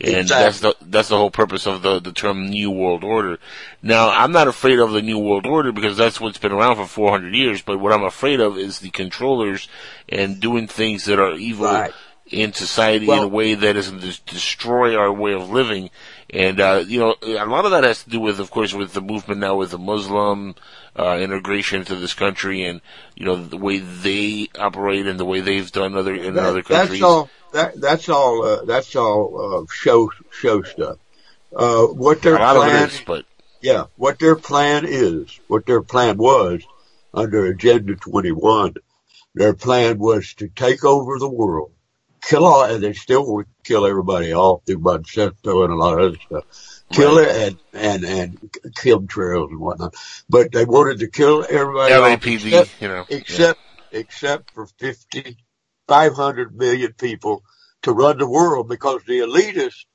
And 0.00 0.28
that's 0.28 0.60
the, 0.60 0.76
that's 0.80 1.08
the 1.08 1.16
whole 1.16 1.30
purpose 1.30 1.66
of 1.66 1.82
the, 1.82 1.98
the 1.98 2.12
term 2.12 2.48
New 2.50 2.70
World 2.70 3.02
Order. 3.02 3.38
Now, 3.82 4.10
I'm 4.10 4.30
not 4.30 4.46
afraid 4.46 4.78
of 4.78 4.92
the 4.92 5.02
New 5.02 5.18
World 5.18 5.44
Order 5.46 5.72
because 5.72 5.96
that's 5.96 6.20
what's 6.20 6.38
been 6.38 6.52
around 6.52 6.76
for 6.76 6.86
400 6.86 7.34
years, 7.34 7.62
but 7.62 7.80
what 7.80 7.92
I'm 7.92 8.04
afraid 8.04 8.38
of 8.40 8.56
is 8.56 8.78
the 8.78 8.90
controllers 8.90 9.66
and 10.08 10.38
doing 10.40 10.68
things 10.68 11.04
that 11.06 11.18
are 11.18 11.32
evil 11.32 11.66
Right. 11.66 11.92
in 12.30 12.52
society 12.52 13.10
in 13.10 13.18
a 13.18 13.26
way 13.26 13.54
that 13.54 13.74
is 13.76 13.90
doesn't 13.90 14.24
destroy 14.26 14.94
our 14.96 15.12
way 15.12 15.32
of 15.32 15.50
living. 15.50 15.90
And, 16.30 16.60
uh, 16.60 16.84
you 16.86 17.00
know, 17.00 17.16
a 17.22 17.46
lot 17.46 17.64
of 17.64 17.70
that 17.72 17.84
has 17.84 18.04
to 18.04 18.10
do 18.10 18.20
with, 18.20 18.38
of 18.38 18.50
course, 18.50 18.72
with 18.74 18.92
the 18.92 19.00
movement 19.00 19.40
now 19.40 19.56
with 19.56 19.70
the 19.70 19.78
Muslim, 19.78 20.54
uh, 20.96 21.16
integration 21.20 21.80
into 21.80 21.96
this 21.96 22.12
country 22.14 22.62
and, 22.64 22.82
you 23.16 23.24
know, 23.24 23.34
the 23.34 23.56
way 23.56 23.78
they 23.78 24.48
operate 24.58 25.06
and 25.06 25.18
the 25.18 25.24
way 25.24 25.40
they've 25.40 25.72
done 25.72 25.96
other, 25.96 26.14
in 26.14 26.34
That- 26.34 26.44
other 26.44 26.62
countries. 26.62 27.00
That's 27.00 27.02
all. 27.02 27.30
That, 27.52 27.80
that's 27.80 28.08
all. 28.08 28.44
Uh, 28.44 28.64
that's 28.64 28.94
all 28.96 29.62
uh, 29.62 29.72
show 29.72 30.10
show 30.30 30.62
stuff. 30.62 30.98
Uh, 31.54 31.86
what 31.86 32.22
their 32.22 32.36
A 32.36 32.40
lot 32.40 32.56
of 32.56 32.62
it 32.64 32.68
plan, 32.68 32.88
is, 32.88 33.02
but 33.06 33.24
yeah, 33.60 33.84
what 33.96 34.18
their 34.18 34.36
plan 34.36 34.84
is, 34.86 35.40
what 35.48 35.66
their 35.66 35.82
plan 35.82 36.18
was 36.18 36.62
under 37.14 37.46
Agenda 37.46 37.96
21. 37.96 38.74
Their 39.34 39.54
plan 39.54 39.98
was 39.98 40.34
to 40.34 40.48
take 40.48 40.84
over 40.84 41.18
the 41.18 41.28
world, 41.28 41.72
kill 42.22 42.44
all, 42.44 42.64
and 42.64 42.82
they 42.82 42.92
still 42.92 43.34
would 43.34 43.46
kill 43.64 43.86
everybody 43.86 44.32
off 44.34 44.62
through 44.66 44.80
Monsanto 44.80 45.64
and 45.64 45.72
a 45.72 45.76
lot 45.76 45.98
of 45.98 46.06
other 46.06 46.18
stuff. 46.18 46.82
Kill 46.92 47.18
it 47.18 47.28
and, 47.28 47.58
and, 47.74 48.04
and 48.04 48.40
chemtrails 48.76 49.50
and 49.50 49.60
whatnot. 49.60 49.94
But 50.28 50.52
they 50.52 50.64
wanted 50.64 51.00
to 51.00 51.08
kill 51.08 51.44
everybody 51.48 51.92
LAPD, 51.92 52.46
except, 52.46 52.82
you 52.82 52.88
know, 52.88 53.04
yeah. 53.08 53.16
except, 53.16 53.60
except 53.92 54.50
for 54.52 54.66
50, 54.66 55.36
500 55.88 56.56
million 56.56 56.94
people 56.94 57.44
to 57.82 57.92
run 57.92 58.18
the 58.18 58.28
world 58.28 58.68
because 58.68 59.02
the 59.06 59.20
elitists, 59.20 59.86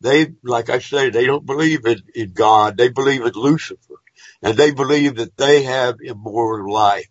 they, 0.00 0.28
like 0.44 0.70
I 0.70 0.80
say, 0.80 1.10
they 1.10 1.26
don't 1.26 1.46
believe 1.46 1.86
in, 1.86 2.02
in 2.14 2.32
God. 2.32 2.76
They 2.78 2.90
believe 2.90 3.22
in 3.24 3.32
Lucifer 3.34 3.96
and 4.42 4.56
they 4.56 4.72
believe 4.72 5.16
that 5.16 5.36
they 5.36 5.64
have 5.64 5.96
immortal 6.02 6.72
life. 6.72 7.08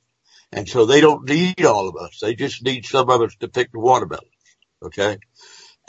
And 0.51 0.69
so 0.69 0.85
they 0.85 1.01
don't 1.01 1.27
need 1.29 1.65
all 1.65 1.89
of 1.89 1.95
us. 1.97 2.19
They 2.21 2.35
just 2.35 2.63
need 2.63 2.85
some 2.85 3.09
of 3.09 3.21
us 3.21 3.35
to 3.37 3.47
pick 3.49 3.71
the 3.71 3.79
watermelons. 3.79 4.27
Okay. 4.83 5.17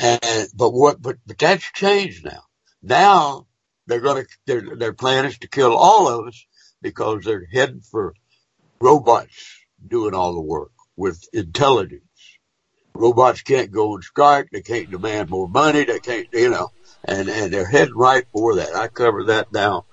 And, 0.00 0.48
but 0.54 0.70
what, 0.72 1.02
but, 1.02 1.16
but 1.26 1.38
that's 1.38 1.70
changed 1.72 2.24
now. 2.24 2.42
Now 2.82 3.46
they're 3.86 4.00
going 4.00 4.24
to, 4.24 4.28
their, 4.46 4.76
their 4.76 4.92
plan 4.94 5.26
is 5.26 5.38
to 5.38 5.48
kill 5.48 5.76
all 5.76 6.08
of 6.08 6.28
us 6.28 6.46
because 6.82 7.24
they're 7.24 7.46
heading 7.52 7.82
for 7.82 8.14
robots 8.80 9.60
doing 9.86 10.14
all 10.14 10.34
the 10.34 10.42
work 10.42 10.72
with 10.96 11.22
intelligence. 11.34 12.03
Robots 12.94 13.42
can't 13.42 13.72
go 13.72 13.94
and 13.94 14.04
strike. 14.04 14.50
They 14.50 14.62
can't 14.62 14.90
demand 14.90 15.30
more 15.30 15.48
money. 15.48 15.84
They 15.84 15.98
can't, 15.98 16.28
you 16.32 16.50
know, 16.50 16.70
and, 17.04 17.28
and 17.28 17.52
they're 17.52 17.66
heading 17.66 17.96
right 17.96 18.24
for 18.32 18.56
that. 18.56 18.74
I 18.74 18.88
cover 18.88 19.24
that 19.24 19.52
now 19.52 19.86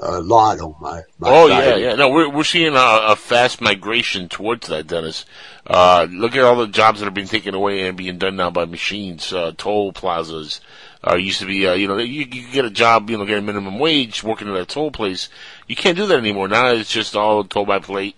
a 0.00 0.20
lot 0.20 0.60
on 0.60 0.74
my, 0.80 1.02
my 1.18 1.28
Oh 1.30 1.48
site. 1.48 1.64
yeah, 1.64 1.76
yeah. 1.76 1.94
No, 1.94 2.10
we're 2.10 2.28
we're 2.28 2.44
seeing 2.44 2.74
a, 2.74 3.00
a 3.12 3.16
fast 3.16 3.60
migration 3.60 4.28
towards 4.28 4.68
that, 4.68 4.86
Dennis. 4.88 5.24
Uh, 5.66 6.06
look 6.10 6.34
at 6.36 6.42
all 6.44 6.56
the 6.56 6.66
jobs 6.66 7.00
that 7.00 7.06
are 7.06 7.12
being 7.12 7.28
taken 7.28 7.54
away 7.54 7.86
and 7.88 7.96
being 7.96 8.18
done 8.18 8.36
now 8.36 8.50
by 8.50 8.66
machines. 8.66 9.32
Uh, 9.32 9.52
toll 9.56 9.92
plazas 9.92 10.60
uh, 11.08 11.14
used 11.16 11.40
to 11.40 11.46
be, 11.46 11.66
uh, 11.66 11.72
you 11.74 11.88
know, 11.88 11.96
you, 11.96 12.20
you 12.30 12.42
could 12.42 12.52
get 12.52 12.64
a 12.66 12.70
job, 12.70 13.08
you 13.08 13.16
know, 13.16 13.24
get 13.24 13.38
a 13.38 13.42
minimum 13.42 13.78
wage 13.78 14.22
working 14.22 14.48
at 14.48 14.56
a 14.60 14.66
toll 14.66 14.90
place. 14.90 15.28
You 15.66 15.76
can't 15.76 15.96
do 15.96 16.06
that 16.06 16.18
anymore. 16.18 16.48
Now 16.48 16.72
it's 16.72 16.90
just 16.90 17.16
all 17.16 17.44
toll 17.44 17.64
by 17.64 17.78
plate. 17.78 18.16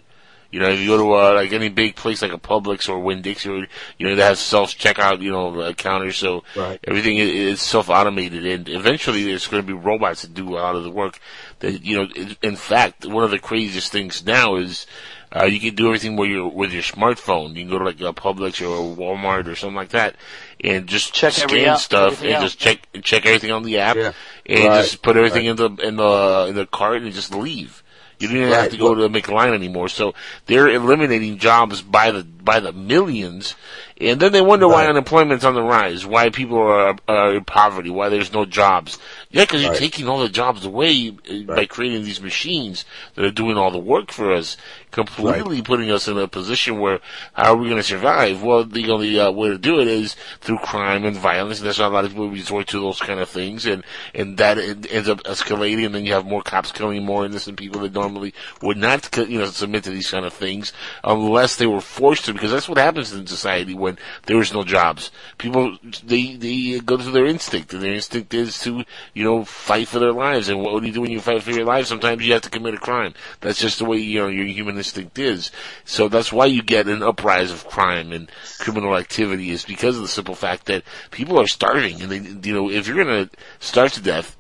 You 0.51 0.61
know, 0.61 0.69
if 0.71 0.79
you 0.81 0.87
go 0.87 0.97
to 0.99 1.13
uh, 1.15 1.35
like 1.35 1.53
any 1.53 1.69
big 1.69 1.97
place 1.97 2.23
like 2.23 2.33
a 2.33 2.39
Publix 2.39 2.89
or 2.89 2.99
Winn 3.01 3.21
Dixie, 3.23 3.49
or 3.51 3.67
you 3.99 4.07
know, 4.09 4.15
they 4.15 4.23
have 4.23 4.39
self 4.39 4.71
checkout, 4.79 5.21
you 5.21 5.31
know, 5.31 5.61
uh, 5.61 5.73
counters, 5.73 6.17
so 6.17 6.45
Right. 6.55 6.79
everything 6.87 7.19
i- 7.19 7.23
is 7.23 7.61
self 7.61 7.91
automated, 7.91 8.47
and 8.47 8.69
eventually 8.69 9.25
there's 9.25 9.47
going 9.47 9.63
to 9.63 9.67
be 9.67 9.73
robots 9.73 10.23
that 10.23 10.35
do 10.35 10.51
a 10.57 10.61
lot 10.61 10.77
of 10.77 10.85
the 10.85 10.91
work. 10.91 11.19
That 11.61 11.85
you 11.85 11.97
know, 11.97 12.09
in- 12.15 12.37
in 12.43 12.57
fact, 12.57 13.05
one 13.07 13.25
of 13.25 13.31
the 13.31 13.39
craziest 13.39 13.91
things 13.93 14.25
now 14.25 14.57
is 14.57 14.87
uh, 15.35 15.45
you 15.45 15.59
can 15.59 15.75
do 15.75 15.87
everything 15.87 16.15
with 16.17 16.31
your 16.31 16.49
with 16.49 16.73
your 16.73 16.83
smartphone. 16.85 17.49
You 17.57 17.63
can 17.63 17.69
go 17.71 17.79
to 17.81 17.85
like 17.85 18.01
a 18.01 18.13
Publix 18.13 18.61
or 18.63 18.77
a 18.77 18.97
Walmart 18.97 19.49
or 19.49 19.57
something 19.57 19.75
like 19.77 19.91
that, 19.91 20.15
and 20.63 20.87
just 20.87 21.13
Check 21.13 21.33
scan 21.33 21.67
out- 21.69 21.81
stuff 21.81 22.13
everything 22.13 22.29
and 22.29 22.37
out. 22.37 22.43
just 22.45 22.59
check 22.61 22.79
check 23.03 23.27
everything 23.27 23.51
on 23.51 23.65
the 23.65 23.79
app, 23.79 23.97
Yeah. 23.97 24.13
and 24.47 24.65
Right. 24.65 24.83
just 24.85 25.03
put 25.03 25.17
everything 25.17 25.47
in 25.47 25.57
the 25.57 25.71
in 25.83 25.97
the 25.97 26.47
in 26.51 26.55
the 26.55 26.67
cart 26.67 27.03
and 27.03 27.13
just 27.13 27.35
leave. 27.35 27.83
You 28.19 28.29
don't 28.29 28.37
even 28.39 28.53
have 28.53 28.71
to 28.71 28.77
go 28.77 28.95
to 28.95 29.09
make 29.09 29.29
a 29.29 29.35
line 29.35 29.53
anymore. 29.53 29.89
So 29.89 30.15
they're 30.47 30.69
eliminating 30.69 31.39
jobs 31.39 31.83
by 31.83 32.11
the 32.11 32.27
by 32.47 32.61
the 32.61 32.73
millions, 32.73 33.55
and 34.01 34.19
then 34.21 34.33
they 34.33 34.41
wonder 34.41 34.69
why 34.69 34.87
unemployment's 34.87 35.45
on 35.45 35.55
the 35.55 35.63
rise, 35.63 36.07
why 36.07 36.31
people 36.31 36.59
are, 36.59 36.97
are 37.09 37.35
in 37.35 37.45
poverty, 37.45 37.91
why 37.91 38.09
there's 38.09 38.33
no 38.33 38.47
jobs. 38.47 38.99
Yeah, 39.31 39.43
because 39.43 39.61
you're 39.61 39.73
Right. 39.73 39.79
taking 39.81 40.09
all 40.09 40.21
the 40.21 40.29
jobs 40.31 40.65
away 40.65 41.09
uh, 41.31 41.55
by 41.55 41.67
creating 41.67 42.05
these 42.05 42.23
machines 42.23 42.85
that 43.15 43.25
are 43.25 43.31
doing 43.31 43.57
all 43.59 43.71
the 43.71 43.79
work 43.79 44.13
for 44.13 44.33
us, 44.33 44.57
completely 44.93 45.61
putting 45.61 45.91
us 45.91 46.09
in 46.09 46.17
a 46.17 46.29
position 46.29 46.79
where 46.79 47.01
how 47.35 47.53
are 47.53 47.57
we 47.57 47.67
going 47.69 47.77
to 47.77 47.83
survive? 47.83 48.43
Well, 48.43 48.65
the 48.65 48.89
only 48.91 49.19
uh, 49.21 49.31
way 49.31 49.49
to 49.49 49.59
do 49.59 49.81
it 49.81 49.89
is 49.89 50.15
through 50.41 50.59
crime 50.59 51.05
and 51.05 51.17
violence. 51.17 51.59
And 51.59 51.67
that's 51.69 51.79
why 51.79 51.87
a 51.87 51.91
lot 51.91 52.05
of 52.05 52.13
people 52.13 52.31
resort 52.31 52.69
to 52.69 52.81
those 52.81 53.01
kind 53.01 53.21
of 53.21 53.29
things, 53.29 53.67
and 53.67 53.83
and 54.15 54.39
that 54.39 54.57
ends 54.59 55.09
up 55.09 55.23
escalating. 55.25 55.85
And 55.85 55.95
then 55.95 56.07
you 56.07 56.13
have 56.15 56.25
more 56.25 56.43
cops 56.43 56.73
killing 56.73 57.05
more 57.05 57.27
innocent 57.27 57.59
people 57.59 57.81
that 57.83 57.93
normally 57.93 58.33
would 58.63 58.77
not, 58.79 59.15
you 59.29 59.39
know, 59.41 59.47
submit 59.47 59.85
to 59.85 59.91
these 59.91 60.11
kind 60.11 60.25
of 60.25 60.33
things 60.33 60.73
unless 61.05 61.57
they 61.57 61.67
were 61.67 61.81
forced 61.81 62.25
to, 62.27 62.33
because 62.37 62.51
that's 62.51 62.69
what 62.69 62.79
happens 62.79 63.13
in 63.13 63.27
society 63.27 63.75
when 63.75 63.99
there 64.27 64.41
is 64.41 64.53
no 64.53 64.63
jobs. 64.63 65.11
People 65.39 65.79
they 66.05 66.37
they 66.37 66.79
go 66.81 66.97
to 66.97 67.11
their 67.11 67.27
instinct, 67.27 67.73
and 67.73 67.83
their 67.83 67.95
instinct 67.95 68.35
is 68.35 68.59
to 68.61 68.85
you 69.15 69.25
know 69.25 69.45
fight 69.45 69.89
for 69.89 69.99
their 69.99 70.13
lives. 70.13 70.49
And 70.49 70.61
what 70.61 70.81
do 70.81 70.87
you 70.87 70.93
do 70.93 71.01
when 71.01 71.11
you 71.11 71.21
fight 71.21 71.43
for 71.43 71.51
your 71.51 71.65
life? 71.65 71.87
Sometimes 71.87 72.27
you 72.27 72.33
have 72.33 72.43
to 72.43 72.51
commit 72.51 72.75
a 72.75 72.79
crime. 72.79 73.15
That's 73.41 73.61
just 73.61 73.79
the 73.79 73.85
way 73.85 73.99
you 73.99 74.21
know 74.21 74.29
your 74.29 74.47
human 74.47 74.77
instinct 74.77 75.19
is. 75.19 75.51
So 75.85 76.09
that's 76.09 76.33
why 76.33 76.47
you 76.47 76.63
get 76.63 76.89
an 76.89 77.03
uprise 77.03 77.51
of 77.51 77.67
crime 77.67 78.13
and 78.13 78.31
criminal 78.59 78.97
activity 78.97 79.51
is 79.51 79.65
because 79.65 79.97
of 79.97 80.03
the 80.03 80.09
simple 80.09 80.35
fact 80.35 80.67
that 80.67 80.85
people 81.11 81.41
are 81.41 81.47
starving, 81.47 82.03
and 82.03 82.11
they 82.11 82.49
you 82.49 82.55
know 82.55 82.71
if 82.71 82.87
you're 82.87 83.03
gonna 83.03 83.31
starve 83.61 83.93
to 83.95 84.03
death. 84.03 84.37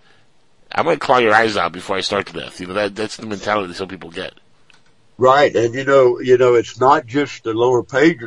I 0.72 0.82
might 0.82 1.00
claw 1.00 1.18
your 1.18 1.32
eyes 1.32 1.56
out 1.56 1.72
before 1.72 1.96
I 1.96 2.00
start 2.00 2.26
to 2.26 2.32
death. 2.32 2.60
You 2.60 2.66
know 2.66 2.74
that 2.74 2.94
that's 2.94 3.16
the 3.16 3.24
mentality 3.24 3.72
some 3.72 3.88
people 3.88 4.10
get. 4.10 4.34
Right, 5.18 5.54
and 5.56 5.74
you 5.74 5.84
know, 5.84 6.20
you 6.20 6.36
know, 6.36 6.54
it's 6.54 6.78
not 6.78 7.06
just 7.06 7.44
the 7.44 7.54
lower 7.54 7.82
paid 7.82 8.20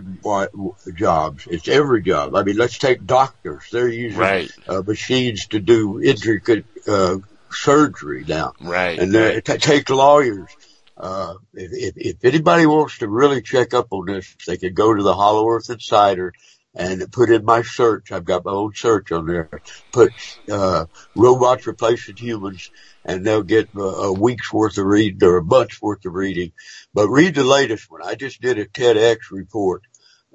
jobs; 0.95 1.47
it's 1.49 1.67
every 1.67 2.01
job. 2.01 2.35
I 2.35 2.43
mean, 2.43 2.57
let's 2.57 2.79
take 2.79 3.05
doctors; 3.05 3.63
they're 3.71 3.87
using 3.87 4.19
Right. 4.19 4.51
uh, 4.67 4.81
machines 4.85 5.47
to 5.47 5.59
do 5.59 6.01
intricate 6.01 6.65
uh, 6.87 7.17
surgery 7.51 8.25
now, 8.27 8.53
Right. 8.59 8.97
and 8.97 9.45
t- 9.45 9.57
take 9.57 9.89
lawyers. 9.89 10.49
Uh, 10.97 11.35
if, 11.53 11.71
if, 11.71 11.93
if 11.97 12.25
anybody 12.25 12.65
wants 12.65 12.97
to 12.97 13.07
really 13.07 13.41
check 13.41 13.73
up 13.73 13.87
on 13.91 14.07
this, 14.07 14.35
they 14.47 14.57
can 14.57 14.73
go 14.73 14.93
to 14.93 15.03
the 15.03 15.13
Hollow 15.13 15.47
Earth 15.47 15.69
Insider 15.69 16.33
and 16.75 17.11
put 17.11 17.29
in 17.29 17.43
my 17.45 17.61
search. 17.61 18.11
I've 18.11 18.25
got 18.25 18.45
my 18.45 18.51
own 18.51 18.73
search 18.75 19.11
on 19.11 19.25
there. 19.25 19.49
Put 19.91 20.13
uh, 20.51 20.85
robots 21.15 21.67
replacing 21.67 22.17
humans, 22.17 22.71
and 23.03 23.25
they'll 23.25 23.43
get 23.43 23.69
a, 23.75 23.81
a 23.81 24.13
week's 24.13 24.53
worth 24.53 24.77
of 24.77 24.85
reading 24.85 25.23
or 25.27 25.37
a 25.37 25.43
month's 25.43 25.81
worth 25.81 26.05
of 26.05 26.13
reading. 26.13 26.51
But 26.93 27.09
read 27.09 27.35
the 27.35 27.43
latest 27.43 27.89
one. 27.89 28.01
I 28.03 28.15
just 28.15 28.41
did 28.41 28.59
a 28.59 28.65
TEDx 28.65 29.17
report 29.31 29.83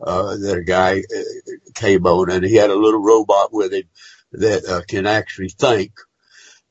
uh, 0.02 0.36
that 0.36 0.58
a 0.58 0.64
guy 0.64 0.98
uh, 0.98 1.52
came 1.74 2.06
on, 2.06 2.30
and 2.30 2.44
he 2.44 2.56
had 2.56 2.70
a 2.70 2.76
little 2.76 3.00
robot 3.00 3.52
with 3.52 3.72
him 3.72 3.84
that 4.32 4.64
uh, 4.66 4.82
can 4.88 5.06
actually 5.06 5.50
think, 5.50 5.92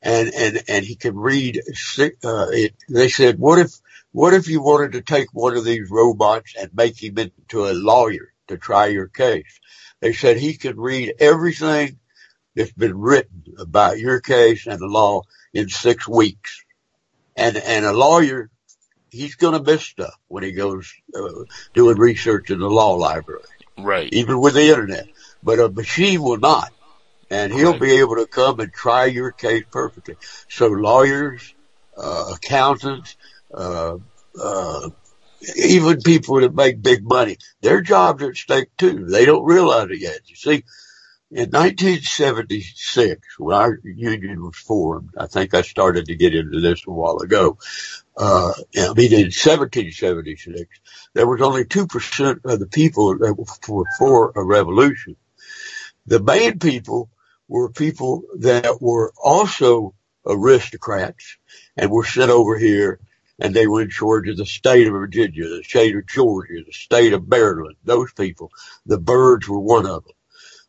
and 0.02 0.32
and 0.34 0.62
and 0.68 0.84
he 0.84 0.96
can 0.96 1.16
read. 1.16 1.62
Uh, 1.98 2.48
it, 2.50 2.74
they 2.90 3.08
said, 3.08 3.38
what 3.38 3.58
if 3.58 3.72
what 4.12 4.34
if 4.34 4.46
you 4.46 4.62
wanted 4.62 4.92
to 4.92 5.00
take 5.00 5.28
one 5.32 5.56
of 5.56 5.64
these 5.64 5.90
robots 5.90 6.54
and 6.60 6.70
make 6.74 7.02
him 7.02 7.16
into 7.18 7.66
a 7.66 7.72
lawyer 7.72 8.33
to 8.48 8.58
try 8.58 8.86
your 8.86 9.08
case? 9.08 9.60
They 10.00 10.12
said 10.12 10.36
he 10.36 10.56
could 10.56 10.78
read 10.78 11.14
everything 11.18 11.98
that's 12.54 12.72
been 12.72 12.98
written 12.98 13.44
about 13.58 13.98
your 13.98 14.20
case 14.20 14.66
and 14.66 14.78
the 14.78 14.86
law 14.86 15.22
in 15.52 15.68
six 15.68 16.06
weeks. 16.06 16.64
And, 17.36 17.56
and 17.56 17.84
a 17.84 17.92
lawyer, 17.92 18.50
he's 19.10 19.34
going 19.34 19.54
to 19.54 19.72
miss 19.72 19.82
stuff 19.82 20.14
when 20.28 20.42
he 20.44 20.52
goes 20.52 20.92
uh, 21.16 21.44
doing 21.72 21.98
research 21.98 22.50
in 22.50 22.58
the 22.60 22.70
law 22.70 22.94
library, 22.94 23.42
Right. 23.78 24.08
even 24.12 24.40
with 24.40 24.54
the 24.54 24.68
internet. 24.68 25.06
But 25.42 25.58
a 25.58 25.68
machine 25.68 26.22
will 26.22 26.38
not. 26.38 26.70
And 27.30 27.52
he'll 27.52 27.78
be 27.78 27.92
able 27.92 28.16
to 28.16 28.26
come 28.26 28.60
and 28.60 28.72
try 28.72 29.06
your 29.06 29.32
case 29.32 29.64
perfectly. 29.72 30.16
So 30.48 30.68
lawyers, 30.68 31.54
uh, 31.96 32.34
accountants, 32.36 33.16
uh, 33.52 33.96
uh, 34.40 34.90
even 35.56 36.00
people 36.00 36.40
that 36.40 36.54
make 36.54 36.82
big 36.82 37.02
money, 37.04 37.36
their 37.60 37.80
jobs 37.80 38.22
are 38.22 38.30
at 38.30 38.36
stake 38.36 38.68
too. 38.76 39.06
They 39.06 39.24
don't 39.24 39.44
realize 39.44 39.90
it 39.90 40.00
yet. 40.00 40.20
You 40.26 40.36
see, 40.36 40.64
in 41.30 41.50
1976, 41.50 43.38
when 43.38 43.56
our 43.56 43.78
union 43.82 44.42
was 44.42 44.56
formed, 44.56 45.10
I 45.18 45.26
think 45.26 45.52
I 45.52 45.62
started 45.62 46.06
to 46.06 46.14
get 46.14 46.34
into 46.34 46.60
this 46.60 46.84
a 46.86 46.92
while 46.92 47.18
ago. 47.18 47.58
Uh, 48.16 48.52
I 48.76 48.92
mean, 48.94 49.12
in 49.12 49.32
1776, 49.32 50.68
there 51.14 51.26
was 51.26 51.40
only 51.40 51.64
2% 51.64 52.44
of 52.44 52.60
the 52.60 52.66
people 52.68 53.18
that 53.18 53.34
were 53.34 53.84
for 53.98 54.32
a 54.36 54.44
revolution. 54.44 55.16
The 56.06 56.22
main 56.22 56.58
people 56.58 57.10
were 57.48 57.70
people 57.70 58.22
that 58.38 58.80
were 58.80 59.12
also 59.22 59.94
aristocrats 60.24 61.36
and 61.76 61.90
were 61.90 62.04
sent 62.04 62.30
over 62.30 62.56
here 62.56 63.00
and 63.38 63.54
they 63.54 63.66
were 63.66 63.82
in 63.82 63.90
charge 63.90 64.28
of 64.28 64.36
the 64.36 64.46
state 64.46 64.86
of 64.86 64.92
Virginia, 64.92 65.48
the 65.48 65.62
state 65.64 65.96
of 65.96 66.06
Georgia, 66.06 66.62
the 66.64 66.72
state 66.72 67.12
of 67.12 67.28
Maryland, 67.28 67.76
those 67.84 68.12
people. 68.12 68.50
The 68.86 68.98
Byrds 68.98 69.48
were 69.48 69.60
one 69.60 69.86
of 69.86 70.04
them. 70.04 70.14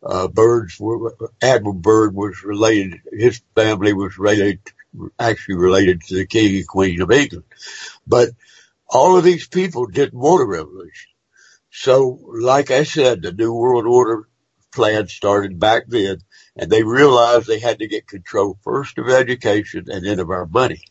Uh, 0.04 0.28
Byrds 0.28 0.80
were, 0.80 1.16
Admiral 1.42 1.74
Byrd 1.74 2.16
was 2.16 2.44
related, 2.44 3.02
his 3.12 3.42
family 3.56 3.94
was 3.94 4.18
related, 4.18 4.60
actually 5.20 5.56
related 5.56 6.02
to 6.02 6.16
the 6.16 6.26
King 6.26 6.58
and 6.58 6.68
Queen 6.68 7.02
of 7.02 7.12
England. 7.12 7.46
But 8.06 8.30
all 8.88 9.18
of 9.18 9.24
these 9.24 9.48
people 9.48 9.88
didn't 9.88 10.20
want 10.20 10.44
a 10.44 10.46
revolution. 10.46 11.12
So, 11.72 12.20
like 12.32 12.72
I 12.72 12.84
said, 12.84 13.22
the 13.22 13.32
New 13.34 13.54
World 13.54 13.86
Order 13.86 14.28
plan 14.72 15.08
started 15.08 15.60
back 15.60 15.86
then, 15.88 16.20
and 16.56 16.70
they 16.70 16.84
realized 16.84 17.48
they 17.48 17.60
had 17.60 17.80
to 17.80 17.88
get 17.88 18.08
control 18.08 18.58
first 18.64 18.98
of 18.98 19.10
education 19.10 19.86
and 19.90 20.06
then 20.06 20.20
of 20.20 20.30
our 20.30 20.46
money. 20.46 20.82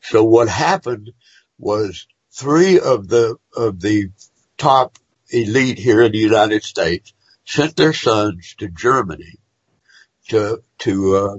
So 0.00 0.24
what 0.24 0.48
happened 0.48 1.12
was 1.58 2.06
three 2.32 2.78
of 2.78 3.08
the 3.08 3.36
of 3.56 3.80
the 3.80 4.10
top 4.56 4.98
elite 5.30 5.78
here 5.78 6.02
in 6.02 6.12
the 6.12 6.18
United 6.18 6.62
States 6.64 7.12
sent 7.44 7.76
their 7.76 7.92
sons 7.92 8.54
to 8.58 8.68
Germany 8.68 9.38
to 10.28 10.62
to 10.78 11.16
uh, 11.16 11.36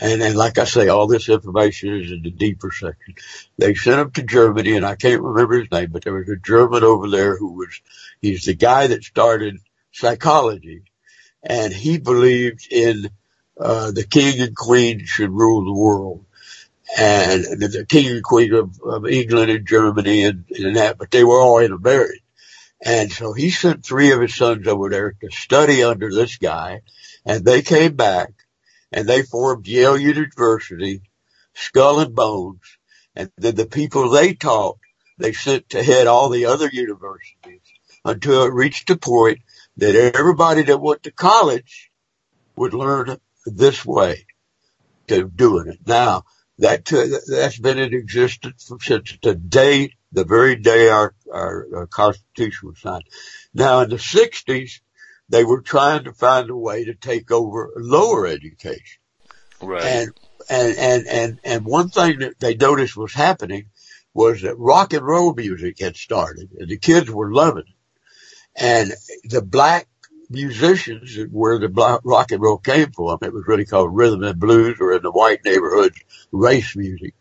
and 0.00 0.22
and 0.22 0.36
like 0.36 0.58
I 0.58 0.64
say, 0.64 0.88
all 0.88 1.06
this 1.06 1.28
information 1.28 1.94
is 1.94 2.10
in 2.10 2.22
the 2.22 2.30
deeper 2.30 2.70
section. 2.70 3.14
They 3.58 3.74
sent 3.74 4.00
him 4.00 4.10
to 4.12 4.22
Germany, 4.22 4.76
and 4.76 4.86
I 4.86 4.96
can't 4.96 5.22
remember 5.22 5.60
his 5.60 5.70
name, 5.70 5.90
but 5.92 6.02
there 6.02 6.14
was 6.14 6.28
a 6.28 6.36
German 6.36 6.84
over 6.84 7.08
there 7.08 7.36
who 7.36 7.52
was 7.52 7.80
he's 8.20 8.44
the 8.44 8.54
guy 8.54 8.86
that 8.88 9.04
started 9.04 9.58
psychology, 9.92 10.84
and 11.42 11.72
he 11.72 11.98
believed 11.98 12.66
in 12.70 13.10
uh, 13.58 13.90
the 13.90 14.04
king 14.04 14.40
and 14.40 14.56
queen 14.56 15.04
should 15.04 15.30
rule 15.30 15.64
the 15.64 15.78
world. 15.78 16.24
And 16.98 17.44
the 17.44 17.86
king 17.88 18.08
and 18.08 18.22
queen 18.22 18.52
of, 18.52 18.80
of 18.82 19.06
England 19.06 19.50
and 19.50 19.66
Germany 19.66 20.24
and, 20.24 20.44
and 20.50 20.76
that, 20.76 20.98
but 20.98 21.10
they 21.10 21.24
were 21.24 21.40
all 21.40 21.58
intermarried. 21.60 22.20
And 22.82 23.12
so 23.12 23.32
he 23.32 23.50
sent 23.50 23.84
three 23.84 24.12
of 24.12 24.20
his 24.20 24.34
sons 24.34 24.66
over 24.66 24.88
there 24.88 25.12
to 25.20 25.30
study 25.30 25.82
under 25.82 26.10
this 26.10 26.36
guy, 26.36 26.80
and 27.24 27.44
they 27.44 27.62
came 27.62 27.94
back 27.94 28.32
and 28.90 29.06
they 29.06 29.22
formed 29.22 29.66
Yale 29.66 29.98
University, 29.98 31.02
Skull 31.54 32.00
and 32.00 32.14
Bones, 32.14 32.78
and 33.14 33.30
then 33.36 33.54
the 33.54 33.66
people 33.66 34.08
they 34.08 34.34
taught, 34.34 34.78
they 35.18 35.32
sent 35.32 35.68
to 35.70 35.82
head 35.82 36.06
all 36.06 36.30
the 36.30 36.46
other 36.46 36.68
universities 36.72 37.60
until 38.04 38.44
it 38.44 38.52
reached 38.52 38.88
a 38.90 38.96
point 38.96 39.40
that 39.76 40.14
everybody 40.16 40.62
that 40.62 40.80
went 40.80 41.02
to 41.02 41.12
college 41.12 41.90
would 42.56 42.74
learn 42.74 43.18
this 43.46 43.84
way 43.84 44.26
to 45.08 45.28
doing 45.28 45.68
it. 45.68 45.78
Now, 45.86 46.24
that 46.60 46.92
uh, 46.92 47.06
that's 47.26 47.58
been 47.58 47.78
in 47.78 47.94
existence 47.94 48.70
since 48.80 49.18
the 49.22 49.34
day, 49.34 49.94
the 50.12 50.24
very 50.24 50.56
day 50.56 50.88
our, 50.88 51.14
our, 51.32 51.66
our 51.74 51.86
Constitution 51.86 52.68
was 52.68 52.78
signed. 52.78 53.04
Now, 53.54 53.80
in 53.80 53.90
the 53.90 53.96
60s, 53.96 54.80
they 55.30 55.42
were 55.44 55.62
trying 55.62 56.04
to 56.04 56.12
find 56.12 56.50
a 56.50 56.56
way 56.56 56.84
to 56.84 56.94
take 56.94 57.30
over 57.30 57.70
lower 57.76 58.26
education. 58.26 59.00
Right. 59.62 59.82
And, 59.82 60.10
and, 60.50 60.76
and, 60.76 61.06
and, 61.06 61.40
and 61.44 61.64
one 61.64 61.88
thing 61.88 62.18
that 62.18 62.38
they 62.38 62.54
noticed 62.54 62.96
was 62.96 63.14
happening 63.14 63.66
was 64.12 64.42
that 64.42 64.58
rock 64.58 64.92
and 64.92 65.06
roll 65.06 65.32
music 65.34 65.78
had 65.80 65.96
started 65.96 66.50
and 66.58 66.68
the 66.68 66.76
kids 66.76 67.10
were 67.10 67.32
loving 67.32 67.64
it. 67.66 67.74
And 68.56 68.92
the 69.24 69.40
black 69.40 69.86
musicians 70.30 71.18
where 71.30 71.58
the 71.58 72.00
rock 72.04 72.30
and 72.30 72.40
roll 72.40 72.58
came 72.58 72.92
from, 72.92 73.18
it 73.22 73.32
was 73.32 73.46
really 73.46 73.66
called 73.66 73.94
rhythm 73.94 74.22
and 74.22 74.38
blues 74.38 74.78
or 74.80 74.92
in 74.92 75.02
the 75.02 75.10
white 75.10 75.44
neighborhoods, 75.44 75.98
race 76.32 76.76
music. 76.76 77.14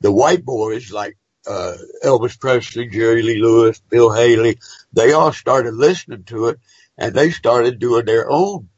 The 0.00 0.10
white 0.10 0.44
boys 0.44 0.90
like, 0.90 1.16
uh, 1.46 1.74
Elvis 2.02 2.40
Presley, 2.40 2.88
Jerry 2.88 3.22
Lee 3.22 3.38
Lewis, 3.40 3.80
Bill 3.90 4.10
Haley, 4.12 4.58
they 4.94 5.12
all 5.12 5.32
started 5.32 5.74
listening 5.74 6.24
to 6.24 6.46
it 6.46 6.58
and 6.96 7.14
they 7.14 7.30
started 7.30 7.78
doing 7.78 8.06
their 8.06 8.30
own 8.30 8.70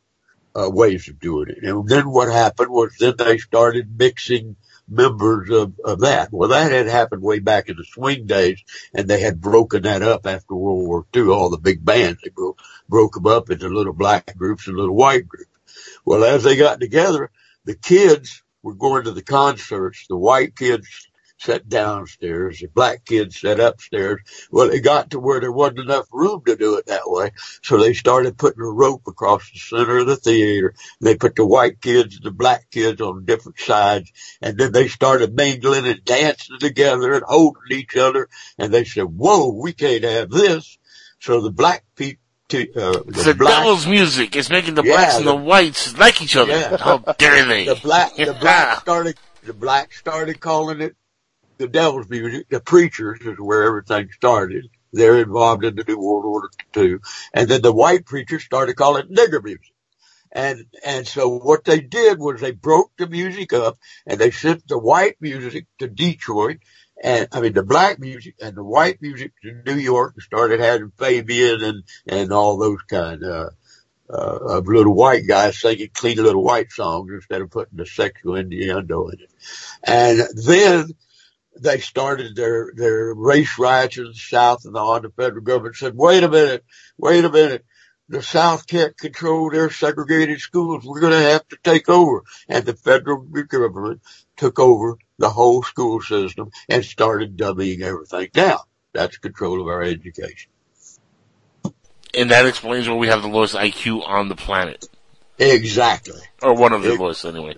uh, 0.57 0.69
ways 0.71 1.09
of 1.09 1.21
doing 1.21 1.51
it. 1.51 1.63
And 1.63 1.89
then 1.89 2.11
what 2.11 2.29
happened 2.29 2.71
was 2.71 2.97
then 2.99 3.15
they 3.17 3.39
started 3.39 3.99
mixing 3.99 4.57
members 4.89 5.51
of, 5.51 5.75
of 5.85 6.01
that. 6.01 6.33
Well, 6.33 6.51
that 6.51 6.73
had 6.73 6.87
happened 6.87 7.23
way 7.23 7.39
back 7.39 7.69
in 7.69 7.77
the 7.77 7.85
swing 7.85 8.27
days, 8.27 8.63
and 8.95 9.09
they 9.09 9.21
had 9.21 9.41
broken 9.41 9.83
that 9.83 10.03
up 10.03 10.27
after 10.27 10.55
World 10.55 10.87
War 10.87 11.07
II. 11.15 11.29
All 11.29 11.51
the 11.51 11.59
big 11.59 11.85
bands 11.85 12.21
they 12.23 12.31
broke 12.31 12.61
broke 12.89 13.15
them 13.15 13.27
up 13.27 13.51
into 13.51 13.69
little 13.69 13.93
black 13.93 14.37
groups 14.37 14.67
and 14.67 14.77
little 14.77 14.95
white 14.95 15.29
groups. 15.29 15.51
Well, 16.05 16.25
as 16.25 16.45
they 16.45 16.57
got 16.57 16.81
together, 16.81 17.31
the 17.65 17.75
kids 17.75 18.43
were 18.63 18.75
going 18.75 19.05
to 19.05 19.13
the 19.13 19.23
concerts. 19.23 20.07
The 20.09 20.17
white 20.17 20.57
kids 20.57 21.09
sat 21.39 21.69
downstairs. 21.69 22.61
The 22.61 22.69
black 22.69 23.05
kids 23.05 23.41
sat 23.41 23.61
upstairs. 23.61 24.21
Well, 24.51 24.71
it 24.71 24.81
got 24.83 25.11
to 25.11 25.21
where 25.21 25.41
there 25.41 25.53
wasn't 25.53 25.81
enough 25.81 26.07
room 26.13 26.43
to 26.47 26.57
do 26.57 26.77
it 26.77 26.87
that 26.87 27.03
way. 27.07 27.33
So 27.63 27.77
they 27.79 27.93
started 27.93 28.39
putting 28.39 28.63
a 28.63 28.67
rope 28.71 29.03
across 29.07 29.51
the 29.53 29.59
center 29.59 29.99
of 29.99 30.07
the 30.07 30.17
theater. 30.17 30.75
They 31.01 31.17
put 31.17 31.37
the 31.37 31.47
white 31.47 31.81
kids 31.81 32.17
and 32.17 32.25
the 32.25 32.31
black 32.31 32.71
kids 32.71 33.01
on 33.01 33.25
different 33.25 33.59
sides. 33.61 34.11
And 34.41 34.57
then 34.59 34.73
they 34.73 34.89
started 34.89 35.35
mingling 35.35 35.87
and 35.87 36.05
dancing 36.05 36.59
together 36.59 37.13
and 37.13 37.23
holding 37.25 37.63
each 37.71 37.97
other. 37.97 38.29
And 38.59 38.73
they 38.73 38.85
said, 38.85 39.05
whoa, 39.05 39.51
we 39.53 39.73
can't 39.73 40.05
have 40.05 40.31
this. 40.31 40.79
So 41.21 41.41
the 41.41 41.51
black 41.51 41.85
people, 41.97 42.23
to, 42.51 42.61
uh, 42.75 42.93
the, 43.07 43.23
the 43.25 43.35
black, 43.35 43.59
devil's 43.59 43.87
music 43.89 44.37
is 44.37 44.49
making 44.51 44.75
the 44.77 44.85
Yeah, 44.85 44.93
blacks 44.93 45.17
and 45.17 45.27
the- 45.27 45.33
the 45.33 45.43
whites 45.43 45.99
like 45.99 46.23
each 46.23 46.37
other. 46.37 46.53
Yeah. 46.53 46.77
How 46.77 46.99
dare 46.99 47.45
they? 47.49 47.67
the 47.67 47.75
black, 47.75 48.15
the 48.15 48.37
black 48.41 48.81
started, 48.83 49.17
the 49.43 49.53
black 49.53 49.93
started 49.93 50.39
calling 50.41 50.81
it 50.81 50.95
the 51.59 51.69
devil's 51.69 52.09
music. 52.09 52.49
The 52.49 52.61
preachers 52.61 53.21
is 53.21 53.39
where 53.39 53.65
everything 53.65 54.11
started. 54.13 54.69
They're 54.93 55.19
involved 55.19 55.65
in 55.65 55.77
the 55.77 55.85
New 55.87 55.99
World 55.99 56.25
Order 56.25 56.49
too. 56.73 57.01
And 57.35 57.49
then 57.49 57.63
the 57.63 57.73
white 57.73 58.07
preachers 58.07 58.45
started 58.45 58.77
calling 58.77 59.05
it 59.05 59.13
nigger 59.13 59.43
music. 59.43 59.73
And, 60.33 60.67
and 60.85 61.07
so 61.07 61.39
what 61.39 61.65
they 61.65 61.81
did 61.81 62.19
was 62.19 62.41
they 62.41 62.51
broke 62.53 62.93
the 62.99 63.07
music 63.07 63.53
up 63.53 63.79
and 64.07 64.19
they 64.19 64.31
sent 64.31 64.67
the 64.69 64.79
white 64.79 65.17
music 65.21 65.67
to 65.79 65.89
Detroit 65.89 66.59
and 67.03 67.29
I 67.33 67.41
mean 67.41 67.53
the 67.53 67.63
black 67.63 67.99
music 67.99 68.37
and 68.41 68.57
the 68.57 68.65
white 68.65 69.01
music 69.03 69.33
to 69.43 69.63
New 69.67 69.79
York 69.79 70.15
and 70.15 70.23
started 70.23 70.61
having 70.61 70.93
Fabian 70.99 71.63
and, 71.63 71.85
and 72.07 72.33
all 72.33 72.57
those 72.57 72.83
kind 72.83 73.23
of, 73.23 73.53
uh, 74.09 74.39
of 74.59 74.67
little 74.67 74.95
white 74.95 75.27
guys 75.27 75.59
singing 75.61 75.91
clean 75.93 76.17
little 76.17 76.43
white 76.43 76.73
songs 76.73 77.11
instead 77.13 77.43
of 77.43 77.51
putting 77.51 77.77
the 77.77 77.87
sexual 77.87 78.37
innuendo 78.37 79.09
in 79.09 79.21
it. 79.21 79.31
And 79.85 80.23
then 80.37 80.95
they 81.59 81.79
started 81.81 82.37
their, 82.37 82.73
their 82.75 83.15
race 83.15 83.59
riots 83.59 83.99
in 83.99 84.05
the 84.05 84.15
South 84.15 84.65
and 84.65 84.77
on. 84.77 85.03
The 85.03 85.11
federal 85.11 85.43
government 85.43 85.77
said, 85.77 85.95
wait 85.97 86.23
a 86.23 86.29
minute, 86.29 86.65
wait 86.99 87.25
a 87.25 87.31
minute. 87.31 87.65
The 88.09 88.23
South 88.23 88.67
can't 88.69 88.97
control 88.97 89.51
their 89.51 89.69
segregated 89.71 90.39
schools. 90.41 90.85
We're 90.85 91.01
going 91.01 91.13
to 91.13 91.31
have 91.31 91.49
to 91.49 91.59
take 91.65 91.89
over. 91.89 92.23
And 92.49 92.65
the 92.65 92.75
federal 92.75 93.19
government 93.23 94.01
took 94.37 94.61
over 94.61 94.97
the 95.19 95.31
whole 95.31 95.63
school 95.65 96.01
system 96.01 96.51
and 96.69 96.85
started 96.85 97.37
dumbing 97.37 97.83
everything 97.83 98.29
down. 98.33 98.61
That's 98.93 99.19
control 99.19 99.61
of 99.61 99.67
our 99.67 99.83
education. 99.83 100.51
and 102.15 102.31
that 102.31 102.47
explains 102.47 102.89
why 102.89 102.95
we 102.95 103.09
have 103.09 103.23
the 103.23 103.29
lowest 103.29 103.55
IQ 103.55 104.07
on 104.07 104.29
the 104.29 104.37
planet. 104.37 104.89
Exactly. 105.39 106.21
Or 106.43 106.55
one 106.55 106.73
of 106.73 106.83
the 106.83 106.91
Ex- 106.93 106.99
lowest 107.01 107.25
anyway. 107.25 107.57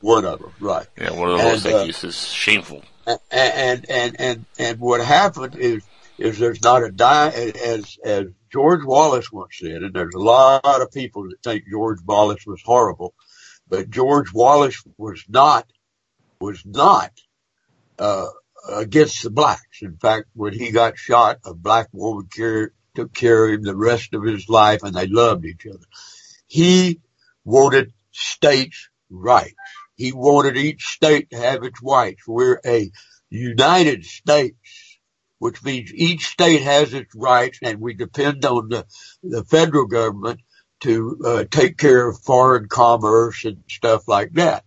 One 0.00 0.24
of 0.24 0.40
them, 0.40 0.52
right. 0.60 0.86
Yeah, 0.98 1.12
one 1.12 1.30
of 1.30 1.36
the 1.36 1.42
And, 1.42 1.48
lowest 1.64 1.66
uh, 1.66 1.70
IQs 1.70 2.04
is 2.04 2.26
shameful. 2.28 2.82
And 3.06 3.86
and 3.88 4.20
and 4.20 4.46
and 4.58 4.80
what 4.80 5.04
happened 5.04 5.56
is 5.56 5.82
is 6.18 6.38
there's 6.38 6.62
not 6.62 6.84
a 6.84 6.90
die 6.90 7.30
as 7.30 7.98
as 8.04 8.26
George 8.52 8.84
Wallace 8.84 9.32
once 9.32 9.58
said, 9.58 9.82
and 9.82 9.94
there's 9.94 10.14
a 10.14 10.18
lot 10.18 10.60
of 10.64 10.92
people 10.92 11.24
that 11.24 11.42
think 11.42 11.64
George 11.70 11.98
Wallace 12.04 12.46
was 12.46 12.62
horrible, 12.64 13.14
but 13.68 13.90
George 13.90 14.32
Wallace 14.32 14.82
was 14.98 15.24
not 15.28 15.70
was 16.40 16.62
not 16.64 17.12
uh, 17.98 18.28
against 18.68 19.22
the 19.22 19.30
blacks. 19.30 19.82
In 19.82 19.96
fact, 19.96 20.26
when 20.34 20.52
he 20.52 20.70
got 20.70 20.98
shot, 20.98 21.38
a 21.44 21.54
black 21.54 21.88
woman 21.92 22.28
care, 22.34 22.72
took 22.94 23.14
care 23.14 23.46
of 23.46 23.54
him 23.54 23.62
the 23.62 23.76
rest 23.76 24.14
of 24.14 24.24
his 24.24 24.48
life, 24.48 24.82
and 24.82 24.94
they 24.94 25.06
loved 25.06 25.44
each 25.44 25.66
other. 25.66 25.84
He 26.46 27.00
wanted 27.44 27.92
states' 28.10 28.88
rights. 29.08 29.54
He 30.00 30.12
wanted 30.12 30.58
each 30.58 30.86
state 30.88 31.30
to 31.30 31.38
have 31.38 31.64
its 31.64 31.80
rights. 31.82 32.24
We're 32.28 32.60
a 32.66 32.90
United 33.30 34.06
States, 34.06 34.98
which 35.40 35.62
means 35.64 35.92
each 35.94 36.26
state 36.28 36.62
has 36.62 36.94
its 36.94 37.14
rights 37.16 37.60
and 37.62 37.80
we 37.80 37.94
depend 37.94 38.44
on 38.46 38.70
the, 38.70 38.86
the 39.22 39.44
federal 39.44 39.86
government 39.86 40.40
to 40.82 41.18
uh, 41.26 41.44
take 41.50 41.78
care 41.78 42.08
of 42.08 42.20
foreign 42.22 42.68
commerce 42.68 43.44
and 43.44 43.64
stuff 43.68 44.08
like 44.08 44.32
that. 44.34 44.64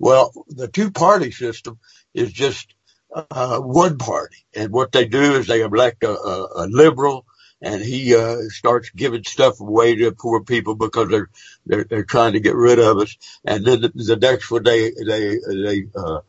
Well, 0.00 0.32
the 0.48 0.68
two 0.68 0.92
party 0.92 1.32
system 1.32 1.80
is 2.14 2.32
just 2.32 2.74
uh, 3.14 3.60
one 3.60 3.98
party. 3.98 4.38
And 4.56 4.72
what 4.72 4.92
they 4.92 5.06
do 5.06 5.36
is 5.36 5.48
they 5.48 5.62
elect 5.62 6.04
a, 6.04 6.12
a, 6.12 6.48
a 6.56 6.68
liberal 6.68 7.26
and 7.62 7.82
he 7.82 8.14
uh, 8.14 8.36
starts 8.48 8.90
giving 8.90 9.24
stuff 9.24 9.60
away 9.60 9.96
to 9.96 10.12
poor 10.12 10.42
people 10.42 10.74
because 10.74 11.08
they're 11.08 11.30
they're 11.66 11.84
they're 11.84 12.04
trying 12.04 12.32
to 12.32 12.40
get 12.40 12.54
rid 12.54 12.78
of 12.78 12.98
us. 12.98 13.16
And 13.44 13.64
then 13.64 13.82
the, 13.82 13.88
the 13.94 14.16
next 14.16 14.50
one 14.50 14.62
they 14.62 14.90
they 14.90 15.38
they 15.46 15.84
uh, 15.94 16.20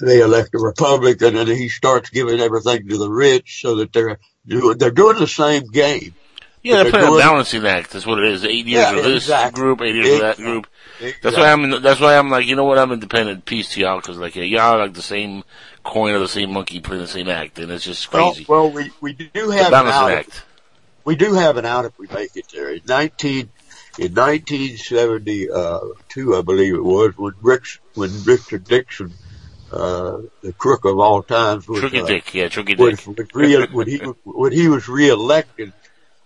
they 0.00 0.20
elect 0.20 0.54
a 0.54 0.58
Republican, 0.58 1.36
and 1.36 1.48
he 1.48 1.68
starts 1.68 2.10
giving 2.10 2.40
everything 2.40 2.88
to 2.88 2.98
the 2.98 3.10
rich, 3.10 3.60
so 3.62 3.76
that 3.76 3.92
they're 3.92 4.18
doing 4.46 4.78
they're 4.78 4.90
doing 4.90 5.18
the 5.18 5.26
same 5.26 5.66
game. 5.68 6.14
Yeah, 6.62 6.74
they're, 6.74 6.84
They're 6.84 7.00
playing 7.00 7.14
a 7.14 7.18
balancing 7.18 7.66
act. 7.66 7.90
That's 7.90 8.06
what 8.06 8.18
it 8.18 8.26
is. 8.26 8.44
Eight 8.44 8.66
years 8.66 8.90
Yeah, 8.90 8.96
of 8.96 9.04
this 9.04 9.24
exactly. 9.24 9.60
group, 9.60 9.80
eight 9.80 9.94
years 9.94 10.12
of 10.12 10.20
that 10.20 10.36
group. 10.36 10.66
That's 11.22 11.36
why 11.36 11.50
I'm. 11.50 11.64
In, 11.64 11.82
that's 11.82 12.00
why 12.00 12.18
I'm 12.18 12.28
like, 12.28 12.46
you 12.46 12.54
know 12.54 12.64
what? 12.64 12.78
I'm 12.78 12.92
independent. 12.92 13.46
Peace 13.46 13.70
to 13.70 13.80
y'all, 13.80 13.96
because 13.96 14.18
like 14.18 14.36
yeah, 14.36 14.44
y'all 14.44 14.74
are 14.74 14.78
like 14.78 14.94
the 14.94 15.02
same 15.02 15.42
coin 15.84 16.14
of 16.14 16.20
the 16.20 16.28
same 16.28 16.52
monkey 16.52 16.80
playing 16.80 17.02
the 17.02 17.08
same 17.08 17.28
act, 17.28 17.58
and 17.58 17.72
it's 17.72 17.84
just 17.84 18.10
crazy. 18.10 18.44
well, 18.46 18.70
we 18.70 18.92
we 19.00 19.14
do 19.14 19.30
the 19.32 19.52
have 19.52 19.66
an 19.68 19.70
balancing 19.70 20.18
act. 20.18 20.44
We 21.04 21.16
do 21.16 21.34
have 21.34 21.56
an 21.56 21.64
out 21.64 21.86
if 21.86 21.98
we 21.98 22.06
make 22.08 22.36
it 22.36 22.46
there. 22.52 22.70
In 22.70 22.82
nineteen 22.86 23.50
in 23.98 24.14
nineteen 24.14 24.76
seventy 24.76 25.46
two, 26.08 26.36
I 26.36 26.42
believe 26.42 26.74
it 26.74 26.84
was 26.84 27.14
when 27.16 27.34
Rick 27.40 27.64
when 27.94 28.10
Richard 28.24 28.70
Nixon, 28.70 29.12
uh, 29.72 30.18
the 30.42 30.52
crook 30.52 30.84
of 30.84 30.98
all 30.98 31.22
times, 31.22 31.66
was 31.68 31.80
Tricky 31.80 32.00
uh, 32.00 32.06
dick, 32.06 32.34
yeah, 32.34 32.48
tricky 32.48 32.74
was, 32.74 33.06
was 33.06 33.26
re- 33.34 33.66
when 33.72 33.88
he 33.88 33.98
when 34.24 34.52
he 34.52 34.68
was 34.68 34.88
reelected, 34.88 35.72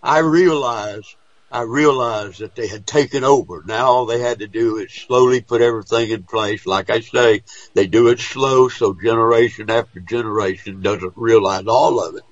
I 0.02 0.18
realized 0.18 1.14
I 1.50 1.62
realized 1.62 2.40
that 2.40 2.56
they 2.56 2.66
had 2.66 2.84
taken 2.84 3.22
over. 3.22 3.62
Now 3.64 3.86
all 3.86 4.06
they 4.06 4.18
had 4.18 4.40
to 4.40 4.48
do 4.48 4.78
is 4.78 4.92
slowly 4.92 5.40
put 5.40 5.60
everything 5.60 6.10
in 6.10 6.24
place. 6.24 6.66
Like 6.66 6.90
I 6.90 7.00
say, 7.00 7.42
they 7.74 7.86
do 7.86 8.08
it 8.08 8.18
slow, 8.18 8.68
so 8.68 8.92
generation 8.92 9.70
after 9.70 10.00
generation 10.00 10.82
doesn't 10.82 11.12
realize 11.16 11.66
all 11.66 12.02
of 12.02 12.16
it. 12.16 12.24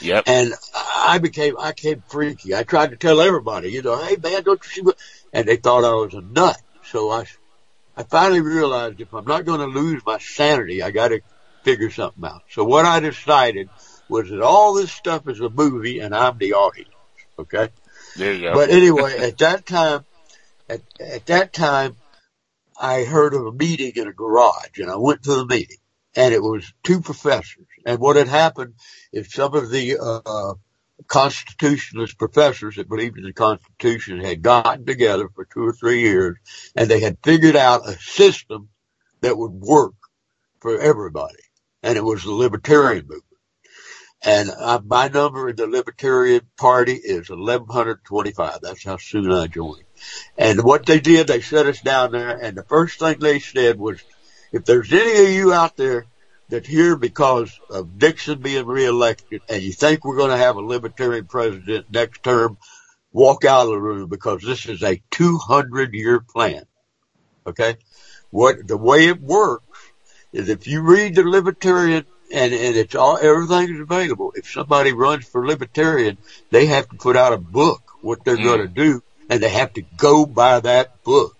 Yep. 0.00 0.24
And 0.26 0.52
I 0.74 1.18
became 1.18 1.56
I 1.58 1.72
came 1.72 2.02
freaky. 2.08 2.54
I 2.54 2.62
tried 2.62 2.90
to 2.90 2.96
tell 2.96 3.20
everybody, 3.20 3.70
you 3.70 3.82
know, 3.82 4.02
hey 4.02 4.16
man, 4.16 4.42
don't 4.42 4.62
you 4.64 4.70
see 4.70 4.82
what? 4.82 4.98
And 5.32 5.46
they 5.46 5.56
thought 5.56 5.84
I 5.84 5.94
was 5.94 6.14
a 6.14 6.20
nut. 6.20 6.60
So 6.84 7.10
I 7.10 7.26
I 7.96 8.02
finally 8.02 8.40
realized 8.40 9.00
if 9.00 9.12
I'm 9.14 9.24
not 9.24 9.44
going 9.44 9.60
to 9.60 9.66
lose 9.66 10.02
my 10.04 10.18
sanity, 10.18 10.82
I 10.82 10.90
got 10.90 11.08
to 11.08 11.20
figure 11.62 11.90
something 11.90 12.24
out. 12.24 12.42
So 12.50 12.64
what 12.64 12.84
I 12.84 13.00
decided 13.00 13.68
was 14.08 14.28
that 14.28 14.42
all 14.42 14.74
this 14.74 14.92
stuff 14.92 15.26
is 15.28 15.40
a 15.40 15.48
movie 15.48 16.00
and 16.00 16.14
I'm 16.14 16.38
the 16.38 16.52
audience. 16.52 16.90
Okay. 17.38 17.70
There 18.16 18.34
you 18.34 18.42
go. 18.42 18.54
But 18.54 18.70
anyway, 18.70 19.18
at 19.18 19.38
that 19.38 19.66
time, 19.66 20.04
at, 20.68 20.80
at 21.00 21.26
that 21.26 21.52
time, 21.52 21.96
I 22.78 23.04
heard 23.04 23.34
of 23.34 23.46
a 23.46 23.52
meeting 23.52 23.92
in 23.96 24.06
a 24.06 24.12
garage 24.12 24.78
and 24.78 24.90
I 24.90 24.96
went 24.96 25.22
to 25.22 25.34
the 25.34 25.46
meeting 25.46 25.78
and 26.14 26.34
it 26.34 26.42
was 26.42 26.72
two 26.82 27.00
professors. 27.00 27.66
And 27.86 27.98
what 28.00 28.16
had 28.16 28.28
happened 28.28 28.74
is 29.12 29.32
some 29.32 29.54
of 29.54 29.70
the, 29.70 29.96
uh, 29.98 30.54
constitutionalist 31.06 32.18
professors 32.18 32.76
that 32.76 32.88
believed 32.88 33.18
in 33.18 33.24
the 33.24 33.32
Constitution 33.32 34.20
had 34.20 34.42
gotten 34.42 34.86
together 34.86 35.28
for 35.28 35.44
two 35.44 35.66
or 35.66 35.72
three 35.72 36.00
years 36.00 36.36
and 36.74 36.88
they 36.88 37.00
had 37.00 37.18
figured 37.22 37.56
out 37.56 37.88
a 37.88 37.98
system 37.98 38.68
that 39.20 39.36
would 39.36 39.52
work 39.52 39.94
for 40.60 40.80
everybody. 40.80 41.38
And 41.82 41.96
it 41.96 42.04
was 42.04 42.24
the 42.24 42.32
libertarian 42.32 43.04
movement. 43.06 43.22
And 44.22 44.50
uh, 44.50 44.80
my 44.84 45.08
number 45.08 45.50
in 45.50 45.56
the 45.56 45.66
Libertarian 45.66 46.40
Party 46.56 46.94
is 46.94 47.28
1125. 47.28 48.60
That's 48.62 48.82
how 48.82 48.96
soon 48.96 49.30
I 49.30 49.46
joined. 49.46 49.84
And 50.36 50.64
what 50.64 50.86
they 50.86 51.00
did, 51.00 51.26
they 51.26 51.42
set 51.42 51.66
us 51.66 51.80
down 51.80 52.12
there 52.12 52.36
and 52.36 52.56
the 52.56 52.64
first 52.64 52.98
thing 52.98 53.18
they 53.20 53.38
said 53.38 53.78
was, 53.78 54.02
if 54.52 54.64
there's 54.64 54.92
any 54.92 55.24
of 55.26 55.30
you 55.30 55.52
out 55.52 55.76
there 55.76 56.06
that's 56.48 56.68
here 56.68 56.96
because 56.96 57.58
of 57.70 58.00
Nixon 58.00 58.40
being 58.40 58.66
reelected 58.66 59.42
and 59.48 59.62
you 59.62 59.72
think 59.72 60.04
we're 60.04 60.16
going 60.16 60.30
to 60.30 60.36
have 60.36 60.56
a 60.56 60.60
libertarian 60.60 61.26
president 61.26 61.90
next 61.90 62.22
term, 62.22 62.58
walk 63.12 63.44
out 63.44 63.62
of 63.62 63.70
the 63.70 63.80
room 63.80 64.08
because 64.08 64.42
this 64.42 64.66
is 64.66 64.82
a 64.82 65.02
200 65.10 65.94
year 65.94 66.20
plan. 66.20 66.64
Okay. 67.46 67.76
What, 68.30 68.66
the 68.66 68.76
way 68.76 69.08
it 69.08 69.20
works 69.20 69.78
is 70.32 70.48
if 70.48 70.66
you 70.66 70.82
read 70.82 71.14
the 71.14 71.22
libertarian 71.22 72.04
and, 72.32 72.52
and 72.52 72.76
it's 72.76 72.94
all, 72.94 73.18
everything 73.18 73.74
is 73.74 73.80
available. 73.80 74.32
If 74.36 74.50
somebody 74.50 74.92
runs 74.92 75.26
for 75.26 75.46
libertarian, 75.46 76.18
they 76.50 76.66
have 76.66 76.88
to 76.88 76.96
put 76.96 77.16
out 77.16 77.32
a 77.32 77.38
book, 77.38 77.82
what 78.02 78.24
they're 78.24 78.36
mm. 78.36 78.44
going 78.44 78.60
to 78.60 78.68
do, 78.68 79.02
and 79.30 79.42
they 79.42 79.48
have 79.48 79.72
to 79.74 79.82
go 79.96 80.26
by 80.26 80.60
that 80.60 81.02
book. 81.02 81.36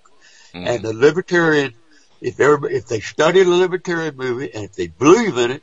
Mm. 0.55 0.67
And 0.67 0.85
the 0.85 0.93
libertarian, 0.93 1.75
if 2.21 2.41
everybody, 2.41 2.75
if 2.77 2.87
they 2.87 3.01
study 3.01 3.43
the 3.43 3.51
libertarian 3.51 4.17
movement 4.17 4.53
and 4.55 4.65
if 4.65 4.73
they 4.75 4.89
believe 4.89 5.37
in 5.37 5.51
it, 5.51 5.63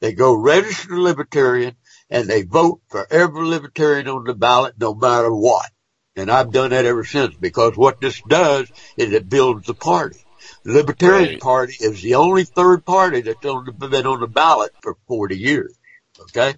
they 0.00 0.12
go 0.12 0.34
register 0.34 1.00
libertarian 1.00 1.76
and 2.10 2.28
they 2.28 2.42
vote 2.42 2.80
for 2.88 3.06
every 3.10 3.46
libertarian 3.46 4.08
on 4.08 4.24
the 4.24 4.34
ballot 4.34 4.74
no 4.78 4.94
matter 4.94 5.32
what. 5.32 5.70
And 6.16 6.30
I've 6.30 6.52
done 6.52 6.70
that 6.70 6.84
ever 6.84 7.04
since 7.04 7.34
because 7.34 7.76
what 7.76 8.00
this 8.00 8.20
does 8.22 8.70
is 8.96 9.12
it 9.12 9.28
builds 9.28 9.66
the 9.66 9.74
party. 9.74 10.18
The 10.64 10.72
Libertarian 10.72 11.30
Right. 11.30 11.40
Party 11.40 11.76
is 11.80 12.02
the 12.02 12.16
only 12.16 12.44
third 12.44 12.84
party 12.84 13.22
that's 13.22 13.44
on 13.44 13.64
the, 13.64 13.72
been 13.72 14.06
on 14.06 14.20
the 14.20 14.26
ballot 14.26 14.72
for 14.80 14.96
40 15.08 15.36
years. 15.36 15.76
Okay. 16.20 16.54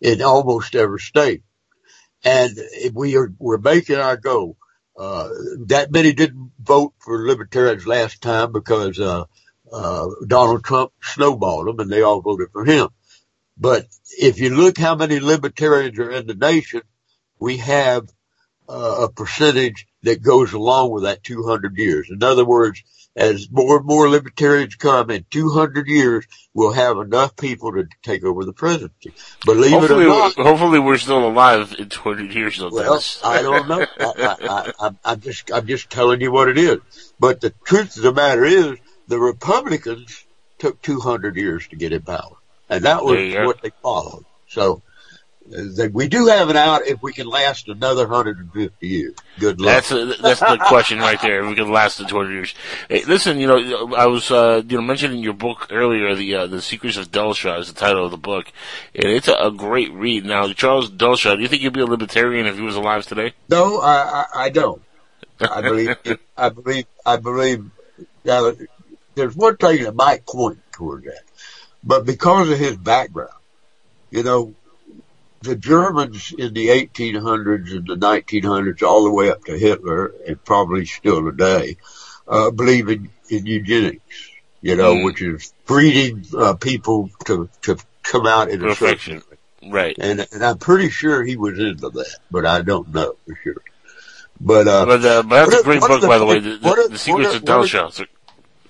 In 0.00 0.22
almost 0.22 0.74
every 0.74 1.00
state. 1.00 1.42
And 2.24 2.56
we 2.94 3.16
are, 3.16 3.32
we're 3.38 3.58
making 3.58 3.96
our 3.96 4.16
goal. 4.16 4.56
Uh, 4.98 5.28
that 5.66 5.92
many 5.92 6.12
didn't 6.12 6.45
vote 6.66 6.94
for 6.98 7.26
libertarians 7.26 7.86
last 7.86 8.22
time 8.22 8.52
because, 8.52 8.98
uh, 9.00 9.24
uh, 9.72 10.08
Donald 10.26 10.64
Trump 10.64 10.92
snowballed 11.02 11.68
them 11.68 11.80
and 11.80 11.90
they 11.90 12.02
all 12.02 12.20
voted 12.20 12.48
for 12.52 12.64
him. 12.64 12.88
But 13.58 13.86
if 14.18 14.38
you 14.40 14.50
look 14.50 14.78
how 14.78 14.94
many 14.94 15.20
libertarians 15.20 15.98
are 15.98 16.10
in 16.10 16.26
the 16.26 16.34
nation, 16.34 16.82
we 17.38 17.58
have 17.58 18.08
uh, 18.68 19.06
a 19.08 19.12
percentage 19.12 19.86
that 20.02 20.22
goes 20.22 20.52
along 20.52 20.90
with 20.90 21.04
that 21.04 21.22
200 21.22 21.76
years. 21.76 22.10
In 22.10 22.22
other 22.22 22.44
words, 22.44 22.82
as 23.16 23.50
more 23.50 23.78
and 23.78 23.86
more 23.86 24.08
libertarians 24.08 24.74
come 24.74 25.10
in 25.10 25.24
200 25.30 25.88
years, 25.88 26.26
we'll 26.52 26.72
have 26.72 26.98
enough 26.98 27.34
people 27.36 27.72
to 27.72 27.88
take 28.02 28.24
over 28.24 28.44
the 28.44 28.52
presidency. 28.52 29.12
Believe 29.44 29.72
hopefully, 29.72 30.04
it 30.04 30.08
or 30.08 30.10
not, 30.10 30.34
hopefully 30.34 30.78
we're 30.78 30.98
still 30.98 31.26
alive 31.26 31.74
in 31.78 31.88
200 31.88 32.34
years. 32.34 32.58
Though, 32.58 32.68
well. 32.70 33.02
I 33.24 33.42
don't 33.42 33.68
know. 33.68 33.86
I, 33.98 34.04
I, 34.04 34.36
I, 34.48 34.72
I'm- 34.80 34.98
I'm 35.04 35.20
just, 35.20 35.50
I'm 35.50 35.66
just 35.66 35.88
telling 35.88 36.20
you 36.20 36.30
what 36.30 36.48
it 36.48 36.58
is. 36.58 36.78
But 37.18 37.40
the 37.40 37.54
truth 37.64 37.96
of 37.96 38.02
the 38.02 38.12
matter 38.12 38.44
is, 38.44 38.76
the 39.08 39.18
Republicans 39.18 40.26
took 40.58 40.82
200 40.82 41.36
years 41.36 41.66
to 41.68 41.76
get 41.76 41.92
in 41.92 42.02
power, 42.02 42.36
and 42.68 42.84
that 42.84 43.04
was 43.04 43.32
go. 43.32 43.46
what 43.46 43.62
they 43.62 43.70
followed. 43.82 44.24
So, 44.48 44.82
that 45.48 45.90
we 45.92 46.08
do 46.08 46.26
have 46.26 46.50
an 46.50 46.56
out 46.56 46.86
if 46.86 47.02
we 47.02 47.12
can 47.12 47.26
last 47.26 47.68
another 47.68 48.02
150 48.06 48.86
years. 48.86 49.14
Good 49.38 49.60
luck. 49.60 49.74
That's 49.74 49.90
a, 49.92 50.04
that's 50.20 50.40
the 50.40 50.58
question 50.66 50.98
right 50.98 51.20
there. 51.20 51.42
If 51.42 51.48
We 51.48 51.54
can 51.54 51.70
last 51.70 51.98
the 51.98 52.04
200 52.04 52.32
years. 52.32 52.54
Hey, 52.88 53.04
listen, 53.04 53.38
you 53.38 53.46
know, 53.46 53.94
I 53.94 54.06
was 54.06 54.30
uh, 54.30 54.62
you 54.66 54.76
know 54.76 54.82
mentioning 54.82 55.22
your 55.22 55.34
book 55.34 55.68
earlier. 55.70 56.14
The 56.14 56.34
uh, 56.34 56.46
the 56.46 56.60
Secrets 56.60 56.96
of 56.96 57.10
Dellschau 57.10 57.60
is 57.60 57.72
the 57.72 57.78
title 57.78 58.04
of 58.04 58.10
the 58.10 58.16
book, 58.16 58.46
and 58.94 59.06
it's 59.06 59.28
a, 59.28 59.34
a 59.34 59.50
great 59.50 59.92
read. 59.92 60.24
Now, 60.24 60.52
Charles 60.52 60.90
Dellschau, 60.90 61.36
do 61.36 61.42
you 61.42 61.48
think 61.48 61.62
he'd 61.62 61.72
be 61.72 61.80
a 61.80 61.86
libertarian 61.86 62.46
if 62.46 62.56
he 62.56 62.62
was 62.62 62.76
alive 62.76 63.06
today? 63.06 63.32
No, 63.48 63.78
I, 63.80 63.94
I, 63.94 64.26
I 64.34 64.48
don't. 64.50 64.82
I 65.40 65.60
believe, 65.60 65.96
I 66.36 66.48
believe, 66.48 66.86
I 67.04 67.16
believe, 67.16 67.70
now, 68.24 68.52
there's 69.14 69.36
one 69.36 69.56
thing 69.56 69.84
that 69.84 69.94
might 69.94 70.26
point 70.26 70.58
toward 70.72 71.04
that. 71.04 71.22
But 71.84 72.04
because 72.04 72.50
of 72.50 72.58
his 72.58 72.76
background, 72.76 73.30
you 74.10 74.22
know, 74.22 74.54
the 75.46 75.56
Germans 75.56 76.32
in 76.36 76.52
the 76.54 76.68
1800s 76.68 77.70
and 77.74 77.86
the 77.86 77.96
1900s, 77.96 78.82
all 78.82 79.04
the 79.04 79.10
way 79.10 79.30
up 79.30 79.44
to 79.44 79.56
Hitler, 79.58 80.12
and 80.26 80.42
probably 80.44 80.84
still 80.86 81.24
today, 81.24 81.76
uh, 82.28 82.50
believe 82.50 82.88
in, 82.88 83.10
in 83.30 83.46
eugenics, 83.46 84.30
you 84.60 84.76
know, 84.76 84.94
Mm. 84.94 85.04
which 85.04 85.22
is 85.22 85.52
breeding, 85.66 86.24
uh, 86.36 86.54
people 86.54 87.10
to, 87.26 87.48
to 87.62 87.76
come 88.02 88.26
out 88.26 88.50
in 88.50 88.62
a 88.62 88.66
Perfection. 88.68 89.22
Right. 89.68 89.96
and 89.98 90.24
and 90.30 90.44
I'm 90.44 90.58
pretty 90.58 90.90
sure 90.90 91.24
he 91.24 91.36
was 91.36 91.58
into 91.58 91.88
that, 91.90 92.16
but 92.30 92.46
I 92.46 92.62
don't 92.62 92.92
know 92.94 93.16
for 93.26 93.38
sure. 93.42 93.62
But 94.40 94.68
uh, 94.68 94.86
But, 94.86 95.04
uh, 95.04 95.22
but 95.24 95.46
that's 95.48 95.60
a 95.62 95.64
great 95.64 95.80
book, 95.80 96.02
by 96.02 96.18
the 96.18 96.26
way. 96.26 96.38
The, 96.38 96.56
the, 96.58 96.68
are- 96.68 96.88
the 96.88 96.98
Secrets 96.98 97.34
of 97.34 97.48
are- 97.48 97.58
what 97.58 97.74
are- 97.74 97.88
Dellschau. 97.88 97.92
So- 97.92 98.04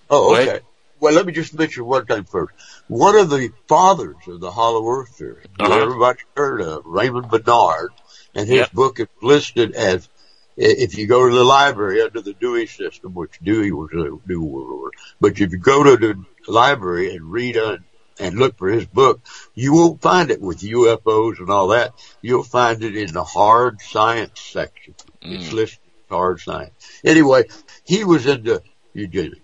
Oh, 0.09 0.37
okay. 0.37 0.61
Well, 1.01 1.13
let 1.13 1.27
me 1.27 1.33
just 1.33 1.53
mention 1.53 1.85
one 1.85 2.07
thing 2.07 2.25
first. 2.25 2.55
One 2.89 3.17
of 3.17 3.31
the 3.31 3.51
fathers 3.69 4.29
of 4.29 4.41
the 4.41 4.51
Hollow 4.51 4.87
Earth 4.89 5.17
theory, 5.17 5.45
Uh-huh. 5.59 5.81
everybody's 5.83 6.23
heard 6.37 6.61
of, 6.63 6.83
Raymond 6.85 7.29
Bernard, 7.31 7.91
and 8.35 8.49
his 8.49 8.59
Yep. 8.59 8.73
book 8.73 9.01
is 9.01 9.09
listed 9.23 9.75
as 9.75 10.09
if 10.57 10.97
you 10.97 11.07
go 11.07 11.29
to 11.29 11.35
the 11.35 11.45
library 11.45 12.01
under 12.01 12.21
the 12.23 12.35
Dewey 12.35 12.67
system, 12.67 13.13
which 13.15 13.39
Dewey 13.43 13.73
was 13.73 13.91
a 13.93 14.11
New 14.27 14.43
World 14.43 14.71
Order, 14.71 14.97
but 15.21 15.33
if 15.33 15.51
you 15.53 15.59
go 15.59 15.83
to 15.83 15.97
the 15.97 16.25
library 16.47 17.15
and 17.15 17.31
read 17.31 17.57
on 17.59 17.85
and 18.19 18.39
look 18.39 18.57
for 18.57 18.69
his 18.69 18.87
book, 18.87 19.21
you 19.55 19.75
won't 19.75 20.01
find 20.01 20.31
it 20.31 20.41
with 20.41 20.61
UFOs 20.63 21.39
and 21.41 21.51
all 21.51 21.69
that. 21.69 21.93
You'll 22.23 22.45
find 22.45 22.83
it 22.83 22.97
in 22.97 23.13
the 23.13 23.25
hard 23.25 23.81
science 23.83 24.41
section. 24.41 24.95
It's 25.29 25.53
listed 25.53 25.81
as 25.87 26.15
hard 26.17 26.41
science. 26.41 26.73
Anyway, 27.05 27.45
he 27.85 28.05
was 28.05 28.27
into 28.27 28.63
eugenics, 28.95 29.43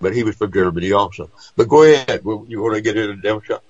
but 0.00 0.14
he 0.14 0.22
was 0.22 0.36
from 0.36 0.52
Germany 0.52 0.92
also. 0.92 1.30
But 1.56 1.68
go 1.68 1.82
ahead. 1.82 2.22
You 2.24 2.62
want 2.62 2.74
to 2.74 2.80
get 2.80 2.96
into 2.96 3.40
Shot? 3.44 3.62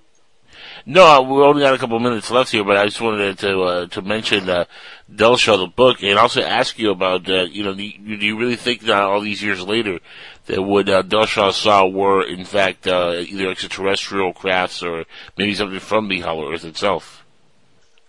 No, 0.86 1.22
we 1.22 1.42
only 1.42 1.62
got 1.62 1.74
a 1.74 1.78
couple 1.78 1.96
of 1.96 2.02
minutes 2.02 2.30
left 2.30 2.50
here, 2.50 2.64
but 2.64 2.76
I 2.76 2.84
just 2.84 3.00
wanted 3.00 3.38
to 3.38 3.62
uh, 3.62 3.86
to 3.86 4.02
mention 4.02 4.48
uh, 4.48 4.66
Dellschau, 5.10 5.56
the 5.56 5.66
book, 5.66 6.02
and 6.02 6.18
also 6.18 6.42
ask 6.42 6.78
you 6.78 6.90
about, 6.90 7.28
uh, 7.28 7.44
you 7.44 7.62
know, 7.62 7.74
do 7.74 7.82
you, 7.82 8.18
do 8.18 8.26
you 8.26 8.38
really 8.38 8.56
think 8.56 8.82
that 8.82 9.02
all 9.02 9.20
these 9.20 9.42
years 9.42 9.62
later 9.62 9.98
that 10.46 10.62
what 10.62 10.88
uh, 10.88 11.02
Dellschau 11.02 11.52
saw 11.52 11.86
were, 11.86 12.26
in 12.26 12.44
fact, 12.44 12.86
uh, 12.86 13.14
either 13.18 13.48
extraterrestrial 13.48 14.34
crafts 14.34 14.82
or 14.82 15.04
maybe 15.38 15.54
something 15.54 15.80
from 15.80 16.08
the 16.08 16.20
Hollow 16.20 16.52
Earth 16.52 16.64
itself? 16.64 17.24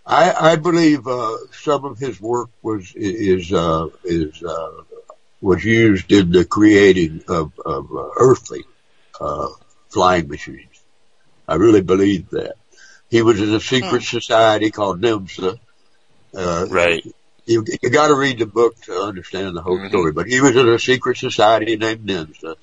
I, 0.05 0.51
I 0.51 0.55
believe 0.55 1.07
uh, 1.07 1.35
some 1.51 1.85
of 1.85 1.97
his 1.97 2.21
work 2.21 2.49
was 2.61 2.93
is 2.95 3.51
uh, 3.51 3.87
is 4.03 4.43
uh, 4.43 4.71
was 5.41 5.63
used 5.63 6.11
in 6.11 6.31
the 6.31 6.45
creating 6.45 7.23
of, 7.27 7.51
of 7.65 7.91
uh, 7.91 8.09
earthly 8.17 8.63
uh, 9.19 9.49
flying 9.89 10.27
machines. 10.27 10.83
I 11.47 11.55
really 11.55 11.81
believe 11.81 12.29
that. 12.31 12.55
He 13.07 13.21
was 13.21 13.39
in 13.39 13.53
a 13.53 13.59
secret 13.59 14.01
society 14.01 14.71
called 14.71 14.99
NYMZA. 14.99 15.59
Uh, 16.35 16.65
right. 16.69 17.05
You, 17.45 17.63
you 17.81 17.89
got 17.91 18.07
to 18.07 18.15
read 18.15 18.39
the 18.39 18.47
book 18.47 18.75
to 18.83 18.93
understand 18.93 19.55
the 19.55 19.61
whole 19.61 19.87
story. 19.87 20.11
But 20.11 20.27
he 20.27 20.41
was 20.41 20.55
in 20.55 20.67
a 20.67 20.79
secret 20.79 21.17
society 21.17 21.77
named 21.77 22.07
NYMZA, 22.07 22.55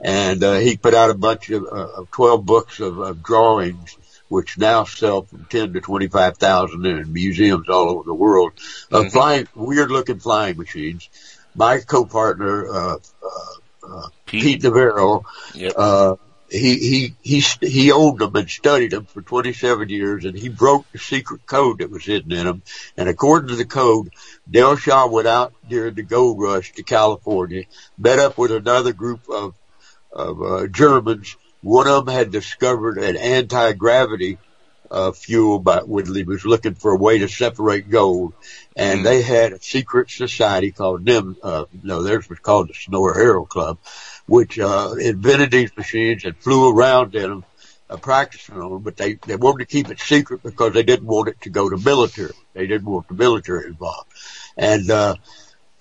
and 0.00 0.44
uh, 0.44 0.54
he 0.58 0.76
put 0.76 0.94
out 0.94 1.10
a 1.10 1.14
bunch 1.14 1.50
of, 1.50 1.64
uh, 1.64 1.88
of 1.96 2.10
twelve 2.12 2.46
books 2.46 2.78
of, 2.78 3.00
of 3.00 3.22
drawings, 3.22 3.98
which 4.28 4.56
now 4.56 4.84
sell 4.84 5.22
from 5.22 5.44
ten 5.46 5.72
to 5.72 5.80
twenty 5.80 6.06
five 6.06 6.38
thousand 6.38 6.86
in 6.86 7.12
museums 7.12 7.68
all 7.68 7.90
over 7.90 8.04
the 8.04 8.14
world 8.14 8.52
of 8.92 9.10
flying, 9.10 9.48
weird 9.56 9.90
looking 9.90 10.20
flying 10.20 10.56
machines. 10.56 11.08
My 11.58 11.80
co-partner, 11.80 12.68
uh, 12.68 12.96
uh, 13.20 13.86
uh, 13.88 14.08
Pete, 14.26 14.62
Navarro, 14.62 15.24
uh, 15.76 16.14
he, 16.48 16.76
he, 16.78 17.14
he, 17.20 17.66
he 17.66 17.90
owned 17.90 18.20
them 18.20 18.36
and 18.36 18.48
studied 18.48 18.92
them 18.92 19.06
for 19.06 19.22
27 19.22 19.88
years 19.88 20.24
and 20.24 20.38
he 20.38 20.48
broke 20.48 20.90
the 20.92 20.98
secret 20.98 21.44
code 21.46 21.78
that 21.78 21.90
was 21.90 22.04
hidden 22.04 22.30
in 22.30 22.46
them. 22.46 22.62
And 22.96 23.08
according 23.08 23.48
to 23.48 23.56
the 23.56 23.64
code, 23.64 24.10
Dellschau 24.48 25.10
went 25.10 25.26
out 25.26 25.52
during 25.68 25.94
the 25.94 26.04
gold 26.04 26.40
rush 26.40 26.72
to 26.74 26.84
California, 26.84 27.64
met 27.98 28.20
up 28.20 28.38
with 28.38 28.52
another 28.52 28.92
group 28.92 29.28
of, 29.28 29.54
of, 30.12 30.40
uh, 30.40 30.66
Germans. 30.68 31.36
One 31.60 31.88
of 31.88 32.06
them 32.06 32.14
had 32.14 32.30
discovered 32.30 32.98
an 32.98 33.16
anti-gravity, 33.16 34.38
uh, 34.90 35.12
fuel 35.12 35.58
by, 35.58 35.82
Woodley 35.82 36.24
was 36.24 36.44
looking 36.44 36.74
for 36.74 36.92
a 36.92 36.96
way 36.96 37.18
to 37.18 37.28
separate 37.28 37.90
gold. 37.90 38.34
And 38.76 39.04
they 39.04 39.22
had 39.22 39.52
a 39.52 39.60
secret 39.60 40.10
society 40.10 40.70
called 40.70 41.04
NIM, 41.04 41.36
uh, 41.42 41.64
no, 41.82 42.02
theirs 42.02 42.28
was 42.28 42.38
called 42.38 42.68
the 42.68 42.74
Sonora 42.74 43.18
Aero 43.18 43.44
Club 43.44 43.78
which 44.28 44.58
uh, 44.58 44.94
invented 45.00 45.50
these 45.50 45.74
machines 45.76 46.24
and 46.24 46.36
flew 46.36 46.70
around 46.70 47.14
in 47.14 47.30
them, 47.30 47.44
uh, 47.88 47.96
practicing 47.96 48.60
on 48.60 48.70
them. 48.70 48.82
But 48.82 48.98
they 48.98 49.14
they 49.14 49.36
wanted 49.36 49.66
to 49.66 49.72
keep 49.72 49.88
it 49.90 49.98
secret 49.98 50.42
because 50.42 50.74
they 50.74 50.82
didn't 50.82 51.06
want 51.06 51.28
it 51.28 51.40
to 51.42 51.50
go 51.50 51.68
to 51.68 51.76
military. 51.78 52.32
They 52.52 52.66
didn't 52.66 52.88
want 52.88 53.06
the 53.08 53.14
military 53.14 53.66
involved. 53.66 54.10
And 54.56 54.90
uh, 54.90 55.14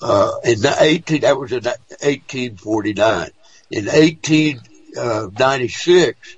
uh, 0.01 0.31
in 0.45 0.61
the 0.61 0.75
18 0.79 1.21
that 1.21 1.37
was 1.37 1.51
in 1.51 1.63
1849. 1.65 3.31
In 3.69 3.87
1896, 3.87 6.36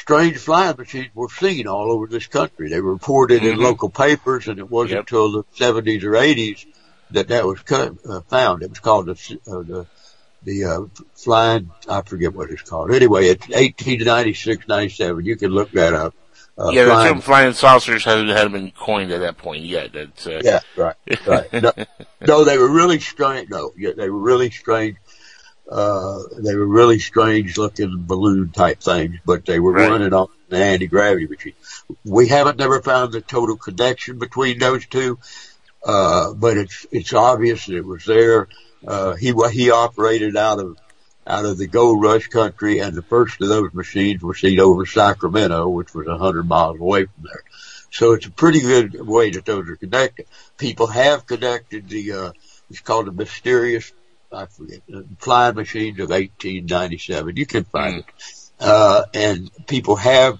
strange 0.00 0.36
flying 0.38 0.76
machines 0.76 1.08
were 1.14 1.28
seen 1.28 1.66
all 1.66 1.90
over 1.90 2.06
this 2.06 2.26
country. 2.26 2.68
They 2.68 2.80
were 2.80 2.92
reported 2.92 3.42
in 3.44 3.56
Mhm. 3.58 3.62
local 3.62 3.88
papers, 3.88 4.46
and 4.48 4.58
it 4.58 4.70
wasn't 4.70 5.00
until 5.00 5.32
the 5.32 5.44
70s 5.54 6.04
or 6.04 6.16
80s 6.16 6.66
that 7.12 7.28
that 7.28 7.46
was 7.46 7.60
cut, 7.60 7.94
uh, 8.08 8.20
found. 8.28 8.62
It 8.62 8.70
was 8.70 8.78
called 8.80 9.06
the 9.06 9.12
uh, 9.48 9.62
the 9.62 9.86
the 10.44 10.64
uh, 10.64 10.80
flying. 11.14 11.70
I 11.88 12.02
forget 12.02 12.32
what 12.34 12.50
it's 12.50 12.62
called. 12.62 12.92
Anyway, 12.92 13.26
it's 13.26 13.48
1896, 13.48 14.68
97. 14.68 15.24
You 15.24 15.36
can 15.36 15.50
look 15.50 15.72
that 15.72 15.92
up. 15.92 16.14
Uh, 16.58 16.70
yeah, 16.72 16.84
the 16.84 16.90
flying- 16.90 17.12
term 17.14 17.20
flying 17.20 17.52
saucers 17.52 18.04
hasn't, 18.04 18.30
hadn't 18.30 18.52
been 18.52 18.70
coined 18.70 19.10
at 19.12 19.20
that 19.20 19.36
point 19.38 19.64
yet. 19.64 19.92
That's, 19.92 20.26
uh, 20.26 20.40
Yeah, 20.42 20.60
right, 20.76 20.94
right. 21.26 21.52
No, 21.52 21.72
no, 22.26 22.44
they 22.44 22.56
were 22.58 22.68
really 22.70 22.98
strange. 23.00 23.50
No, 23.50 23.72
yeah, 23.76 23.90
they 23.96 24.08
were 24.08 24.18
really 24.20 24.50
strange. 24.50 24.96
Uh, 25.70 26.18
they 26.38 26.54
were 26.54 26.66
really 26.66 26.98
strange 26.98 27.58
looking 27.58 28.04
balloon 28.06 28.52
type 28.52 28.80
things, 28.80 29.16
but 29.24 29.44
they 29.46 29.58
were 29.58 29.72
Right. 29.72 29.90
running 29.90 30.12
on 30.12 30.28
the 30.48 30.58
anti-gravity 30.58 31.26
machine. 31.26 31.54
We 32.04 32.28
haven't 32.28 32.58
never 32.58 32.80
found 32.82 33.12
the 33.12 33.20
total 33.20 33.56
connection 33.56 34.18
between 34.18 34.58
those 34.58 34.86
two, 34.86 35.18
uh, 35.84 36.34
but 36.34 36.56
it's, 36.56 36.86
it's 36.92 37.12
obvious 37.12 37.66
that 37.66 37.76
it 37.76 37.84
was 37.84 38.04
there. 38.04 38.48
Uh, 38.86 39.14
he, 39.14 39.34
he 39.50 39.70
operated 39.70 40.36
out 40.36 40.60
of, 40.60 40.76
out 41.26 41.44
of 41.44 41.58
the 41.58 41.66
gold 41.66 42.00
rush 42.00 42.28
country 42.28 42.78
and 42.78 42.94
the 42.94 43.02
first 43.02 43.40
of 43.40 43.48
those 43.48 43.74
machines 43.74 44.22
were 44.22 44.34
seen 44.34 44.60
over 44.60 44.86
Sacramento, 44.86 45.68
which 45.68 45.92
was 45.92 46.06
a 46.06 46.16
hundred 46.16 46.46
miles 46.46 46.78
away 46.78 47.06
from 47.06 47.24
there. 47.24 47.42
So 47.90 48.12
it's 48.12 48.26
a 48.26 48.30
pretty 48.30 48.60
good 48.60 48.96
way 49.00 49.30
that 49.30 49.44
those 49.44 49.68
are 49.68 49.76
connected. 49.76 50.26
People 50.58 50.86
have 50.86 51.26
connected 51.26 51.88
the, 51.88 52.12
uh, 52.12 52.32
it's 52.70 52.80
called 52.80 53.06
the 53.06 53.12
mysterious, 53.12 53.92
I 54.32 54.46
forget, 54.46 54.80
flying 55.18 55.54
machines 55.54 55.98
of 56.00 56.10
1897. 56.10 57.36
You 57.36 57.46
can 57.46 57.64
find 57.64 57.98
it. 57.98 58.04
Uh, 58.58 59.04
and 59.14 59.50
people 59.66 59.96
have, 59.96 60.38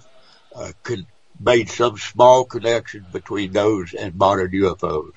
uh, 0.55 0.73
con- 0.83 1.07
made 1.39 1.69
some 1.69 1.99
small 1.99 2.45
connection 2.45 3.07
between 3.11 3.53
those 3.53 3.95
and 3.95 4.15
modern 4.15 4.51
UFOs. 4.53 5.13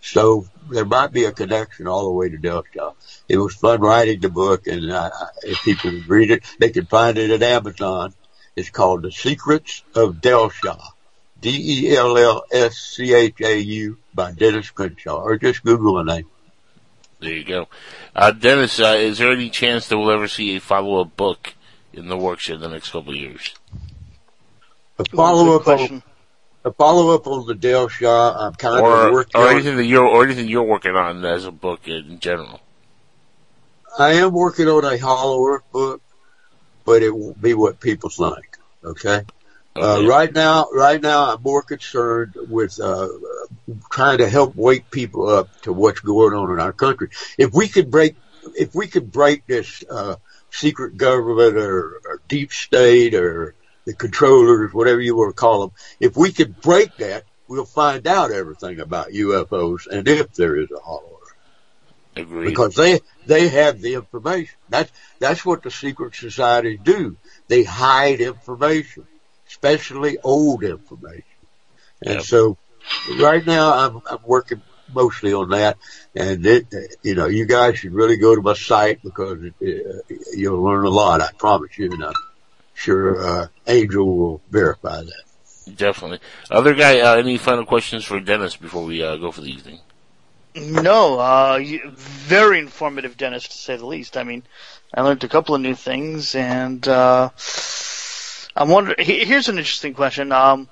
So 0.00 0.46
there 0.70 0.84
might 0.84 1.12
be 1.12 1.24
a 1.24 1.32
connection 1.32 1.86
all 1.86 2.04
the 2.04 2.12
way 2.12 2.28
to 2.28 2.38
Delta. 2.38 2.92
It 3.28 3.36
was 3.36 3.54
fun 3.54 3.80
writing 3.80 4.20
the 4.20 4.30
book 4.30 4.66
and 4.66 4.92
I, 4.92 5.10
if 5.42 5.60
people 5.62 5.90
read 6.06 6.30
it, 6.30 6.44
they 6.58 6.70
can 6.70 6.86
find 6.86 7.18
it 7.18 7.30
at 7.30 7.42
Amazon. 7.42 8.14
It's 8.56 8.70
called 8.70 9.02
The 9.02 9.10
Secrets 9.12 9.84
of 9.94 10.16
Dellschau. 10.16 10.80
D-E-L-L-S-C-H-A-U 11.40 11.98
by 14.12 14.32
Dennis 14.32 14.70
Crenshaw, 14.70 15.22
or 15.22 15.38
just 15.38 15.62
Google 15.62 15.94
the 15.94 16.02
name. 16.02 16.26
There 17.20 17.32
you 17.32 17.44
go. 17.44 17.68
Uh, 18.14 18.30
Dennis, 18.30 18.78
uh, 18.78 18.96
is 18.98 19.18
there 19.18 19.32
any 19.32 19.50
chance 19.50 19.88
that 19.88 19.98
we'll 19.98 20.10
ever 20.10 20.28
see 20.28 20.56
a 20.56 20.60
follow-up 20.60 21.16
book 21.16 21.54
in 21.92 22.08
the 22.08 22.16
works 22.16 22.48
in 22.48 22.60
the 22.60 22.68
next 22.68 22.90
couple 22.90 23.10
of 23.10 23.16
years? 23.18 23.54
A 24.98 25.04
follow 25.04 25.56
up 25.56 25.62
question. 25.62 26.02
a 26.64 26.72
follow 26.72 27.14
up 27.14 27.26
on 27.26 27.46
the 27.46 27.54
Dellschau, 27.54 28.36
I'm 28.36 28.54
kind 28.54 28.80
Or, 28.80 29.06
of 29.06 29.12
working 29.12 29.40
or 29.40 29.48
on 29.48 29.54
anything 29.54 29.76
that 29.76 29.84
you're, 29.84 30.06
or 30.06 30.24
anything 30.24 30.48
you're 30.48 30.62
working 30.62 30.94
on 30.94 31.24
as 31.24 31.44
a 31.44 31.52
book 31.52 31.88
in 31.88 32.20
general? 32.20 32.60
I 33.98 34.12
am 34.14 34.32
working 34.32 34.68
on 34.68 34.84
a 34.84 34.96
Hollow 34.96 35.44
Earth 35.44 35.64
book, 35.72 36.02
but 36.84 37.02
it 37.02 37.14
won't 37.14 37.40
be 37.42 37.54
what 37.54 37.80
people 37.80 38.10
think. 38.10 38.58
Okay. 38.84 39.22
Uh, 39.74 40.04
right 40.08 40.32
now, 40.32 40.66
right 40.72 41.00
now, 41.00 41.34
I'm 41.34 41.42
more 41.42 41.62
concerned 41.62 42.34
with 42.48 42.80
uh, 42.80 43.08
trying 43.90 44.18
to 44.18 44.28
help 44.28 44.54
wake 44.56 44.90
people 44.90 45.28
up 45.28 45.50
to 45.62 45.72
what's 45.72 46.00
going 46.00 46.34
on 46.34 46.52
in 46.52 46.60
our 46.60 46.72
country. 46.72 47.10
If 47.38 47.50
we 47.52 47.68
could 47.68 47.90
break, 47.90 48.16
if 48.54 48.74
we 48.74 48.86
could 48.86 49.10
break 49.10 49.46
this 49.46 49.82
uh, 49.90 50.16
secret 50.50 50.96
government 50.96 51.56
or, 51.56 52.00
or 52.06 52.22
deep 52.28 52.52
state 52.52 53.14
or 53.14 53.54
the 53.86 53.94
controllers, 53.94 54.72
whatever 54.72 55.00
you 55.00 55.16
want 55.16 55.34
to 55.36 55.40
call 55.40 55.60
them, 55.60 55.70
if 56.00 56.16
we 56.16 56.32
could 56.32 56.60
break 56.60 56.96
that, 56.98 57.24
we'll 57.48 57.64
find 57.64 58.06
out 58.06 58.30
everything 58.30 58.80
about 58.80 59.08
UFOs 59.12 59.86
and 59.90 60.06
if 60.08 60.32
there 60.34 60.56
is 60.56 60.68
a 60.70 60.80
Hollow 60.80 61.18
Agreed. 62.16 62.54
because 62.54 62.74
they 62.74 63.00
they 63.26 63.48
have 63.48 63.80
the 63.80 63.94
information. 63.94 64.58
That's 64.68 64.90
that's 65.20 65.44
what 65.44 65.62
the 65.62 65.70
secret 65.70 66.14
societies 66.14 66.80
do. 66.82 67.18
They 67.48 67.64
hide 67.64 68.20
information, 68.20 69.06
especially 69.48 70.18
old 70.22 70.64
information. 70.64 71.24
And 72.02 72.14
Yep. 72.14 72.22
so, 72.22 72.58
right 73.20 73.44
now 73.46 73.74
I'm 73.74 74.02
I'm 74.10 74.18
working 74.24 74.62
mostly 74.94 75.32
on 75.32 75.50
that. 75.50 75.76
And 76.14 76.44
it, 76.46 76.66
you 77.02 77.14
know, 77.14 77.26
you 77.26 77.46
guys 77.46 77.78
should 77.78 77.92
really 77.92 78.16
go 78.16 78.34
to 78.34 78.42
my 78.42 78.54
site 78.54 79.02
because 79.02 79.42
it, 79.42 79.54
it, 79.60 80.04
you'll 80.34 80.62
learn 80.62 80.84
a 80.84 80.90
lot. 80.90 81.20
I 81.20 81.30
promise 81.38 81.76
you, 81.78 81.92
and 81.92 82.04
I'm 82.04 82.14
sure 82.74 83.24
uh, 83.24 83.46
Angel 83.66 84.06
will 84.06 84.40
verify 84.50 85.02
that. 85.02 85.76
Definitely. 85.76 86.20
Other 86.50 86.74
guy, 86.74 87.00
uh, 87.00 87.16
any 87.16 87.36
final 87.36 87.66
questions 87.66 88.04
for 88.04 88.20
Dennis 88.20 88.56
before 88.56 88.84
we 88.84 89.02
uh, 89.02 89.16
go 89.16 89.30
for 89.30 89.42
the 89.42 89.50
evening? 89.50 89.80
No, 90.54 91.20
uh, 91.20 91.60
very 91.94 92.58
informative, 92.58 93.16
Dennis, 93.16 93.46
to 93.48 93.56
say 93.56 93.76
the 93.76 93.86
least. 93.86 94.16
I 94.16 94.24
mean, 94.24 94.42
I 94.92 95.02
learned 95.02 95.22
a 95.22 95.28
couple 95.28 95.54
of 95.54 95.60
new 95.60 95.74
things, 95.74 96.34
and 96.34 96.86
uh, 96.88 97.28
I'm 98.56 98.68
wondering. 98.68 98.96
Here's 98.98 99.48
an 99.48 99.58
interesting 99.58 99.94
question. 99.94 100.32
Um, 100.32 100.68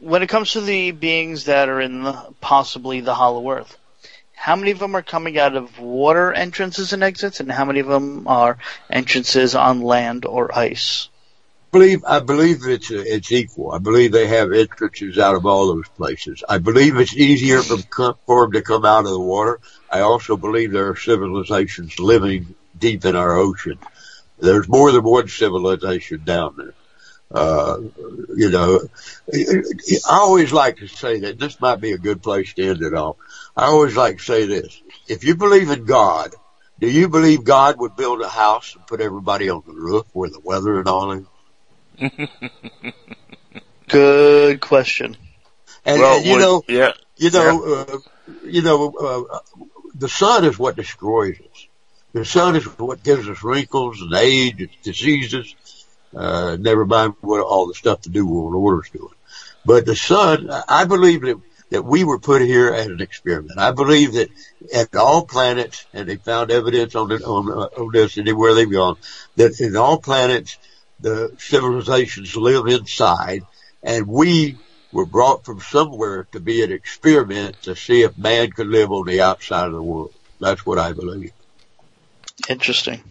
when 0.00 0.22
it 0.22 0.28
comes 0.28 0.52
to 0.52 0.60
the 0.60 0.90
beings 0.90 1.44
that 1.44 1.68
are 1.68 1.80
in 1.80 2.02
the, 2.02 2.34
possibly 2.40 3.00
the 3.00 3.14
Hollow 3.14 3.50
Earth, 3.50 3.76
how 4.34 4.56
many 4.56 4.70
of 4.70 4.78
them 4.78 4.94
are 4.94 5.02
coming 5.02 5.38
out 5.38 5.56
of 5.56 5.78
water 5.78 6.32
entrances 6.32 6.92
and 6.92 7.02
exits, 7.02 7.40
and 7.40 7.50
how 7.50 7.64
many 7.64 7.80
of 7.80 7.88
them 7.88 8.28
are 8.28 8.58
entrances 8.90 9.54
on 9.54 9.82
land 9.82 10.24
or 10.24 10.56
ice? 10.56 11.08
believe 11.70 12.04
I 12.04 12.20
believe 12.20 12.66
it's 12.66 12.90
it's 12.90 13.32
equal. 13.32 13.72
I 13.72 13.78
believe 13.78 14.12
they 14.12 14.26
have 14.26 14.52
entrances 14.52 15.18
out 15.18 15.34
of 15.34 15.46
all 15.46 15.66
those 15.68 15.88
places. 15.88 16.42
I 16.48 16.58
believe 16.58 16.96
it's 16.96 17.16
easier 17.16 17.62
for 17.62 17.76
them 17.76 18.52
to 18.52 18.62
come 18.62 18.84
out 18.84 19.04
of 19.04 19.10
the 19.10 19.20
water. 19.20 19.60
I 19.90 20.00
also 20.00 20.36
believe 20.36 20.72
there 20.72 20.88
are 20.88 20.96
civilizations 20.96 21.98
living 21.98 22.54
deep 22.78 23.04
in 23.04 23.16
our 23.16 23.36
ocean. 23.36 23.78
There's 24.38 24.68
more 24.68 24.92
than 24.92 25.02
one 25.02 25.28
civilization 25.28 26.22
down 26.24 26.54
there. 26.56 26.74
Uh, 27.30 27.78
you 28.36 28.50
know, 28.50 28.80
I 29.32 29.98
always 30.08 30.52
like 30.52 30.78
to 30.78 30.86
say 30.86 31.20
that 31.20 31.38
this 31.38 31.60
might 31.60 31.80
be 31.80 31.92
a 31.92 31.98
good 31.98 32.22
place 32.22 32.54
to 32.54 32.66
end 32.66 32.82
it 32.82 32.94
off. 32.94 33.16
I 33.56 33.66
always 33.66 33.94
like 33.96 34.18
to 34.18 34.24
say 34.24 34.46
this. 34.46 34.80
If 35.08 35.24
you 35.24 35.34
believe 35.36 35.68
in 35.70 35.84
God, 35.84 36.34
do 36.80 36.88
you 36.88 37.08
believe 37.08 37.44
God 37.44 37.78
would 37.78 37.96
build 37.96 38.22
a 38.22 38.28
house 38.28 38.74
and 38.74 38.86
put 38.86 39.00
everybody 39.00 39.50
on 39.50 39.62
the 39.66 39.74
roof 39.74 40.06
where 40.12 40.30
the 40.30 40.40
weather 40.40 40.78
and 40.78 40.88
all 40.88 41.24
that? 42.00 42.28
Good 43.88 44.60
question. 44.60 45.16
And, 45.84 46.00
Well, 46.00 46.16
and 46.18 46.26
you 46.26 46.32
what- 46.32 46.40
know, 46.40 46.62
yeah. 46.68 46.92
you 47.16 47.30
know, 47.30 47.64
uh, 47.88 47.98
you 48.44 48.62
know, 48.62 48.92
uh, 49.32 49.38
the 49.94 50.08
sun 50.08 50.44
is 50.44 50.58
what 50.58 50.76
destroys 50.76 51.38
us. 51.40 51.66
The 52.12 52.24
sun 52.24 52.56
is 52.56 52.64
what 52.78 53.02
gives 53.02 53.28
us 53.28 53.42
wrinkles 53.42 54.00
and 54.00 54.14
age 54.14 54.60
and 54.60 54.70
diseases. 54.82 55.54
Uh, 56.14 56.56
never 56.58 56.86
mind 56.86 57.14
what 57.20 57.40
all 57.40 57.66
the 57.66 57.74
stuff 57.74 58.02
the 58.02 58.10
New 58.10 58.26
World 58.26 58.54
Order's 58.54 58.90
doing. 58.90 59.12
But 59.64 59.86
the 59.86 59.96
sun, 59.96 60.48
I 60.68 60.84
believe 60.84 61.22
that, 61.22 61.40
that 61.70 61.84
we 61.84 62.04
were 62.04 62.18
put 62.18 62.42
here 62.42 62.72
as 62.72 62.86
an 62.86 63.00
experiment. 63.00 63.58
I 63.58 63.72
believe 63.72 64.14
that 64.14 64.30
at 64.74 64.96
all 64.96 65.26
planets, 65.26 65.86
and 65.92 66.08
they 66.08 66.16
found 66.16 66.50
evidence 66.50 66.94
on, 66.94 67.12
it, 67.12 67.22
on, 67.22 67.50
uh, 67.50 67.66
on 67.80 67.92
this 67.92 68.16
anywhere 68.16 68.54
they've 68.54 68.70
gone, 68.70 68.96
that 69.36 69.60
in 69.60 69.76
all 69.76 69.98
planets, 69.98 70.58
the 71.00 71.34
civilizations 71.38 72.34
live 72.36 72.66
inside, 72.66 73.42
and 73.82 74.06
we 74.06 74.56
were 74.90 75.06
brought 75.06 75.44
from 75.44 75.60
somewhere 75.60 76.26
to 76.32 76.40
be 76.40 76.62
an 76.62 76.72
experiment 76.72 77.62
to 77.62 77.76
see 77.76 78.02
if 78.02 78.16
man 78.16 78.50
could 78.50 78.66
live 78.66 78.90
on 78.90 79.06
the 79.06 79.20
outside 79.20 79.66
of 79.66 79.72
the 79.72 79.82
world. 79.82 80.12
That's 80.40 80.64
what 80.64 80.78
I 80.78 80.92
believe. 80.92 81.32
Interesting. 82.48 83.02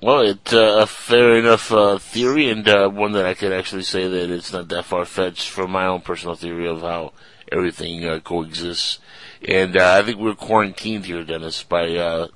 Well, 0.00 0.20
it's 0.20 0.52
uh, 0.52 0.78
a 0.82 0.86
fair 0.86 1.36
enough 1.38 1.72
uh, 1.72 1.98
theory, 1.98 2.48
and 2.48 2.68
uh, 2.68 2.88
one 2.88 3.12
that 3.12 3.26
I 3.26 3.34
could 3.34 3.52
actually 3.52 3.82
say 3.82 4.06
that 4.06 4.30
it's 4.30 4.52
not 4.52 4.68
that 4.68 4.84
far 4.84 5.04
fetched 5.04 5.50
from 5.50 5.72
my 5.72 5.86
own 5.86 6.02
personal 6.02 6.36
theory 6.36 6.68
of 6.68 6.82
how 6.82 7.14
everything 7.50 8.04
uh, 8.04 8.20
coexists. 8.20 9.00
And 9.46 9.76
uh, 9.76 9.98
I 9.98 10.04
think 10.04 10.18
we're 10.18 10.36
quarantined 10.36 11.06
here, 11.06 11.24
Dennis, 11.24 11.64
by 11.64 11.96
uh, 11.96 12.28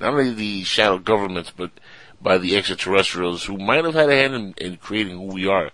not 0.00 0.14
only 0.14 0.34
the 0.34 0.64
shadow 0.64 0.98
governments, 0.98 1.52
but 1.56 1.70
by 2.20 2.36
the 2.36 2.56
extraterrestrials 2.56 3.44
who 3.44 3.58
might 3.58 3.84
have 3.84 3.94
had 3.94 4.10
a 4.10 4.16
hand 4.16 4.34
in, 4.34 4.54
in 4.58 4.76
creating 4.78 5.16
who 5.16 5.32
we 5.32 5.46
are. 5.46 5.70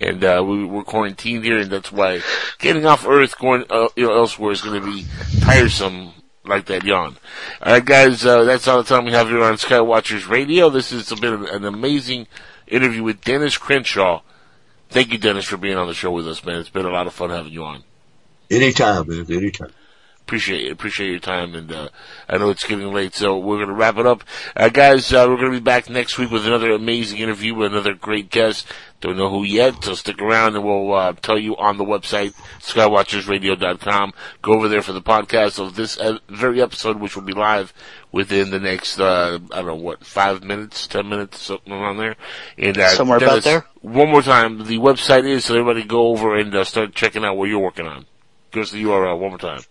And 0.00 0.20
we, 0.20 0.64
we're 0.64 0.82
quarantined 0.82 1.44
here, 1.44 1.60
and 1.60 1.70
that's 1.70 1.92
why 1.92 2.22
getting 2.58 2.86
off 2.86 3.06
Earth, 3.06 3.38
going 3.38 3.66
you 3.94 4.06
know, 4.06 4.16
elsewhere, 4.16 4.50
is 4.50 4.62
going 4.62 4.82
to 4.82 4.92
be 4.92 5.06
tiresome 5.42 6.14
like 6.44 6.66
that 6.66 6.84
yawn. 6.84 7.16
All 7.62 7.72
right, 7.72 7.84
guys, 7.84 8.24
uh, 8.24 8.44
that's 8.44 8.66
all 8.68 8.82
the 8.82 8.88
time 8.88 9.04
we 9.04 9.12
have 9.12 9.28
here 9.28 9.42
on 9.42 9.54
Skywatchers 9.54 10.28
Radio. 10.28 10.70
This 10.70 10.90
has 10.90 11.12
been 11.18 11.34
an, 11.34 11.46
an 11.46 11.64
amazing 11.64 12.26
interview 12.66 13.02
with 13.02 13.20
Dennis 13.22 13.56
Crenshaw. 13.56 14.22
Thank 14.88 15.12
you, 15.12 15.18
Dennis, 15.18 15.46
for 15.46 15.56
being 15.56 15.76
on 15.76 15.86
the 15.86 15.94
show 15.94 16.10
with 16.10 16.28
us, 16.28 16.44
man. 16.44 16.60
It's 16.60 16.68
been 16.68 16.86
a 16.86 16.90
lot 16.90 17.06
of 17.06 17.14
fun 17.14 17.30
having 17.30 17.52
you 17.52 17.64
on. 17.64 17.84
Anytime, 18.50 19.08
man. 19.08 19.26
Anytime. 19.30 19.72
Appreciate. 20.24 20.72
Appreciate 20.72 21.10
your 21.10 21.18
time, 21.18 21.54
and 21.54 21.70
uh, 21.70 21.88
I 22.28 22.38
know 22.38 22.50
it's 22.50 22.64
getting 22.64 22.92
late, 22.92 23.14
so 23.14 23.38
we're 23.38 23.56
going 23.56 23.68
to 23.68 23.74
wrap 23.74 23.98
it 23.98 24.06
up. 24.06 24.24
Uh, 24.56 24.68
guys, 24.68 25.12
uh, 25.12 25.26
we're 25.28 25.36
going 25.36 25.52
to 25.52 25.58
be 25.58 25.64
back 25.64 25.90
next 25.90 26.16
week 26.16 26.30
with 26.30 26.46
another 26.46 26.72
amazing 26.72 27.18
interview 27.18 27.54
with 27.54 27.72
another 27.72 27.92
great 27.92 28.30
guest. 28.30 28.66
Don't 29.02 29.16
know 29.16 29.28
who 29.28 29.42
yet, 29.42 29.82
so 29.82 29.94
stick 29.94 30.22
around 30.22 30.54
and 30.54 30.64
we'll 30.64 30.94
uh, 30.94 31.12
tell 31.20 31.36
you 31.36 31.56
on 31.56 31.76
the 31.76 31.84
website, 31.84 32.34
skywatchersradio.com. 32.60 34.14
Go 34.42 34.52
over 34.52 34.68
there 34.68 34.80
for 34.80 34.92
the 34.92 35.02
podcast 35.02 35.58
of 35.58 35.74
this 35.74 35.98
uh, 35.98 36.18
very 36.28 36.62
episode, 36.62 37.00
which 37.00 37.16
will 37.16 37.24
be 37.24 37.32
live 37.32 37.74
within 38.12 38.50
the 38.50 38.60
next, 38.60 39.00
uh, 39.00 39.40
I 39.50 39.56
don't 39.56 39.66
know, 39.66 39.74
what, 39.74 40.06
five 40.06 40.44
minutes, 40.44 40.86
ten 40.86 41.08
minutes, 41.08 41.40
something 41.40 41.72
around 41.72 41.96
there. 41.96 42.14
And, 42.56 42.78
uh, 42.78 42.90
Somewhere 42.90 43.18
about 43.18 43.42
there. 43.42 43.66
One 43.80 44.08
more 44.08 44.22
time, 44.22 44.66
the 44.66 44.78
website 44.78 45.24
is, 45.24 45.46
so 45.46 45.54
everybody 45.54 45.82
go 45.82 46.06
over 46.06 46.38
and 46.38 46.54
uh, 46.54 46.62
start 46.62 46.94
checking 46.94 47.24
out 47.24 47.36
what 47.36 47.48
you're 47.48 47.58
working 47.58 47.88
on. 47.88 48.06
Give 48.52 48.62
us 48.62 48.70
the 48.70 48.84
URL 48.84 49.18
one 49.18 49.30
more 49.30 49.38
time. 49.38 49.62